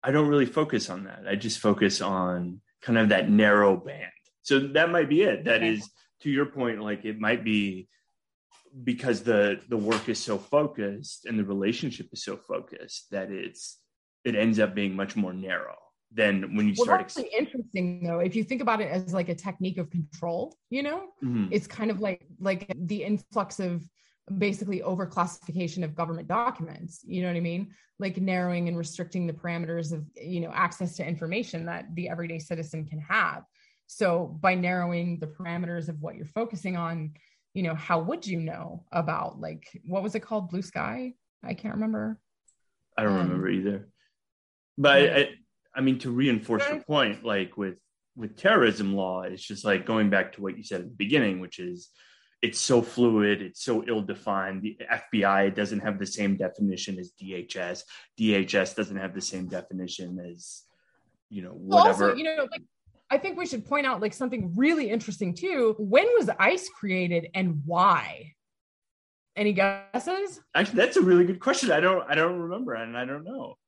I 0.03 0.11
don't 0.11 0.29
really 0.29 0.47
focus 0.47 0.91
on 0.91 1.05
that. 1.05 1.25
I 1.29 1.37
just 1.37 1.59
focus 1.59 2.01
on 2.01 2.61
kind 2.81 2.99
of 2.99 3.11
that 3.11 3.31
narrow 3.31 3.77
band. 3.77 4.11
So 4.43 4.59
that 4.59 4.91
might 4.91 5.09
be 5.09 5.23
it. 5.23 5.45
That 5.45 5.57
okay. 5.57 5.75
is 5.75 5.89
to 6.23 6.31
your 6.31 6.47
point. 6.47 6.83
Like 6.83 7.05
it 7.05 7.21
might 7.21 7.45
be 7.45 7.89
because 8.83 9.23
the 9.23 9.61
the 9.69 9.77
work 9.77 10.09
is 10.09 10.19
so 10.19 10.39
focused 10.39 11.27
and 11.27 11.39
the 11.39 11.45
relationship 11.45 12.09
is 12.13 12.25
so 12.25 12.37
focused 12.37 13.11
that 13.11 13.31
it's 13.31 13.79
it 14.25 14.35
ends 14.35 14.59
up 14.59 14.75
being 14.75 14.97
much 14.97 15.15
more 15.15 15.33
narrow 15.33 15.77
than 16.15 16.55
when 16.57 16.69
you 16.69 16.75
well, 16.77 16.87
start. 16.87 17.01
That's 17.01 17.19
ex- 17.19 17.29
interesting 17.37 18.03
though. 18.03 18.19
If 18.19 18.37
you 18.37 18.45
think 18.45 18.61
about 18.61 18.81
it 18.81 18.91
as 18.91 19.13
like 19.13 19.29
a 19.29 19.35
technique 19.35 19.79
of 19.79 19.91
control, 19.91 20.55
you 20.71 20.83
know, 20.83 21.09
mm-hmm. 21.23 21.49
it's 21.51 21.67
kind 21.67 21.91
of 21.91 22.01
like 22.01 22.23
like 22.39 22.73
the 22.77 23.05
influx 23.05 23.61
of 23.61 23.83
basically 24.39 24.81
overclassification 24.81 25.85
of 25.85 25.95
government 25.95 26.29
documents. 26.29 27.01
You 27.05 27.23
know 27.23 27.29
what 27.29 27.37
i 27.37 27.41
mean? 27.41 27.73
Like 27.99 28.17
narrowing 28.19 28.69
and 28.69 28.77
restricting 28.77 29.27
the 29.27 29.33
parameters 29.33 29.93
of 29.93 30.05
you 30.17 30.41
know 30.41 30.53
access 30.55 30.97
to 30.97 31.07
information 31.07 31.67
that 31.67 31.87
the 31.95 32.09
everyday 32.09 32.39
citizen 32.39 32.87
can 32.87 33.01
have. 33.01 33.45
So 33.87 34.39
by 34.41 34.55
narrowing 34.55 35.19
the 35.19 35.27
parameters 35.27 35.89
of 35.89 36.01
what 36.01 36.17
you're 36.17 36.27
focusing 36.27 36.77
on 36.77 37.13
you 37.55 37.63
know 37.63 37.75
how 37.75 38.01
would 38.01 38.27
you 38.27 38.41
know 38.41 38.85
about 38.93 39.41
like 39.41 39.67
what 39.85 40.03
was 40.03 40.15
it 40.15 40.21
called? 40.21 40.51
Blue 40.51 40.63
sky? 40.63 41.15
I 41.45 41.55
can't 41.55 41.75
remember. 41.75 42.19
I 42.97 43.03
don't 43.03 43.13
um, 43.13 43.19
remember 43.19 43.49
either. 43.49 43.89
But 44.79 44.93
I, 44.93 45.17
I, 45.17 45.29
I 45.75 45.81
mean 45.81 45.99
to 46.01 46.11
reinforce 46.11 46.69
your 46.69 46.81
point 46.81 47.25
like 47.25 47.57
with 47.57 47.77
with 48.17 48.37
terrorism 48.37 48.95
law 48.95 49.23
it's 49.23 49.43
just 49.43 49.65
like 49.65 49.87
going 49.87 50.11
back 50.11 50.33
to 50.33 50.43
what 50.43 50.57
you 50.57 50.63
said 50.63 50.81
at 50.81 50.89
the 50.89 50.95
beginning 50.95 51.41
which 51.41 51.59
is 51.59 51.89
it's 52.43 52.59
so 52.59 52.83
fluid 52.83 53.41
it's 53.41 53.63
so 53.65 53.83
ill-defined 53.87 54.61
the 54.61 54.77
fbi 55.15 55.55
doesn't 55.55 55.81
have 55.81 55.99
the 55.99 56.05
same 56.05 56.37
definition 56.37 56.99
as 56.99 57.13
dhs 57.21 57.85
dhs 58.21 58.77
doesn't 58.77 58.99
have 58.99 59.15
the 59.15 59.21
same 59.21 59.47
definition 59.47 60.19
as 60.31 60.65
you 61.31 61.41
know 61.41 61.53
whatever 61.53 62.11
also, 62.11 62.17
you 62.17 62.25
know 62.25 62.47
like 62.51 62.63
I 63.13 63.19
think 63.19 63.37
we 63.37 63.45
should 63.45 63.67
point 63.67 63.87
out 63.87 64.01
like 64.01 64.15
something 64.15 64.55
really 64.57 64.89
interesting 64.89 65.35
too. 65.35 65.75
When 65.79 66.07
was 66.19 66.31
ICE 66.39 66.67
created 66.71 67.29
and 67.35 67.61
why? 67.67 68.33
Any 69.37 69.53
guesses? 69.53 70.41
Actually, 70.55 70.77
that's 70.77 70.97
a 70.97 71.03
really 71.03 71.27
good 71.27 71.39
question. 71.39 71.71
I 71.73 71.81
don't 71.81 72.11
I 72.11 72.15
don't 72.15 72.41
remember 72.41 72.73
and 72.73 72.97
I 72.97 73.05
don't 73.05 73.25
know. 73.25 73.59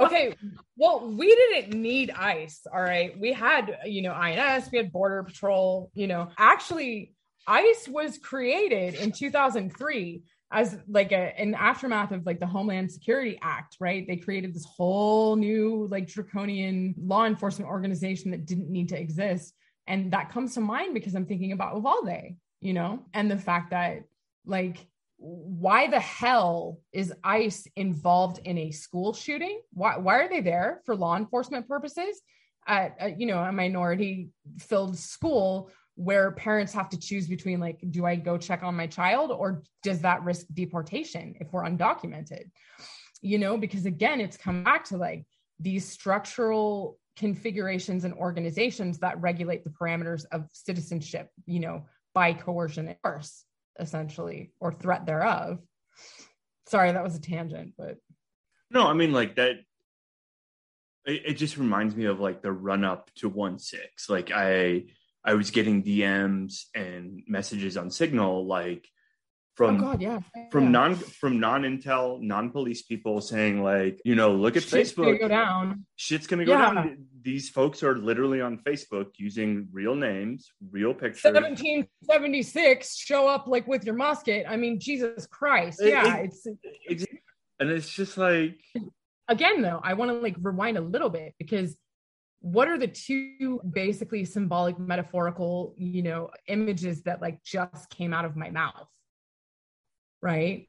Okay. 0.00 0.34
Well, 0.76 1.14
we 1.16 1.34
didn't 1.34 1.80
need 1.80 2.10
ICE. 2.10 2.66
All 2.72 2.82
right. 2.82 3.18
We 3.18 3.32
had, 3.32 3.78
you 3.84 4.02
know, 4.02 4.12
INS, 4.12 4.70
we 4.70 4.78
had 4.78 4.92
Border 4.92 5.22
Patrol, 5.22 5.90
you 5.94 6.06
know. 6.06 6.28
Actually, 6.38 7.12
ICE 7.46 7.88
was 7.88 8.18
created 8.18 8.94
in 8.94 9.12
2003 9.12 10.22
as 10.52 10.78
like 10.86 11.12
a, 11.12 11.38
an 11.40 11.54
aftermath 11.54 12.12
of 12.12 12.26
like 12.26 12.38
the 12.38 12.46
Homeland 12.46 12.92
Security 12.92 13.38
Act, 13.42 13.76
right? 13.80 14.06
They 14.06 14.16
created 14.16 14.54
this 14.54 14.66
whole 14.66 15.34
new 15.36 15.88
like 15.90 16.08
draconian 16.08 16.94
law 16.98 17.24
enforcement 17.24 17.70
organization 17.70 18.30
that 18.32 18.46
didn't 18.46 18.70
need 18.70 18.90
to 18.90 19.00
exist. 19.00 19.54
And 19.86 20.12
that 20.12 20.30
comes 20.30 20.54
to 20.54 20.60
mind 20.60 20.94
because 20.94 21.14
I'm 21.14 21.26
thinking 21.26 21.52
about 21.52 21.74
Uvalde, 21.74 22.36
you 22.60 22.74
know, 22.74 23.04
and 23.14 23.30
the 23.30 23.38
fact 23.38 23.70
that 23.70 24.02
like 24.44 24.86
why 25.22 25.86
the 25.86 26.00
hell 26.00 26.80
is 26.92 27.12
ICE 27.22 27.68
involved 27.76 28.40
in 28.44 28.58
a 28.58 28.72
school 28.72 29.12
shooting? 29.12 29.60
Why, 29.72 29.96
why 29.96 30.18
are 30.18 30.28
they 30.28 30.40
there 30.40 30.82
for 30.84 30.96
law 30.96 31.16
enforcement 31.16 31.68
purposes? 31.68 32.20
At, 32.66 32.96
at 32.98 33.20
you 33.20 33.26
know 33.26 33.38
a 33.38 33.50
minority 33.50 34.30
filled 34.58 34.96
school 34.96 35.70
where 35.96 36.30
parents 36.30 36.72
have 36.72 36.88
to 36.90 36.98
choose 36.98 37.26
between 37.26 37.58
like 37.58 37.80
do 37.90 38.06
i 38.06 38.14
go 38.14 38.38
check 38.38 38.62
on 38.62 38.76
my 38.76 38.86
child 38.86 39.32
or 39.32 39.64
does 39.82 40.00
that 40.02 40.22
risk 40.22 40.46
deportation 40.54 41.34
if 41.40 41.52
we're 41.52 41.64
undocumented? 41.64 42.50
You 43.20 43.38
know 43.38 43.58
because 43.58 43.84
again 43.84 44.20
it's 44.20 44.36
come 44.36 44.62
back 44.62 44.84
to 44.86 44.96
like 44.96 45.26
these 45.58 45.88
structural 45.88 46.98
configurations 47.16 48.04
and 48.04 48.14
organizations 48.14 48.98
that 48.98 49.20
regulate 49.20 49.64
the 49.64 49.70
parameters 49.70 50.24
of 50.30 50.48
citizenship 50.52 51.30
you 51.46 51.58
know 51.58 51.84
by 52.14 52.32
coercion 52.32 52.86
and 52.86 52.96
force 53.02 53.44
essentially 53.78 54.52
or 54.60 54.72
threat 54.72 55.06
thereof. 55.06 55.58
Sorry 56.66 56.92
that 56.92 57.04
was 57.04 57.16
a 57.16 57.20
tangent 57.20 57.74
but. 57.76 57.96
No 58.70 58.86
i 58.86 58.94
mean 58.94 59.12
like 59.12 59.36
that 59.36 59.56
it, 61.04 61.22
it 61.26 61.34
just 61.34 61.56
reminds 61.56 61.96
me 61.96 62.06
of 62.06 62.20
like 62.20 62.42
the 62.42 62.52
run 62.52 62.84
up 62.84 63.10
to 63.16 63.28
one 63.28 63.58
six. 63.58 64.08
Like 64.08 64.30
i 64.34 64.84
I 65.24 65.34
was 65.34 65.50
getting 65.50 65.84
DMs 65.84 66.64
and 66.74 67.22
messages 67.28 67.76
on 67.76 67.90
Signal 67.90 68.46
like 68.46 68.88
from 69.54 69.76
oh 69.76 69.80
God, 69.80 70.00
yeah. 70.00 70.20
from 70.50 70.64
yeah. 70.64 70.70
non 70.70 70.94
from 70.94 71.38
non 71.38 71.62
intel 71.62 72.20
non 72.20 72.50
police 72.50 72.82
people 72.82 73.20
saying 73.20 73.62
like 73.62 74.00
you 74.04 74.14
know 74.14 74.32
look 74.32 74.56
at 74.56 74.62
Shit's 74.62 74.92
Facebook 74.92 75.04
gonna 75.04 75.18
go 75.18 75.28
down. 75.28 75.86
Shit's 75.96 76.26
gonna 76.26 76.44
go 76.44 76.52
yeah. 76.52 76.74
down. 76.74 77.06
These 77.20 77.50
folks 77.50 77.82
are 77.82 77.96
literally 77.96 78.40
on 78.40 78.58
Facebook 78.58 79.10
using 79.16 79.68
real 79.72 79.94
names 79.94 80.50
real 80.70 80.94
pictures. 80.94 81.24
1776 81.24 82.96
show 82.96 83.28
up 83.28 83.46
like 83.46 83.66
with 83.66 83.84
your 83.84 83.94
musket. 83.94 84.46
I 84.48 84.56
mean 84.56 84.80
Jesus 84.80 85.26
Christ. 85.26 85.80
Yeah 85.82 86.16
it, 86.16 86.24
it's, 86.26 86.46
it's 86.86 87.06
and 87.60 87.70
it's 87.70 87.90
just 87.90 88.16
like 88.16 88.58
again 89.28 89.60
though 89.60 89.80
I 89.82 89.94
want 89.94 90.10
to 90.10 90.16
like 90.18 90.36
rewind 90.40 90.78
a 90.78 90.82
little 90.82 91.10
bit 91.10 91.34
because 91.38 91.76
what 92.40 92.66
are 92.66 92.76
the 92.76 92.88
two 92.88 93.60
basically 93.70 94.24
symbolic 94.24 94.78
metaphorical 94.78 95.74
you 95.76 96.02
know 96.02 96.30
images 96.48 97.02
that 97.02 97.20
like 97.20 97.42
just 97.44 97.88
came 97.90 98.12
out 98.12 98.24
of 98.24 98.34
my 98.34 98.50
mouth 98.50 98.88
right 100.22 100.68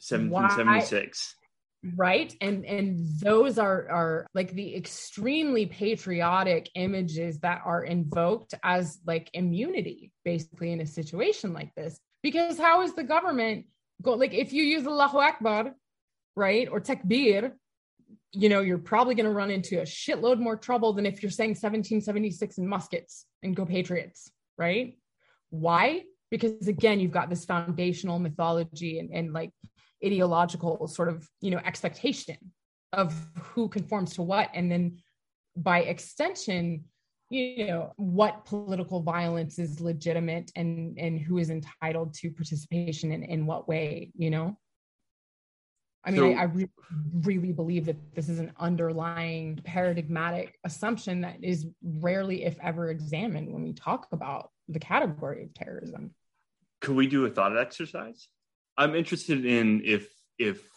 1776 0.00 1.34
Why, 1.82 1.90
right 1.96 2.34
and 2.40 2.64
and 2.64 2.98
those 3.20 3.58
are 3.58 3.88
are 3.88 4.26
like 4.34 4.52
the 4.52 4.74
extremely 4.76 5.66
patriotic 5.66 6.70
images 6.74 7.38
that 7.40 7.62
are 7.64 7.84
invoked 7.84 8.54
as 8.62 8.98
like 9.06 9.30
immunity 9.32 10.12
basically 10.24 10.72
in 10.72 10.80
a 10.80 10.86
situation 10.86 11.52
like 11.52 11.72
this 11.74 11.98
because 12.22 12.58
how 12.58 12.82
is 12.82 12.94
the 12.94 13.04
government 13.04 13.66
go 14.02 14.14
like 14.14 14.34
if 14.34 14.52
you 14.52 14.64
use 14.64 14.86
Allahu 14.86 15.18
Akbar 15.18 15.74
right 16.34 16.68
or 16.68 16.80
takbir 16.80 17.52
you 18.32 18.48
know, 18.48 18.60
you're 18.60 18.78
probably 18.78 19.14
going 19.14 19.26
to 19.26 19.32
run 19.32 19.50
into 19.50 19.80
a 19.80 19.84
shitload 19.84 20.38
more 20.38 20.56
trouble 20.56 20.92
than 20.92 21.06
if 21.06 21.22
you're 21.22 21.30
saying 21.30 21.50
1776 21.50 22.58
and 22.58 22.68
muskets 22.68 23.26
and 23.42 23.56
go 23.56 23.64
Patriots, 23.64 24.30
right? 24.56 24.98
Why? 25.50 26.02
Because 26.30 26.68
again, 26.68 27.00
you've 27.00 27.10
got 27.10 27.30
this 27.30 27.44
foundational 27.44 28.18
mythology 28.18 28.98
and, 28.98 29.10
and 29.12 29.32
like 29.32 29.50
ideological 30.04 30.86
sort 30.86 31.08
of, 31.08 31.28
you 31.40 31.50
know, 31.50 31.60
expectation 31.64 32.36
of 32.92 33.14
who 33.36 33.68
conforms 33.68 34.14
to 34.14 34.22
what. 34.22 34.50
And 34.54 34.70
then 34.70 34.98
by 35.56 35.80
extension, 35.80 36.84
you 37.30 37.66
know, 37.66 37.92
what 37.96 38.44
political 38.44 39.02
violence 39.02 39.58
is 39.58 39.80
legitimate 39.80 40.50
and, 40.56 40.98
and 40.98 41.18
who 41.18 41.38
is 41.38 41.50
entitled 41.50 42.14
to 42.14 42.30
participation 42.30 43.12
in, 43.12 43.22
in 43.22 43.46
what 43.46 43.68
way, 43.68 44.10
you 44.16 44.30
know? 44.30 44.56
I 46.04 46.10
mean, 46.10 46.20
so, 46.20 46.38
I, 46.38 46.42
I 46.42 46.44
re- 46.44 46.70
really 47.22 47.52
believe 47.52 47.84
that 47.86 47.96
this 48.14 48.28
is 48.30 48.38
an 48.38 48.52
underlying 48.58 49.60
paradigmatic 49.64 50.56
assumption 50.64 51.20
that 51.22 51.36
is 51.42 51.66
rarely, 51.82 52.44
if 52.44 52.56
ever, 52.62 52.88
examined 52.88 53.52
when 53.52 53.62
we 53.62 53.74
talk 53.74 54.06
about 54.12 54.50
the 54.68 54.78
category 54.78 55.42
of 55.42 55.52
terrorism. 55.52 56.14
Could 56.80 56.96
we 56.96 57.06
do 57.06 57.26
a 57.26 57.30
thought 57.30 57.56
exercise? 57.56 58.28
I'm 58.76 58.94
interested 58.94 59.44
in 59.44 59.82
if 59.84 60.08
if 60.38 60.68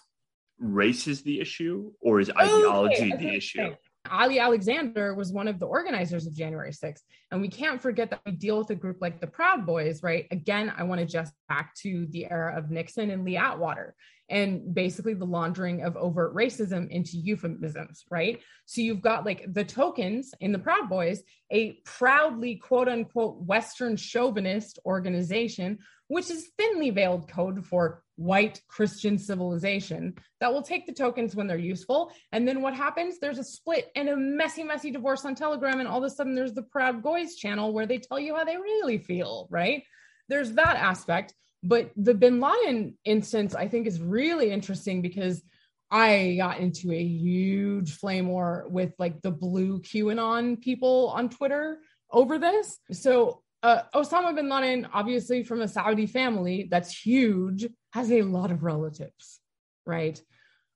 race 0.59 1.07
is 1.07 1.21
the 1.23 1.39
issue 1.39 1.91
or 1.99 2.19
is 2.19 2.31
ideology 2.31 3.13
okay, 3.13 3.17
the 3.17 3.35
issue. 3.35 3.75
Ali 4.11 4.39
Alexander 4.39 5.15
was 5.15 5.31
one 5.31 5.47
of 5.47 5.59
the 5.59 5.65
organizers 5.65 6.27
of 6.27 6.35
January 6.35 6.71
6th. 6.71 7.01
And 7.31 7.41
we 7.41 7.47
can't 7.47 7.81
forget 7.81 8.09
that 8.09 8.21
we 8.25 8.33
deal 8.33 8.57
with 8.57 8.69
a 8.69 8.75
group 8.75 8.97
like 8.99 9.21
the 9.21 9.27
Proud 9.27 9.65
Boys, 9.65 10.03
right? 10.03 10.27
Again, 10.31 10.71
I 10.77 10.83
want 10.83 10.99
to 10.99 11.07
just 11.07 11.33
back 11.47 11.73
to 11.75 12.05
the 12.11 12.29
era 12.29 12.57
of 12.57 12.69
Nixon 12.69 13.09
and 13.09 13.23
Lee 13.23 13.37
Atwater 13.37 13.95
and 14.29 14.73
basically 14.73 15.13
the 15.13 15.25
laundering 15.25 15.83
of 15.83 15.97
overt 15.97 16.33
racism 16.35 16.89
into 16.89 17.17
euphemisms, 17.17 18.05
right? 18.09 18.39
So 18.65 18.81
you've 18.81 19.01
got 19.01 19.25
like 19.25 19.45
the 19.53 19.63
tokens 19.63 20.33
in 20.39 20.51
the 20.51 20.59
Proud 20.59 20.89
Boys, 20.89 21.23
a 21.51 21.73
proudly 21.85 22.55
quote 22.55 22.89
unquote 22.89 23.41
Western 23.41 23.95
chauvinist 23.95 24.79
organization 24.85 25.79
which 26.11 26.29
is 26.29 26.49
thinly 26.57 26.89
veiled 26.89 27.25
code 27.29 27.65
for 27.65 28.03
white 28.21 28.61
Christian 28.67 29.17
civilization 29.17 30.13
that 30.39 30.53
will 30.53 30.61
take 30.61 30.85
the 30.85 30.93
tokens 30.93 31.35
when 31.35 31.47
they're 31.47 31.57
useful. 31.57 32.11
And 32.31 32.47
then 32.47 32.61
what 32.61 32.75
happens? 32.75 33.19
There's 33.19 33.39
a 33.39 33.43
split 33.43 33.91
and 33.95 34.09
a 34.09 34.15
messy, 34.15 34.63
messy 34.63 34.91
divorce 34.91 35.25
on 35.25 35.35
Telegram. 35.35 35.79
And 35.79 35.87
all 35.87 35.97
of 35.97 36.03
a 36.03 36.09
sudden 36.09 36.35
there's 36.35 36.53
the 36.53 36.63
Proud 36.63 37.01
Boys 37.01 37.35
channel 37.35 37.73
where 37.73 37.85
they 37.85 37.97
tell 37.97 38.19
you 38.19 38.35
how 38.35 38.43
they 38.43 38.57
really 38.57 38.97
feel, 38.97 39.47
right? 39.49 39.83
There's 40.27 40.53
that 40.53 40.77
aspect. 40.77 41.33
But 41.63 41.91
the 41.95 42.13
bin 42.13 42.39
Laden 42.39 42.97
instance, 43.05 43.53
I 43.53 43.67
think, 43.67 43.85
is 43.87 44.01
really 44.01 44.51
interesting 44.51 45.01
because 45.01 45.43
I 45.91 46.35
got 46.37 46.59
into 46.59 46.91
a 46.91 47.03
huge 47.03 47.97
flame 47.97 48.27
war 48.27 48.65
with 48.69 48.93
like 48.97 49.21
the 49.21 49.31
blue 49.31 49.81
QAnon 49.81 50.59
people 50.61 51.11
on 51.15 51.29
Twitter 51.29 51.79
over 52.09 52.39
this. 52.39 52.77
So 52.91 53.43
uh, 53.61 53.81
Osama 53.93 54.33
bin 54.35 54.49
Laden, 54.49 54.87
obviously 54.93 55.43
from 55.43 55.61
a 55.61 55.67
Saudi 55.67 56.07
family 56.07 56.67
that's 56.71 56.97
huge, 56.97 57.67
has 57.91 58.11
a 58.11 58.21
lot 58.21 58.51
of 58.51 58.63
relatives, 58.63 59.39
right? 59.85 60.21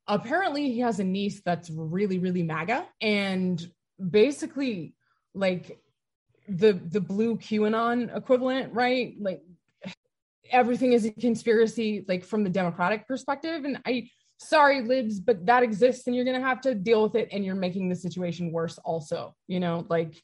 Apparently, 0.07 0.71
he 0.71 0.79
has 0.81 0.99
a 0.99 1.03
niece 1.03 1.41
that's 1.43 1.69
really, 1.69 2.19
really 2.19 2.43
MAGA, 2.43 2.85
and 3.01 3.65
basically, 4.09 4.93
like 5.33 5.79
the 6.47 6.73
the 6.73 7.01
blue 7.01 7.37
QAnon 7.37 8.15
equivalent, 8.15 8.73
right? 8.73 9.15
Like 9.19 9.41
everything 10.51 10.93
is 10.93 11.05
a 11.05 11.11
conspiracy, 11.11 12.05
like 12.07 12.23
from 12.23 12.43
the 12.43 12.49
Democratic 12.49 13.07
perspective. 13.07 13.65
And 13.65 13.79
I, 13.85 14.09
sorry, 14.37 14.81
libs, 14.81 15.19
but 15.19 15.45
that 15.47 15.63
exists, 15.63 16.05
and 16.05 16.15
you're 16.15 16.25
gonna 16.25 16.39
have 16.39 16.61
to 16.61 16.75
deal 16.75 17.01
with 17.01 17.15
it, 17.15 17.29
and 17.31 17.43
you're 17.43 17.55
making 17.55 17.89
the 17.89 17.95
situation 17.95 18.51
worse. 18.51 18.77
Also, 18.85 19.33
you 19.47 19.59
know, 19.59 19.85
like 19.89 20.21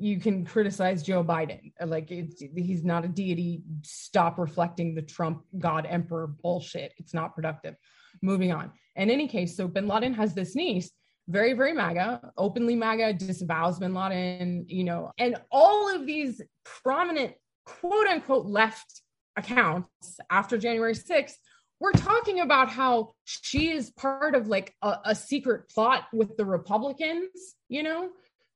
you 0.00 0.18
can 0.18 0.44
criticize 0.44 1.02
Joe 1.02 1.22
Biden. 1.22 1.72
Uh, 1.80 1.86
like 1.86 2.08
he's 2.08 2.84
not 2.84 3.04
a 3.04 3.08
deity. 3.08 3.62
Stop 3.82 4.38
reflecting 4.38 4.94
the 4.94 5.02
Trump 5.02 5.44
God 5.58 5.86
Emperor 5.88 6.26
bullshit. 6.26 6.92
It's 6.96 7.12
not 7.12 7.34
productive. 7.34 7.76
Moving 8.22 8.50
on. 8.50 8.72
In 8.96 9.10
any 9.10 9.28
case, 9.28 9.56
so 9.56 9.68
Bin 9.68 9.86
Laden 9.86 10.14
has 10.14 10.34
this 10.34 10.56
niece, 10.56 10.90
very, 11.28 11.52
very 11.52 11.72
MAGA, 11.72 12.32
openly 12.36 12.74
MAGA, 12.74 13.12
disavows 13.14 13.78
Bin 13.78 13.94
Laden, 13.94 14.64
you 14.68 14.84
know, 14.84 15.12
and 15.18 15.36
all 15.52 15.94
of 15.94 16.06
these 16.06 16.40
prominent 16.64 17.34
quote 17.66 18.06
unquote 18.06 18.46
left 18.46 19.02
accounts 19.36 20.18
after 20.30 20.58
January 20.58 20.94
6th 20.94 21.34
we're 21.80 21.92
talking 21.92 22.40
about 22.40 22.68
how 22.68 23.14
she 23.24 23.70
is 23.70 23.90
part 23.90 24.34
of 24.34 24.48
like 24.48 24.74
a, 24.82 24.98
a 25.06 25.14
secret 25.14 25.70
plot 25.70 26.04
with 26.12 26.36
the 26.36 26.44
Republicans, 26.44 27.30
you 27.68 27.82
know, 27.82 28.10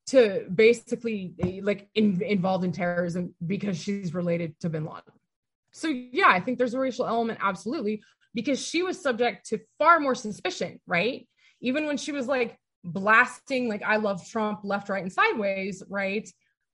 to 0.06 0.47
basically 0.55 1.60
like 1.62 1.89
in, 1.94 2.20
involved 2.22 2.64
in 2.64 2.72
terrorism 2.72 3.35
because 3.47 3.81
she's 3.81 4.14
related 4.14 4.59
to 4.60 4.68
bin 4.68 4.85
Laden. 4.85 5.02
So 5.72 5.89
yeah, 5.89 6.28
I 6.28 6.40
think 6.40 6.59
there's 6.59 6.74
a 6.74 6.78
racial 6.78 7.06
element 7.06 7.39
absolutely 7.43 8.02
because 8.35 8.64
she 8.64 8.82
was 8.82 9.01
subject 9.01 9.48
to 9.48 9.60
far 9.78 10.01
more 10.01 10.14
suspicion, 10.14 10.81
right? 10.86 11.26
Even 11.60 11.86
when 11.86 11.97
she 11.97 12.12
was 12.12 12.26
like 12.26 12.59
blasting 12.85 13.68
like 13.68 13.82
I 13.82 13.97
love 13.97 14.28
Trump 14.28 14.60
left, 14.62 14.89
right 14.89 15.02
and 15.02 15.12
sideways, 15.12 15.82
right? 15.89 16.28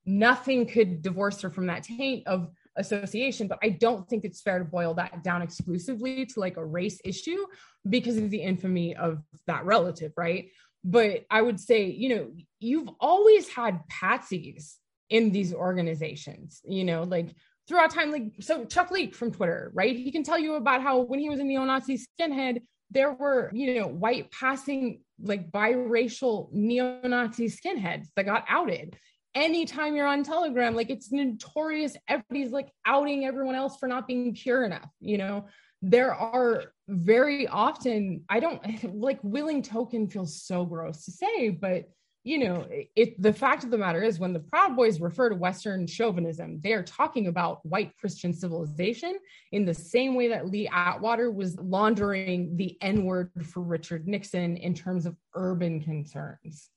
Nothing 0.05 0.65
could 0.65 1.01
divorce 1.01 1.41
her 1.41 1.49
from 1.49 1.67
that 1.67 1.83
taint 1.83 2.27
of 2.27 2.49
association, 2.75 3.47
but 3.47 3.59
I 3.63 3.69
don't 3.69 4.07
think 4.07 4.25
it's 4.25 4.41
fair 4.41 4.59
to 4.59 4.65
boil 4.65 4.93
that 4.95 5.23
down 5.23 5.41
exclusively 5.41 6.25
to 6.25 6.39
like 6.39 6.57
a 6.57 6.65
race 6.65 6.99
issue 7.03 7.45
because 7.89 8.17
of 8.17 8.29
the 8.29 8.41
infamy 8.41 8.95
of 8.95 9.21
that 9.47 9.65
relative, 9.65 10.13
right? 10.17 10.49
But 10.83 11.25
I 11.29 11.41
would 11.41 11.59
say, 11.59 11.85
you 11.85 12.09
know, 12.15 12.31
you've 12.59 12.89
always 12.99 13.47
had 13.49 13.81
patsies 13.91 14.75
in 15.09 15.31
these 15.31 15.53
organizations, 15.53 16.61
you 16.63 16.83
know, 16.83 17.03
like 17.03 17.35
throughout 17.67 17.91
time. 17.91 18.11
Like, 18.11 18.33
so 18.39 18.65
Chuck 18.65 18.91
Leak 18.91 19.13
from 19.13 19.31
Twitter, 19.31 19.71
right? 19.73 19.95
He 19.95 20.11
can 20.11 20.23
tell 20.23 20.39
you 20.39 20.55
about 20.55 20.81
how 20.81 21.01
when 21.01 21.19
he 21.19 21.29
was 21.29 21.39
a 21.39 21.43
neo 21.43 21.63
Nazi 21.63 21.99
skinhead, 21.99 22.61
there 22.89 23.13
were, 23.13 23.51
you 23.53 23.75
know, 23.75 23.87
white 23.87 24.31
passing, 24.31 25.01
like 25.21 25.51
biracial 25.51 26.51
neo 26.51 26.99
Nazi 27.03 27.47
skinheads 27.47 28.07
that 28.15 28.25
got 28.25 28.43
outed. 28.49 28.97
Anytime 29.33 29.95
you're 29.95 30.07
on 30.07 30.23
Telegram, 30.23 30.75
like 30.75 30.89
it's 30.89 31.11
notorious, 31.11 31.95
everybody's 32.07 32.51
like 32.51 32.69
outing 32.85 33.25
everyone 33.25 33.55
else 33.55 33.77
for 33.77 33.87
not 33.87 34.07
being 34.07 34.33
pure 34.33 34.65
enough, 34.65 34.89
you 34.99 35.17
know? 35.17 35.45
There 35.81 36.13
are 36.13 36.73
very 36.87 37.47
often 37.47 38.23
i 38.29 38.39
don't 38.39 38.61
like 38.99 39.19
willing 39.23 39.61
token 39.61 40.07
feels 40.07 40.41
so 40.41 40.65
gross 40.65 41.05
to 41.05 41.11
say 41.11 41.49
but 41.49 41.89
you 42.23 42.37
know 42.37 42.67
it 42.95 43.19
the 43.19 43.33
fact 43.33 43.63
of 43.63 43.71
the 43.71 43.77
matter 43.77 44.03
is 44.03 44.19
when 44.19 44.31
the 44.31 44.39
proud 44.39 44.75
boys 44.75 45.01
refer 45.01 45.29
to 45.29 45.35
western 45.35 45.87
chauvinism 45.87 46.59
they 46.61 46.73
are 46.73 46.83
talking 46.83 47.27
about 47.27 47.65
white 47.65 47.97
christian 47.97 48.31
civilization 48.31 49.17
in 49.51 49.65
the 49.65 49.73
same 49.73 50.13
way 50.13 50.27
that 50.27 50.47
lee 50.47 50.69
atwater 50.71 51.31
was 51.31 51.57
laundering 51.57 52.55
the 52.57 52.77
n 52.81 53.03
word 53.03 53.31
for 53.43 53.61
richard 53.61 54.07
nixon 54.07 54.57
in 54.57 54.73
terms 54.73 55.05
of 55.07 55.15
urban 55.35 55.81
concerns 55.81 56.69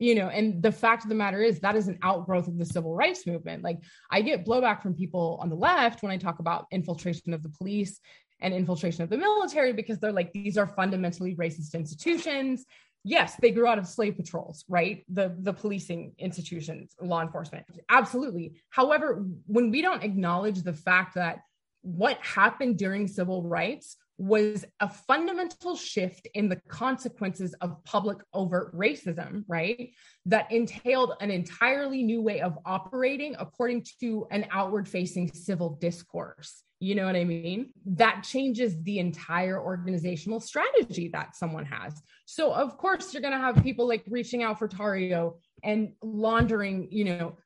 you 0.00 0.14
know 0.14 0.28
and 0.28 0.62
the 0.62 0.72
fact 0.72 1.04
of 1.04 1.10
the 1.10 1.14
matter 1.14 1.40
is 1.40 1.60
that 1.60 1.76
is 1.76 1.86
an 1.86 1.98
outgrowth 2.02 2.48
of 2.48 2.58
the 2.58 2.64
civil 2.64 2.94
rights 2.94 3.26
movement. 3.26 3.62
Like 3.62 3.78
i 4.10 4.20
get 4.22 4.44
blowback 4.44 4.82
from 4.82 4.94
people 4.94 5.38
on 5.40 5.48
the 5.48 5.54
left 5.54 6.02
when 6.02 6.10
i 6.10 6.16
talk 6.16 6.40
about 6.40 6.66
infiltration 6.72 7.32
of 7.32 7.42
the 7.42 7.50
police 7.50 8.00
and 8.40 8.54
infiltration 8.54 9.02
of 9.04 9.10
the 9.10 9.18
military 9.18 9.72
because 9.72 9.98
they're 9.98 10.12
like 10.12 10.32
these 10.32 10.56
are 10.56 10.66
fundamentally 10.66 11.36
racist 11.36 11.74
institutions. 11.74 12.64
Yes 13.04 13.36
they 13.40 13.50
grew 13.50 13.66
out 13.66 13.78
of 13.78 13.86
slave 13.86 14.16
patrols 14.16 14.64
right? 14.68 15.04
The 15.08 15.36
the 15.38 15.52
policing 15.52 16.14
institutions 16.18 16.94
law 17.00 17.20
enforcement. 17.20 17.66
Absolutely. 17.88 18.60
However 18.70 19.24
when 19.46 19.70
we 19.70 19.82
don't 19.82 20.02
acknowledge 20.02 20.62
the 20.62 20.72
fact 20.72 21.14
that 21.14 21.40
what 21.82 22.18
happened 22.18 22.78
during 22.78 23.06
civil 23.06 23.42
rights 23.42 23.96
was 24.20 24.66
a 24.80 24.88
fundamental 24.88 25.74
shift 25.74 26.28
in 26.34 26.50
the 26.50 26.60
consequences 26.68 27.54
of 27.62 27.82
public 27.84 28.18
overt 28.34 28.70
racism, 28.76 29.44
right? 29.48 29.94
That 30.26 30.52
entailed 30.52 31.14
an 31.22 31.30
entirely 31.30 32.02
new 32.02 32.20
way 32.20 32.42
of 32.42 32.58
operating 32.66 33.34
according 33.38 33.86
to 34.00 34.26
an 34.30 34.46
outward 34.50 34.86
facing 34.86 35.32
civil 35.32 35.70
discourse. 35.80 36.62
You 36.80 36.96
know 36.96 37.06
what 37.06 37.16
I 37.16 37.24
mean? 37.24 37.72
That 37.86 38.22
changes 38.22 38.76
the 38.82 38.98
entire 38.98 39.58
organizational 39.58 40.40
strategy 40.40 41.08
that 41.14 41.34
someone 41.34 41.64
has. 41.64 42.02
So, 42.26 42.52
of 42.52 42.76
course, 42.76 43.14
you're 43.14 43.22
going 43.22 43.32
to 43.32 43.40
have 43.40 43.62
people 43.62 43.88
like 43.88 44.04
reaching 44.06 44.42
out 44.42 44.58
for 44.58 44.68
Tarrio 44.68 45.38
and 45.64 45.92
laundering, 46.02 46.88
you 46.90 47.06
know, 47.06 47.38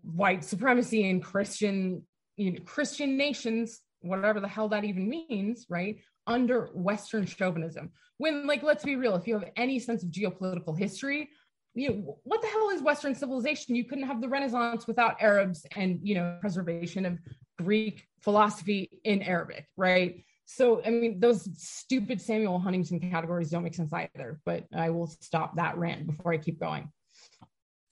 white 0.00 0.44
supremacy 0.44 1.10
and 1.10 1.22
Christian, 1.22 2.06
you 2.38 2.52
know, 2.52 2.60
Christian 2.64 3.18
nations 3.18 3.80
whatever 4.00 4.40
the 4.40 4.48
hell 4.48 4.68
that 4.68 4.84
even 4.84 5.08
means, 5.08 5.66
right? 5.68 6.00
Under 6.26 6.70
Western 6.74 7.26
chauvinism. 7.26 7.90
When, 8.18 8.46
like, 8.46 8.62
let's 8.62 8.84
be 8.84 8.96
real, 8.96 9.16
if 9.16 9.26
you 9.26 9.34
have 9.34 9.50
any 9.56 9.78
sense 9.78 10.02
of 10.02 10.10
geopolitical 10.10 10.78
history, 10.78 11.30
you 11.74 11.88
know, 11.88 12.18
what 12.24 12.42
the 12.42 12.48
hell 12.48 12.70
is 12.70 12.82
Western 12.82 13.14
civilization? 13.14 13.76
You 13.76 13.84
couldn't 13.84 14.06
have 14.06 14.20
the 14.20 14.28
Renaissance 14.28 14.86
without 14.86 15.22
Arabs 15.22 15.64
and, 15.76 16.00
you 16.02 16.14
know, 16.14 16.36
preservation 16.40 17.06
of 17.06 17.18
Greek 17.58 18.06
philosophy 18.20 18.90
in 19.04 19.22
Arabic, 19.22 19.66
right? 19.76 20.24
So, 20.46 20.82
I 20.84 20.90
mean, 20.90 21.20
those 21.20 21.48
stupid 21.56 22.20
Samuel 22.20 22.58
Huntington 22.58 22.98
categories 22.98 23.50
don't 23.50 23.62
make 23.62 23.74
sense 23.74 23.92
either, 23.92 24.40
but 24.44 24.64
I 24.74 24.90
will 24.90 25.06
stop 25.06 25.56
that 25.56 25.78
rant 25.78 26.08
before 26.08 26.32
I 26.32 26.38
keep 26.38 26.58
going. 26.58 26.90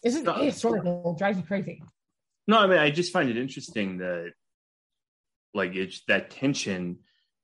This 0.02 0.16
is 0.16 0.22
no, 0.22 0.32
historical, 0.34 1.14
drives 1.16 1.36
me 1.36 1.44
crazy. 1.44 1.82
No, 2.48 2.58
I 2.58 2.66
mean, 2.66 2.78
I 2.78 2.90
just 2.90 3.12
find 3.12 3.30
it 3.30 3.36
interesting 3.36 3.98
that 3.98 4.32
like 5.54 5.74
it's 5.74 6.02
that 6.08 6.30
tension 6.30 6.98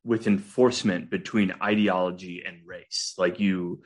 with 0.04 0.26
enforcement 0.26 1.10
between 1.10 1.54
ideology 1.62 2.42
and 2.46 2.58
race. 2.66 3.14
Like 3.16 3.40
you 3.40 3.82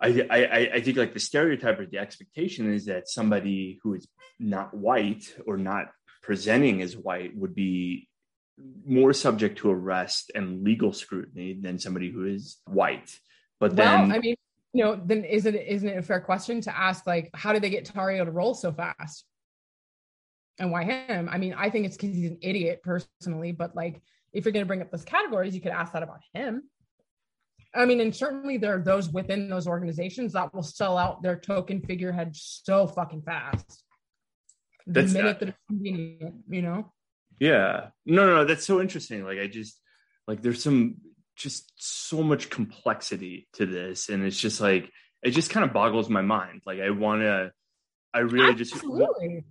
I, 0.00 0.26
I 0.30 0.70
i 0.74 0.80
think 0.80 0.96
like 0.96 1.12
the 1.12 1.20
stereotype 1.20 1.80
or 1.80 1.86
the 1.86 1.98
expectation 1.98 2.72
is 2.72 2.86
that 2.86 3.08
somebody 3.08 3.80
who 3.82 3.94
is 3.94 4.06
not 4.38 4.72
white 4.72 5.34
or 5.44 5.56
not 5.56 5.86
presenting 6.22 6.82
as 6.82 6.96
white 6.96 7.36
would 7.36 7.54
be 7.54 8.08
more 8.86 9.12
subject 9.12 9.58
to 9.58 9.70
arrest 9.70 10.30
and 10.34 10.64
legal 10.64 10.92
scrutiny 10.92 11.58
than 11.60 11.78
somebody 11.78 12.10
who 12.10 12.26
is 12.26 12.58
white. 12.66 13.10
But 13.60 13.76
then 13.76 14.08
well, 14.08 14.16
i 14.16 14.20
mean 14.20 14.36
you 14.72 14.84
know 14.84 15.00
then 15.04 15.24
isn't 15.24 15.54
it 15.54 15.66
isn't 15.66 15.88
it 15.88 15.98
a 15.98 16.02
fair 16.02 16.20
question 16.20 16.60
to 16.62 16.76
ask 16.76 17.06
like 17.06 17.30
how 17.34 17.52
did 17.52 17.62
they 17.62 17.70
get 17.70 17.86
Tarrio 17.86 18.24
to 18.24 18.30
roll 18.30 18.54
so 18.54 18.72
fast 18.72 19.24
and 20.58 20.70
why 20.70 20.84
him? 20.84 21.28
I 21.30 21.38
mean, 21.38 21.54
I 21.54 21.70
think 21.70 21.86
it's 21.86 21.96
because 21.96 22.16
he's 22.16 22.30
an 22.30 22.38
idiot 22.42 22.80
personally, 22.82 23.52
but 23.52 23.76
like 23.76 24.00
if 24.32 24.44
you're 24.44 24.52
going 24.52 24.64
to 24.64 24.66
bring 24.66 24.82
up 24.82 24.90
those 24.90 25.04
categories, 25.04 25.54
you 25.54 25.60
could 25.60 25.72
ask 25.72 25.92
that 25.92 26.02
about 26.02 26.20
him. 26.34 26.64
I 27.74 27.84
mean, 27.84 28.00
and 28.00 28.14
certainly 28.14 28.56
there 28.56 28.74
are 28.76 28.82
those 28.82 29.10
within 29.10 29.48
those 29.48 29.66
organizations 29.66 30.32
that 30.32 30.54
will 30.54 30.62
sell 30.62 30.96
out 30.96 31.22
their 31.22 31.36
token 31.36 31.82
figurehead 31.82 32.34
so 32.34 32.86
fucking 32.86 33.22
fast. 33.22 33.84
The 34.86 35.02
that's 35.02 35.12
minute 35.12 35.38
that 35.40 35.50
it's 35.50 35.58
convenient, 35.68 36.36
you 36.48 36.62
know? 36.62 36.92
Yeah. 37.38 37.88
No, 38.06 38.24
no, 38.26 38.36
no. 38.36 38.44
That's 38.46 38.64
so 38.64 38.80
interesting. 38.80 39.22
Like, 39.24 39.38
I 39.38 39.46
just, 39.48 39.78
like, 40.26 40.40
there's 40.40 40.62
some, 40.62 40.96
just 41.36 41.72
so 41.76 42.22
much 42.22 42.48
complexity 42.48 43.48
to 43.52 43.66
this. 43.66 44.08
And 44.08 44.24
it's 44.24 44.40
just 44.40 44.62
like, 44.62 44.90
it 45.22 45.32
just 45.32 45.50
kind 45.50 45.64
of 45.64 45.74
boggles 45.74 46.08
my 46.08 46.22
mind. 46.22 46.62
Like, 46.64 46.80
I 46.80 46.88
want 46.88 47.20
to, 47.20 47.52
I 48.14 48.20
really 48.20 48.58
Absolutely. 48.58 49.28
just 49.28 49.46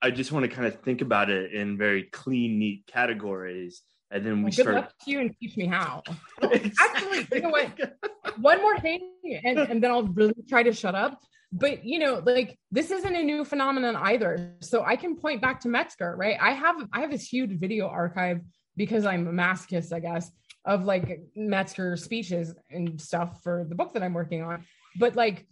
I 0.00 0.10
just 0.10 0.32
want 0.32 0.44
to 0.44 0.48
kind 0.48 0.66
of 0.66 0.80
think 0.82 1.00
about 1.00 1.30
it 1.30 1.52
in 1.52 1.76
very 1.76 2.04
clean, 2.04 2.58
neat 2.58 2.86
categories. 2.86 3.82
And 4.10 4.24
then 4.24 4.38
we 4.38 4.44
Well, 4.44 4.52
start. 4.52 4.66
Good 4.66 4.74
luck 4.74 4.92
to 5.04 5.10
you 5.10 5.20
and 5.20 5.36
teach 5.38 5.56
me 5.56 5.66
how. 5.66 6.02
Actually, 6.42 7.26
you 7.32 7.40
know 7.42 7.50
what? 7.50 7.98
One 8.40 8.62
more 8.62 8.78
thing, 8.80 9.12
and, 9.44 9.58
and 9.58 9.82
then 9.82 9.90
I'll 9.90 10.04
really 10.04 10.34
try 10.48 10.62
to 10.62 10.72
shut 10.72 10.94
up. 10.94 11.20
But 11.52 11.84
you 11.84 11.98
know, 11.98 12.22
like 12.24 12.58
this 12.70 12.90
isn't 12.90 13.14
a 13.14 13.22
new 13.22 13.44
phenomenon 13.44 13.96
either. 13.96 14.54
So 14.60 14.82
I 14.84 14.96
can 14.96 15.16
point 15.16 15.42
back 15.42 15.60
to 15.60 15.68
Metzger, 15.68 16.14
right? 16.16 16.36
I 16.40 16.52
have 16.52 16.76
I 16.92 17.00
have 17.00 17.10
this 17.10 17.26
huge 17.26 17.58
video 17.58 17.88
archive 17.88 18.40
because 18.76 19.04
I'm 19.04 19.26
a 19.26 19.32
masochist, 19.32 19.92
I 19.92 20.00
guess, 20.00 20.30
of 20.64 20.84
like 20.84 21.20
Metzger 21.34 21.96
speeches 21.96 22.54
and 22.70 23.00
stuff 23.00 23.42
for 23.42 23.66
the 23.68 23.74
book 23.74 23.94
that 23.94 24.02
I'm 24.02 24.14
working 24.14 24.42
on. 24.42 24.64
But 24.98 25.16
like 25.16 25.46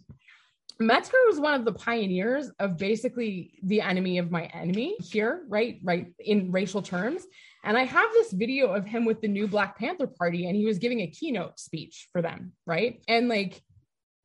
Metzger 0.79 1.17
was 1.27 1.39
one 1.39 1.53
of 1.53 1.65
the 1.65 1.73
pioneers 1.73 2.51
of 2.59 2.77
basically 2.77 3.59
the 3.63 3.81
enemy 3.81 4.17
of 4.17 4.31
my 4.31 4.43
enemy 4.45 4.95
here, 4.99 5.43
right? 5.47 5.79
Right 5.83 6.13
in 6.19 6.51
racial 6.51 6.81
terms. 6.81 7.23
And 7.63 7.77
I 7.77 7.83
have 7.83 8.11
this 8.13 8.31
video 8.31 8.73
of 8.73 8.85
him 8.85 9.03
with 9.05 9.21
the 9.21 9.27
new 9.27 9.47
Black 9.47 9.77
Panther 9.77 10.07
Party, 10.07 10.47
and 10.47 10.55
he 10.55 10.65
was 10.65 10.77
giving 10.77 11.01
a 11.01 11.07
keynote 11.07 11.59
speech 11.59 12.07
for 12.11 12.21
them, 12.21 12.53
right? 12.65 13.01
And 13.07 13.27
like, 13.27 13.61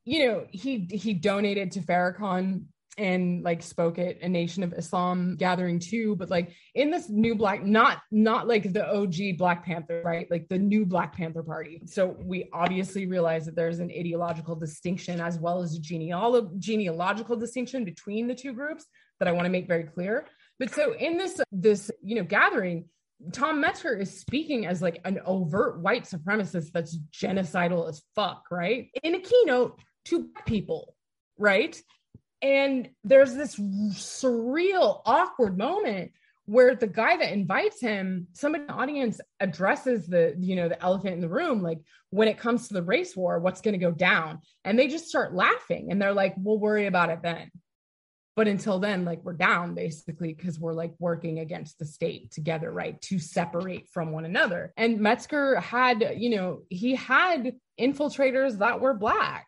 you 0.05 0.27
know, 0.27 0.47
he 0.51 0.89
he 0.91 1.15
donated 1.15 1.73
to 1.73 1.81
Farrakhan 1.81 2.65
and 2.99 3.43
like 3.43 3.63
spoke 3.63 3.99
at 3.99 4.21
a 4.21 4.29
Nation 4.29 4.63
of 4.63 4.73
Islam 4.75 5.37
gathering 5.37 5.79
too. 5.79 6.15
But 6.17 6.31
like 6.31 6.53
in 6.75 6.91
this 6.91 7.09
new 7.09 7.35
black, 7.35 7.65
not 7.65 8.03
not 8.11 8.47
like 8.47 8.73
the 8.73 8.87
OG 8.87 9.39
Black 9.39 9.65
Panther, 9.65 10.03
right? 10.05 10.31
Like 10.31 10.49
the 10.49 10.59
new 10.59 10.85
Black 10.85 11.17
Panther 11.17 11.43
Party. 11.43 11.83
So 11.87 12.17
we 12.21 12.49
obviously 12.53 13.07
realize 13.07 13.47
that 13.47 13.57
there's 13.57 13.79
an 13.79 13.91
ideological 13.91 14.57
distinction 14.57 15.21
as 15.21 15.39
well 15.39 15.63
as 15.63 15.77
a 15.77 15.81
genealo- 15.81 16.59
genealogical 16.59 17.37
distinction 17.37 17.85
between 17.85 18.27
the 18.27 18.35
two 18.35 18.53
groups 18.53 18.85
that 19.19 19.29
I 19.29 19.33
want 19.33 19.47
to 19.47 19.51
make 19.51 19.69
very 19.69 19.85
clear. 19.85 20.27
But 20.59 20.75
so 20.75 20.95
in 20.95 21.17
this 21.17 21.41
this 21.51 21.91
you 22.03 22.17
know 22.17 22.25
gathering, 22.25 22.85
Tom 23.33 23.61
Metzger 23.61 23.97
is 23.97 24.21
speaking 24.21 24.67
as 24.67 24.83
like 24.83 25.01
an 25.05 25.21
overt 25.25 25.81
white 25.81 26.05
supremacist 26.05 26.73
that's 26.73 26.99
genocidal 27.13 27.89
as 27.89 28.03
fuck, 28.15 28.45
right? 28.51 28.89
In 29.03 29.15
a 29.15 29.21
keynote 29.21 29.81
to 30.07 30.29
people, 30.47 30.95
right? 31.39 31.81
And 32.43 32.91
there's 33.05 33.35
this 33.35 33.57
surreal, 33.57 35.01
awkward 35.07 35.57
moment 35.57 36.11
where 36.47 36.75
the 36.75 36.89
guy 36.89 37.17
that 37.17 37.33
invites 37.33 37.81
him, 37.81 38.27
somebody 38.33 38.63
in 38.63 38.67
the 38.67 38.73
audience 38.75 39.21
addresses 39.39 40.09
the, 40.09 40.35
you 40.39 40.57
know, 40.57 40.69
the 40.69 40.83
elephant 40.83 41.15
in 41.15 41.21
the 41.21 41.29
room, 41.29 41.63
like 41.63 41.79
when 42.11 42.27
it 42.27 42.37
comes 42.37 42.67
to 42.67 42.75
the 42.75 42.83
race 42.83 43.17
war, 43.17 43.39
what's 43.39 43.61
going 43.61 43.79
to 43.79 43.79
go 43.79 43.93
down? 43.93 44.41
And 44.65 44.77
they 44.77 44.89
just 44.89 45.09
start 45.09 45.35
laughing 45.35 45.89
and 45.91 46.03
they're 46.03 46.13
like, 46.13 46.35
we'll 46.37 46.59
worry 46.59 46.87
about 46.87 47.11
it 47.11 47.21
then. 47.23 47.51
But 48.35 48.49
until 48.49 48.81
then, 48.81 49.05
like 49.05 49.23
we're 49.23 49.35
down 49.35 49.75
basically 49.75 50.35
because 50.35 50.59
we're 50.59 50.73
like 50.73 50.95
working 50.99 51.39
against 51.39 51.79
the 51.79 51.85
state 51.85 52.33
together, 52.33 52.73
right? 52.73 53.01
To 53.03 53.19
separate 53.19 53.89
from 53.93 54.11
one 54.11 54.25
another. 54.25 54.73
And 54.77 55.01
Metzger 55.01 55.61
had, 55.61 56.17
you 56.17 56.31
know, 56.31 56.63
he 56.71 56.97
had 56.97 57.55
infiltrators 57.79 58.59
that 58.59 58.81
were 58.81 58.95
black 58.95 59.47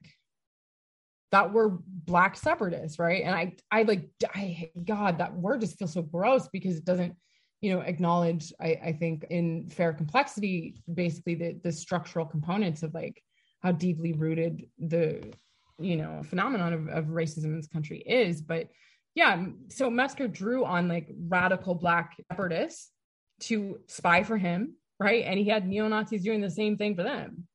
that 1.34 1.52
were 1.52 1.78
black 2.06 2.36
separatists, 2.36 3.00
right? 3.00 3.24
And 3.24 3.34
I, 3.34 3.56
I 3.68 3.82
like, 3.82 4.08
I, 4.36 4.70
God, 4.84 5.18
that 5.18 5.34
word 5.34 5.62
just 5.62 5.76
feels 5.76 5.92
so 5.92 6.02
gross 6.02 6.48
because 6.52 6.76
it 6.76 6.84
doesn't, 6.84 7.16
you 7.60 7.74
know, 7.74 7.80
acknowledge, 7.80 8.52
I, 8.60 8.78
I 8.84 8.92
think, 8.92 9.26
in 9.30 9.68
fair 9.68 9.92
complexity, 9.92 10.76
basically 10.92 11.34
the 11.34 11.58
the 11.64 11.72
structural 11.72 12.24
components 12.24 12.84
of 12.84 12.94
like 12.94 13.20
how 13.64 13.72
deeply 13.72 14.12
rooted 14.12 14.66
the, 14.78 15.32
you 15.80 15.96
know, 15.96 16.22
phenomenon 16.22 16.72
of, 16.72 16.88
of 16.88 17.04
racism 17.06 17.46
in 17.46 17.56
this 17.56 17.66
country 17.66 17.98
is. 17.98 18.40
But 18.40 18.68
yeah, 19.16 19.44
so 19.70 19.90
Metzger 19.90 20.28
drew 20.28 20.64
on 20.64 20.86
like 20.86 21.08
radical 21.26 21.74
black 21.74 22.12
separatists 22.30 22.92
to 23.40 23.80
spy 23.88 24.22
for 24.22 24.36
him, 24.36 24.76
right? 25.00 25.24
And 25.24 25.36
he 25.36 25.48
had 25.48 25.66
neo 25.66 25.88
Nazis 25.88 26.22
doing 26.22 26.40
the 26.40 26.48
same 26.48 26.76
thing 26.76 26.94
for 26.94 27.02
them 27.02 27.48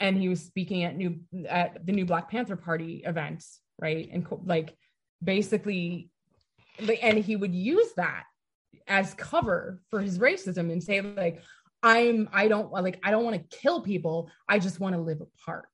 and 0.00 0.16
he 0.16 0.28
was 0.28 0.42
speaking 0.42 0.84
at 0.84 0.96
new 0.96 1.20
at 1.48 1.84
the 1.86 1.92
new 1.92 2.04
Black 2.04 2.30
Panther 2.30 2.56
Party 2.56 3.02
events, 3.06 3.60
right? 3.78 4.08
And 4.12 4.26
like 4.44 4.76
basically, 5.22 6.10
and 7.02 7.18
he 7.18 7.36
would 7.36 7.54
use 7.54 7.92
that 7.96 8.24
as 8.86 9.14
cover 9.14 9.80
for 9.90 10.00
his 10.00 10.18
racism 10.18 10.70
and 10.70 10.82
say 10.82 11.00
like, 11.00 11.42
"I'm 11.82 12.28
I 12.32 12.48
don't 12.48 12.72
like 12.72 12.98
I 13.02 13.10
don't 13.10 13.24
want 13.24 13.36
to 13.36 13.56
kill 13.56 13.82
people. 13.82 14.30
I 14.48 14.58
just 14.58 14.80
want 14.80 14.94
to 14.94 15.00
live 15.00 15.20
apart." 15.20 15.68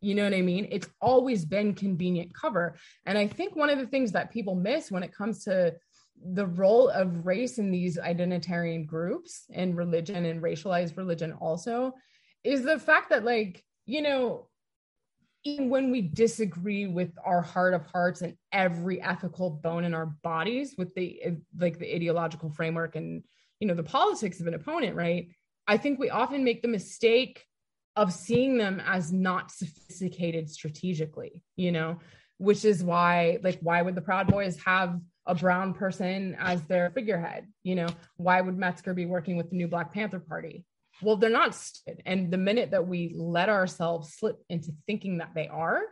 You 0.00 0.14
know 0.14 0.24
what 0.24 0.34
I 0.34 0.42
mean? 0.42 0.68
It's 0.70 0.88
always 1.00 1.44
been 1.44 1.74
convenient 1.74 2.34
cover, 2.34 2.76
and 3.06 3.18
I 3.18 3.26
think 3.26 3.56
one 3.56 3.70
of 3.70 3.78
the 3.78 3.86
things 3.86 4.12
that 4.12 4.30
people 4.30 4.54
miss 4.54 4.90
when 4.90 5.02
it 5.02 5.14
comes 5.14 5.44
to 5.44 5.74
the 6.32 6.46
role 6.46 6.88
of 6.88 7.26
race 7.26 7.58
in 7.58 7.70
these 7.70 7.98
identitarian 7.98 8.86
groups 8.86 9.44
and 9.52 9.76
religion 9.76 10.24
and 10.24 10.42
racialized 10.42 10.96
religion 10.96 11.32
also 11.32 11.92
is 12.44 12.62
the 12.62 12.78
fact 12.78 13.10
that 13.10 13.24
like 13.24 13.64
you 13.86 14.02
know 14.02 14.46
even 15.44 15.68
when 15.68 15.90
we 15.90 16.00
disagree 16.00 16.86
with 16.86 17.10
our 17.22 17.42
heart 17.42 17.74
of 17.74 17.84
hearts 17.86 18.22
and 18.22 18.34
every 18.50 19.00
ethical 19.02 19.50
bone 19.50 19.84
in 19.84 19.92
our 19.94 20.06
bodies 20.06 20.74
with 20.78 20.94
the 20.94 21.20
like 21.58 21.78
the 21.78 21.94
ideological 21.94 22.50
framework 22.50 22.96
and 22.96 23.22
you 23.60 23.68
know 23.68 23.74
the 23.74 23.82
politics 23.82 24.40
of 24.40 24.46
an 24.46 24.54
opponent 24.54 24.96
right? 24.96 25.28
I 25.66 25.78
think 25.78 25.98
we 25.98 26.10
often 26.10 26.44
make 26.44 26.60
the 26.60 26.68
mistake 26.68 27.44
of 27.96 28.12
seeing 28.12 28.58
them 28.58 28.82
as 28.84 29.12
not 29.12 29.50
sophisticated 29.50 30.50
strategically 30.50 31.42
you 31.56 31.72
know 31.72 31.98
which 32.38 32.64
is 32.64 32.82
why 32.82 33.38
like 33.42 33.58
why 33.60 33.80
would 33.80 33.94
the 33.94 34.00
proud 34.00 34.26
boys 34.26 34.58
have 34.64 35.00
a 35.26 35.34
brown 35.34 35.72
person 35.72 36.36
as 36.38 36.62
their 36.62 36.90
figurehead 36.90 37.46
you 37.62 37.74
know? 37.74 37.86
Why 38.16 38.40
would 38.40 38.58
metzger 38.58 38.94
be 38.94 39.06
working 39.06 39.36
with 39.36 39.50
the 39.50 39.56
new 39.56 39.68
black 39.68 39.92
panther 39.92 40.18
party 40.18 40.64
well 41.02 41.16
they're 41.16 41.30
not 41.30 41.54
st- 41.54 42.00
and 42.06 42.30
the 42.30 42.36
minute 42.38 42.70
that 42.70 42.86
we 42.86 43.14
let 43.16 43.48
ourselves 43.48 44.14
slip 44.14 44.42
into 44.48 44.72
thinking 44.86 45.18
that 45.18 45.32
they 45.34 45.48
are 45.48 45.82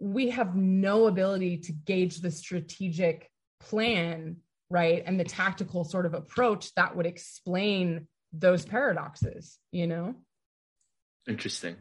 we 0.00 0.30
have 0.30 0.54
no 0.54 1.06
ability 1.06 1.56
to 1.58 1.72
gauge 1.72 2.18
the 2.20 2.30
strategic 2.30 3.30
plan 3.60 4.36
right 4.70 5.02
and 5.06 5.18
the 5.18 5.24
tactical 5.24 5.84
sort 5.84 6.06
of 6.06 6.14
approach 6.14 6.74
that 6.74 6.94
would 6.96 7.06
explain 7.06 8.06
those 8.32 8.64
paradoxes 8.64 9.58
you 9.72 9.86
know 9.86 10.14
Interesting. 11.28 11.74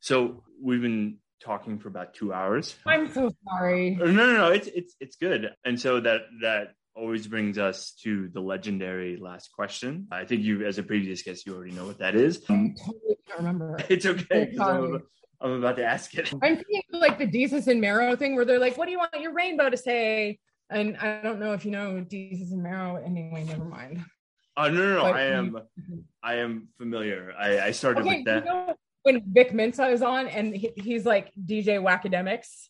So 0.00 0.42
we've 0.60 0.80
been 0.82 1.18
talking 1.40 1.78
for 1.78 1.86
about 1.88 2.12
two 2.14 2.32
hours. 2.32 2.74
i'm 2.86 3.06
so 3.12 3.30
sorry 3.48 3.94
No, 3.94 4.06
no, 4.06 4.32
no. 4.32 4.48
It's 4.48 4.66
it's 4.66 4.94
it's 5.00 5.16
good. 5.16 5.50
And 5.64 5.78
so 5.80 6.00
that 6.00 6.22
that 6.42 6.74
always 7.00 7.26
brings 7.26 7.56
us 7.58 7.92
to 8.02 8.28
the 8.28 8.40
legendary 8.40 9.16
last 9.16 9.50
question. 9.52 10.06
I 10.12 10.24
think 10.24 10.42
you, 10.42 10.66
as 10.66 10.78
a 10.78 10.82
previous 10.82 11.22
guest, 11.22 11.46
you 11.46 11.54
already 11.54 11.72
know 11.72 11.86
what 11.86 11.98
that 11.98 12.14
is. 12.14 12.42
i 12.48 12.52
totally 12.52 13.16
can't 13.26 13.38
remember 13.38 13.76
It's 13.88 14.06
okay. 14.06 14.54
I'm, 14.60 15.02
I'm 15.40 15.52
about 15.52 15.76
to 15.78 15.84
ask 15.84 16.14
it. 16.14 16.30
i'm 16.42 16.56
thinking 16.56 16.82
like 16.92 17.18
the 17.18 17.26
Desus 17.26 17.66
and 17.66 17.80
Mero 17.80 18.14
thing 18.16 18.36
where 18.36 18.44
they're 18.44 18.58
like 18.58 18.76
what 18.76 18.84
do 18.86 18.92
you 18.92 18.98
want 18.98 19.18
your 19.18 19.32
rainbow 19.32 19.70
to 19.70 19.76
say 19.76 20.38
and 20.68 20.96
i 20.98 21.20
don't 21.22 21.40
know 21.40 21.52
if 21.54 21.64
you 21.64 21.70
know 21.70 22.04
Desus 22.12 22.52
and 22.52 22.62
Mero 22.62 23.02
anyway 23.04 23.44
never 23.44 23.64
mind 23.64 24.04
Oh 24.56 24.68
no, 24.68 24.74
no, 24.74 24.94
no. 24.96 25.02
But 25.04 25.14
I 25.14 25.22
am 25.38 25.56
I 26.22 26.34
am 26.34 26.68
familiar. 26.76 27.32
I, 27.38 27.60
I 27.60 27.70
started 27.70 28.02
okay 28.02 28.16
with 28.18 28.24
that. 28.26 28.44
you 28.44 28.50
know 28.50 28.74
when 29.04 29.22
vic 29.32 29.54
mensa 29.54 29.86
is 29.86 30.02
on 30.02 30.28
and 30.28 30.54
he, 30.54 30.70
he's 30.76 31.06
like 31.06 31.32
dj 31.46 31.68
wacademics 31.80 32.68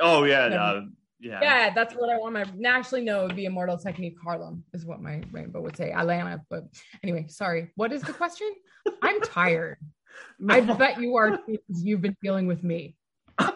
oh 0.00 0.24
yeah, 0.24 0.48
Yeah. 0.48 0.80
Yeah. 1.20 1.40
Yeah, 1.42 1.70
that's 1.74 1.94
what 1.94 2.10
I 2.10 2.18
want. 2.18 2.34
My 2.34 2.44
naturally 2.56 3.04
no, 3.04 3.22
it 3.22 3.26
would 3.28 3.36
be 3.36 3.44
Immortal 3.46 3.78
Technique 3.78 4.16
Harlem 4.22 4.64
is 4.72 4.84
what 4.84 5.00
my 5.00 5.22
rainbow 5.32 5.60
would 5.62 5.76
say. 5.76 5.90
Atlanta, 5.92 6.42
but 6.48 6.64
anyway, 7.02 7.26
sorry. 7.28 7.70
What 7.76 7.92
is 7.92 8.02
the 8.02 8.12
question? 8.12 8.50
I'm 9.02 9.20
tired. 9.20 9.78
I 10.48 10.60
bet 10.60 11.00
you 11.00 11.16
are 11.16 11.36
too, 11.36 11.58
'cause 11.66 11.82
you've 11.84 12.00
been 12.02 12.16
dealing 12.22 12.46
with 12.46 12.62
me. 12.62 12.96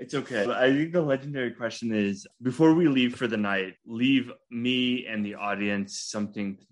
It's 0.00 0.14
okay. 0.14 0.46
I 0.48 0.70
think 0.72 0.92
the 0.92 1.02
legendary 1.02 1.50
question 1.50 1.92
is 1.92 2.24
before 2.40 2.72
we 2.72 2.86
leave 2.86 3.16
for 3.16 3.26
the 3.26 3.36
night, 3.36 3.74
leave 3.84 4.30
me 4.48 5.06
and 5.08 5.26
the 5.26 5.34
audience 5.34 5.98
something 5.98 6.56
to 6.56 6.64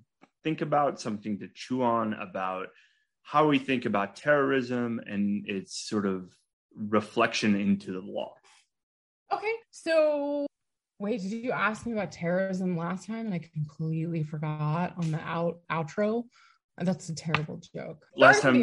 think 0.44 0.60
about, 0.60 1.00
something 1.00 1.36
to 1.40 1.48
chew 1.52 1.82
on 1.82 2.14
about 2.14 2.68
how 3.24 3.48
we 3.48 3.58
think 3.58 3.84
about 3.84 4.14
terrorism 4.14 5.00
and 5.08 5.44
its 5.48 5.88
sort 5.88 6.06
of 6.06 6.32
reflection 6.76 7.56
into 7.56 7.90
the 7.90 7.98
law. 8.00 8.32
Okay, 9.32 9.52
so 9.70 10.46
wait, 10.98 11.20
did 11.20 11.32
you 11.32 11.52
ask 11.52 11.86
me 11.86 11.92
about 11.92 12.12
terrorism 12.12 12.76
last 12.76 13.06
time 13.06 13.26
and 13.26 13.34
I 13.34 13.40
completely 13.52 14.22
forgot 14.22 14.94
on 14.96 15.10
the 15.10 15.20
out 15.20 15.60
outro? 15.70 16.24
That's 16.78 17.08
a 17.08 17.14
terrible 17.14 17.60
joke. 17.74 18.04
Last 18.16 18.42
time- 18.42 18.54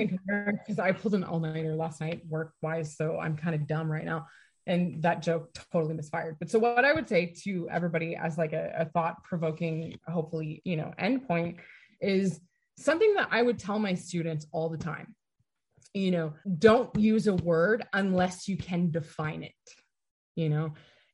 because 0.53 0.79
I 0.79 0.91
pulled 0.91 1.15
an 1.15 1.23
all 1.23 1.39
nighter 1.39 1.75
last 1.75 1.99
night 1.99 2.21
work 2.27 2.53
wise, 2.61 2.95
so 2.95 3.19
I'm 3.19 3.35
kind 3.35 3.55
of 3.55 3.67
dumb 3.67 3.91
right 3.91 4.05
now. 4.05 4.27
And 4.65 5.01
that 5.01 5.21
joke 5.21 5.53
totally 5.71 5.93
misfired. 5.95 6.37
But 6.39 6.49
so 6.49 6.57
what 6.59 6.85
I 6.85 6.93
would 6.93 7.09
say 7.09 7.33
to 7.43 7.67
everybody 7.69 8.15
as 8.15 8.37
like 8.37 8.53
a, 8.53 8.73
a 8.77 8.85
thought 8.85 9.23
provoking, 9.23 9.99
hopefully, 10.07 10.61
you 10.63 10.77
know, 10.77 10.93
endpoint 10.97 11.57
is 11.99 12.39
something 12.77 13.13
that 13.15 13.27
I 13.29 13.41
would 13.41 13.59
tell 13.59 13.77
my 13.77 13.93
students 13.95 14.47
all 14.53 14.69
the 14.69 14.77
time. 14.77 15.15
You 15.93 16.11
know, 16.11 16.33
don't 16.59 16.95
use 16.97 17.27
a 17.27 17.35
word 17.35 17.83
unless 17.93 18.47
you 18.47 18.55
can 18.57 18.89
define 18.89 19.43
it. 19.43 19.51
You 20.35 20.49
know, 20.49 20.73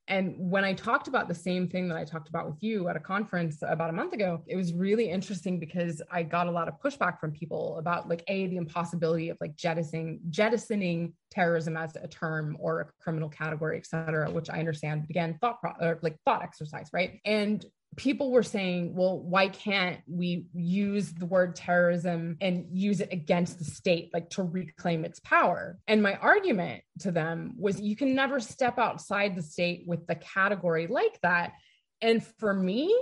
And 0.09 0.33
when 0.37 0.65
I 0.65 0.73
talked 0.73 1.07
about 1.07 1.27
the 1.27 1.35
same 1.35 1.67
thing 1.67 1.87
that 1.89 1.97
I 1.97 2.03
talked 2.03 2.29
about 2.29 2.47
with 2.47 2.63
you 2.63 2.89
at 2.89 2.95
a 2.95 2.99
conference 2.99 3.59
about 3.61 3.91
a 3.91 3.93
month 3.93 4.13
ago, 4.13 4.41
it 4.47 4.55
was 4.55 4.73
really 4.73 5.07
interesting 5.07 5.59
because 5.59 6.01
I 6.11 6.23
got 6.23 6.47
a 6.47 6.51
lot 6.51 6.67
of 6.67 6.79
pushback 6.81 7.19
from 7.19 7.31
people 7.31 7.77
about 7.77 8.09
like 8.09 8.23
a 8.27 8.47
the 8.47 8.57
impossibility 8.57 9.29
of 9.29 9.37
like 9.39 9.55
jettisoning 9.55 10.21
jettisoning 10.31 11.13
terrorism 11.29 11.77
as 11.77 11.95
a 11.95 12.07
term 12.07 12.57
or 12.59 12.81
a 12.81 13.03
criminal 13.03 13.29
category, 13.29 13.77
et 13.77 13.85
cetera, 13.85 14.31
which 14.31 14.49
I 14.49 14.57
understand. 14.57 15.01
But 15.03 15.11
again, 15.11 15.37
thought 15.39 15.61
pro- 15.61 15.77
or 15.79 15.99
like 16.01 16.17
thought 16.25 16.41
exercise, 16.41 16.89
right? 16.91 17.19
And 17.23 17.63
people 17.95 18.31
were 18.31 18.43
saying, 18.43 18.95
well, 18.95 19.19
why 19.19 19.49
can't 19.49 19.99
we 20.07 20.45
use 20.53 21.11
the 21.11 21.25
word 21.25 21.55
terrorism 21.55 22.37
and 22.39 22.67
use 22.71 23.01
it 23.01 23.11
against 23.11 23.59
the 23.59 23.65
state, 23.65 24.11
like 24.13 24.29
to 24.31 24.43
reclaim 24.43 25.05
its 25.05 25.19
power? 25.19 25.77
And 25.87 26.03
my 26.03 26.15
argument 26.15 26.83
to 26.99 27.11
them 27.11 27.55
was 27.57 27.81
you 27.81 27.95
can 27.95 28.15
never 28.15 28.39
step 28.39 28.77
outside 28.77 29.35
the 29.35 29.41
state 29.41 29.83
with 29.85 30.07
the 30.07 30.15
category 30.15 30.87
like 30.87 31.19
that. 31.21 31.53
And 32.01 32.25
for 32.37 32.53
me, 32.53 32.95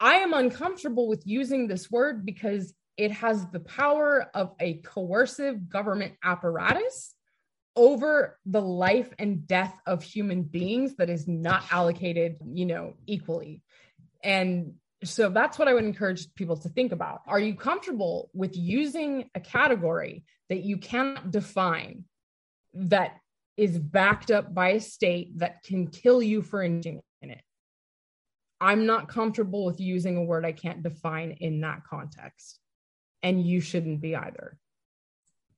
I 0.00 0.14
am 0.16 0.32
uncomfortable 0.32 1.08
with 1.08 1.26
using 1.26 1.66
this 1.66 1.90
word 1.90 2.24
because 2.24 2.72
it 2.96 3.12
has 3.12 3.46
the 3.50 3.60
power 3.60 4.30
of 4.34 4.54
a 4.60 4.74
coercive 4.74 5.68
government 5.68 6.14
apparatus 6.22 7.14
over 7.76 8.38
the 8.44 8.60
life 8.60 9.12
and 9.18 9.46
death 9.46 9.74
of 9.86 10.02
human 10.02 10.42
beings 10.42 10.96
that 10.96 11.08
is 11.08 11.28
not 11.28 11.62
allocated, 11.70 12.36
you 12.52 12.66
know, 12.66 12.94
equally. 13.06 13.62
And 14.22 14.74
so 15.04 15.28
that's 15.30 15.58
what 15.58 15.68
I 15.68 15.74
would 15.74 15.84
encourage 15.84 16.34
people 16.34 16.56
to 16.56 16.68
think 16.68 16.92
about. 16.92 17.20
Are 17.26 17.38
you 17.38 17.54
comfortable 17.54 18.30
with 18.34 18.56
using 18.56 19.30
a 19.34 19.40
category 19.40 20.24
that 20.48 20.62
you 20.62 20.78
cannot 20.78 21.30
define 21.30 22.04
that 22.74 23.16
is 23.56 23.78
backed 23.78 24.30
up 24.30 24.52
by 24.54 24.70
a 24.70 24.80
state 24.80 25.38
that 25.38 25.62
can 25.62 25.88
kill 25.88 26.22
you 26.22 26.42
for 26.42 26.62
engaging 26.62 27.00
in 27.22 27.30
it? 27.30 27.42
I'm 28.60 28.86
not 28.86 29.08
comfortable 29.08 29.64
with 29.64 29.78
using 29.78 30.16
a 30.16 30.24
word 30.24 30.44
I 30.44 30.52
can't 30.52 30.82
define 30.82 31.32
in 31.40 31.60
that 31.60 31.82
context. 31.88 32.58
And 33.22 33.44
you 33.44 33.60
shouldn't 33.60 34.00
be 34.00 34.16
either. 34.16 34.58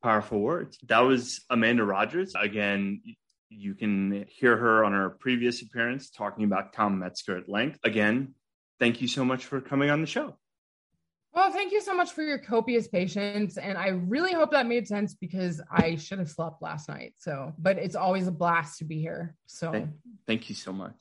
Powerful 0.03 0.41
words. 0.41 0.79
That 0.89 1.01
was 1.01 1.45
Amanda 1.51 1.85
Rogers. 1.85 2.35
Again, 2.35 3.01
you 3.49 3.75
can 3.75 4.27
hear 4.29 4.57
her 4.57 4.85
on 4.85 4.93
her 4.93 5.11
previous 5.11 5.61
appearance 5.63 6.11
talking 6.11 6.45
about 6.45 6.73
Tom 6.73 6.99
Metzger 6.99 7.37
at 7.39 7.49
length. 7.49 7.79
Again, 7.85 8.35
thank 8.81 9.01
you 9.01 9.07
so 9.07 9.25
much 9.25 9.45
for 9.45 9.61
coming 9.61 9.91
on 9.91 10.01
the 10.01 10.07
show. 10.07 10.35
Well, 11.33 11.53
thank 11.53 11.71
you 11.71 11.81
so 11.81 11.95
much 11.95 12.11
for 12.11 12.23
your 12.23 12.39
copious 12.39 12.89
patience. 12.89 13.57
And 13.57 13.79
I 13.79 13.89
really 13.89 14.33
hope 14.33 14.51
that 14.51 14.67
made 14.67 14.89
sense 14.89 15.15
because 15.15 15.61
I 15.71 15.95
should 15.95 16.19
have 16.19 16.29
slept 16.29 16.61
last 16.61 16.89
night. 16.89 17.15
So, 17.19 17.53
but 17.57 17.79
it's 17.79 17.95
always 17.95 18.27
a 18.27 18.33
blast 18.33 18.79
to 18.79 18.85
be 18.85 19.01
here. 19.01 19.37
So, 19.47 19.71
thank, 19.71 19.91
thank 20.27 20.49
you 20.49 20.57
so 20.57 20.73
much. 20.73 20.95